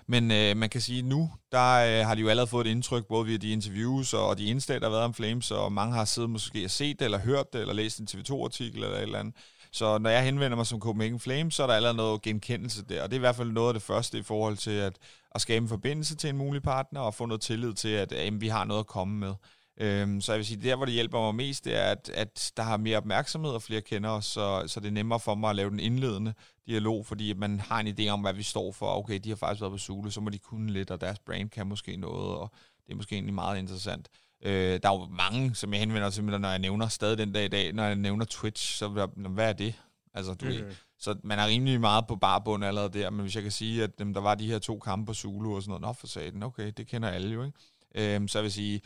men 0.07 0.31
øh, 0.31 0.57
man 0.57 0.69
kan 0.69 0.81
sige, 0.81 1.01
nu 1.01 1.31
der 1.51 1.99
øh, 1.99 2.07
har 2.07 2.15
de 2.15 2.21
jo 2.21 2.29
allerede 2.29 2.49
fået 2.49 2.67
et 2.67 2.71
indtryk, 2.71 3.05
både 3.05 3.25
via 3.25 3.37
de 3.37 3.51
interviews 3.51 4.13
og 4.13 4.37
de 4.37 4.45
indslag, 4.45 4.81
der 4.81 4.85
har 4.85 4.91
været 4.91 5.03
om 5.03 5.13
Flames, 5.13 5.51
og 5.51 5.71
mange 5.71 5.95
har 5.95 6.05
siddet 6.05 6.29
måske 6.29 6.65
og 6.65 6.71
set 6.71 6.99
det, 6.99 7.05
eller 7.05 7.17
hørt 7.17 7.53
det, 7.53 7.61
eller 7.61 7.73
læst 7.73 7.99
en 7.99 8.07
TV2-artikel 8.11 8.83
eller 8.83 8.97
et 8.97 9.01
eller 9.01 9.19
andet. 9.19 9.35
Så 9.73 9.97
når 9.97 10.09
jeg 10.09 10.23
henvender 10.23 10.57
mig 10.57 10.67
som 10.67 10.79
Copenhagen 10.79 11.19
Flame, 11.19 11.51
så 11.51 11.63
er 11.63 11.67
der 11.67 11.73
allerede 11.73 11.97
noget 11.97 12.21
genkendelse 12.21 12.85
der, 12.85 13.03
og 13.03 13.09
det 13.09 13.15
er 13.15 13.19
i 13.19 13.25
hvert 13.27 13.35
fald 13.35 13.51
noget 13.51 13.67
af 13.67 13.73
det 13.73 13.83
første 13.83 14.17
i 14.17 14.23
forhold 14.23 14.57
til 14.57 14.71
at, 14.71 14.97
at 15.35 15.41
skabe 15.41 15.63
en 15.63 15.69
forbindelse 15.69 16.15
til 16.15 16.29
en 16.29 16.37
mulig 16.37 16.61
partner, 16.61 17.01
og 17.01 17.13
få 17.13 17.25
noget 17.25 17.41
tillid 17.41 17.73
til, 17.73 17.89
at 17.89 18.11
at 18.11 18.41
vi 18.41 18.47
har 18.47 18.65
noget 18.65 18.79
at 18.79 18.87
komme 18.87 19.19
med. 19.19 19.33
Øhm, 19.77 20.21
så 20.21 20.31
jeg 20.31 20.37
vil 20.37 20.45
sige, 20.45 20.61
der 20.61 20.75
hvor 20.75 20.85
det 20.85 20.93
hjælper 20.93 21.19
mig 21.19 21.35
mest, 21.35 21.65
det 21.65 21.75
er, 21.75 21.83
at, 21.83 22.09
at 22.13 22.51
der 22.57 22.63
har 22.63 22.77
mere 22.77 22.97
opmærksomhed, 22.97 23.51
og 23.51 23.61
flere 23.61 23.81
kender 23.81 24.09
os, 24.09 24.25
så, 24.25 24.63
så 24.67 24.79
det 24.79 24.87
er 24.87 24.91
nemmere 24.91 25.19
for 25.19 25.35
mig 25.35 25.49
at 25.49 25.55
lave 25.55 25.69
den 25.69 25.79
indledende 25.79 26.33
dialog, 26.67 27.05
fordi 27.05 27.33
man 27.33 27.59
har 27.59 27.79
en 27.79 27.87
idé 27.87 28.07
om, 28.07 28.21
hvad 28.21 28.33
vi 28.33 28.43
står 28.43 28.71
for. 28.71 28.85
Okay, 28.85 29.19
de 29.23 29.29
har 29.29 29.35
faktisk 29.35 29.61
været 29.61 29.71
på 29.71 29.77
Zulu, 29.77 30.09
så 30.09 30.21
må 30.21 30.29
de 30.29 30.39
kunne 30.39 30.71
lidt, 30.71 30.91
og 30.91 31.01
deres 31.01 31.19
brand 31.19 31.49
kan 31.49 31.67
måske 31.67 31.97
noget, 31.97 32.37
og 32.37 32.51
det 32.85 32.91
er 32.91 32.95
måske 32.95 33.15
egentlig 33.15 33.33
meget 33.33 33.59
interessant. 33.59 34.09
Øh, 34.43 34.79
der 34.83 34.89
er 34.89 34.93
jo 34.93 35.07
mange, 35.09 35.55
som 35.55 35.73
jeg 35.73 35.79
henvender 35.79 36.09
til, 36.09 36.23
når 36.23 36.49
jeg 36.49 36.59
nævner 36.59 36.87
stadig 36.87 37.17
den 37.17 37.33
dag 37.33 37.45
i 37.45 37.47
dag, 37.47 37.73
når 37.73 37.83
jeg 37.83 37.95
nævner 37.95 38.25
Twitch, 38.25 38.77
så 38.77 38.87
hvad 39.15 39.49
er 39.49 39.53
det? 39.53 39.73
Altså, 40.13 40.33
du 40.33 40.45
mm-hmm. 40.45 40.65
ved, 40.65 40.75
så 40.99 41.15
man 41.23 41.39
er 41.39 41.47
rimelig 41.47 41.81
meget 41.81 42.07
på 42.07 42.15
barbund 42.15 42.65
allerede 42.65 42.99
der, 42.99 43.09
men 43.09 43.21
hvis 43.21 43.35
jeg 43.35 43.43
kan 43.43 43.51
sige, 43.51 43.83
at 43.83 43.99
dem, 43.99 44.13
der 44.13 44.21
var 44.21 44.35
de 44.35 44.47
her 44.47 44.59
to 44.59 44.79
kampe 44.79 45.05
på 45.05 45.13
Zulu 45.13 45.55
og 45.55 45.61
sådan 45.61 45.69
noget, 45.69 45.81
nå 45.81 45.93
for 45.93 46.07
satan, 46.07 46.43
okay, 46.43 46.71
det 46.77 46.87
kender 46.87 47.09
alle 47.09 47.33
jo, 47.33 47.43
ikke? 47.43 48.15
Øh, 48.15 48.27
så 48.27 48.37
jeg 48.37 48.43
vil 48.43 48.51
sige, 48.51 48.81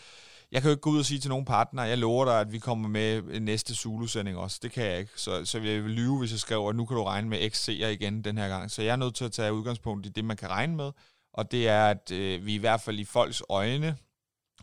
jeg 0.51 0.61
kan 0.61 0.69
jo 0.69 0.73
ikke 0.73 0.81
gå 0.81 0.89
ud 0.89 0.99
og 0.99 1.05
sige 1.05 1.19
til 1.19 1.29
nogle 1.29 1.45
partnere, 1.45 1.85
jeg 1.85 1.97
lover 1.97 2.25
dig, 2.25 2.39
at 2.39 2.51
vi 2.51 2.59
kommer 2.59 2.89
med 2.89 3.39
næste 3.39 3.75
Zulu-sending 3.75 4.37
også. 4.37 4.59
Det 4.63 4.71
kan 4.71 4.85
jeg 4.85 4.99
ikke. 4.99 5.11
Så, 5.15 5.45
så 5.45 5.59
jeg 5.59 5.83
vil 5.83 5.91
lyve, 5.91 6.19
hvis 6.19 6.31
jeg 6.31 6.39
skriver, 6.39 6.69
at 6.69 6.75
nu 6.75 6.85
kan 6.85 6.97
du 6.97 7.03
regne 7.03 7.29
med 7.29 7.51
XC'er 7.51 7.85
igen 7.85 8.23
den 8.23 8.37
her 8.37 8.47
gang. 8.47 8.71
Så 8.71 8.81
jeg 8.81 8.91
er 8.91 8.95
nødt 8.95 9.15
til 9.15 9.25
at 9.25 9.31
tage 9.31 9.53
udgangspunkt 9.53 10.05
i 10.05 10.09
det, 10.09 10.25
man 10.25 10.37
kan 10.37 10.49
regne 10.49 10.75
med. 10.75 10.91
Og 11.33 11.51
det 11.51 11.67
er, 11.67 11.87
at 11.87 12.11
øh, 12.11 12.45
vi 12.45 12.55
i 12.55 12.57
hvert 12.57 12.81
fald 12.81 12.99
i 12.99 13.05
folks 13.05 13.43
øjne 13.49 13.97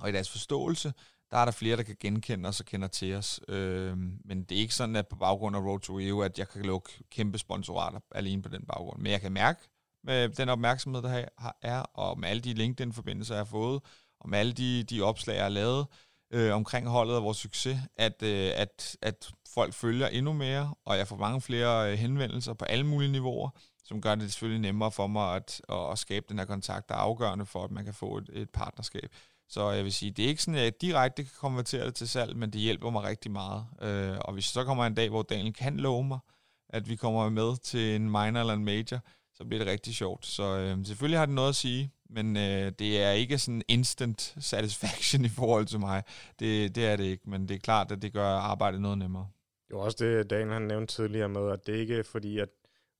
og 0.00 0.08
i 0.08 0.12
deres 0.12 0.30
forståelse, 0.30 0.92
der 1.30 1.38
er 1.38 1.44
der 1.44 1.52
flere, 1.52 1.76
der 1.76 1.82
kan 1.82 1.96
genkende 2.00 2.48
os 2.48 2.60
og 2.60 2.66
kender 2.66 2.88
til 2.88 3.14
os. 3.14 3.40
Øh, 3.48 3.96
men 4.24 4.42
det 4.42 4.56
er 4.56 4.60
ikke 4.60 4.74
sådan, 4.74 4.96
at 4.96 5.08
på 5.08 5.16
baggrund 5.16 5.56
af 5.56 5.60
Road 5.60 5.80
to 5.80 5.98
Rio, 5.98 6.20
at 6.20 6.38
jeg 6.38 6.48
kan 6.48 6.62
lukke 6.62 6.90
kæmpe 7.10 7.38
sponsorater 7.38 8.00
alene 8.14 8.42
på 8.42 8.48
den 8.48 8.66
baggrund. 8.66 9.02
Men 9.02 9.12
jeg 9.12 9.20
kan 9.20 9.32
mærke 9.32 9.60
med 10.04 10.28
den 10.28 10.48
opmærksomhed, 10.48 11.02
der 11.02 11.24
er, 11.62 11.80
og 11.80 12.18
med 12.18 12.28
alle 12.28 12.40
de 12.40 12.54
LinkedIn-forbindelser, 12.54 13.34
jeg 13.34 13.40
har 13.40 13.44
fået, 13.50 13.82
og 14.20 14.28
med 14.28 14.38
alle 14.38 14.52
de, 14.52 14.82
de 14.82 15.02
opslag, 15.02 15.34
jeg 15.34 15.44
har 15.44 15.48
lavet 15.48 15.86
øh, 16.32 16.54
omkring 16.54 16.88
holdet 16.88 17.16
og 17.16 17.22
vores 17.22 17.38
succes, 17.38 17.78
at, 17.96 18.22
øh, 18.22 18.50
at, 18.54 18.96
at 19.02 19.30
folk 19.54 19.74
følger 19.74 20.08
endnu 20.08 20.32
mere, 20.32 20.74
og 20.84 20.98
jeg 20.98 21.08
får 21.08 21.16
mange 21.16 21.40
flere 21.40 21.92
øh, 21.92 21.98
henvendelser 21.98 22.54
på 22.54 22.64
alle 22.64 22.86
mulige 22.86 23.12
niveauer, 23.12 23.50
som 23.84 24.00
gør 24.00 24.14
det 24.14 24.32
selvfølgelig 24.32 24.60
nemmere 24.60 24.90
for 24.90 25.06
mig 25.06 25.36
at, 25.36 25.60
at, 25.68 25.90
at 25.92 25.98
skabe 25.98 26.26
den 26.28 26.38
her 26.38 26.46
kontakt, 26.46 26.88
der 26.88 26.94
er 26.94 26.98
afgørende 26.98 27.46
for, 27.46 27.64
at 27.64 27.70
man 27.70 27.84
kan 27.84 27.94
få 27.94 28.16
et, 28.16 28.30
et 28.32 28.50
partnerskab. 28.50 29.12
Så 29.52 29.70
jeg 29.70 29.84
vil 29.84 29.92
sige, 29.92 30.10
det 30.10 30.24
er 30.24 30.28
ikke 30.28 30.42
sådan, 30.42 30.58
at 30.58 30.64
jeg 30.64 30.80
direkte 30.80 31.22
kan 31.22 31.32
konvertere 31.40 31.86
det 31.86 31.94
til 31.94 32.08
salg, 32.08 32.36
men 32.36 32.50
det 32.50 32.60
hjælper 32.60 32.90
mig 32.90 33.02
rigtig 33.02 33.30
meget. 33.30 33.64
Øh, 33.82 34.18
og 34.20 34.32
hvis 34.32 34.44
så 34.44 34.64
kommer 34.64 34.86
en 34.86 34.94
dag, 34.94 35.08
hvor 35.08 35.22
Daniel 35.22 35.54
kan 35.54 35.76
love 35.76 36.04
mig, 36.04 36.18
at 36.68 36.88
vi 36.88 36.96
kommer 36.96 37.28
med 37.28 37.56
til 37.62 37.96
en 37.96 38.02
minor 38.02 38.40
eller 38.40 38.52
en 38.52 38.64
major, 38.64 38.98
så 39.34 39.44
bliver 39.44 39.64
det 39.64 39.72
rigtig 39.72 39.94
sjovt. 39.94 40.26
Så 40.26 40.58
øh, 40.58 40.86
selvfølgelig 40.86 41.18
har 41.18 41.26
det 41.26 41.34
noget 41.34 41.48
at 41.48 41.54
sige, 41.54 41.90
men 42.10 42.36
øh, 42.36 42.72
det 42.78 43.02
er 43.02 43.10
ikke 43.10 43.38
sådan 43.38 43.62
instant 43.68 44.34
satisfaction 44.50 45.24
i 45.24 45.28
forhold 45.28 45.66
til 45.66 45.80
mig. 45.80 46.02
Det, 46.38 46.74
det 46.74 46.86
er 46.86 46.96
det 46.96 47.04
ikke, 47.04 47.30
men 47.30 47.48
det 47.48 47.54
er 47.54 47.58
klart, 47.58 47.92
at 47.92 48.02
det 48.02 48.12
gør 48.12 48.28
arbejdet 48.28 48.80
noget 48.80 48.98
nemmere. 48.98 49.28
Det 49.68 49.76
var 49.76 49.82
også 49.82 50.04
det, 50.04 50.30
Daniel 50.30 50.52
han 50.52 50.62
nævnte 50.62 50.94
tidligere 50.94 51.28
med, 51.28 51.50
at 51.50 51.66
det 51.66 51.76
ikke 51.76 51.98
er 51.98 52.02
fordi, 52.02 52.38
at 52.38 52.48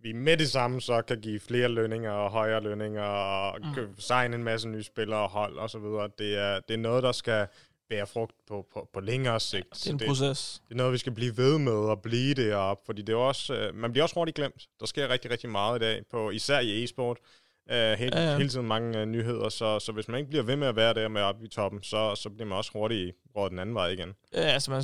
vi 0.03 0.13
med 0.13 0.37
det 0.37 0.51
samme 0.51 0.81
så 0.81 1.03
kan 1.03 1.21
give 1.21 1.41
flere 1.41 1.69
lønninger 1.69 2.11
og 2.11 2.31
højere 2.31 2.63
lønninger 2.63 3.03
og 3.03 3.59
mm. 3.61 3.95
signe 3.99 4.37
en 4.37 4.45
masse 4.45 4.69
nye 4.69 4.83
spillere 4.83 5.21
og 5.21 5.29
hold 5.29 5.59
og 5.59 5.71
så 5.71 5.79
videre. 5.79 6.09
Det 6.19 6.39
er, 6.39 6.61
det 6.61 6.75
er 6.75 6.79
noget, 6.79 7.03
der 7.03 7.13
skal 7.13 7.47
bære 7.89 8.07
frugt 8.07 8.37
på, 8.49 8.67
på, 8.73 8.89
på 8.93 9.01
længere 9.01 9.41
sigt. 9.41 9.65
Ja, 9.65 9.75
det 9.75 9.87
er 9.87 9.93
en 9.93 9.99
det, 9.99 10.07
proces. 10.07 10.63
Det 10.69 10.75
er 10.75 10.77
noget, 10.77 10.93
vi 10.93 10.99
skal 10.99 11.13
blive 11.13 11.37
ved 11.37 11.59
med 11.59 11.91
at 11.91 12.03
blive 12.03 12.35
det 12.35 12.55
op, 12.55 12.79
fordi 12.87 13.03
det 13.03 13.13
er 13.13 13.17
også, 13.17 13.55
øh, 13.55 13.75
man 13.75 13.93
bliver 13.93 14.03
også 14.03 14.15
hurtigt 14.15 14.35
glemt. 14.35 14.69
Der 14.81 14.87
sker 14.87 15.09
rigtig, 15.09 15.31
rigtig 15.31 15.51
meget 15.51 15.79
i 15.79 15.85
dag, 15.85 16.03
på, 16.11 16.31
især 16.31 16.61
i 16.61 16.85
e-sport. 16.85 17.19
Uh, 17.67 17.77
hele, 17.77 18.19
ja, 18.19 18.31
ja. 18.31 18.37
hele 18.37 18.49
tiden 18.49 18.67
mange 18.67 19.03
uh, 19.03 19.09
nyheder, 19.09 19.49
så, 19.49 19.79
så 19.79 19.93
hvis 19.93 20.09
man 20.09 20.19
ikke 20.19 20.31
bliver 20.31 20.43
ved 20.43 20.57
med 20.57 20.69
at 20.69 20.77
være 20.77 20.95
der 20.95 21.09
med 21.09 21.23
op 21.23 21.43
i 21.45 21.49
toppen, 21.49 21.83
så, 21.83 22.15
så 22.15 22.31
bliver 22.31 22.49
man 22.49 22.59
også 22.59 22.71
hurtigt 22.75 23.17
råd 23.37 23.51
den 23.51 23.59
anden 23.59 23.75
vej 23.75 23.89
igen. 23.89 24.15
Ja, 24.33 24.41
altså 24.41 24.71
man 24.71 24.79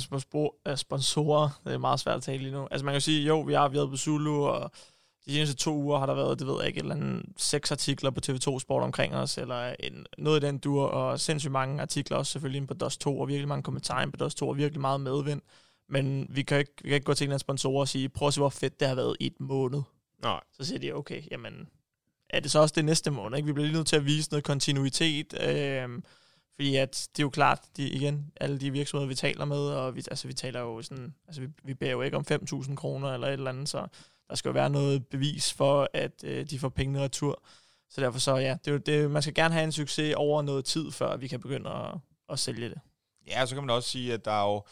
er 0.65 0.75
sponsorer, 0.75 1.61
det 1.65 1.73
er 1.73 1.77
meget 1.77 1.99
svært 1.99 2.15
at 2.15 2.23
tale 2.23 2.37
lige 2.37 2.51
nu. 2.51 2.67
Altså 2.71 2.85
man 2.85 2.91
kan 2.91 2.95
jo 2.95 3.01
sige, 3.01 3.27
jo, 3.27 3.39
vi 3.41 3.53
har 3.53 3.67
været 3.67 3.89
på 3.89 3.97
Zulu, 3.97 4.45
og 4.45 4.71
de 5.29 5.33
seneste 5.33 5.55
to 5.55 5.75
uger 5.75 5.99
har 5.99 6.05
der 6.05 6.13
været, 6.13 6.39
det 6.39 6.47
ved 6.47 6.55
jeg 6.59 6.67
ikke, 6.67 6.79
eller 6.79 6.95
andet 6.95 7.25
seks 7.37 7.71
artikler 7.71 8.09
på 8.09 8.19
TV2 8.25 8.59
Sport 8.59 8.83
omkring 8.83 9.15
os, 9.15 9.37
eller 9.37 9.75
en, 9.79 10.05
noget 10.17 10.43
i 10.43 10.45
den 10.45 10.57
dur, 10.57 10.85
og 10.85 11.19
sindssygt 11.19 11.51
mange 11.51 11.81
artikler 11.81 12.17
også 12.17 12.31
selvfølgelig 12.31 12.67
på 12.67 12.73
DOS 12.73 12.97
2, 12.97 13.19
og 13.19 13.27
virkelig 13.27 13.47
mange 13.47 13.63
kommentarer 13.63 14.09
på 14.09 14.17
DOS 14.17 14.35
2, 14.35 14.49
og 14.49 14.57
virkelig 14.57 14.81
meget 14.81 15.01
medvind. 15.01 15.41
Men 15.89 16.27
vi 16.29 16.41
kan 16.41 16.59
ikke, 16.59 16.73
vi 16.81 16.89
kan 16.89 16.95
ikke 16.95 17.05
gå 17.05 17.13
til 17.13 17.31
en 17.31 17.39
sponsorer 17.39 17.79
og 17.79 17.87
sige, 17.87 18.09
prøv 18.09 18.27
at 18.27 18.33
se, 18.33 18.39
hvor 18.39 18.49
fedt 18.49 18.79
det 18.79 18.87
har 18.87 18.95
været 18.95 19.17
i 19.19 19.25
et 19.25 19.39
måned. 19.39 19.81
Nej. 20.23 20.39
Så 20.53 20.65
siger 20.65 20.79
de, 20.79 20.93
okay, 20.93 21.21
jamen, 21.31 21.69
er 22.29 22.39
det 22.39 22.51
så 22.51 22.59
også 22.59 22.73
det 22.75 22.85
næste 22.85 23.11
måned? 23.11 23.37
Ikke? 23.37 23.45
Vi 23.45 23.53
bliver 23.53 23.65
lige 23.65 23.75
nødt 23.75 23.87
til 23.87 23.95
at 23.95 24.05
vise 24.05 24.31
noget 24.31 24.43
kontinuitet, 24.43 25.33
øh, 25.41 25.89
fordi 26.55 26.75
at 26.75 27.07
det 27.15 27.21
er 27.21 27.25
jo 27.25 27.29
klart, 27.29 27.59
de, 27.77 27.89
igen, 27.89 28.31
alle 28.35 28.59
de 28.59 28.71
virksomheder, 28.71 29.07
vi 29.07 29.15
taler 29.15 29.45
med, 29.45 29.57
og 29.57 29.95
vi, 29.95 30.03
altså, 30.11 30.27
vi 30.27 30.33
taler 30.33 30.59
jo 30.59 30.81
sådan, 30.81 31.13
altså 31.27 31.41
vi, 31.41 31.47
vi 31.63 31.73
bærer 31.73 31.91
jo 31.91 32.01
ikke 32.01 32.17
om 32.17 32.25
5.000 32.31 32.75
kroner 32.75 33.13
eller 33.13 33.27
et 33.27 33.33
eller 33.33 33.49
andet, 33.49 33.69
så 33.69 33.87
der 34.29 34.35
skal 34.35 34.49
jo 34.49 34.53
være 34.53 34.69
noget 34.69 35.07
bevis 35.07 35.53
for, 35.53 35.89
at 35.93 36.23
øh, 36.23 36.49
de 36.49 36.59
får 36.59 36.69
pengene 36.69 37.03
retur. 37.03 37.43
Så 37.89 38.01
derfor 38.01 38.19
så, 38.19 38.35
ja, 38.35 38.57
det 38.65 38.85
det, 38.85 39.11
man 39.11 39.21
skal 39.21 39.33
gerne 39.33 39.53
have 39.53 39.63
en 39.63 39.71
succes 39.71 40.15
over 40.15 40.41
noget 40.41 40.65
tid, 40.65 40.91
før 40.91 41.17
vi 41.17 41.27
kan 41.27 41.39
begynde 41.39 41.69
at, 41.69 41.95
at 42.29 42.39
sælge 42.39 42.69
det. 42.69 42.79
Ja, 43.27 43.45
så 43.45 43.55
kan 43.55 43.63
man 43.63 43.75
også 43.75 43.89
sige, 43.89 44.13
at 44.13 44.25
der 44.25 44.31
er 44.31 44.53
jo 44.53 44.63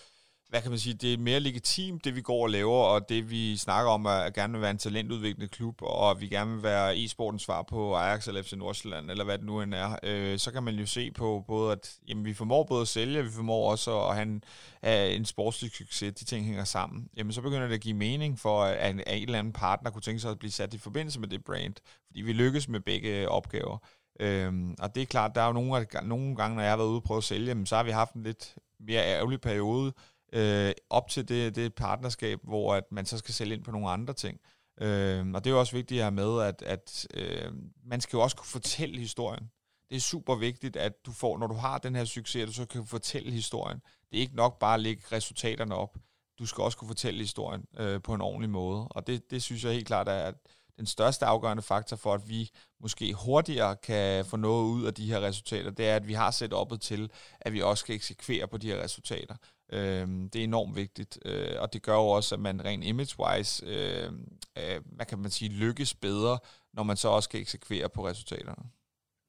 hvad 0.50 0.62
kan 0.62 0.72
man 0.72 0.80
sige, 0.80 0.94
det 0.94 1.14
er 1.14 1.18
mere 1.18 1.40
legitimt, 1.40 2.06
det 2.06 2.16
vi 2.16 2.22
går 2.22 2.44
og 2.44 2.50
laver, 2.50 2.84
og 2.84 3.10
det 3.10 3.32
vi 3.32 3.58
snakker 3.58 3.92
om, 3.92 4.06
at 4.06 4.34
gerne 4.34 4.54
vil 4.54 4.62
være 4.62 4.72
en 4.72 4.78
talentudviklende 4.78 5.48
klub, 5.48 5.82
og 5.82 6.12
at 6.12 6.22
vi 6.22 6.28
gerne 6.28 6.52
vil 6.52 6.64
være 6.64 6.98
e-sportens 6.98 7.44
svar 7.44 7.62
på 7.62 7.96
Ajax 7.96 8.28
eller 8.28 8.42
FC 8.42 8.54
Nordsjælland, 8.54 9.12
eller 9.12 9.24
hvad 9.24 9.38
det 9.38 9.46
nu 9.46 9.62
end 9.62 9.74
er, 9.74 9.96
øh, 10.04 10.40
så 10.40 10.52
kan 10.52 10.64
man 10.64 10.76
jo 10.76 10.86
se 10.86 11.12
på 11.12 11.44
både, 11.48 11.72
at 11.72 11.98
jamen, 12.08 12.26
vi 12.26 12.34
formår 12.34 12.64
både 12.64 12.82
at 12.82 12.88
sælge, 12.88 13.24
vi 13.24 13.32
formår 13.32 13.72
også 13.72 14.02
at 14.02 14.16
have 14.16 14.24
en, 14.24 14.44
øh, 14.86 15.16
en 15.16 15.26
sportslig 15.26 15.72
succes, 15.72 16.14
de 16.14 16.26
ting 16.26 16.46
hænger 16.46 16.64
sammen. 16.64 17.10
Jamen, 17.18 17.34
så 17.34 17.42
begynder 17.42 17.68
det 17.68 17.76
at 17.76 17.82
give 17.82 17.98
mening 17.98 18.40
for, 18.40 18.64
at 18.64 18.90
en, 18.90 19.00
at 19.00 19.18
en 19.18 19.24
eller 19.24 19.40
anden 19.40 19.54
partner 19.54 19.92
kunne 19.92 20.02
tænke 20.02 20.20
sig 20.20 20.32
at 20.32 20.40
blive 20.40 20.52
sat 20.52 20.74
i 20.74 20.78
forbindelse 20.78 21.20
med 21.20 21.28
det 21.28 21.44
brand, 21.44 21.76
fordi 22.08 22.22
vi 22.22 22.34
lykkes 22.34 22.70
med 22.70 22.80
begge 22.80 23.30
opgaver. 23.30 23.78
Øhm, 24.20 24.76
og 24.80 24.96
det 24.96 25.02
er 25.02 25.06
klart, 25.06 25.36
der 25.36 25.42
er 25.42 25.48
jo 25.48 25.54
nogle, 25.54 25.88
nogle 26.04 26.36
gange, 26.36 26.56
når 26.56 26.64
jeg 26.64 26.72
har 26.72 26.78
været 26.78 26.88
ude 26.88 26.98
og 26.98 27.04
prøve 27.04 27.18
at 27.18 27.24
sælge, 27.24 27.66
så 27.66 27.76
har 27.76 27.84
vi 27.84 27.92
haft 27.92 28.14
en 28.14 28.24
lidt 28.24 28.56
mere 28.80 29.04
ærgerlig 29.06 29.42
periode, 29.42 29.94
øh, 30.34 30.72
op 30.90 31.10
til 31.10 31.30
det, 31.30 31.56
det 31.56 31.76
partnerskab, 31.76 32.40
hvor 32.44 32.74
at 32.74 32.84
man 32.92 33.06
så 33.06 33.18
skal 33.18 33.34
sælge 33.34 33.56
ind 33.56 33.64
på 33.64 33.72
nogle 33.72 33.90
andre 33.90 34.14
ting. 34.14 34.40
Øh, 34.82 35.28
og 35.34 35.44
det 35.44 35.50
er 35.50 35.54
jo 35.54 35.60
også 35.60 35.76
vigtigt 35.76 36.00
at 36.00 36.04
have 36.04 36.12
med, 36.12 36.42
at, 36.42 36.62
at 36.62 37.08
øh, 37.14 37.52
man 37.86 38.02
skal 38.02 38.18
jo 38.18 38.24
også 38.24 38.36
kunne 38.36 38.48
fortælle 38.48 39.00
historien. 39.00 39.52
Det 39.90 39.96
er 39.96 40.00
super 40.00 40.36
vigtigt, 40.36 40.76
at 40.76 41.06
du 41.06 41.12
får, 41.12 41.38
når 41.38 41.48
du 41.48 41.54
har 41.54 41.78
den 41.78 41.96
her 41.96 42.06
succes, 42.06 42.42
at 42.42 42.48
du 42.48 42.54
så 42.54 42.66
kan 42.66 42.86
fortælle 42.86 43.32
historien. 43.32 43.80
Det 44.12 44.18
er 44.18 44.22
ikke 44.22 44.36
nok 44.36 44.60
bare 44.60 44.74
at 44.74 44.80
lægge 44.80 45.04
resultaterne 45.12 45.76
op. 45.76 45.98
Du 46.40 46.46
skal 46.46 46.62
også 46.62 46.78
kunne 46.78 46.88
fortælle 46.88 47.20
historien 47.20 47.66
øh, 47.80 48.02
på 48.02 48.14
en 48.14 48.22
ordentlig 48.22 48.50
måde. 48.50 48.88
Og 48.88 49.08
det, 49.08 49.32
det 49.32 49.44
synes 49.44 49.64
jeg 49.64 49.74
helt 49.74 49.88
klart 49.88 50.08
er 50.08 50.14
at 50.14 50.36
den 50.78 50.86
største 50.86 51.26
afgørende 51.26 51.64
faktor 51.64 51.98
for, 51.98 52.14
at 52.14 52.30
vi 52.30 52.52
måske 52.80 53.14
hurtigere 53.14 53.76
kan 53.76 54.26
få 54.26 54.38
noget 54.38 54.64
ud 54.64 54.86
af 54.86 54.94
de 54.94 55.08
her 55.08 55.22
resultater, 55.22 55.72
det 55.72 55.88
er, 55.88 55.96
at 55.96 56.08
vi 56.08 56.14
har 56.14 56.32
set 56.32 56.54
oppet 56.54 56.82
til, 56.82 57.12
at 57.42 57.54
vi 57.54 57.62
også 57.62 57.82
skal 57.82 57.96
eksekvere 57.96 58.48
på 58.48 58.58
de 58.58 58.68
her 58.68 58.84
resultater. 58.84 59.36
Øh, 59.74 60.08
det 60.34 60.36
er 60.36 60.44
enormt 60.44 60.76
vigtigt, 60.76 61.20
øh, 61.26 61.56
og 61.60 61.74
det 61.74 61.84
gør 61.84 61.94
jo 61.94 62.08
også, 62.08 62.36
at 62.36 62.42
man 62.42 62.66
rent 62.66 62.84
image-wise, 62.84 63.66
øh, 63.66 64.12
øh, 64.58 64.82
hvad 64.86 65.06
kan 65.06 65.20
man 65.20 65.32
sige, 65.32 65.52
lykkes 65.52 65.94
bedre, 65.94 66.40
når 66.74 66.84
man 66.84 66.98
så 66.98 67.08
også 67.10 67.28
skal 67.28 67.42
eksekvere 67.42 67.90
på 67.90 68.08
resultaterne. 68.08 68.64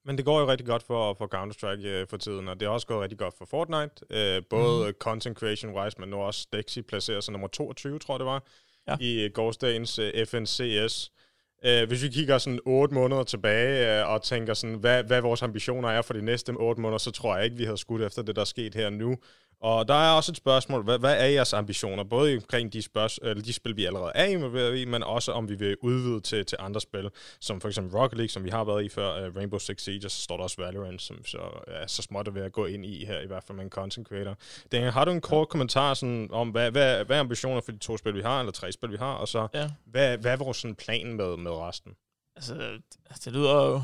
Men 0.05 0.17
det 0.17 0.25
går 0.25 0.41
jo 0.41 0.49
rigtig 0.49 0.67
godt 0.67 0.83
for, 0.83 1.15
for 1.15 1.27
Counter-Strike 1.35 1.87
øh, 1.87 2.07
for 2.07 2.17
tiden, 2.17 2.49
og 2.49 2.61
det 2.61 2.67
er 2.67 2.71
også 2.71 2.87
gået 2.87 3.01
rigtig 3.01 3.19
godt 3.19 3.35
for 3.39 3.45
Fortnite. 3.45 3.93
Øh, 4.11 4.43
både 4.51 4.87
mm. 4.87 4.95
content 4.99 5.39
creation-wise, 5.39 5.97
men 5.99 6.09
nu 6.09 6.17
også 6.17 6.47
Dexy 6.53 6.79
placerer 6.79 7.21
sig 7.21 7.33
nummer 7.33 7.49
22, 7.49 7.99
tror 7.99 8.15
jeg 8.15 8.19
det 8.19 8.27
var, 8.27 8.43
ja. 8.89 8.97
i 9.01 9.25
øh, 9.25 9.31
gårsdagens 9.35 9.99
øh, 9.99 10.27
FNCS. 10.27 11.11
Øh, 11.65 11.89
hvis 11.89 12.03
vi 12.03 12.09
kigger 12.09 12.39
sådan 12.39 12.61
8 12.67 12.95
måneder 12.95 13.23
tilbage 13.23 14.01
øh, 14.01 14.09
og 14.09 14.23
tænker 14.23 14.55
sådan, 14.55 14.77
hvad, 14.77 15.05
hvad 15.05 15.21
vores 15.21 15.43
ambitioner 15.43 15.89
er 15.89 16.03
for 16.03 16.15
de 16.15 16.23
næste 16.23 16.51
8 16.51 16.81
måneder, 16.81 16.99
så 16.99 17.11
tror 17.11 17.37
jeg 17.37 17.45
ikke, 17.45 17.57
vi 17.57 17.65
havde 17.65 17.79
skudt 17.79 18.03
efter 18.03 18.23
det, 18.23 18.37
der 18.37 18.41
er 18.41 18.47
sket 18.47 18.75
her 18.75 18.91
nu. 18.91 19.17
Og 19.61 19.89
der 19.89 19.95
er 19.95 20.13
også 20.13 20.33
et 20.33 20.37
spørgsmål, 20.37 20.85
hvad, 20.85 20.99
hvad 20.99 21.21
er 21.21 21.27
jeres 21.27 21.53
ambitioner? 21.53 22.05
Både 22.05 22.37
omkring 22.37 22.73
de, 22.73 22.83
spørg- 22.83 23.19
eller 23.23 23.43
de 23.43 23.53
spil, 23.53 23.77
vi 23.77 23.85
allerede 23.85 24.13
er 24.15 24.25
involveret 24.25 24.79
i, 24.79 24.85
men 24.85 25.03
også 25.03 25.33
om 25.33 25.49
vi 25.49 25.55
vil 25.55 25.77
udvide 25.81 26.21
til, 26.21 26.47
til 26.47 26.59
andre 26.61 26.81
spil, 26.81 27.11
som 27.41 27.61
for 27.61 27.69
eksempel 27.69 27.99
Rocket 27.99 28.19
League, 28.19 28.29
som 28.29 28.45
vi 28.45 28.51
har 28.51 28.65
været 28.65 28.85
i 28.85 28.89
før, 28.89 29.29
uh, 29.29 29.37
Rainbow 29.37 29.59
Six 29.59 29.83
Siege, 29.83 30.07
og 30.07 30.11
så 30.11 30.23
står 30.23 30.37
der 30.37 30.45
også 30.45 30.57
Valorant, 30.59 31.03
som 31.03 31.25
så 31.25 31.39
er 31.67 31.87
så 31.87 32.03
småt 32.03 32.29
at 32.29 32.35
være 32.35 32.45
at 32.45 32.53
gå 32.53 32.67
ind 32.67 32.87
i 32.87 33.05
her, 33.05 33.21
i 33.21 33.27
hvert 33.27 33.45
fald 33.45 33.57
med 33.57 33.65
en 33.65 33.71
content 33.71 34.09
creator. 34.09 34.37
Daniel, 34.73 34.93
har 34.93 35.05
du 35.05 35.11
en 35.11 35.21
kort 35.21 35.49
kommentar 35.49 35.95
sådan, 35.95 36.29
om, 36.33 36.49
hvad, 36.49 36.71
hvad, 36.71 37.05
hvad 37.05 37.17
er 37.17 37.21
ambitioner 37.21 37.61
for 37.61 37.73
de 37.73 37.79
to 37.79 37.97
spil, 37.97 38.15
vi 38.15 38.23
har, 38.23 38.41
eller 38.41 38.53
tre 38.53 38.73
spil, 38.73 38.91
vi 38.91 38.97
har, 38.97 39.15
og 39.15 39.29
så 39.29 39.49
ja. 39.55 39.71
hvad, 39.87 40.19
hvad 40.19 40.33
er 40.33 40.37
vores 40.37 40.57
sådan, 40.57 40.75
plan 40.75 41.13
med, 41.13 41.37
med 41.37 41.51
resten? 41.51 41.93
Altså, 42.37 42.55
det 43.25 43.33
lyder 43.33 43.65
jo 43.65 43.83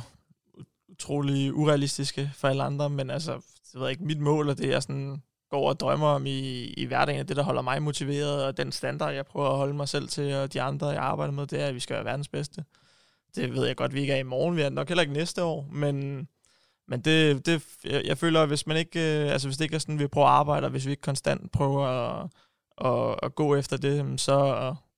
utrolig 0.89 1.55
urealistiske 1.55 2.31
for 2.35 2.49
alle 2.49 2.63
andre, 2.63 2.91
men 2.91 3.11
altså, 3.11 3.33
det 3.33 3.75
ved 3.75 3.83
jeg 3.83 3.91
ikke, 3.91 4.05
mit 4.05 4.21
mål, 4.21 4.49
og 4.49 4.59
det 4.59 4.75
er 4.75 4.81
sådan 4.81 5.23
går 5.55 5.69
og 5.69 5.81
drømmer 5.81 6.07
om 6.07 6.27
i, 6.27 6.65
i 6.65 6.85
hverdagen, 6.85 7.21
er 7.21 7.25
det, 7.25 7.37
der 7.37 7.43
holder 7.43 7.63
mig 7.63 7.83
motiveret, 7.83 8.45
og 8.45 8.57
den 8.57 8.73
standard, 8.73 9.15
jeg 9.15 9.27
prøver 9.27 9.51
at 9.51 9.57
holde 9.57 9.75
mig 9.75 9.89
selv 9.89 10.09
til, 10.09 10.35
og 10.35 10.53
de 10.53 10.63
andre, 10.63 10.89
jeg 10.89 11.03
arbejder 11.03 11.33
med, 11.33 11.47
det 11.47 11.61
er, 11.61 11.67
at 11.67 11.75
vi 11.75 11.81
skal 11.81 11.95
være 11.95 12.05
verdens 12.05 12.29
bedste. 12.29 12.65
Det 13.35 13.55
ved 13.55 13.67
jeg 13.67 13.77
godt, 13.77 13.95
vi 13.95 14.01
ikke 14.01 14.13
er 14.13 14.19
i 14.19 14.23
morgen, 14.23 14.57
vi 14.57 14.63
er 14.63 14.71
nok 14.71 14.89
heller 14.89 15.03
ikke 15.03 15.15
næste 15.15 15.43
år, 15.43 15.69
men, 15.73 16.29
men 16.89 17.01
det, 17.01 17.47
det, 17.47 17.63
jeg, 17.85 18.03
jeg 18.05 18.19
føler, 18.19 18.43
at 18.43 18.49
hvis 18.49 18.67
man 18.67 18.77
ikke, 18.77 19.25
øh, 19.25 19.33
altså 19.33 19.49
hvis 19.49 19.57
det 19.57 19.65
ikke 19.65 19.75
er 19.75 19.79
sådan, 19.79 19.99
vi 19.99 20.07
prøver 20.07 20.27
at 20.27 20.33
arbejde, 20.33 20.65
og 20.65 20.71
hvis 20.71 20.87
vi 20.87 20.91
ikke 20.91 21.03
konstant 21.03 21.53
prøver 21.53 21.87
at, 21.87 22.31
at, 22.85 23.19
at 23.23 23.35
gå 23.35 23.57
efter 23.57 23.77
det, 23.77 24.21
så, 24.21 24.37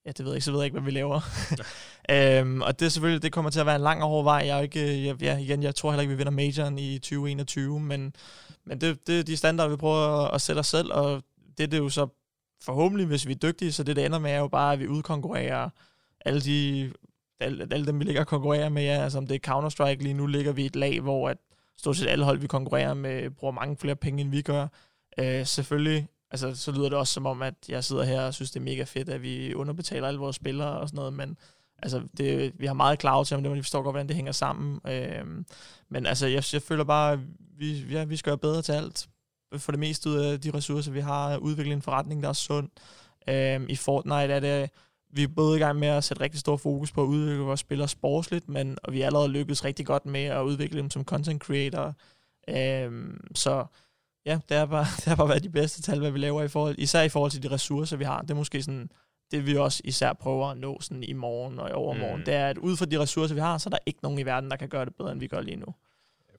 ja, 0.06 0.10
det 0.10 0.18
ved 0.18 0.32
jeg 0.32 0.36
ikke, 0.36 0.44
så 0.44 0.50
ved 0.50 0.60
jeg 0.60 0.64
ikke, 0.64 0.80
hvad 0.80 0.84
vi 0.84 0.98
laver. 0.98 1.20
øhm, 2.10 2.62
og 2.62 2.80
det 2.80 2.86
er 2.86 2.90
selvfølgelig, 2.90 3.22
det 3.22 3.32
kommer 3.32 3.50
til 3.50 3.60
at 3.60 3.66
være 3.66 3.76
en 3.76 3.82
lang 3.82 4.02
og 4.02 4.08
hård 4.08 4.24
vej. 4.24 4.42
Jeg, 4.46 4.58
er 4.58 4.62
ikke, 4.62 4.82
øh, 4.82 5.04
jeg, 5.04 5.22
ja, 5.22 5.38
igen, 5.38 5.62
jeg 5.62 5.74
tror 5.74 5.90
heller 5.90 6.02
ikke, 6.02 6.10
vi 6.10 6.16
vinder 6.16 6.32
majoren 6.32 6.78
i 6.78 6.98
2021, 6.98 7.80
men 7.80 8.14
men 8.64 8.80
det, 8.80 9.06
det 9.06 9.18
er 9.18 9.22
de 9.22 9.36
standarder, 9.36 9.70
vi 9.70 9.76
prøver 9.76 10.34
at 10.34 10.40
sætte 10.40 10.60
os 10.60 10.66
selv, 10.66 10.92
og 10.92 11.22
det 11.58 11.70
det 11.70 11.74
er 11.74 11.82
jo 11.82 11.88
så 11.88 12.06
forhåbentlig, 12.62 13.06
hvis 13.06 13.26
vi 13.26 13.32
er 13.32 13.36
dygtige, 13.36 13.72
så 13.72 13.82
det, 13.82 13.96
det 13.96 14.04
ender 14.04 14.18
med 14.18 14.30
er 14.30 14.38
jo 14.38 14.48
bare, 14.48 14.72
at 14.72 14.78
vi 14.78 14.88
udkonkurrerer 14.88 15.70
alle 16.24 16.40
de 16.40 16.92
alle, 17.40 17.68
alle 17.70 17.86
dem, 17.86 17.98
vi 17.98 18.04
ligger 18.04 18.20
og 18.20 18.26
konkurrerer 18.26 18.68
med, 18.68 18.82
ja, 18.82 19.02
altså 19.02 19.18
om 19.18 19.26
det 19.26 19.34
er 19.34 19.52
Counter-Strike, 19.52 20.02
lige 20.02 20.14
nu 20.14 20.26
ligger 20.26 20.52
vi 20.52 20.62
i 20.62 20.66
et 20.66 20.76
lag, 20.76 21.00
hvor 21.00 21.28
at 21.28 21.36
stort 21.76 21.96
set 21.96 22.08
alle 22.08 22.24
hold, 22.24 22.38
vi 22.38 22.46
konkurrerer 22.46 22.94
med, 22.94 23.30
bruger 23.30 23.52
mange 23.52 23.76
flere 23.76 23.96
penge, 23.96 24.20
end 24.20 24.30
vi 24.30 24.42
gør. 24.42 24.66
Øh, 25.18 25.46
selvfølgelig, 25.46 26.08
altså 26.30 26.54
så 26.54 26.72
lyder 26.72 26.88
det 26.88 26.98
også 26.98 27.12
som 27.12 27.26
om, 27.26 27.42
at 27.42 27.54
jeg 27.68 27.84
sidder 27.84 28.04
her 28.04 28.20
og 28.20 28.34
synes, 28.34 28.50
det 28.50 28.60
er 28.60 28.64
mega 28.64 28.84
fedt, 28.84 29.08
at 29.08 29.22
vi 29.22 29.54
underbetaler 29.54 30.08
alle 30.08 30.20
vores 30.20 30.36
spillere 30.36 30.78
og 30.78 30.88
sådan 30.88 30.96
noget, 30.96 31.12
men 31.12 31.36
altså, 31.82 32.02
det, 32.16 32.52
vi 32.58 32.66
har 32.66 32.74
meget 32.74 32.98
klar 32.98 33.24
til, 33.24 33.36
om 33.36 33.42
det, 33.42 33.50
men 33.50 33.56
vi 33.56 33.62
forstår 33.62 33.82
godt, 33.82 33.94
hvordan 33.94 34.08
det 34.08 34.16
hænger 34.16 34.32
sammen. 34.32 34.80
Øh, 34.86 35.44
men 35.88 36.06
altså, 36.06 36.26
jeg, 36.26 36.44
jeg 36.52 36.62
føler 36.62 36.84
bare, 36.84 37.12
at 37.12 37.18
vi, 37.58 37.86
ja, 37.90 38.04
vi 38.04 38.16
skal 38.16 38.30
gøre 38.30 38.38
bedre 38.38 38.62
til 38.62 38.72
alt. 38.72 39.08
For 39.56 39.72
det 39.72 39.78
meste 39.78 40.10
ud 40.10 40.14
af 40.14 40.40
de 40.40 40.50
ressourcer, 40.54 40.92
vi 40.92 41.00
har, 41.00 41.36
udvikle 41.36 41.72
en 41.72 41.82
forretning, 41.82 42.22
der 42.22 42.28
er 42.28 42.32
sund. 42.32 42.68
Øh, 43.28 43.60
I 43.68 43.76
Fortnite 43.76 44.32
er 44.32 44.40
det, 44.40 44.70
vi 45.10 45.22
er 45.22 45.28
både 45.28 45.56
i 45.56 45.60
gang 45.60 45.78
med 45.78 45.88
at 45.88 46.04
sætte 46.04 46.22
rigtig 46.22 46.40
stor 46.40 46.56
fokus 46.56 46.92
på 46.92 47.02
at 47.02 47.06
udvikle 47.06 47.42
vores 47.42 47.60
spillere 47.60 47.88
sportsligt, 47.88 48.48
men 48.48 48.78
og 48.82 48.92
vi 48.92 49.02
er 49.02 49.06
allerede 49.06 49.28
lykkedes 49.28 49.64
rigtig 49.64 49.86
godt 49.86 50.06
med 50.06 50.24
at 50.24 50.42
udvikle 50.42 50.78
dem 50.78 50.90
som 50.90 51.04
content 51.04 51.42
creator. 51.42 51.94
Øh, 52.48 53.14
så 53.34 53.66
ja, 54.26 54.38
det 54.48 54.56
er 54.56 54.66
bare, 54.66 54.86
det 55.04 55.06
er 55.06 55.16
bare 55.16 55.28
været 55.28 55.42
de 55.42 55.50
bedste 55.50 55.82
tal, 55.82 55.98
hvad 55.98 56.10
vi 56.10 56.18
laver 56.18 56.42
i 56.42 56.48
forhold, 56.48 56.74
især 56.78 57.02
i 57.02 57.08
forhold 57.08 57.30
til 57.30 57.42
de 57.42 57.50
ressourcer, 57.50 57.96
vi 57.96 58.04
har. 58.04 58.20
Det 58.20 58.30
er 58.30 58.34
måske 58.34 58.62
sådan 58.62 58.90
det 59.30 59.46
vi 59.46 59.56
også 59.56 59.80
især 59.84 60.12
prøver 60.12 60.46
at 60.46 60.58
nå 60.58 60.80
sådan 60.80 61.02
i 61.02 61.12
morgen 61.12 61.58
og 61.58 61.70
i 61.70 61.72
overmorgen, 61.72 62.18
mm. 62.18 62.24
det 62.24 62.34
er, 62.34 62.48
at 62.48 62.58
ud 62.58 62.76
fra 62.76 62.86
de 62.86 63.00
ressourcer, 63.00 63.34
vi 63.34 63.40
har, 63.40 63.58
så 63.58 63.68
er 63.68 63.70
der 63.70 63.78
ikke 63.86 63.98
nogen 64.02 64.18
i 64.18 64.26
verden, 64.26 64.50
der 64.50 64.56
kan 64.56 64.68
gøre 64.68 64.84
det 64.84 64.94
bedre, 64.94 65.12
end 65.12 65.20
vi 65.20 65.26
gør 65.26 65.40
lige 65.40 65.56
nu. 65.56 65.74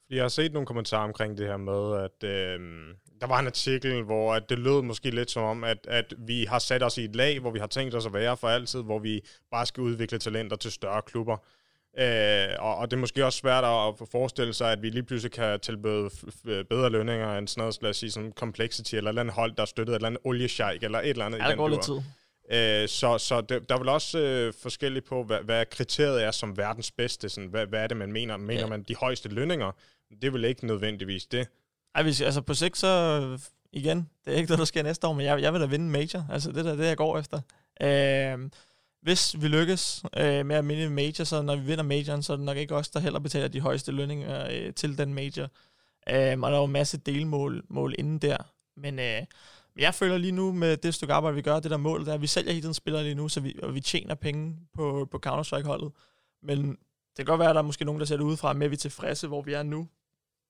Jeg 0.10 0.24
har 0.24 0.30
set 0.30 0.54
nogle 0.54 0.66
kommentarer 0.66 1.04
omkring 1.04 1.38
det 1.38 1.48
her 1.48 1.58
med, 1.58 2.04
at 2.04 2.30
øh, 2.30 2.60
der 3.22 3.28
var 3.28 3.40
en 3.40 3.48
artikel, 3.48 4.04
hvor 4.04 4.34
at 4.34 4.50
det 4.50 4.60
lød 4.60 4.82
måske 4.82 5.10
lidt 5.10 5.32
som 5.32 5.44
om, 5.44 5.64
at, 5.64 5.88
at 5.88 6.14
vi 6.18 6.46
har 6.46 6.60
sat 6.60 6.84
os 6.84 6.98
i 6.98 7.04
et 7.04 7.16
lag, 7.16 7.40
hvor 7.40 7.52
vi 7.52 7.60
har 7.60 7.68
tænkt 7.68 7.96
os 7.96 8.06
at 8.06 8.14
være 8.14 8.38
for 8.38 8.48
altid, 8.48 8.84
hvor 8.84 9.00
vi 9.00 9.22
bare 9.52 9.66
skal 9.66 9.82
udvikle 9.82 10.18
talenter 10.18 10.56
til 10.56 10.72
større 10.72 11.02
klubber. 11.02 11.38
Øh, 12.00 12.48
og, 12.60 12.76
og 12.76 12.92
det 12.92 12.98
er 12.98 13.02
måske 13.02 13.26
også 13.26 13.40
svært 13.40 13.64
at 13.64 14.08
forestille 14.12 14.54
sig, 14.54 14.72
at 14.72 14.82
vi 14.82 14.90
lige 14.90 15.04
pludselig 15.04 15.32
kan 15.32 15.60
tilbyde 15.60 16.10
bedre 16.70 16.90
lønninger 16.90 17.38
end 17.38 17.48
sådan 17.48 17.62
noget, 17.62 17.78
lad 17.82 17.90
os 17.90 17.98
sige, 17.98 18.12
som 18.12 18.32
Complexity, 18.32 18.96
eller 18.96 19.10
et 19.10 19.12
eller 19.12 19.22
andet 19.22 19.36
hold, 19.36 19.52
der 19.52 19.66
støttet 19.66 19.94
et 19.94 19.96
eller 19.96 20.08
andet 20.08 20.22
oliesjejk, 20.24 20.84
eller 20.84 21.00
et 21.00 21.10
eller 21.10 21.26
andet. 21.26 21.40
Ja, 21.40 21.48
det 21.50 21.58
går 21.58 21.68
lidt 21.68 21.84
tid. 21.84 22.02
Øh, 22.52 22.88
så 22.88 23.18
så 23.18 23.42
det, 23.42 23.70
der 23.70 23.76
er 23.76 23.80
vel 23.80 23.90
også 23.90 24.20
øh, 24.20 24.54
forskelligt 24.62 25.06
på, 25.06 25.24
hvad, 25.24 25.40
hvad 25.40 25.66
kriteriet 25.66 26.24
er 26.24 26.32
som 26.32 26.58
verdens 26.58 26.92
bedste. 26.92 27.30
Sådan, 27.30 27.50
hvad, 27.50 27.66
hvad 27.66 27.84
er 27.84 27.88
det, 27.88 27.98
man 27.98 28.12
mener? 28.12 28.38
Mener 28.38 28.62
ja. 28.62 28.68
man 28.68 28.84
de 28.84 28.96
højeste 28.96 29.30
lønninger? 29.30 29.72
Det 30.22 30.28
er 30.28 30.32
vel 30.32 30.46
ikke 30.46 30.68
nødvendigvis 30.68 31.26
det. 31.26 31.48
Ej, 31.96 32.04
hvis, 32.04 32.22
altså 32.22 32.42
på 32.42 32.54
sigt 32.54 32.78
så, 32.78 33.40
igen, 33.72 34.10
det 34.26 34.34
er 34.34 34.38
ikke 34.38 34.52
det, 34.52 34.60
der 34.60 34.66
sker 34.66 34.84
næste 34.84 35.08
år, 35.08 35.14
men 35.14 35.26
jeg, 35.26 35.42
jeg 35.42 35.54
vil 35.54 35.62
da 35.62 35.66
vinde 35.66 35.90
major. 35.90 36.26
Altså 36.32 36.52
det 36.52 36.66
er 36.66 36.76
det, 36.76 36.86
jeg 36.86 36.98
går 36.98 37.20
efter. 37.20 37.42
Øh, 37.82 38.50
hvis 39.02 39.42
vi 39.42 39.48
lykkes 39.48 40.04
øh, 40.18 40.46
med 40.46 40.56
at 40.56 40.68
vinde 40.68 40.90
major, 40.90 41.24
så 41.24 41.42
når 41.42 41.56
vi 41.56 41.62
vinder 41.62 41.84
majoren, 41.84 42.24
så 42.24 42.34
er 42.34 42.38
det 42.38 42.46
nok 42.46 42.58
ikke 42.58 42.76
os, 42.76 42.90
der 42.90 43.00
heller 43.00 43.20
betaler 43.20 43.48
de 43.48 43.60
højeste 43.60 43.92
lønninger 43.92 44.48
øh, 44.52 44.74
til 44.74 44.98
den 44.98 45.14
major. 45.14 45.50
Øh, 46.10 46.40
og 46.40 46.52
der 46.52 46.56
er 46.56 46.60
jo 46.60 46.64
en 46.64 46.72
masse 46.72 46.98
delmål 46.98 47.64
mål 47.70 47.96
inden 47.98 48.18
der. 48.18 48.38
Men 48.78 49.00
øh, 49.00 49.22
jeg 49.78 49.94
føler 49.94 50.18
lige 50.18 50.32
nu 50.32 50.52
med 50.52 50.78
det 50.78 50.94
stykke 50.94 51.14
arbejde, 51.14 51.36
vi 51.36 51.42
gør, 51.42 51.60
det 51.60 51.72
der 51.72 51.78
mål, 51.78 52.06
der 52.06 52.12
er, 52.12 52.16
at 52.16 52.22
vi 52.22 52.28
sælger 52.28 52.52
hele 52.52 52.62
tiden 52.62 52.74
spillere 52.74 53.04
lige 53.04 53.16
nu, 53.16 53.30
så 53.30 53.40
vi, 53.40 53.56
og 53.64 53.76
vi 53.76 53.82
tjener 53.82 54.16
penge 54.16 54.56
på, 54.76 55.08
på 55.12 55.20
Counter-Strike-holdet. 55.26 55.92
Men 56.44 56.70
det 56.70 56.78
kan 57.18 57.26
godt 57.26 57.40
være, 57.40 57.50
at 57.50 57.56
der 57.56 57.62
er 57.62 57.66
måske 57.66 57.86
nogen, 57.86 58.00
der 58.00 58.06
ser 58.06 58.18
det 58.18 58.24
udefra, 58.24 58.54
med 58.54 58.66
at 58.66 58.72
vi 58.72 58.76
er 58.76 58.78
tilfredse, 58.78 59.28
hvor 59.28 59.42
vi 59.42 59.54
er 59.54 59.64
nu. 59.64 59.88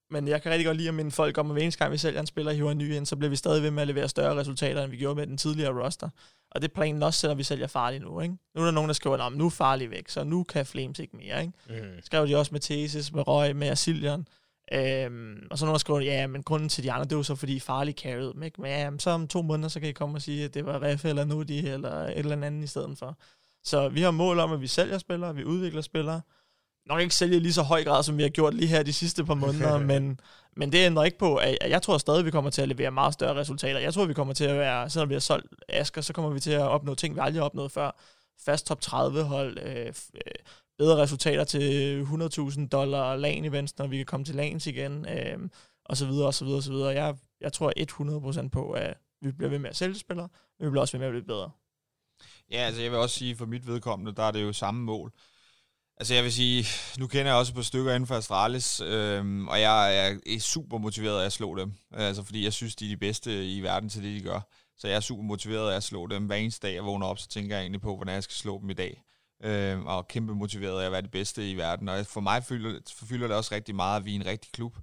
Men 0.10 0.28
jeg 0.28 0.42
kan 0.42 0.52
rigtig 0.52 0.66
godt 0.66 0.78
lide 0.78 0.90
at 0.90 0.96
minde 0.96 1.12
folk 1.12 1.38
om, 1.38 1.52
at 1.52 1.56
hver 1.56 1.64
eneste 1.64 1.80
gang 1.80 1.92
vi 1.92 1.98
sælger 1.98 2.20
en 2.20 2.26
spiller 2.26 2.52
og 2.52 2.56
hiver 2.56 2.72
en 2.72 2.78
ny 2.78 2.94
ind, 2.94 3.06
så 3.06 3.16
bliver 3.16 3.30
vi 3.30 3.36
stadig 3.36 3.64
ved 3.64 3.72
med 3.72 3.82
at 3.82 3.88
levere 3.88 4.10
større 4.10 4.36
resultater, 4.36 4.84
end 4.84 4.92
vi 4.92 4.98
gjorde 4.98 5.16
med 5.16 5.28
den 5.28 5.38
tidligere 5.38 5.84
roster. 5.84 6.10
Og 6.52 6.62
det 6.62 6.68
er 6.68 6.74
planen 6.74 7.04
også, 7.04 7.20
selvom 7.20 7.38
vi 7.38 7.44
sælger 7.44 7.68
farligt 7.68 8.04
nu. 8.04 8.22
Ikke? 8.22 8.36
Nu 8.56 8.62
er 8.62 8.66
der 8.66 8.72
nogen, 8.72 8.88
der 8.88 8.94
skriver, 8.94 9.18
at 9.18 9.34
nu 9.34 9.46
er 9.46 9.50
farlig 9.50 9.92
væk, 9.92 10.10
så 10.10 10.24
nu 10.24 10.44
kan 10.44 10.66
Flames 10.66 11.00
ikke 11.00 11.18
mere. 11.18 11.42
Ikke? 11.42 11.54
Mm. 11.70 12.02
Skrev 12.02 12.28
de 12.28 12.36
også 12.36 12.52
med 12.52 12.60
Thesis, 12.60 13.14
med 13.14 13.28
Røg, 13.28 13.56
med 13.56 13.68
Asilion. 13.68 14.28
Øhm, 14.72 15.48
og 15.52 15.58
så 15.58 15.66
nogen 15.66 15.74
der 15.74 15.80
skriver, 15.80 16.00
ja, 16.00 16.28
men 16.28 16.44
grunden 16.44 16.70
til 16.70 16.84
de 16.84 16.92
andre, 16.92 17.06
det 17.06 17.18
var 17.18 17.24
så 17.24 17.36
fordi 17.36 17.60
farlig 17.60 17.96
carried 17.96 18.34
dem, 18.34 18.44
ikke? 18.44 18.62
Men 18.62 18.72
ja, 18.72 18.92
så 19.00 19.10
om 19.10 19.28
to 19.28 19.42
måneder, 19.42 19.70
så 19.70 19.80
kan 19.80 19.90
I 19.90 19.92
komme 19.92 20.18
og 20.18 20.22
sige, 20.22 20.46
at 20.46 20.54
det 20.54 20.66
var 20.66 20.82
Ref 20.82 21.06
eller 21.06 21.26
Nudi 21.26 21.68
eller 21.68 21.92
et 21.92 22.18
eller 22.18 22.46
andet 22.46 22.64
i 22.64 22.68
stedet 22.68 22.98
for. 22.98 23.18
Så 23.64 23.90
vi 23.90 24.02
har 24.02 24.12
mål 24.12 24.40
om, 24.40 24.52
at 24.52 24.62
vi 24.62 24.68
sælger 24.68 24.98
spillere, 24.98 25.36
vi 25.36 25.44
udvikler 25.44 25.82
spillere. 25.82 26.22
nok 26.86 27.02
ikke 27.02 27.16
sælge 27.16 27.40
lige 27.40 27.54
så 27.54 27.62
høj 27.62 27.84
grad, 27.84 28.04
som 28.04 28.18
vi 28.18 28.24
har 28.24 28.30
gjort 28.30 28.54
lige 28.54 28.68
her 28.68 28.84
de 28.84 28.94
sidste 28.94 29.26
par 29.26 29.34
måneder, 29.34 29.78
men, 29.92 30.20
men 30.56 30.72
det 30.72 30.86
ændrer 30.86 31.04
ikke 31.04 31.18
på, 31.18 31.36
at 31.36 31.58
jeg 31.70 31.82
tror 31.82 31.98
stadig, 31.98 32.20
at 32.20 32.26
vi 32.26 32.32
kommer 32.32 32.52
til 32.52 32.62
at 32.62 32.68
levere 32.68 32.92
meget 32.92 33.14
større 33.14 33.36
resultater. 33.36 33.80
Jeg 33.80 33.94
tror, 33.94 34.06
vi 34.06 34.14
kommer 34.14 34.34
til 34.34 34.46
at 34.46 34.58
være, 34.58 34.90
selvom 34.90 35.10
vi 35.10 35.16
har 35.16 35.20
solgt 35.20 35.48
Asker, 35.70 36.02
så 36.02 36.14
kommer 36.14 36.32
vi 36.32 36.40
til 36.40 36.52
at 36.52 36.62
opnå 36.62 36.96
ting, 36.96 37.16
vi 37.16 37.20
aldrig 37.20 37.42
har 37.42 37.46
opnået 37.46 37.72
før. 37.72 37.92
Fast 38.46 38.66
top 38.68 38.82
30 38.82 39.24
hold, 39.24 39.58
øh, 39.60 39.86
øh, 39.86 39.92
bedre 40.78 40.98
resultater 40.98 41.44
til 41.44 42.04
100.000 42.04 42.68
dollar 42.68 43.16
LAN 43.16 43.46
events, 43.46 43.78
når 43.78 43.88
vi 43.88 43.98
kan 43.98 44.06
komme 44.06 44.26
til 44.26 44.36
LANs 44.36 44.68
igen, 44.68 45.06
øh, 45.10 45.50
og 45.86 45.98
så 45.98 46.06
videre, 46.06 46.28
og 46.28 46.34
så 46.34 46.46
videre, 46.46 46.60
og 46.60 46.64
så 46.64 46.72
videre. 46.72 46.90
Jeg, 46.90 47.16
jeg 47.42 47.54
tror 47.54 48.44
100% 48.46 48.50
på, 48.50 48.72
at 48.72 48.98
vi 49.22 49.32
bliver 49.32 49.50
ved 49.50 49.60
med 49.60 49.70
at 49.70 49.76
sælge 49.76 50.00
spillere, 50.00 50.30
men 50.60 50.66
vi 50.66 50.70
bliver 50.72 50.82
også 50.82 50.98
ved 50.98 51.00
med 51.00 51.08
at 51.08 51.24
blive 51.24 51.36
bedre. 51.36 51.52
Ja, 52.52 52.58
altså 52.58 52.82
jeg 52.82 52.92
vil 52.92 53.00
også 53.00 53.16
sige, 53.16 53.36
for 53.36 53.46
mit 53.46 53.68
vedkommende, 53.68 54.16
der 54.16 54.24
er 54.24 54.32
det 54.32 54.44
jo 54.44 54.54
samme 54.54 54.84
mål. 54.84 55.12
Altså 56.00 56.14
jeg 56.14 56.24
vil 56.24 56.34
sige, 56.34 56.66
nu 57.00 57.08
kender 57.08 57.32
jeg 57.32 57.36
også 57.36 57.54
på 57.54 57.64
stykker 57.64 57.94
inden 57.94 58.08
for 58.08 58.16
Astralis, 58.16 58.82
øhm, 58.82 59.48
og 59.48 59.62
jeg 59.62 59.98
er 60.08 60.40
super 60.40 60.78
motiveret 60.78 61.22
af 61.22 61.26
at 61.26 61.34
slå 61.34 61.56
dem. 61.56 61.74
Altså 61.92 62.24
fordi 62.24 62.44
jeg 62.44 62.54
synes, 62.54 62.76
de 62.76 62.86
er 62.86 62.90
de 62.90 62.98
bedste 62.98 63.56
i 63.56 63.62
verden 63.62 63.90
til 63.90 64.04
det, 64.04 64.16
de 64.16 64.30
gør. 64.30 64.40
Så 64.78 64.88
jeg 64.88 64.96
er 64.96 65.00
super 65.00 65.24
motiveret 65.24 65.72
af 65.72 65.76
at 65.76 65.84
slå 65.84 66.08
dem. 66.08 66.26
Hver 66.26 66.36
eneste 66.36 66.68
dag, 66.68 66.76
jeg 66.76 66.86
vågner 66.86 67.08
op, 67.08 67.20
så 67.20 67.28
tænker 67.28 67.56
jeg 67.56 67.62
egentlig 67.62 67.82
på, 67.82 67.96
hvordan 67.96 68.16
jeg 68.16 68.24
skal 68.24 68.36
slå 68.36 68.62
dem 68.62 68.70
i 68.70 68.74
dag 68.74 69.02
øh, 69.44 69.86
og 69.86 70.08
kæmpe 70.08 70.36
motiveret 70.36 70.82
af 70.82 70.86
at 70.86 70.92
være 70.92 71.02
det 71.02 71.12
bedste 71.12 71.52
i 71.52 71.58
verden. 71.58 71.90
Og 71.90 72.06
for 72.06 72.22
mig 72.22 72.44
fylder, 72.44 72.80
fylder 72.90 73.28
det 73.28 73.36
også 73.36 73.56
rigtig 73.56 73.76
meget, 73.76 74.00
at 74.00 74.06
vi 74.06 74.12
er 74.12 74.20
en 74.20 74.26
rigtig 74.26 74.52
klub. 74.52 74.78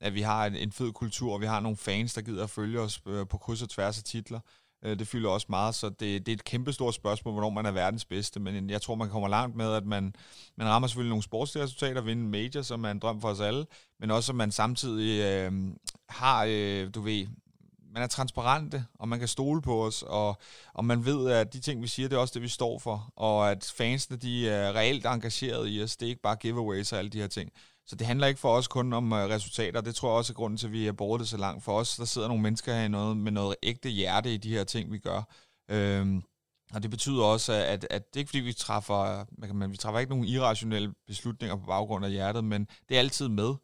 At 0.00 0.14
vi 0.14 0.20
har 0.20 0.46
en, 0.46 0.56
en 0.56 0.72
fed 0.72 0.92
kultur, 0.92 1.34
og 1.34 1.40
vi 1.40 1.46
har 1.46 1.60
nogle 1.60 1.76
fans, 1.76 2.14
der 2.14 2.22
gider 2.22 2.44
at 2.44 2.50
følge 2.50 2.80
os 2.80 3.00
øh, 3.06 3.26
på 3.26 3.38
kryds 3.38 3.62
og 3.62 3.68
tværs 3.68 3.98
af 3.98 4.04
titler. 4.04 4.40
Øh, 4.84 4.98
det 4.98 5.08
fylder 5.08 5.30
også 5.30 5.46
meget, 5.50 5.74
så 5.74 5.88
det, 5.88 6.00
det 6.00 6.28
er 6.28 6.32
et 6.32 6.44
kæmpe 6.44 6.72
stort 6.72 6.94
spørgsmål, 6.94 7.32
hvornår 7.32 7.50
man 7.50 7.66
er 7.66 7.70
verdens 7.70 8.04
bedste, 8.04 8.40
men 8.40 8.70
jeg 8.70 8.82
tror, 8.82 8.94
man 8.94 9.08
kommer 9.08 9.28
langt 9.28 9.56
med, 9.56 9.72
at 9.72 9.86
man, 9.86 10.14
man 10.56 10.66
rammer 10.66 10.88
selvfølgelig 10.88 11.10
nogle 11.10 11.22
sportslige 11.22 11.64
resultater, 11.64 12.00
vinder 12.00 12.24
en 12.24 12.30
major, 12.30 12.62
som 12.62 12.84
er 12.84 12.90
en 12.90 12.98
drøm 12.98 13.20
for 13.20 13.28
os 13.28 13.40
alle, 13.40 13.66
men 14.00 14.10
også 14.10 14.32
at 14.32 14.36
man 14.36 14.50
samtidig 14.50 15.22
øh, 15.22 15.52
har, 16.08 16.46
øh, 16.48 16.90
du 16.94 17.00
ved, 17.00 17.26
man 17.94 18.02
er 18.02 18.06
transparente, 18.06 18.84
og 18.98 19.08
man 19.08 19.18
kan 19.18 19.28
stole 19.28 19.62
på 19.62 19.86
os, 19.86 20.02
og, 20.02 20.38
og 20.74 20.84
man 20.84 21.04
ved, 21.04 21.30
at 21.30 21.52
de 21.52 21.60
ting, 21.60 21.82
vi 21.82 21.88
siger, 21.88 22.08
det 22.08 22.16
er 22.16 22.20
også 22.20 22.34
det, 22.34 22.42
vi 22.42 22.48
står 22.48 22.78
for, 22.78 23.12
og 23.16 23.50
at 23.50 23.72
fansene, 23.76 24.16
de 24.16 24.48
er 24.48 24.72
reelt 24.72 25.06
engageret 25.06 25.68
i 25.70 25.82
os, 25.82 25.96
det 25.96 26.06
er 26.06 26.10
ikke 26.10 26.22
bare 26.22 26.36
giveaways 26.36 26.92
og 26.92 26.98
alle 26.98 27.10
de 27.10 27.20
her 27.20 27.26
ting. 27.26 27.50
Så 27.86 27.96
det 27.96 28.06
handler 28.06 28.26
ikke 28.26 28.40
for 28.40 28.56
os 28.56 28.68
kun 28.68 28.92
om 28.92 29.12
øh, 29.12 29.18
resultater. 29.18 29.80
Det 29.80 29.94
tror 29.94 30.08
jeg 30.08 30.16
også 30.16 30.32
er 30.32 30.34
grunden 30.34 30.56
til, 30.56 30.66
at 30.66 30.72
vi 30.72 30.84
har 30.84 30.92
båret 30.92 31.20
det 31.20 31.28
så 31.28 31.36
langt. 31.36 31.64
For 31.64 31.78
os, 31.78 31.96
der 31.96 32.04
sidder 32.04 32.28
nogle 32.28 32.42
mennesker 32.42 32.74
her 32.74 32.88
noget, 32.88 33.16
med 33.16 33.32
noget 33.32 33.56
ægte 33.62 33.88
hjerte 33.88 34.34
i 34.34 34.36
de 34.36 34.48
her 34.48 34.64
ting, 34.64 34.92
vi 34.92 34.98
gør. 34.98 35.22
Øhm, 35.68 36.22
og 36.74 36.82
det 36.82 36.90
betyder 36.90 37.24
også, 37.24 37.52
at, 37.52 37.62
at, 37.62 37.86
at 37.90 38.08
det 38.08 38.16
er 38.16 38.20
ikke 38.20 38.28
fordi, 38.28 38.40
vi 38.40 38.52
træffer, 38.52 39.24
man, 39.52 39.70
vi 39.70 39.76
træffer 39.76 40.00
ikke 40.00 40.10
nogen 40.10 40.24
irrationelle 40.24 40.94
beslutninger 41.06 41.56
på 41.56 41.66
baggrund 41.66 42.04
af 42.04 42.10
hjertet, 42.10 42.44
men 42.44 42.68
det 42.88 42.94
er 42.94 42.98
altid 42.98 43.28
med. 43.28 43.54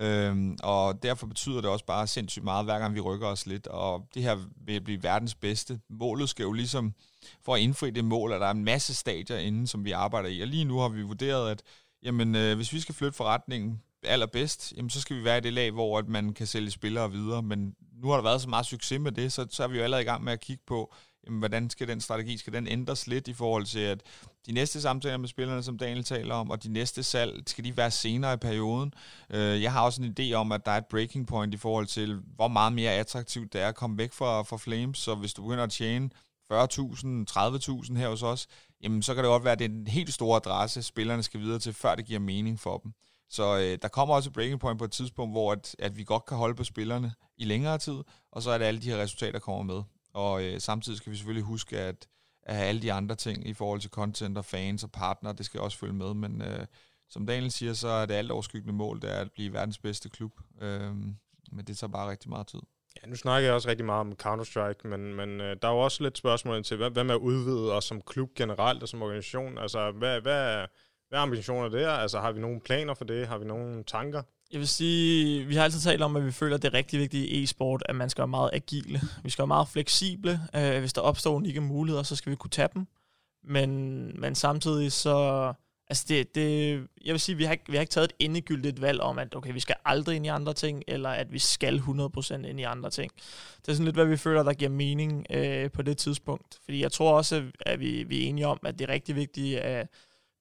Øhm, 0.00 0.58
og 0.62 1.02
derfor 1.02 1.26
betyder 1.26 1.60
det 1.60 1.70
også 1.70 1.84
bare 1.84 2.06
sindssygt 2.06 2.44
meget, 2.44 2.64
hver 2.64 2.78
gang 2.78 2.94
vi 2.94 3.00
rykker 3.00 3.26
os 3.26 3.46
lidt. 3.46 3.66
Og 3.66 4.08
det 4.14 4.22
her 4.22 4.36
vil 4.66 4.80
blive 4.80 5.02
verdens 5.02 5.34
bedste. 5.34 5.80
Målet 5.90 6.28
skal 6.28 6.42
jo 6.42 6.52
ligesom, 6.52 6.94
for 7.44 7.54
at 7.54 7.60
indfri 7.60 7.90
det 7.90 8.04
mål, 8.04 8.32
at 8.32 8.40
der 8.40 8.46
er 8.46 8.50
en 8.50 8.64
masse 8.64 8.94
stadier 8.94 9.38
inden, 9.38 9.66
som 9.66 9.84
vi 9.84 9.92
arbejder 9.92 10.28
i. 10.28 10.40
Og 10.40 10.46
lige 10.46 10.64
nu 10.64 10.78
har 10.78 10.88
vi 10.88 11.02
vurderet, 11.02 11.50
at 11.50 11.62
jamen, 12.02 12.34
øh, 12.34 12.56
hvis 12.56 12.72
vi 12.72 12.80
skal 12.80 12.94
flytte 12.94 13.16
forretningen 13.16 13.82
allerbedst, 14.02 14.74
jamen, 14.76 14.90
så 14.90 15.00
skal 15.00 15.16
vi 15.16 15.24
være 15.24 15.38
i 15.38 15.40
det 15.40 15.52
lag, 15.52 15.70
hvor 15.70 15.98
at 15.98 16.08
man 16.08 16.34
kan 16.34 16.46
sælge 16.46 16.70
spillere 16.70 17.12
videre. 17.12 17.42
Men 17.42 17.74
nu 18.02 18.08
har 18.08 18.16
der 18.16 18.22
været 18.22 18.40
så 18.40 18.48
meget 18.48 18.66
succes 18.66 19.00
med 19.00 19.12
det, 19.12 19.32
så, 19.32 19.46
så 19.50 19.62
er 19.62 19.68
vi 19.68 19.76
jo 19.76 19.82
allerede 19.82 20.02
i 20.02 20.06
gang 20.06 20.24
med 20.24 20.32
at 20.32 20.40
kigge 20.40 20.62
på, 20.66 20.94
jamen, 21.26 21.38
hvordan 21.38 21.70
skal 21.70 21.88
den 21.88 22.00
strategi, 22.00 22.36
skal 22.36 22.52
den 22.52 22.66
ændres 22.66 23.06
lidt 23.06 23.28
i 23.28 23.32
forhold 23.32 23.64
til, 23.64 23.80
at 23.80 24.02
de 24.46 24.52
næste 24.52 24.80
samtaler 24.80 25.16
med 25.16 25.28
spillerne, 25.28 25.62
som 25.62 25.78
Daniel 25.78 26.04
taler 26.04 26.34
om, 26.34 26.50
og 26.50 26.62
de 26.62 26.72
næste 26.72 27.02
salg, 27.02 27.42
skal 27.46 27.64
de 27.64 27.76
være 27.76 27.90
senere 27.90 28.34
i 28.34 28.36
perioden. 28.36 28.94
Øh, 29.30 29.62
jeg 29.62 29.72
har 29.72 29.84
også 29.84 30.02
en 30.02 30.14
idé 30.20 30.32
om, 30.32 30.52
at 30.52 30.66
der 30.66 30.72
er 30.72 30.78
et 30.78 30.86
breaking 30.86 31.26
point 31.26 31.54
i 31.54 31.56
forhold 31.56 31.86
til, 31.86 32.22
hvor 32.36 32.48
meget 32.48 32.72
mere 32.72 32.92
attraktivt 32.92 33.52
det 33.52 33.60
er 33.60 33.68
at 33.68 33.74
komme 33.74 33.98
væk 33.98 34.12
fra, 34.12 34.42
fra 34.42 34.56
Flames, 34.56 34.98
så 34.98 35.14
hvis 35.14 35.34
du 35.34 35.42
begynder 35.42 35.64
at 35.64 35.70
tjene 35.70 36.10
40.000, 36.52 36.56
30.000 37.30 37.96
her 37.96 38.08
hos 38.08 38.22
os, 38.22 38.46
jamen 38.82 39.02
så 39.02 39.14
kan 39.14 39.24
det 39.24 39.28
godt 39.28 39.44
være, 39.44 39.52
at 39.52 39.58
det 39.58 39.64
er 39.64 39.74
en 39.74 39.86
helt 39.86 40.14
stor 40.14 40.36
adresse, 40.36 40.82
spillerne 40.82 41.22
skal 41.22 41.40
videre 41.40 41.58
til, 41.58 41.72
før 41.72 41.94
det 41.94 42.06
giver 42.06 42.20
mening 42.20 42.60
for 42.60 42.78
dem. 42.78 42.92
Så 43.30 43.58
øh, 43.58 43.78
der 43.82 43.88
kommer 43.88 44.14
også 44.14 44.30
et 44.30 44.34
breaking 44.34 44.60
point 44.60 44.78
på 44.78 44.84
et 44.84 44.92
tidspunkt, 44.92 45.34
hvor 45.34 45.52
at, 45.52 45.76
at 45.78 45.96
vi 45.96 46.04
godt 46.04 46.26
kan 46.26 46.36
holde 46.36 46.54
på 46.54 46.64
spillerne 46.64 47.12
i 47.36 47.44
længere 47.44 47.78
tid, 47.78 47.98
og 48.32 48.42
så 48.42 48.50
er 48.50 48.58
det 48.58 48.64
alle 48.64 48.82
de 48.82 48.90
her 48.90 48.98
resultater, 48.98 49.38
kommer 49.38 49.74
med. 49.74 49.82
Og 50.16 50.44
øh, 50.44 50.60
samtidig 50.60 50.98
skal 50.98 51.12
vi 51.12 51.16
selvfølgelig 51.16 51.44
huske, 51.44 51.78
at, 51.78 52.08
at 52.42 52.56
have 52.56 52.68
alle 52.68 52.82
de 52.82 52.92
andre 52.92 53.14
ting 53.14 53.48
i 53.48 53.54
forhold 53.54 53.80
til 53.80 53.90
content 53.90 54.38
og 54.38 54.44
fans 54.44 54.84
og 54.84 54.92
partner, 54.92 55.32
det 55.32 55.46
skal 55.46 55.60
også 55.60 55.78
følge 55.78 55.94
med, 55.94 56.14
men 56.14 56.42
øh, 56.42 56.66
som 57.08 57.26
Daniel 57.26 57.50
siger, 57.50 57.72
så 57.72 57.88
er 57.88 58.06
det 58.06 58.14
alt 58.14 58.30
overskyggende 58.30 58.74
mål, 58.74 59.00
det 59.02 59.12
er 59.12 59.20
at 59.20 59.32
blive 59.32 59.52
verdens 59.52 59.78
bedste 59.78 60.08
klub. 60.08 60.32
Øh, 60.60 60.94
men 61.52 61.64
det 61.66 61.78
tager 61.78 61.90
bare 61.90 62.10
rigtig 62.10 62.30
meget 62.30 62.46
tid. 62.46 62.60
Ja, 63.02 63.08
nu 63.08 63.16
snakker 63.16 63.46
jeg 63.46 63.54
også 63.54 63.68
rigtig 63.68 63.86
meget 63.86 64.00
om 64.00 64.12
Counter-Strike, 64.22 64.88
men, 64.88 65.14
men 65.14 65.40
øh, 65.40 65.56
der 65.62 65.68
er 65.68 65.72
jo 65.72 65.78
også 65.78 66.02
lidt 66.02 66.18
spørgsmål 66.18 66.64
til, 66.64 66.76
hvad, 66.76 66.90
hvad 66.90 67.04
med 67.04 67.14
at 67.14 67.20
udvide 67.20 67.72
os 67.72 67.84
som 67.84 68.00
klub 68.00 68.34
generelt 68.34 68.82
og 68.82 68.88
som 68.88 69.02
organisation? 69.02 69.58
Altså, 69.58 69.90
hvad, 69.90 70.20
hvad, 70.20 70.66
hvad 71.08 71.18
er 71.18 71.22
ambitioner 71.22 71.68
der? 71.68 71.90
Altså, 71.90 72.20
har 72.20 72.32
vi 72.32 72.40
nogle 72.40 72.60
planer 72.60 72.94
for 72.94 73.04
det? 73.04 73.28
Har 73.28 73.38
vi 73.38 73.44
nogle 73.44 73.84
tanker? 73.84 74.22
Jeg 74.52 74.60
vil 74.60 74.68
sige, 74.68 75.44
vi 75.44 75.54
har 75.54 75.64
altid 75.64 75.80
talt 75.80 76.02
om, 76.02 76.16
at 76.16 76.26
vi 76.26 76.32
føler, 76.32 76.56
at 76.56 76.62
det 76.62 76.68
er 76.68 76.78
rigtig 76.78 77.00
vigtigt 77.00 77.24
i 77.24 77.42
e-sport, 77.42 77.82
at 77.86 77.96
man 77.96 78.10
skal 78.10 78.22
være 78.22 78.28
meget 78.28 78.50
agile. 78.52 79.00
Vi 79.22 79.30
skal 79.30 79.42
være 79.42 79.46
meget 79.46 79.68
fleksible. 79.68 80.40
Øh, 80.54 80.80
hvis 80.80 80.92
der 80.92 81.00
opstår 81.00 81.34
unikke 81.34 81.60
muligheder, 81.60 82.02
så 82.02 82.16
skal 82.16 82.30
vi 82.30 82.36
kunne 82.36 82.50
tage 82.50 82.68
dem. 82.74 82.86
Men, 83.44 84.20
men 84.20 84.34
samtidig 84.34 84.92
så 84.92 85.52
Altså 85.88 86.04
det, 86.08 86.34
det, 86.34 86.72
jeg 87.04 87.12
vil 87.12 87.20
sige, 87.20 87.36
vi 87.36 87.44
har, 87.44 87.52
ikke, 87.52 87.64
vi 87.68 87.76
har 87.76 87.80
ikke 87.80 87.90
taget 87.90 88.04
et 88.04 88.26
endegyldigt 88.26 88.80
valg 88.80 89.00
om, 89.00 89.18
at 89.18 89.34
okay, 89.34 89.52
vi 89.52 89.60
skal 89.60 89.74
aldrig 89.84 90.16
ind 90.16 90.26
i 90.26 90.28
andre 90.28 90.54
ting, 90.54 90.82
eller 90.88 91.10
at 91.10 91.32
vi 91.32 91.38
skal 91.38 91.78
100% 91.78 92.34
ind 92.34 92.60
i 92.60 92.62
andre 92.62 92.90
ting. 92.90 93.12
Det 93.60 93.68
er 93.68 93.72
sådan 93.72 93.84
lidt, 93.84 93.96
hvad 93.96 94.04
vi 94.04 94.16
føler, 94.16 94.42
der 94.42 94.52
giver 94.52 94.70
mening 94.70 95.26
øh, 95.30 95.70
på 95.70 95.82
det 95.82 95.98
tidspunkt. 95.98 96.58
Fordi 96.64 96.82
jeg 96.82 96.92
tror 96.92 97.16
også, 97.16 97.44
at 97.60 97.80
vi, 97.80 98.04
vi 98.04 98.24
er 98.24 98.28
enige 98.28 98.46
om, 98.46 98.58
at 98.64 98.78
det 98.78 98.88
er 98.88 98.92
rigtig 98.92 99.16
vigtigt, 99.16 99.58
at 99.58 99.88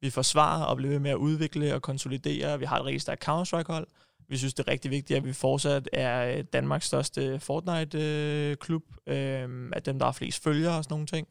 vi 0.02 0.10
forsvarer 0.10 0.64
og 0.64 0.78
bliver 0.78 0.92
ved 0.92 1.00
med 1.00 1.12
at 1.12 1.16
udvikle 1.16 1.76
og 1.76 1.82
konsolidere. 1.82 2.60
Vi 2.60 2.66
har 2.66 2.80
et 2.80 2.86
rigtig 2.86 3.02
stærkt 3.02 3.24
Counter-Strike-hold. 3.24 3.88
Vi 4.30 4.38
synes, 4.38 4.54
det 4.54 4.68
er 4.68 4.72
rigtig 4.72 4.92
vigtigt, 4.92 5.18
at 5.18 5.26
vi 5.26 5.34
fortsat 5.34 5.90
er 5.94 6.38
øh, 6.38 6.44
Danmarks 6.54 6.86
største 6.86 7.40
Fortnite-klub. 7.40 8.84
Øh, 9.08 9.44
øhm, 9.44 9.74
at 9.74 9.86
dem, 9.86 10.00
der 10.00 10.06
har 10.06 10.12
flest 10.12 10.44
følgere 10.44 10.78
og 10.78 10.84
sådan 10.84 10.94
nogle 10.94 11.08
ting. 11.08 11.28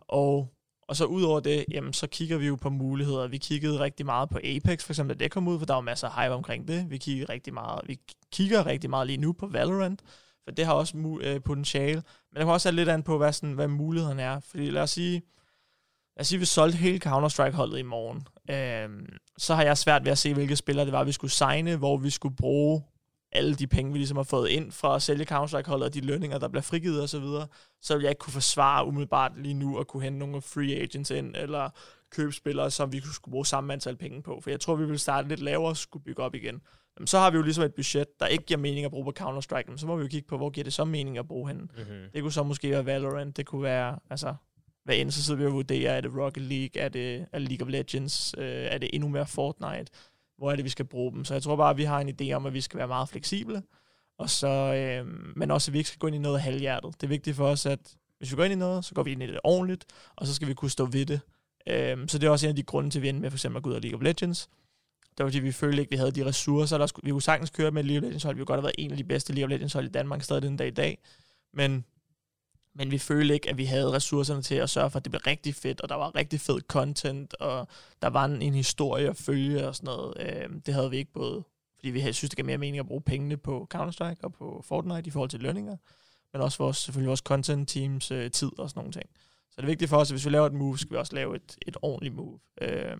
Og 0.00 0.54
og 0.88 0.96
så 0.96 1.04
ud 1.04 1.22
over 1.22 1.40
det, 1.40 1.64
jamen, 1.70 1.92
så 1.92 2.06
kigger 2.06 2.38
vi 2.38 2.46
jo 2.46 2.56
på 2.56 2.70
muligheder. 2.70 3.26
Vi 3.26 3.38
kiggede 3.38 3.80
rigtig 3.80 4.06
meget 4.06 4.28
på 4.28 4.38
Apex, 4.44 4.84
for 4.84 4.92
eksempel, 4.92 5.18
da 5.18 5.24
det 5.24 5.32
kom 5.32 5.48
ud, 5.48 5.58
for 5.58 5.66
der 5.66 5.74
var 5.74 5.80
masser 5.80 6.08
af 6.08 6.24
hype 6.24 6.34
omkring 6.34 6.68
det. 6.68 6.90
Vi 6.90 6.98
kigger 6.98 7.28
rigtig 7.28 7.54
meget, 7.54 7.80
vi 7.86 7.98
kigger 8.32 8.66
rigtig 8.66 8.90
meget 8.90 9.06
lige 9.06 9.16
nu 9.16 9.32
på 9.32 9.46
Valorant, 9.46 10.02
for 10.44 10.50
det 10.50 10.66
har 10.66 10.72
også 10.72 10.96
mu- 10.96 11.26
øh, 11.26 11.42
potentiale. 11.42 11.94
Men 11.94 12.36
det 12.36 12.40
kan 12.40 12.48
også 12.48 12.68
have 12.68 12.76
lidt 12.76 12.88
an 12.88 13.02
på, 13.02 13.18
hvad, 13.18 13.32
sådan, 13.32 13.54
hvad 13.54 13.68
mulighederne 13.68 14.22
er. 14.22 14.40
Fordi 14.40 14.70
lad 14.70 14.82
os 14.82 14.90
sige, 14.90 15.22
lad 16.16 16.20
os 16.20 16.26
sige, 16.26 16.38
vi 16.38 16.44
solgte 16.44 16.78
hele 16.78 16.98
Counter-Strike-holdet 16.98 17.78
i 17.78 17.82
morgen. 17.82 18.26
Øhm, 18.50 19.06
så 19.38 19.54
har 19.54 19.62
jeg 19.62 19.78
svært 19.78 20.04
ved 20.04 20.12
at 20.12 20.18
se, 20.18 20.34
hvilke 20.34 20.56
spillere 20.56 20.84
det 20.84 20.92
var, 20.92 21.04
vi 21.04 21.12
skulle 21.12 21.30
signe, 21.30 21.76
hvor 21.76 21.96
vi 21.96 22.10
skulle 22.10 22.36
bruge 22.36 22.82
alle 23.32 23.54
de 23.54 23.66
penge, 23.66 23.92
vi 23.92 23.98
ligesom 23.98 24.16
har 24.16 24.24
fået 24.24 24.48
ind 24.48 24.72
fra 24.72 24.96
at 24.96 25.02
sælge 25.02 25.24
Counter-Strike-holdet, 25.24 25.86
og 25.86 25.94
de 25.94 26.00
lønninger, 26.00 26.38
der 26.38 26.48
bliver 26.48 26.62
frigivet 26.62 27.02
osv., 27.02 27.08
så, 27.08 27.18
videre, 27.18 27.46
så 27.82 27.94
vil 27.94 28.02
jeg 28.02 28.10
ikke 28.10 28.18
kunne 28.18 28.32
forsvare 28.32 28.86
umiddelbart 28.86 29.32
lige 29.36 29.54
nu 29.54 29.78
at 29.78 29.86
kunne 29.86 30.02
hente 30.02 30.18
nogle 30.18 30.42
free 30.42 30.82
agents 30.82 31.10
ind, 31.10 31.36
eller 31.36 31.70
købe 32.10 32.32
spillere, 32.32 32.70
som 32.70 32.92
vi 32.92 33.00
skulle 33.12 33.32
bruge 33.32 33.46
samme 33.46 33.72
antal 33.72 33.96
penge 33.96 34.22
på. 34.22 34.40
For 34.42 34.50
jeg 34.50 34.60
tror, 34.60 34.76
vi 34.76 34.86
vil 34.86 34.98
starte 34.98 35.28
lidt 35.28 35.40
lavere 35.40 35.68
og 35.68 35.76
skulle 35.76 36.04
bygge 36.04 36.22
op 36.22 36.34
igen. 36.34 36.60
Jamen, 36.98 37.06
så 37.06 37.18
har 37.18 37.30
vi 37.30 37.36
jo 37.36 37.42
ligesom 37.42 37.64
et 37.64 37.74
budget, 37.74 38.20
der 38.20 38.26
ikke 38.26 38.44
giver 38.44 38.58
mening 38.58 38.84
at 38.84 38.90
bruge 38.90 39.04
på 39.04 39.12
Counter-Strike, 39.20 39.68
men 39.68 39.78
så 39.78 39.86
må 39.86 39.96
vi 39.96 40.02
jo 40.02 40.08
kigge 40.08 40.28
på, 40.28 40.36
hvor 40.36 40.50
giver 40.50 40.64
det 40.64 40.72
så 40.72 40.84
mening 40.84 41.18
at 41.18 41.28
bruge 41.28 41.48
henne. 41.48 41.62
Mm-hmm. 41.62 42.10
Det 42.14 42.22
kunne 42.22 42.32
så 42.32 42.42
måske 42.42 42.70
være 42.70 42.86
Valorant, 42.86 43.36
det 43.36 43.46
kunne 43.46 43.62
være, 43.62 43.98
altså, 44.10 44.34
hvad 44.84 44.96
end, 44.96 45.10
så 45.10 45.24
sidder 45.24 45.40
vi 45.40 45.46
og 45.46 45.52
vurderer, 45.52 45.92
er 45.92 46.00
det 46.00 46.16
Rocket 46.16 46.42
League, 46.42 46.82
er 46.82 46.88
det, 46.88 47.26
er 47.32 47.38
det 47.38 47.48
League 47.48 47.66
of 47.66 47.70
Legends, 47.70 48.34
øh, 48.38 48.44
er 48.46 48.78
det 48.78 48.90
endnu 48.92 49.08
mere 49.08 49.26
Fortnite, 49.26 49.92
hvor 50.38 50.52
er 50.52 50.56
det, 50.56 50.64
vi 50.64 50.70
skal 50.70 50.84
bruge 50.84 51.12
dem. 51.12 51.24
Så 51.24 51.34
jeg 51.34 51.42
tror 51.42 51.56
bare, 51.56 51.70
at 51.70 51.76
vi 51.76 51.84
har 51.84 52.00
en 52.00 52.16
idé 52.20 52.32
om, 52.32 52.46
at 52.46 52.54
vi 52.54 52.60
skal 52.60 52.78
være 52.78 52.88
meget 52.88 53.08
fleksible, 53.08 53.62
og 54.18 54.30
så, 54.30 54.48
øh, 54.48 55.06
men 55.36 55.50
også, 55.50 55.70
at 55.70 55.72
vi 55.72 55.78
ikke 55.78 55.88
skal 55.88 55.98
gå 55.98 56.06
ind 56.06 56.16
i 56.16 56.18
noget 56.18 56.40
halvhjertet. 56.40 56.94
Det 56.94 57.02
er 57.02 57.08
vigtigt 57.08 57.36
for 57.36 57.46
os, 57.46 57.66
at 57.66 57.96
hvis 58.18 58.30
vi 58.30 58.36
går 58.36 58.44
ind 58.44 58.52
i 58.52 58.56
noget, 58.56 58.84
så 58.84 58.94
går 58.94 59.02
vi 59.02 59.12
ind 59.12 59.22
i 59.22 59.26
det 59.26 59.40
ordentligt, 59.44 59.84
og 60.16 60.26
så 60.26 60.34
skal 60.34 60.48
vi 60.48 60.54
kunne 60.54 60.70
stå 60.70 60.86
ved 60.86 61.06
det. 61.06 61.20
Øh, 61.66 62.08
så 62.08 62.18
det 62.18 62.26
er 62.26 62.30
også 62.30 62.46
en 62.46 62.50
af 62.50 62.56
de 62.56 62.62
grunde 62.62 62.90
til, 62.90 62.98
at 62.98 63.02
vi 63.02 63.08
endte 63.08 63.20
med 63.20 63.30
for 63.30 63.36
eksempel 63.36 63.56
at 63.56 63.62
gå 63.62 63.70
ud 63.70 63.74
af 63.74 63.82
League 63.82 63.98
of 63.98 64.02
Legends. 64.02 64.48
Det 65.18 65.24
var 65.24 65.30
fordi, 65.30 65.38
vi 65.38 65.52
følte 65.52 65.80
ikke, 65.80 65.88
at 65.88 65.92
vi 65.92 65.96
havde 65.96 66.10
de 66.10 66.24
ressourcer. 66.24 66.78
Der 66.78 66.86
skulle, 66.86 67.04
vi 67.04 67.10
kunne 67.10 67.22
sagtens 67.22 67.50
køre 67.50 67.70
med 67.70 67.82
League 67.82 67.98
of 67.98 68.02
Legends 68.02 68.22
hold. 68.22 68.36
Vi 68.36 68.40
kunne 68.40 68.46
godt 68.46 68.58
have 68.58 68.64
været 68.64 68.74
en 68.78 68.90
af 68.90 68.96
de 68.96 69.04
bedste 69.04 69.32
League 69.32 69.44
of 69.44 69.50
Legends 69.50 69.72
hold 69.72 69.86
i 69.86 69.90
Danmark 69.90 70.22
stadig 70.22 70.42
den 70.42 70.56
dag 70.56 70.66
i 70.66 70.70
dag. 70.70 70.98
Men 71.52 71.84
men 72.74 72.90
vi 72.90 72.98
følte 72.98 73.34
ikke, 73.34 73.50
at 73.50 73.58
vi 73.58 73.64
havde 73.64 73.92
ressourcerne 73.92 74.42
til 74.42 74.54
at 74.54 74.70
sørge 74.70 74.90
for, 74.90 74.96
at 74.96 75.04
det 75.04 75.12
blev 75.12 75.20
rigtig 75.26 75.54
fedt, 75.54 75.80
og 75.80 75.88
der 75.88 75.94
var 75.94 76.14
rigtig 76.14 76.40
fed 76.40 76.60
content, 76.68 77.34
og 77.34 77.68
der 78.02 78.08
var 78.08 78.24
en, 78.24 78.42
en 78.42 78.54
historie 78.54 79.08
at 79.08 79.16
følge 79.16 79.68
og 79.68 79.76
sådan 79.76 79.86
noget. 79.86 80.14
Øh, 80.20 80.48
det 80.66 80.74
havde 80.74 80.90
vi 80.90 80.96
ikke 80.96 81.12
både, 81.12 81.44
fordi 81.76 81.90
vi 81.90 82.00
havde, 82.00 82.12
synes, 82.12 82.30
det 82.30 82.36
gav 82.36 82.46
mere 82.46 82.58
mening 82.58 82.78
at 82.78 82.86
bruge 82.86 83.02
pengene 83.02 83.36
på 83.36 83.68
Counter-Strike 83.74 84.20
og 84.22 84.32
på 84.32 84.62
Fortnite 84.64 85.06
i 85.06 85.10
forhold 85.10 85.30
til 85.30 85.40
lønninger, 85.40 85.76
men 86.32 86.42
også 86.42 86.58
vores, 86.58 86.76
selvfølgelig 86.76 87.08
vores 87.08 87.20
content 87.20 87.68
teams 87.68 88.10
øh, 88.10 88.30
tid 88.30 88.58
og 88.58 88.70
sådan 88.70 88.80
nogle 88.80 88.92
ting. 88.92 89.06
Så 89.50 89.56
det 89.56 89.62
er 89.62 89.66
vigtigt 89.66 89.88
for 89.88 89.96
os, 89.96 90.10
at 90.10 90.14
hvis 90.14 90.24
vi 90.24 90.30
laver 90.30 90.46
et 90.46 90.52
move, 90.52 90.78
skal 90.78 90.92
vi 90.92 90.96
også 90.96 91.14
lave 91.14 91.36
et, 91.36 91.56
et 91.66 91.76
ordentligt 91.82 92.14
move. 92.14 92.38
Øh, 92.60 92.96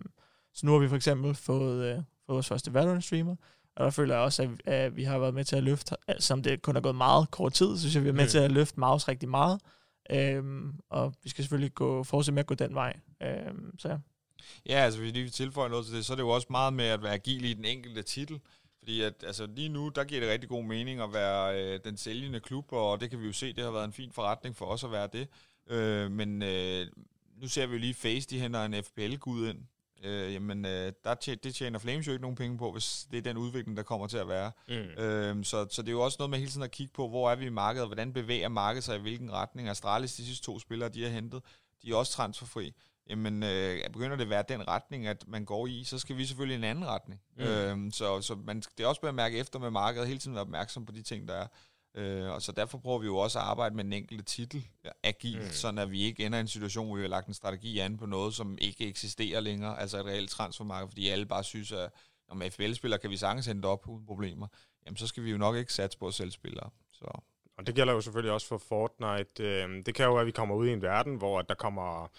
så 0.53 0.65
nu 0.65 0.71
har 0.71 0.79
vi 0.79 0.87
for 0.87 0.95
eksempel 0.95 1.35
fået, 1.35 1.85
øh, 1.85 1.95
fået 1.95 2.35
vores 2.35 2.47
første 2.47 2.71
Valorant-streamer. 2.73 3.35
Og 3.75 3.85
der 3.85 3.91
føler 3.91 4.15
jeg 4.15 4.23
også, 4.23 4.43
at, 4.43 4.73
at 4.73 4.95
vi 4.95 5.03
har 5.03 5.19
været 5.19 5.33
med 5.33 5.45
til 5.45 5.55
at 5.55 5.63
løfte, 5.63 5.95
som 6.19 6.43
det 6.43 6.61
kun 6.61 6.75
er 6.75 6.81
gået 6.81 6.95
meget 6.95 7.31
kort 7.31 7.53
tid, 7.53 7.77
synes 7.77 7.95
jeg, 7.95 8.03
vi 8.03 8.09
er 8.09 8.13
med 8.13 8.23
mm. 8.23 8.29
til 8.29 8.37
at 8.37 8.51
løfte 8.51 8.79
Maus 8.79 9.07
rigtig 9.07 9.29
meget. 9.29 9.61
Øhm, 10.11 10.79
og 10.89 11.13
vi 11.23 11.29
skal 11.29 11.43
selvfølgelig 11.43 11.73
gå, 11.73 12.03
fortsætte 12.03 12.33
med 12.33 12.39
at 12.39 12.47
gå 12.47 12.55
den 12.55 12.75
vej. 12.75 12.99
Øhm, 13.21 13.79
så 13.79 13.89
ja. 13.89 13.97
Ja, 14.65 14.75
altså 14.75 14.99
hvis 14.99 15.13
vi 15.13 15.19
lige 15.19 15.29
tilføje 15.29 15.69
noget 15.69 15.85
til 15.85 15.95
det, 15.95 16.05
så 16.05 16.13
er 16.13 16.15
det 16.15 16.23
jo 16.23 16.29
også 16.29 16.47
meget 16.49 16.73
med 16.73 16.85
at 16.85 17.03
være 17.03 17.13
agil 17.13 17.45
i 17.45 17.53
den 17.53 17.65
enkelte 17.65 18.03
titel. 18.03 18.39
Fordi 18.79 19.01
at, 19.01 19.13
altså, 19.23 19.45
lige 19.55 19.69
nu, 19.69 19.89
der 19.89 20.03
giver 20.03 20.21
det 20.21 20.29
rigtig 20.29 20.49
god 20.49 20.63
mening 20.63 21.01
at 21.01 21.13
være 21.13 21.63
øh, 21.63 21.79
den 21.83 21.97
sælgende 21.97 22.39
klub, 22.39 22.71
og 22.71 23.01
det 23.01 23.09
kan 23.09 23.21
vi 23.21 23.25
jo 23.25 23.33
se, 23.33 23.53
det 23.53 23.63
har 23.63 23.71
været 23.71 23.85
en 23.85 23.93
fin 23.93 24.11
forretning 24.11 24.55
for 24.55 24.65
os 24.65 24.83
at 24.83 24.91
være 24.91 25.09
det. 25.13 25.27
Øh, 25.69 26.11
men 26.11 26.43
øh, 26.43 26.87
nu 27.41 27.47
ser 27.47 27.65
vi 27.67 27.73
jo 27.73 27.79
lige 27.79 27.93
Face, 27.93 28.29
de 28.29 28.39
henter 28.39 28.65
en 28.65 28.83
FPL-gud 28.83 29.49
ind. 29.49 29.59
Øh, 30.05 30.33
jamen, 30.33 30.65
øh, 30.65 30.91
der 31.03 31.15
tjener, 31.15 31.39
det 31.43 31.55
tjener 31.55 31.79
Flames 31.79 32.07
jo 32.07 32.11
ikke 32.11 32.21
nogen 32.21 32.35
penge 32.35 32.57
på, 32.57 32.71
hvis 32.71 33.07
det 33.11 33.17
er 33.17 33.21
den 33.21 33.37
udvikling, 33.37 33.77
der 33.77 33.83
kommer 33.83 34.07
til 34.07 34.17
at 34.17 34.27
være. 34.27 34.51
Mm. 34.67 35.03
Øh, 35.03 35.43
så, 35.43 35.67
så 35.71 35.81
det 35.81 35.87
er 35.87 35.93
jo 35.93 36.01
også 36.01 36.15
noget 36.19 36.29
med 36.29 36.39
hele 36.39 36.51
tiden 36.51 36.63
at 36.63 36.71
kigge 36.71 36.93
på, 36.93 37.07
hvor 37.07 37.31
er 37.31 37.35
vi 37.35 37.45
i 37.45 37.49
markedet, 37.49 37.87
hvordan 37.87 38.13
bevæger 38.13 38.49
markedet 38.49 38.83
sig 38.83 38.97
i 38.97 39.01
hvilken 39.01 39.31
retning. 39.31 39.69
Astralis, 39.69 40.15
de 40.15 40.25
sidste 40.25 40.45
to 40.45 40.59
spillere, 40.59 40.89
de 40.89 41.03
har 41.03 41.09
hentet, 41.09 41.41
de 41.83 41.91
er 41.91 41.95
også 41.95 42.13
transferfri 42.13 42.73
jamen 43.09 43.43
øh, 43.43 43.89
begynder 43.93 44.15
det 44.15 44.23
at 44.23 44.29
være 44.29 44.43
den 44.49 44.67
retning, 44.67 45.07
at 45.07 45.23
man 45.27 45.45
går 45.45 45.67
i, 45.67 45.83
så 45.83 45.99
skal 45.99 46.17
vi 46.17 46.25
selvfølgelig 46.25 46.55
i 46.55 46.57
en 46.57 46.63
anden 46.63 46.85
retning. 46.85 47.21
Mm. 47.37 47.43
Øhm, 47.43 47.91
så 47.91 48.21
så 48.21 48.35
man, 48.35 48.63
det 48.77 48.83
er 48.83 48.87
også 48.87 49.01
bare 49.01 49.09
at 49.09 49.15
mærke 49.15 49.37
efter 49.37 49.59
med 49.59 49.71
markedet, 49.71 50.07
hele 50.07 50.19
tiden 50.19 50.35
være 50.35 50.41
opmærksom 50.41 50.85
på 50.85 50.91
de 50.91 51.01
ting, 51.01 51.27
der 51.27 51.33
er. 51.33 51.47
Øh, 51.95 52.29
og 52.29 52.41
så 52.41 52.51
derfor 52.51 52.77
prøver 52.77 52.99
vi 52.99 53.05
jo 53.05 53.17
også 53.17 53.39
at 53.39 53.45
arbejde 53.45 53.75
med 53.75 53.85
en 53.85 53.93
enkelte 53.93 54.23
titel 54.23 54.67
agilt, 55.03 55.43
mm. 55.43 55.49
sådan 55.49 55.77
at 55.77 55.91
vi 55.91 56.01
ikke 56.01 56.25
ender 56.25 56.37
i 56.37 56.41
en 56.41 56.47
situation, 56.47 56.87
hvor 56.87 56.95
vi 56.95 57.01
har 57.01 57.09
lagt 57.09 57.27
en 57.27 57.33
strategi 57.33 57.79
an 57.79 57.97
på 57.97 58.05
noget, 58.05 58.33
som 58.33 58.57
ikke 58.61 58.87
eksisterer 58.87 59.39
længere, 59.39 59.79
altså 59.79 59.99
et 59.99 60.05
reelt 60.05 60.29
transfermarked, 60.29 60.89
fordi 60.89 61.09
alle 61.09 61.25
bare 61.25 61.43
synes, 61.43 61.71
at 61.71 61.89
når 62.27 62.35
man 62.35 62.51
FBL-spiller 62.51 62.97
kan 62.97 63.09
vi 63.09 63.17
sagtens 63.17 63.45
hente 63.45 63.65
op 63.65 63.87
uden 63.87 64.05
problemer, 64.05 64.47
jamen 64.85 64.97
så 64.97 65.07
skal 65.07 65.23
vi 65.23 65.31
jo 65.31 65.37
nok 65.37 65.55
ikke 65.55 65.73
satse 65.73 65.97
på 65.97 66.07
at 66.07 66.13
sælge 66.13 66.31
spillere. 66.31 66.69
Så. 66.91 67.21
Og 67.65 67.67
det 67.67 67.75
gælder 67.75 67.93
jo 67.93 68.01
selvfølgelig 68.01 68.33
også 68.33 68.47
for 68.47 68.57
Fortnite. 68.57 69.43
Øhm, 69.43 69.83
det 69.83 69.95
kan 69.95 70.05
jo 70.05 70.11
være, 70.11 70.21
at 70.21 70.27
vi 70.27 70.31
kommer 70.31 70.55
ud 70.55 70.67
i 70.67 70.73
en 70.73 70.81
verden, 70.81 71.15
hvor 71.15 71.41
der 71.41 71.55
kommer 71.55 72.11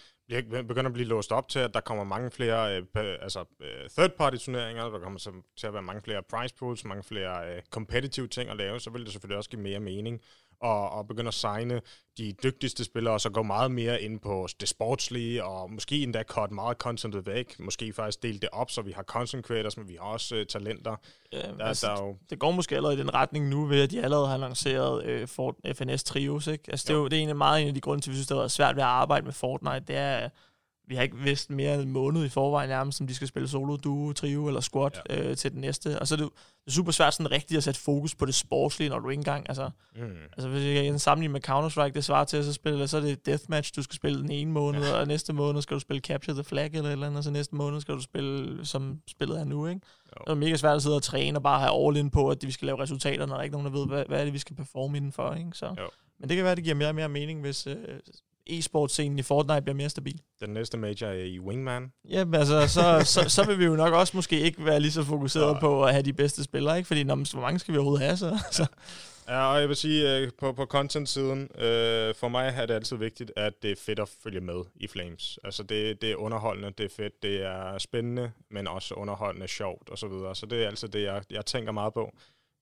begynder 0.51 0.85
at 0.85 0.93
blive 0.93 1.07
låst 1.07 1.31
op 1.31 1.49
til, 1.49 1.59
at 1.59 1.73
der 1.73 1.79
kommer 1.79 2.03
mange 2.03 2.31
flere 2.31 2.77
øh, 2.77 2.85
altså, 3.21 3.45
øh, 3.59 3.89
third-party 3.89 4.37
turneringer, 4.37 4.89
der 4.89 4.99
kommer 4.99 5.19
til 5.57 5.67
at 5.67 5.73
være 5.73 5.81
mange 5.81 6.01
flere 6.01 6.23
prize 6.23 6.55
pools, 6.55 6.85
mange 6.85 7.03
flere 7.03 7.55
øh, 7.55 7.61
competitive 7.71 8.27
ting 8.27 8.49
at 8.49 8.57
lave, 8.57 8.79
så 8.79 8.89
vil 8.89 9.03
det 9.03 9.11
selvfølgelig 9.11 9.37
også 9.37 9.49
give 9.49 9.61
mere 9.61 9.79
mening 9.79 10.21
og, 10.61 10.89
og 10.89 11.07
begynde 11.07 11.27
at 11.27 11.33
signe 11.33 11.81
de 12.17 12.33
dygtigste 12.43 12.83
spillere, 12.83 13.13
og 13.13 13.21
så 13.21 13.29
gå 13.29 13.43
meget 13.43 13.71
mere 13.71 14.01
ind 14.01 14.19
på 14.19 14.47
det 14.59 14.69
sportslige, 14.69 15.43
og 15.43 15.71
måske 15.71 16.03
endda 16.03 16.23
cut 16.23 16.51
meget 16.51 16.77
contentet 16.77 17.25
væk, 17.25 17.59
måske 17.59 17.93
faktisk 17.93 18.23
dele 18.23 18.39
det 18.39 18.49
op, 18.51 18.71
så 18.71 18.81
vi 18.81 18.91
har 18.91 19.03
content 19.03 19.45
creators, 19.45 19.77
men 19.77 19.87
vi 19.87 19.97
har 20.01 20.07
også 20.07 20.35
uh, 20.35 20.43
talenter. 20.43 20.95
Ja, 21.33 21.37
der, 21.37 21.65
altså, 21.65 21.87
der 21.87 22.03
jo... 22.03 22.17
Det 22.29 22.39
går 22.39 22.51
måske 22.51 22.75
allerede 22.75 22.97
i 22.97 22.99
den 22.99 23.13
retning 23.13 23.49
nu, 23.49 23.65
ved 23.65 23.83
at 23.83 23.91
de 23.91 24.03
allerede 24.03 24.27
har 24.27 24.37
lanceret 24.37 25.05
øh, 25.05 25.27
Fort, 25.27 25.55
FNS 25.73 26.03
Trios, 26.03 26.47
ikke? 26.47 26.63
Altså, 26.67 26.85
det 26.87 26.93
er 26.93 26.97
jo 26.97 27.05
det 27.05 27.13
er 27.13 27.17
egentlig 27.17 27.37
meget 27.37 27.61
en 27.61 27.67
af 27.67 27.73
de 27.73 27.81
grunde 27.81 28.03
til, 28.03 28.09
at 28.09 28.11
vi 28.11 28.15
synes, 28.15 28.27
det 28.27 28.35
har 28.35 28.41
været 28.41 28.51
svært 28.51 28.75
ved 28.75 28.83
at 28.83 28.89
arbejde 28.89 29.25
med 29.25 29.33
Fortnite, 29.33 29.79
det 29.87 29.95
er, 29.95 30.29
vi 30.87 30.95
har 30.95 31.03
ikke 31.03 31.17
vidst 31.17 31.49
mere 31.49 31.73
end 31.73 31.81
en 31.81 31.91
måned 31.91 32.25
i 32.25 32.29
forvejen 32.29 32.69
nærmest, 32.69 32.97
som 32.97 33.07
de 33.07 33.15
skal 33.15 33.27
spille 33.27 33.47
solo, 33.47 33.75
duo, 33.75 34.13
trio 34.13 34.47
eller 34.47 34.61
squat 34.61 35.01
ja. 35.09 35.21
øh, 35.21 35.37
til 35.37 35.51
den 35.51 35.61
næste. 35.61 35.99
Og 35.99 36.07
så 36.07 36.15
er 36.15 36.17
det, 36.17 36.29
det 36.35 36.67
er 36.67 36.71
super 36.71 36.91
svært 36.91 37.13
sådan 37.13 37.31
rigtigt 37.31 37.57
at 37.57 37.63
sætte 37.63 37.79
fokus 37.79 38.15
på 38.15 38.25
det 38.25 38.35
sportslige, 38.35 38.89
når 38.89 38.99
du 38.99 39.09
ikke 39.09 39.19
engang, 39.19 39.45
altså, 39.49 39.69
mm. 39.95 40.01
altså 40.31 40.49
hvis 40.49 40.63
jeg 40.63 40.83
kan 40.83 40.99
sammenligne 40.99 41.31
med 41.31 41.49
Counter-Strike, 41.49 41.93
det 41.93 42.03
svarer 42.03 42.25
til 42.25 42.37
at 42.37 42.45
så 42.45 42.53
spille, 42.53 42.87
så 42.87 42.97
er 42.97 43.01
det 43.01 43.25
deathmatch, 43.25 43.75
du 43.75 43.83
skal 43.83 43.95
spille 43.95 44.21
den 44.21 44.31
ene 44.31 44.51
måned, 44.51 44.83
ja. 44.83 44.93
og 44.93 45.07
næste 45.07 45.33
måned 45.33 45.61
skal 45.61 45.75
du 45.75 45.79
spille 45.79 46.01
Capture 46.01 46.33
the 46.33 46.43
Flag 46.43 46.65
eller 46.73 46.89
et 46.89 46.91
eller 46.91 47.07
andet, 47.07 47.17
og 47.17 47.23
så 47.23 47.31
næste 47.31 47.55
måned 47.55 47.81
skal 47.81 47.95
du 47.95 48.01
spille, 48.01 48.65
som 48.65 48.99
spillet 49.07 49.39
er 49.39 49.43
nu, 49.43 49.67
ikke? 49.67 49.81
Jo. 50.19 50.23
Det 50.25 50.31
er 50.31 50.35
mega 50.35 50.55
svært 50.55 50.75
at 50.75 50.81
sidde 50.81 50.95
og 50.95 51.03
træne 51.03 51.37
og 51.37 51.43
bare 51.43 51.59
have 51.59 51.87
all 51.87 51.97
in 51.97 52.09
på, 52.09 52.29
at 52.29 52.37
vi 52.41 52.51
skal 52.51 52.65
lave 52.65 52.81
resultater, 52.81 53.25
når 53.25 53.33
der 53.33 53.39
er 53.39 53.43
ikke 53.43 53.57
nogen, 53.57 53.73
der 53.73 53.79
ved, 53.79 53.87
hvad, 53.87 54.03
hvad 54.07 54.19
er 54.19 54.23
det, 54.23 54.33
vi 54.33 54.39
skal 54.39 54.55
performe 54.55 54.97
indenfor, 54.97 55.33
ikke? 55.33 55.49
Så. 55.53 55.65
Jo. 55.65 55.89
Men 56.19 56.29
det 56.29 56.35
kan 56.35 56.43
være, 56.43 56.51
at 56.51 56.57
det 56.57 56.63
giver 56.63 56.75
mere 56.75 56.89
og 56.89 56.95
mere 56.95 57.09
mening, 57.09 57.41
hvis, 57.41 57.67
øh, 57.67 57.75
e-sportscenen 58.49 59.19
i 59.19 59.21
Fortnite 59.21 59.61
bliver 59.61 59.75
mere 59.75 59.89
stabil. 59.89 60.21
Den 60.41 60.49
næste 60.49 60.77
major 60.77 61.07
er 61.07 61.23
i 61.23 61.39
Wingman. 61.39 61.91
Ja, 62.09 62.25
altså, 62.33 62.67
så, 62.67 63.01
så, 63.03 63.29
så 63.29 63.45
vil 63.47 63.59
vi 63.59 63.65
jo 63.65 63.75
nok 63.75 63.93
også 63.93 64.17
måske 64.17 64.39
ikke 64.39 64.65
være 64.65 64.79
lige 64.79 64.91
så 64.91 65.03
fokuseret 65.03 65.53
ja. 65.53 65.59
på 65.59 65.83
at 65.83 65.91
have 65.91 66.03
de 66.03 66.13
bedste 66.13 66.43
spillere, 66.43 66.77
ikke? 66.77 66.87
Fordi 66.87 67.03
når, 67.03 67.15
hvor 67.15 67.41
mange 67.41 67.59
skal 67.59 67.73
vi 67.73 67.77
overhovedet 67.77 68.05
have 68.05 68.17
så? 68.17 68.39
så. 68.51 68.67
Ja, 69.27 69.53
og 69.53 69.59
jeg 69.59 69.67
vil 69.67 69.75
sige, 69.75 70.23
uh, 70.23 70.29
på, 70.39 70.51
på 70.51 70.65
content-siden, 70.65 71.41
uh, 71.41 72.15
for 72.15 72.27
mig 72.27 72.53
er 72.57 72.65
det 72.65 72.73
altid 72.73 72.97
vigtigt, 72.97 73.31
at 73.35 73.53
det 73.63 73.71
er 73.71 73.75
fedt 73.75 73.99
at 73.99 74.09
følge 74.23 74.41
med 74.41 74.63
i 74.75 74.87
Flames. 74.87 75.39
Altså, 75.43 75.63
det, 75.63 76.01
det 76.01 76.11
er 76.11 76.15
underholdende, 76.15 76.71
det 76.77 76.85
er 76.85 76.89
fedt, 76.89 77.23
det 77.23 77.43
er 77.43 77.77
spændende, 77.77 78.31
men 78.51 78.67
også 78.67 78.93
underholdende, 78.93 79.47
sjovt 79.47 79.89
og 79.89 79.97
så 79.97 80.07
videre. 80.07 80.35
Så 80.35 80.45
det 80.45 80.63
er 80.63 80.67
altså 80.67 80.87
det, 80.87 81.03
jeg, 81.03 81.23
jeg 81.29 81.45
tænker 81.45 81.71
meget 81.71 81.93
på. 81.93 82.11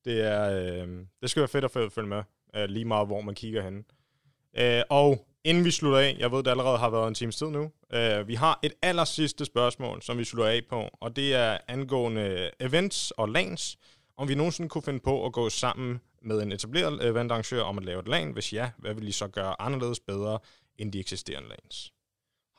Det, 0.05 0.21
er, 0.21 0.83
uh, 0.83 0.89
det 1.21 1.29
skal 1.29 1.39
være 1.41 1.47
fedt 1.47 1.65
at 1.65 1.91
følge 1.91 2.09
med, 2.09 2.23
uh, 2.57 2.63
lige 2.63 2.85
meget 2.85 3.07
hvor 3.07 3.21
man 3.21 3.35
kigger 3.35 3.61
hen. 3.61 3.85
Uh, 4.59 4.81
og 4.89 5.27
Inden 5.45 5.65
vi 5.65 5.71
slutter 5.71 5.99
af, 5.99 6.15
jeg 6.19 6.31
ved, 6.31 6.43
det 6.43 6.51
allerede 6.51 6.77
har 6.77 6.89
været 6.89 7.07
en 7.07 7.13
times 7.13 7.35
tid 7.35 7.47
nu, 7.47 7.63
uh, 7.63 8.27
vi 8.27 8.35
har 8.35 8.59
et 8.63 8.73
aller 8.81 9.03
sidste 9.03 9.45
spørgsmål, 9.45 10.01
som 10.01 10.17
vi 10.17 10.23
slutter 10.23 10.51
af 10.51 10.61
på, 10.69 10.89
og 11.01 11.15
det 11.15 11.33
er 11.33 11.57
angående 11.67 12.51
events 12.59 13.11
og 13.11 13.29
LANs. 13.29 13.77
Om 14.17 14.27
vi 14.27 14.35
nogensinde 14.35 14.69
kunne 14.69 14.81
finde 14.81 14.99
på 14.99 15.25
at 15.25 15.33
gå 15.33 15.49
sammen 15.49 16.01
med 16.21 16.41
en 16.41 16.51
etableret 16.51 17.05
eventarrangør 17.05 17.61
om 17.61 17.77
at 17.77 17.85
lave 17.85 17.99
et 17.99 18.07
LAN, 18.07 18.31
hvis 18.31 18.53
ja, 18.53 18.71
hvad 18.77 18.93
vil 18.93 19.07
I 19.07 19.11
så 19.11 19.27
gøre 19.27 19.61
anderledes 19.61 19.99
bedre 19.99 20.39
end 20.77 20.91
de 20.91 20.99
eksisterende 20.99 21.49
LANs? 21.49 21.91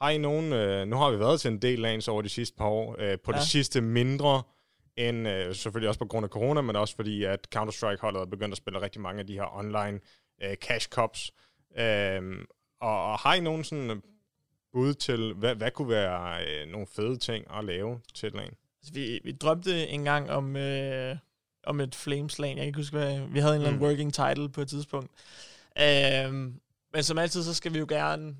Har 0.02 0.10
I 0.10 0.18
nogen, 0.18 0.44
uh, 0.52 0.88
nu 0.88 0.96
har 0.96 1.10
vi 1.10 1.18
været 1.18 1.40
til 1.40 1.50
en 1.50 1.62
del 1.62 1.78
LANs 1.78 2.08
over 2.08 2.22
de 2.22 2.28
sidste 2.28 2.56
par 2.56 2.68
år, 2.68 2.90
uh, 2.90 3.20
på 3.24 3.32
ja. 3.32 3.38
det 3.38 3.46
sidste 3.46 3.80
mindre, 3.80 4.42
end 4.96 5.28
uh, 5.28 5.54
selvfølgelig 5.54 5.88
også 5.88 5.98
på 5.98 6.06
grund 6.06 6.24
af 6.24 6.30
corona, 6.30 6.60
men 6.60 6.76
også 6.76 6.96
fordi, 6.96 7.24
at 7.24 7.46
Counter-Strike-holdet 7.56 8.20
er 8.20 8.26
begyndt 8.26 8.52
at 8.52 8.58
spille 8.58 8.80
rigtig 8.80 9.00
mange 9.00 9.20
af 9.20 9.26
de 9.26 9.34
her 9.34 9.56
online 9.56 10.00
uh, 10.44 10.54
cash 10.54 10.88
cups. 10.88 11.30
Uh, 11.70 11.82
og, 12.80 13.04
og 13.12 13.18
har 13.18 13.34
I 13.34 13.40
nogen 13.40 13.64
sådan 13.64 13.90
øh, 13.90 13.96
bud 14.72 14.94
til, 14.94 15.34
hvad, 15.34 15.54
hvad 15.54 15.70
kunne 15.70 15.88
være 15.88 16.44
øh, 16.46 16.68
nogle 16.68 16.86
fede 16.86 17.16
ting 17.18 17.50
at 17.50 17.64
lave 17.64 18.00
til 18.14 18.32
LAN? 18.32 18.54
Altså, 18.82 18.92
vi, 18.92 19.20
vi 19.24 19.32
drømte 19.32 19.88
engang 19.88 20.30
om, 20.30 20.56
øh, 20.56 21.16
om 21.66 21.80
et 21.80 21.94
Flames 21.94 22.38
LAN. 22.38 22.48
Jeg 22.48 22.56
kan 22.56 22.66
ikke 22.66 22.78
huske, 22.78 22.96
hvad... 22.96 23.20
Vi 23.28 23.38
havde 23.38 23.54
en 23.54 23.60
mm. 23.60 23.64
eller 23.64 23.68
anden 23.68 23.80
mm. 23.80 23.86
working 23.86 24.14
title 24.14 24.48
på 24.48 24.60
et 24.60 24.68
tidspunkt. 24.68 25.10
Øh, 25.80 26.32
men 26.92 27.02
som 27.02 27.18
altid, 27.18 27.42
så 27.42 27.54
skal 27.54 27.72
vi 27.72 27.78
jo 27.78 27.86
gerne 27.88 28.36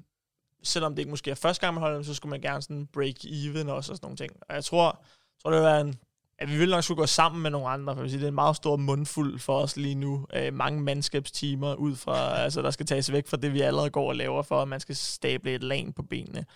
selvom 0.63 0.95
det 0.95 0.99
ikke 0.99 1.11
måske 1.11 1.31
er 1.31 1.35
første 1.35 1.61
gang, 1.61 1.75
man 1.75 1.81
holder 1.81 1.97
dem, 1.97 2.05
så 2.05 2.15
skulle 2.15 2.31
man 2.31 2.41
gerne 2.41 2.63
sådan 2.63 2.87
break 2.87 3.25
even 3.25 3.69
også 3.69 3.93
og 3.93 3.97
sådan 3.97 4.07
nogle 4.07 4.17
ting. 4.17 4.33
Og 4.49 4.55
jeg 4.55 4.65
tror, 4.65 5.05
tror 5.43 5.51
det 5.51 5.59
vil 5.59 5.65
være 5.65 5.81
en 5.81 5.95
at 6.39 6.51
vi 6.51 6.59
vil 6.59 6.71
nok 6.71 6.85
skulle 6.85 6.99
gå 6.99 7.07
sammen 7.07 7.43
med 7.43 7.51
nogle 7.51 7.69
andre, 7.69 7.97
for 7.97 8.09
sige, 8.09 8.19
det 8.19 8.25
er 8.25 8.29
en 8.29 8.35
meget 8.35 8.57
stor 8.57 8.77
mundfuld 8.77 9.39
for 9.39 9.61
os 9.61 9.77
lige 9.77 9.95
nu. 9.95 10.27
Øh, 10.35 10.55
mange 10.55 10.81
mandskabstimer 10.81 11.75
ud 11.75 11.97
fra, 11.97 12.35
altså 12.45 12.63
der 12.63 12.71
skal 12.71 12.87
tages 12.87 13.13
væk 13.13 13.27
fra 13.27 13.37
det, 13.37 13.53
vi 13.53 13.61
allerede 13.61 13.91
går 13.91 14.09
og 14.09 14.17
laver, 14.17 14.43
for 14.43 14.63
at 14.63 14.69
man 14.69 14.81
skal 14.81 14.97
stable 14.97 15.55
et 15.55 15.63
lag 15.63 15.93
på 15.97 16.03
benene, 16.03 16.47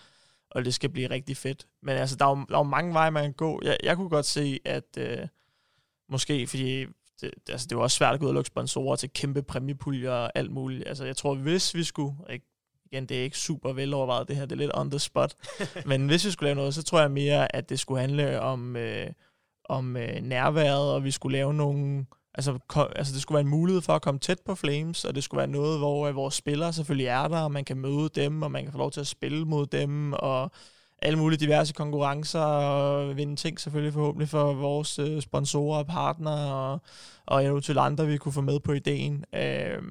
og 0.51 0.65
det 0.65 0.73
skal 0.73 0.89
blive 0.89 1.09
rigtig 1.09 1.37
fedt. 1.37 1.67
Men 1.81 1.97
altså, 1.97 2.15
der 2.15 2.25
er 2.25 2.29
jo, 2.29 2.45
der 2.49 2.55
er 2.55 2.59
jo 2.59 2.63
mange 2.63 2.93
veje, 2.93 3.11
man 3.11 3.23
kan 3.23 3.33
gå. 3.33 3.61
Jeg, 3.63 3.77
jeg 3.83 3.95
kunne 3.95 4.09
godt 4.09 4.25
se, 4.25 4.59
at 4.65 4.97
øh, 4.97 5.27
måske, 6.09 6.47
fordi 6.47 6.85
det, 7.21 7.31
altså, 7.49 7.67
det 7.67 7.71
er 7.71 7.79
jo 7.79 7.83
også 7.83 7.97
svært 7.97 8.13
at 8.13 8.19
gå 8.19 8.25
ud 8.25 8.29
og 8.29 8.33
lukke 8.33 8.47
sponsorer 8.47 8.95
til 8.95 9.09
kæmpe 9.09 9.43
præmiepuljer 9.43 10.11
og 10.11 10.31
alt 10.35 10.51
muligt. 10.51 10.87
Altså, 10.87 11.05
jeg 11.05 11.17
tror, 11.17 11.35
hvis 11.35 11.75
vi 11.75 11.83
skulle, 11.83 12.15
ikke, 12.29 12.45
igen, 12.85 13.05
det 13.05 13.19
er 13.19 13.23
ikke 13.23 13.37
super 13.37 13.73
velovervejet 13.73 14.27
det 14.27 14.35
her, 14.35 14.45
det 14.45 14.51
er 14.51 14.59
lidt 14.59 14.71
on 14.73 14.91
the 14.91 14.99
spot, 14.99 15.35
men 15.85 16.07
hvis 16.07 16.25
vi 16.25 16.31
skulle 16.31 16.47
lave 16.47 16.55
noget, 16.55 16.75
så 16.75 16.83
tror 16.83 16.99
jeg 16.99 17.11
mere, 17.11 17.55
at 17.55 17.69
det 17.69 17.79
skulle 17.79 18.01
handle 18.01 18.41
om... 18.41 18.75
Øh, 18.75 19.07
om 19.71 19.97
øh, 19.97 20.21
nærværet, 20.21 20.93
og 20.93 21.03
vi 21.03 21.11
skulle 21.11 21.37
lave 21.37 21.53
nogle... 21.53 22.05
Altså, 22.35 22.59
kom, 22.67 22.87
altså, 22.95 23.13
det 23.13 23.21
skulle 23.21 23.35
være 23.35 23.45
en 23.45 23.47
mulighed 23.47 23.81
for 23.81 23.93
at 23.93 24.01
komme 24.01 24.19
tæt 24.19 24.39
på 24.45 24.55
Flames, 24.55 25.05
og 25.05 25.15
det 25.15 25.23
skulle 25.23 25.37
være 25.37 25.47
noget, 25.47 25.79
hvor 25.79 26.07
øh, 26.07 26.15
vores 26.15 26.35
spillere 26.35 26.73
selvfølgelig 26.73 27.07
er 27.07 27.27
der, 27.27 27.41
og 27.41 27.51
man 27.51 27.65
kan 27.65 27.77
møde 27.77 28.09
dem, 28.15 28.41
og 28.41 28.51
man 28.51 28.63
kan 28.63 28.71
få 28.71 28.77
lov 28.77 28.91
til 28.91 28.99
at 28.99 29.07
spille 29.07 29.45
mod 29.45 29.65
dem, 29.65 30.13
og 30.13 30.51
alle 31.01 31.19
mulige 31.19 31.39
diverse 31.39 31.73
konkurrencer, 31.73 32.39
og 32.39 33.17
vinde 33.17 33.35
ting 33.35 33.59
selvfølgelig 33.59 33.93
forhåbentlig 33.93 34.29
for 34.29 34.53
vores 34.53 34.99
øh, 34.99 35.21
sponsorer 35.21 35.77
og 35.77 35.87
partnere, 35.87 36.53
og, 36.53 36.81
og 37.25 37.45
eventuelt 37.45 37.79
andre, 37.79 38.07
vi 38.07 38.17
kunne 38.17 38.31
få 38.33 38.41
med 38.41 38.59
på 38.59 38.71
ideen. 38.71 39.25
Øh, 39.35 39.81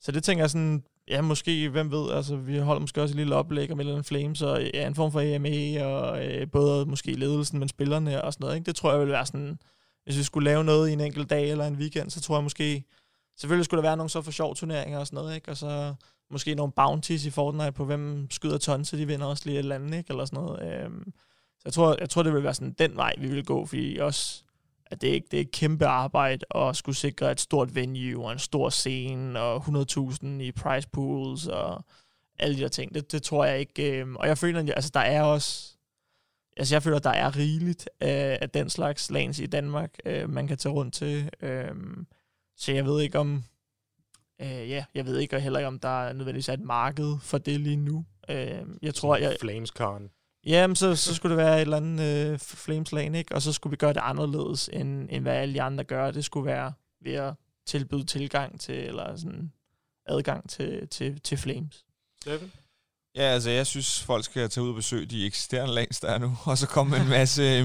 så 0.00 0.12
det 0.12 0.24
tænker 0.24 0.42
jeg 0.42 0.50
sådan, 0.50 0.82
ja, 1.08 1.22
måske, 1.22 1.68
hvem 1.68 1.90
ved, 1.90 2.10
altså 2.10 2.36
vi 2.36 2.58
holder 2.58 2.80
måske 2.80 3.02
også 3.02 3.12
et 3.12 3.16
lille 3.16 3.34
oplæg 3.34 3.72
om 3.72 3.78
et 3.78 3.82
eller 3.82 3.92
andet 3.92 4.06
Flames, 4.06 4.42
og 4.42 4.62
ja, 4.74 4.86
en 4.86 4.94
form 4.94 5.12
for 5.12 5.34
AMA, 5.34 5.84
og 5.84 6.26
øh, 6.26 6.50
både 6.50 6.86
måske 6.86 7.12
ledelsen, 7.12 7.58
men 7.58 7.68
spillerne 7.68 8.24
og 8.24 8.32
sådan 8.32 8.44
noget, 8.44 8.56
ikke? 8.56 8.66
Det 8.66 8.76
tror 8.76 8.90
jeg 8.90 9.00
vil 9.00 9.08
være 9.08 9.26
sådan, 9.26 9.58
hvis 10.04 10.18
vi 10.18 10.22
skulle 10.22 10.44
lave 10.44 10.64
noget 10.64 10.90
i 10.90 10.92
en 10.92 11.00
enkelt 11.00 11.30
dag 11.30 11.50
eller 11.50 11.66
en 11.66 11.76
weekend, 11.76 12.10
så 12.10 12.20
tror 12.20 12.36
jeg 12.36 12.42
måske, 12.42 12.84
selvfølgelig 13.38 13.64
skulle 13.64 13.82
der 13.82 13.88
være 13.88 13.96
nogle 13.96 14.10
så 14.10 14.22
for 14.22 14.30
sjov 14.30 14.56
turneringer 14.56 14.98
og 14.98 15.06
sådan 15.06 15.16
noget, 15.16 15.34
ikke? 15.34 15.50
Og 15.50 15.56
så 15.56 15.94
måske 16.30 16.54
nogle 16.54 16.72
bounties 16.72 17.24
i 17.24 17.30
Fortnite 17.30 17.72
på, 17.72 17.84
hvem 17.84 18.30
skyder 18.30 18.58
ton, 18.58 18.84
så 18.84 18.96
de 18.96 19.06
vinder 19.06 19.26
også 19.26 19.42
lige 19.46 19.54
et 19.54 19.58
eller 19.58 19.74
andet, 19.74 19.98
ikke? 19.98 20.10
Eller 20.10 20.24
sådan 20.24 20.44
noget. 20.44 20.84
Øhm, 20.84 21.12
så 21.58 21.62
jeg 21.64 21.72
tror, 21.72 21.96
jeg 22.00 22.10
tror, 22.10 22.22
det 22.22 22.34
vil 22.34 22.42
være 22.42 22.54
sådan 22.54 22.72
den 22.78 22.96
vej, 22.96 23.14
vi 23.18 23.28
vil 23.28 23.44
gå, 23.44 23.66
fordi 23.66 23.96
også 23.96 24.44
at 24.92 25.00
det 25.00 25.10
er, 25.10 25.14
ikke, 25.14 25.28
det 25.30 25.36
er 25.36 25.40
et 25.40 25.50
kæmpe 25.50 25.86
arbejde 25.86 26.46
at 26.54 26.76
skulle 26.76 26.96
sikre 26.96 27.32
et 27.32 27.40
stort 27.40 27.74
venue 27.74 28.24
og 28.24 28.32
en 28.32 28.38
stor 28.38 28.68
scene 28.68 29.40
og 29.40 29.56
100.000 29.56 30.26
i 30.26 30.52
prize 30.52 30.88
pools 30.88 31.46
og 31.46 31.84
alle 32.38 32.56
de 32.56 32.60
der 32.60 32.68
ting. 32.68 32.94
Det, 32.94 33.12
det 33.12 33.22
tror 33.22 33.44
jeg 33.44 33.60
ikke. 33.60 34.00
Øh, 34.00 34.12
og 34.14 34.28
jeg 34.28 34.38
føler, 34.38 34.60
at 34.60 34.70
altså, 34.70 34.90
der 34.94 35.00
er 35.00 35.22
også 35.22 35.76
altså 36.56 36.74
jeg 36.74 36.82
føler, 36.82 36.96
at 36.96 37.04
der 37.04 37.10
er 37.10 37.36
rigeligt 37.36 37.88
af, 38.00 38.38
af 38.42 38.50
den 38.50 38.70
slags 38.70 39.10
lands 39.10 39.38
i 39.38 39.46
Danmark, 39.46 39.90
øh, 40.04 40.30
man 40.30 40.46
kan 40.46 40.56
tage 40.56 40.72
rundt 40.72 40.94
til. 40.94 41.30
Øh, 41.42 41.74
så 42.56 42.72
jeg 42.72 42.84
ved 42.84 43.00
ikke 43.00 43.18
om, 43.18 43.44
øh, 44.40 44.70
ja, 44.70 44.84
jeg 44.94 45.06
ved 45.06 45.18
ikke 45.18 45.36
og 45.36 45.42
heller 45.42 45.58
ikke, 45.58 45.68
om 45.68 45.78
der 45.78 46.04
er 46.04 46.12
nødvendigvis 46.12 46.48
et 46.48 46.60
marked 46.60 47.18
for 47.20 47.38
det 47.38 47.60
lige 47.60 47.76
nu. 47.76 48.04
Øh, 48.28 48.62
jeg 48.82 48.94
tror, 48.94 49.16
jeg... 49.16 49.36
Flamescon. 49.40 50.10
Jamen, 50.46 50.76
så, 50.76 50.96
så 50.96 51.14
skulle 51.14 51.36
det 51.36 51.44
være 51.44 51.56
et 51.56 51.60
eller 51.60 51.76
andet 51.76 52.32
øh, 52.32 52.38
flameslane, 52.38 53.18
ikke? 53.18 53.34
Og 53.34 53.42
så 53.42 53.52
skulle 53.52 53.70
vi 53.70 53.76
gøre 53.76 53.92
det 53.92 54.00
anderledes, 54.02 54.70
end, 54.72 55.08
end 55.10 55.22
hvad 55.22 55.36
alle 55.36 55.54
de 55.54 55.62
andre 55.62 55.84
gør. 55.84 56.10
Det 56.10 56.24
skulle 56.24 56.46
være 56.46 56.72
ved 57.04 57.12
at 57.12 57.34
tilbyde 57.66 58.04
tilgang 58.04 58.60
til, 58.60 58.74
eller 58.74 59.16
sådan 59.16 59.52
adgang 60.06 60.50
til, 60.50 60.88
til, 60.88 61.20
til 61.20 61.38
flames. 61.38 61.84
Steffen? 62.20 62.52
Ja, 63.14 63.22
altså 63.22 63.50
jeg 63.50 63.66
synes, 63.66 64.02
folk 64.02 64.24
skal 64.24 64.50
tage 64.50 64.64
ud 64.64 64.68
og 64.68 64.74
besøge 64.74 65.06
de 65.06 65.26
eksisterende 65.26 65.74
lands, 65.74 66.00
der 66.00 66.08
er 66.08 66.18
nu, 66.18 66.36
og 66.44 66.58
så 66.58 66.66
komme 66.66 66.90
med 66.90 67.00
en 67.00 67.08
masse 67.08 67.58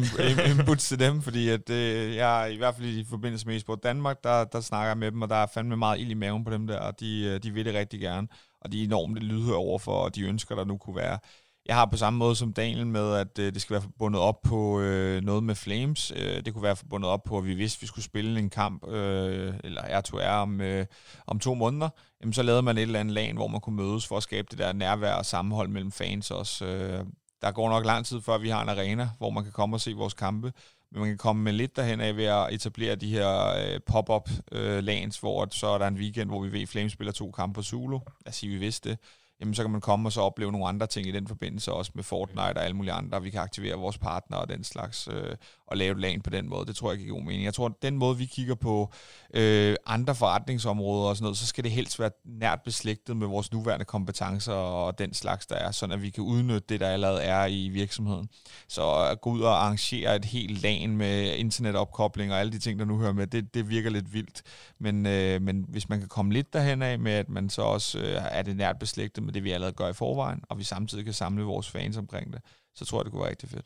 inputs 0.49 0.87
til 0.87 0.99
dem, 0.99 1.21
fordi 1.21 1.49
at, 1.49 1.69
øh, 1.69 2.15
jeg 2.15 2.49
i 2.53 2.57
hvert 2.57 2.75
fald 2.75 2.87
i 2.87 3.05
forbindelse 3.09 3.47
med 3.47 3.55
eSport 3.55 3.83
Danmark, 3.83 4.23
der, 4.23 4.43
der 4.43 4.61
snakker 4.61 4.87
jeg 4.87 4.97
med 4.97 5.11
dem, 5.11 5.21
og 5.21 5.29
der 5.29 5.35
er 5.35 5.47
fandme 5.53 5.77
meget 5.77 5.99
ild 5.99 6.11
i 6.11 6.13
maven 6.13 6.43
på 6.43 6.51
dem 6.51 6.67
der, 6.67 6.79
og 6.79 6.99
de, 6.99 7.23
øh, 7.23 7.43
de 7.43 7.51
vil 7.51 7.65
det 7.65 7.73
rigtig 7.73 7.99
gerne, 7.99 8.27
og 8.61 8.71
de 8.71 8.79
er 8.79 8.83
enormt 8.83 9.17
lydhøre 9.17 9.57
overfor, 9.57 9.93
og 9.93 10.15
de 10.15 10.21
ønsker, 10.21 10.55
der 10.55 10.65
nu 10.65 10.77
kunne 10.77 10.95
være 10.95 11.19
jeg 11.67 11.75
har 11.75 11.85
på 11.85 11.97
samme 11.97 12.19
måde 12.19 12.35
som 12.35 12.53
Daniel 12.53 12.87
med, 12.87 13.13
at 13.15 13.39
øh, 13.39 13.53
det 13.53 13.61
skal 13.61 13.73
være 13.73 13.81
forbundet 13.81 14.21
op 14.21 14.41
på 14.41 14.79
øh, 14.79 15.23
noget 15.23 15.43
med 15.43 15.55
Flames. 15.55 16.13
Øh, 16.15 16.45
det 16.45 16.53
kunne 16.53 16.63
være 16.63 16.75
forbundet 16.75 17.09
op 17.09 17.23
på, 17.23 17.37
at 17.37 17.45
vi 17.45 17.53
vidste, 17.53 17.77
at 17.77 17.81
vi 17.81 17.87
skulle 17.87 18.05
spille 18.05 18.39
en 18.39 18.49
kamp, 18.49 18.87
øh, 18.87 19.53
eller 19.63 19.81
R2R 19.81 20.29
om, 20.29 20.61
øh, 20.61 20.85
om 21.27 21.39
to 21.39 21.53
måneder. 21.53 21.89
Jamen, 22.21 22.33
så 22.33 22.43
lavede 22.43 22.61
man 22.61 22.77
et 22.77 22.81
eller 22.81 22.99
andet 22.99 23.13
lag, 23.13 23.33
hvor 23.33 23.47
man 23.47 23.61
kunne 23.61 23.75
mødes 23.75 24.07
for 24.07 24.17
at 24.17 24.23
skabe 24.23 24.47
det 24.51 24.59
der 24.59 24.73
nærvær 24.73 25.13
og 25.13 25.25
sammenhold 25.25 25.67
mellem 25.67 25.91
fans 25.91 26.31
også. 26.31 26.65
Øh, 26.65 27.05
der 27.41 27.51
går 27.51 27.69
nok 27.69 27.85
lang 27.85 28.05
tid, 28.05 28.21
før 28.21 28.37
vi 28.37 28.49
har 28.49 28.61
en 28.61 28.69
arena, 28.69 29.09
hvor 29.17 29.29
man 29.29 29.43
kan 29.43 29.53
komme 29.53 29.75
og 29.75 29.81
se 29.81 29.93
vores 29.93 30.13
kampe. 30.13 30.53
Men 30.91 30.99
man 30.99 31.09
kan 31.09 31.17
komme 31.17 31.43
med 31.43 31.53
lidt 31.53 31.75
derhen 31.75 32.01
af 32.01 32.17
ved 32.17 32.25
at 32.25 32.53
etablere 32.53 32.95
de 32.95 33.09
her 33.09 33.47
øh, 33.47 33.79
pop-up 33.87 34.29
øh, 34.51 34.83
lands, 34.83 35.19
hvor 35.19 35.47
så 35.51 35.67
er 35.67 35.77
der 35.77 35.87
en 35.87 35.97
weekend, 35.97 36.29
hvor 36.29 36.41
vi 36.41 36.51
ved, 36.51 36.61
at 36.61 36.69
Flames 36.69 36.93
spiller 36.93 37.11
to 37.11 37.31
kampe 37.31 37.53
på 37.53 37.63
Zulu. 37.63 37.99
Lad 38.25 38.29
os 38.29 38.35
sige, 38.35 38.49
vi 38.49 38.57
vidste 38.57 38.89
det 38.89 38.97
jamen 39.39 39.53
så 39.53 39.63
kan 39.63 39.71
man 39.71 39.81
komme 39.81 40.07
og 40.07 40.11
så 40.11 40.21
opleve 40.21 40.51
nogle 40.51 40.67
andre 40.67 40.87
ting 40.87 41.07
i 41.07 41.11
den 41.11 41.27
forbindelse, 41.27 41.71
også 41.71 41.91
med 41.95 42.03
Fortnite 42.03 42.41
og 42.41 42.63
alle 42.63 42.75
mulige 42.75 42.93
andre. 42.93 43.21
Vi 43.21 43.29
kan 43.29 43.41
aktivere 43.41 43.75
vores 43.75 43.97
partner 43.97 44.37
og 44.37 44.49
den 44.49 44.63
slags, 44.63 45.07
øh, 45.11 45.35
og 45.67 45.77
lave 45.77 45.91
et 45.91 45.99
lag 45.99 46.23
på 46.23 46.29
den 46.29 46.49
måde. 46.49 46.65
Det 46.65 46.75
tror 46.75 46.91
jeg 46.91 46.99
giver 46.99 47.13
god 47.13 47.23
mening. 47.23 47.43
Jeg 47.43 47.53
tror, 47.53 47.65
at 47.65 47.73
den 47.81 47.97
måde, 47.97 48.17
vi 48.17 48.25
kigger 48.25 48.55
på 48.55 48.91
øh, 49.33 49.75
andre 49.85 50.15
forretningsområder 50.15 51.09
og 51.09 51.15
sådan 51.15 51.23
noget, 51.23 51.37
så 51.37 51.45
skal 51.45 51.63
det 51.63 51.71
helst 51.71 51.99
være 51.99 52.11
nært 52.25 52.61
beslægtet 52.61 53.17
med 53.17 53.27
vores 53.27 53.51
nuværende 53.51 53.85
kompetencer 53.85 54.53
og 54.53 54.99
den 54.99 55.13
slags, 55.13 55.45
der 55.45 55.55
er, 55.55 55.71
sådan 55.71 55.93
at 55.93 56.01
vi 56.01 56.09
kan 56.09 56.23
udnytte 56.23 56.65
det, 56.69 56.79
der 56.79 56.89
allerede 56.89 57.21
er 57.21 57.45
i 57.45 57.69
virksomheden. 57.69 58.29
Så 58.67 58.91
at 58.93 59.21
gå 59.21 59.29
ud 59.29 59.41
og 59.41 59.63
arrangere 59.63 60.15
et 60.15 60.25
helt 60.25 60.61
lag 60.61 60.89
med 60.89 61.35
internetopkobling 61.35 62.31
og 62.31 62.39
alle 62.39 62.51
de 62.51 62.59
ting, 62.59 62.79
der 62.79 62.85
nu 62.85 62.97
hører 62.97 63.13
med, 63.13 63.27
det, 63.27 63.53
det 63.53 63.69
virker 63.69 63.89
lidt 63.89 64.13
vildt. 64.13 64.41
Men, 64.79 65.05
øh, 65.05 65.41
men 65.41 65.65
hvis 65.67 65.89
man 65.89 65.99
kan 65.99 66.07
komme 66.07 66.33
lidt 66.33 66.53
derhen 66.53 66.81
af 66.81 66.99
med, 66.99 67.11
at 67.11 67.29
man 67.29 67.49
så 67.49 67.61
også 67.61 67.99
øh, 67.99 68.21
er 68.31 68.41
det 68.41 68.57
nært 68.57 68.79
beslægtet 68.79 69.23
med 69.27 69.33
det, 69.33 69.43
vi 69.43 69.51
allerede 69.51 69.75
gør 69.75 69.87
i 69.87 69.93
forvejen, 69.93 70.43
og 70.49 70.57
vi 70.57 70.63
samtidig 70.63 71.05
kan 71.05 71.13
samle 71.13 71.43
vores 71.43 71.69
fans 71.69 71.97
omkring 71.97 72.33
det, 72.33 72.41
så 72.75 72.85
tror 72.85 72.99
jeg, 72.99 73.05
det 73.05 73.11
kunne 73.11 73.21
være 73.21 73.29
rigtig 73.29 73.49
fedt. 73.49 73.65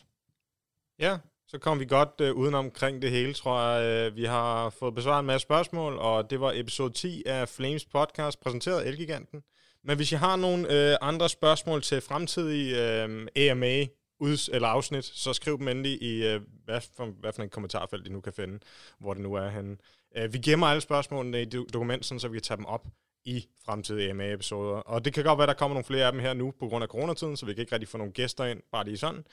Ja, 1.00 1.18
så 1.48 1.58
kom 1.58 1.80
vi 1.80 1.86
godt 1.86 2.22
øh, 2.22 2.34
udenom 2.34 2.66
omkring 2.66 3.02
det 3.02 3.12
hele, 3.12 3.34
tror 3.34 3.62
jeg. 3.62 3.86
Øh, 3.86 4.16
vi 4.16 4.26
har 4.26 4.70
fået 4.70 4.96
besvaret 4.96 5.20
en 5.20 5.26
masse 5.26 5.44
spørgsmål, 5.44 5.98
og 5.98 6.30
det 6.30 6.42
var 6.42 6.52
episode 6.56 6.94
10 6.94 7.24
af 7.26 7.50
Flames 7.50 7.86
podcast, 7.86 8.40
præsenteret 8.40 8.82
af 8.82 8.88
Elgiganten. 8.88 9.44
Men 9.84 9.96
hvis 9.96 10.12
I 10.12 10.16
har 10.16 10.36
nogle 10.36 10.92
øh, 10.92 10.98
andre 11.02 11.30
spørgsmål 11.30 11.82
til 11.82 12.02
fremtidige 12.02 13.04
øh, 13.04 13.28
AMA 13.36 13.86
uds- 14.20 14.50
eller 14.54 14.68
afsnit, 14.68 15.06
så 15.06 15.34
skriv 15.34 15.58
dem 15.58 15.68
endelig 15.68 16.02
i, 16.02 16.28
øh, 16.28 16.42
hvad, 16.66 16.82
for, 16.96 17.06
hvad 17.06 17.34
for 17.34 17.44
en 17.44 17.50
kommentarfelt, 17.50 18.08
I 18.08 18.10
nu 18.10 18.22
kan 18.22 18.34
finde, 18.34 18.60
hvor 19.00 19.14
det 19.14 19.24
nu 19.24 19.34
er 19.34 19.50
henne. 19.50 19.78
Øh, 20.18 20.34
vi 20.34 20.38
gemmer 20.38 20.68
alle 20.68 20.82
spørgsmålene 20.82 21.42
i 21.42 21.46
dokumenten, 21.46 22.20
så 22.20 22.28
vi 22.28 22.38
kan 22.38 22.44
tage 22.44 22.58
dem 22.58 22.66
op 22.66 22.88
i 23.26 23.48
fremtidige 23.66 24.10
EMA-episoder. 24.10 24.76
Og 24.76 25.06
det 25.06 25.14
kan 25.14 25.24
godt 25.24 25.38
være, 25.38 25.48
der 25.48 25.54
kommer 25.54 25.76
nogle 25.76 25.86
flere 25.86 26.06
af 26.06 26.12
dem 26.12 26.22
her 26.22 26.34
nu 26.34 26.52
på 26.60 26.68
grund 26.68 26.84
af 26.84 26.88
coronatiden, 26.88 27.38
så 27.38 27.46
vi 27.46 27.54
kan 27.54 27.62
ikke 27.62 27.76
rigtig 27.76 27.90
få 27.90 27.98
nogle 27.98 28.14
gæster 28.14 28.46
ind, 28.46 28.62
bare 28.72 28.86
lige 28.86 28.98
sådan. 28.98 29.26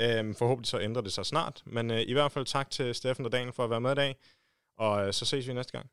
Øhm, 0.00 0.34
forhåbentlig 0.34 0.68
så 0.68 0.80
ændrer 0.80 1.02
det 1.02 1.12
sig 1.12 1.26
snart. 1.26 1.62
Men 1.66 1.90
øh, 1.90 2.00
i 2.06 2.12
hvert 2.12 2.32
fald 2.32 2.44
tak 2.44 2.70
til 2.70 2.94
Steffen 2.94 3.24
og 3.24 3.32
Daniel 3.32 3.52
for 3.52 3.64
at 3.64 3.70
være 3.70 3.80
med 3.80 3.92
i 3.92 3.94
dag, 3.94 4.16
og 4.78 5.06
øh, 5.06 5.12
så 5.12 5.24
ses 5.24 5.48
vi 5.48 5.52
næste 5.52 5.72
gang. 5.72 5.90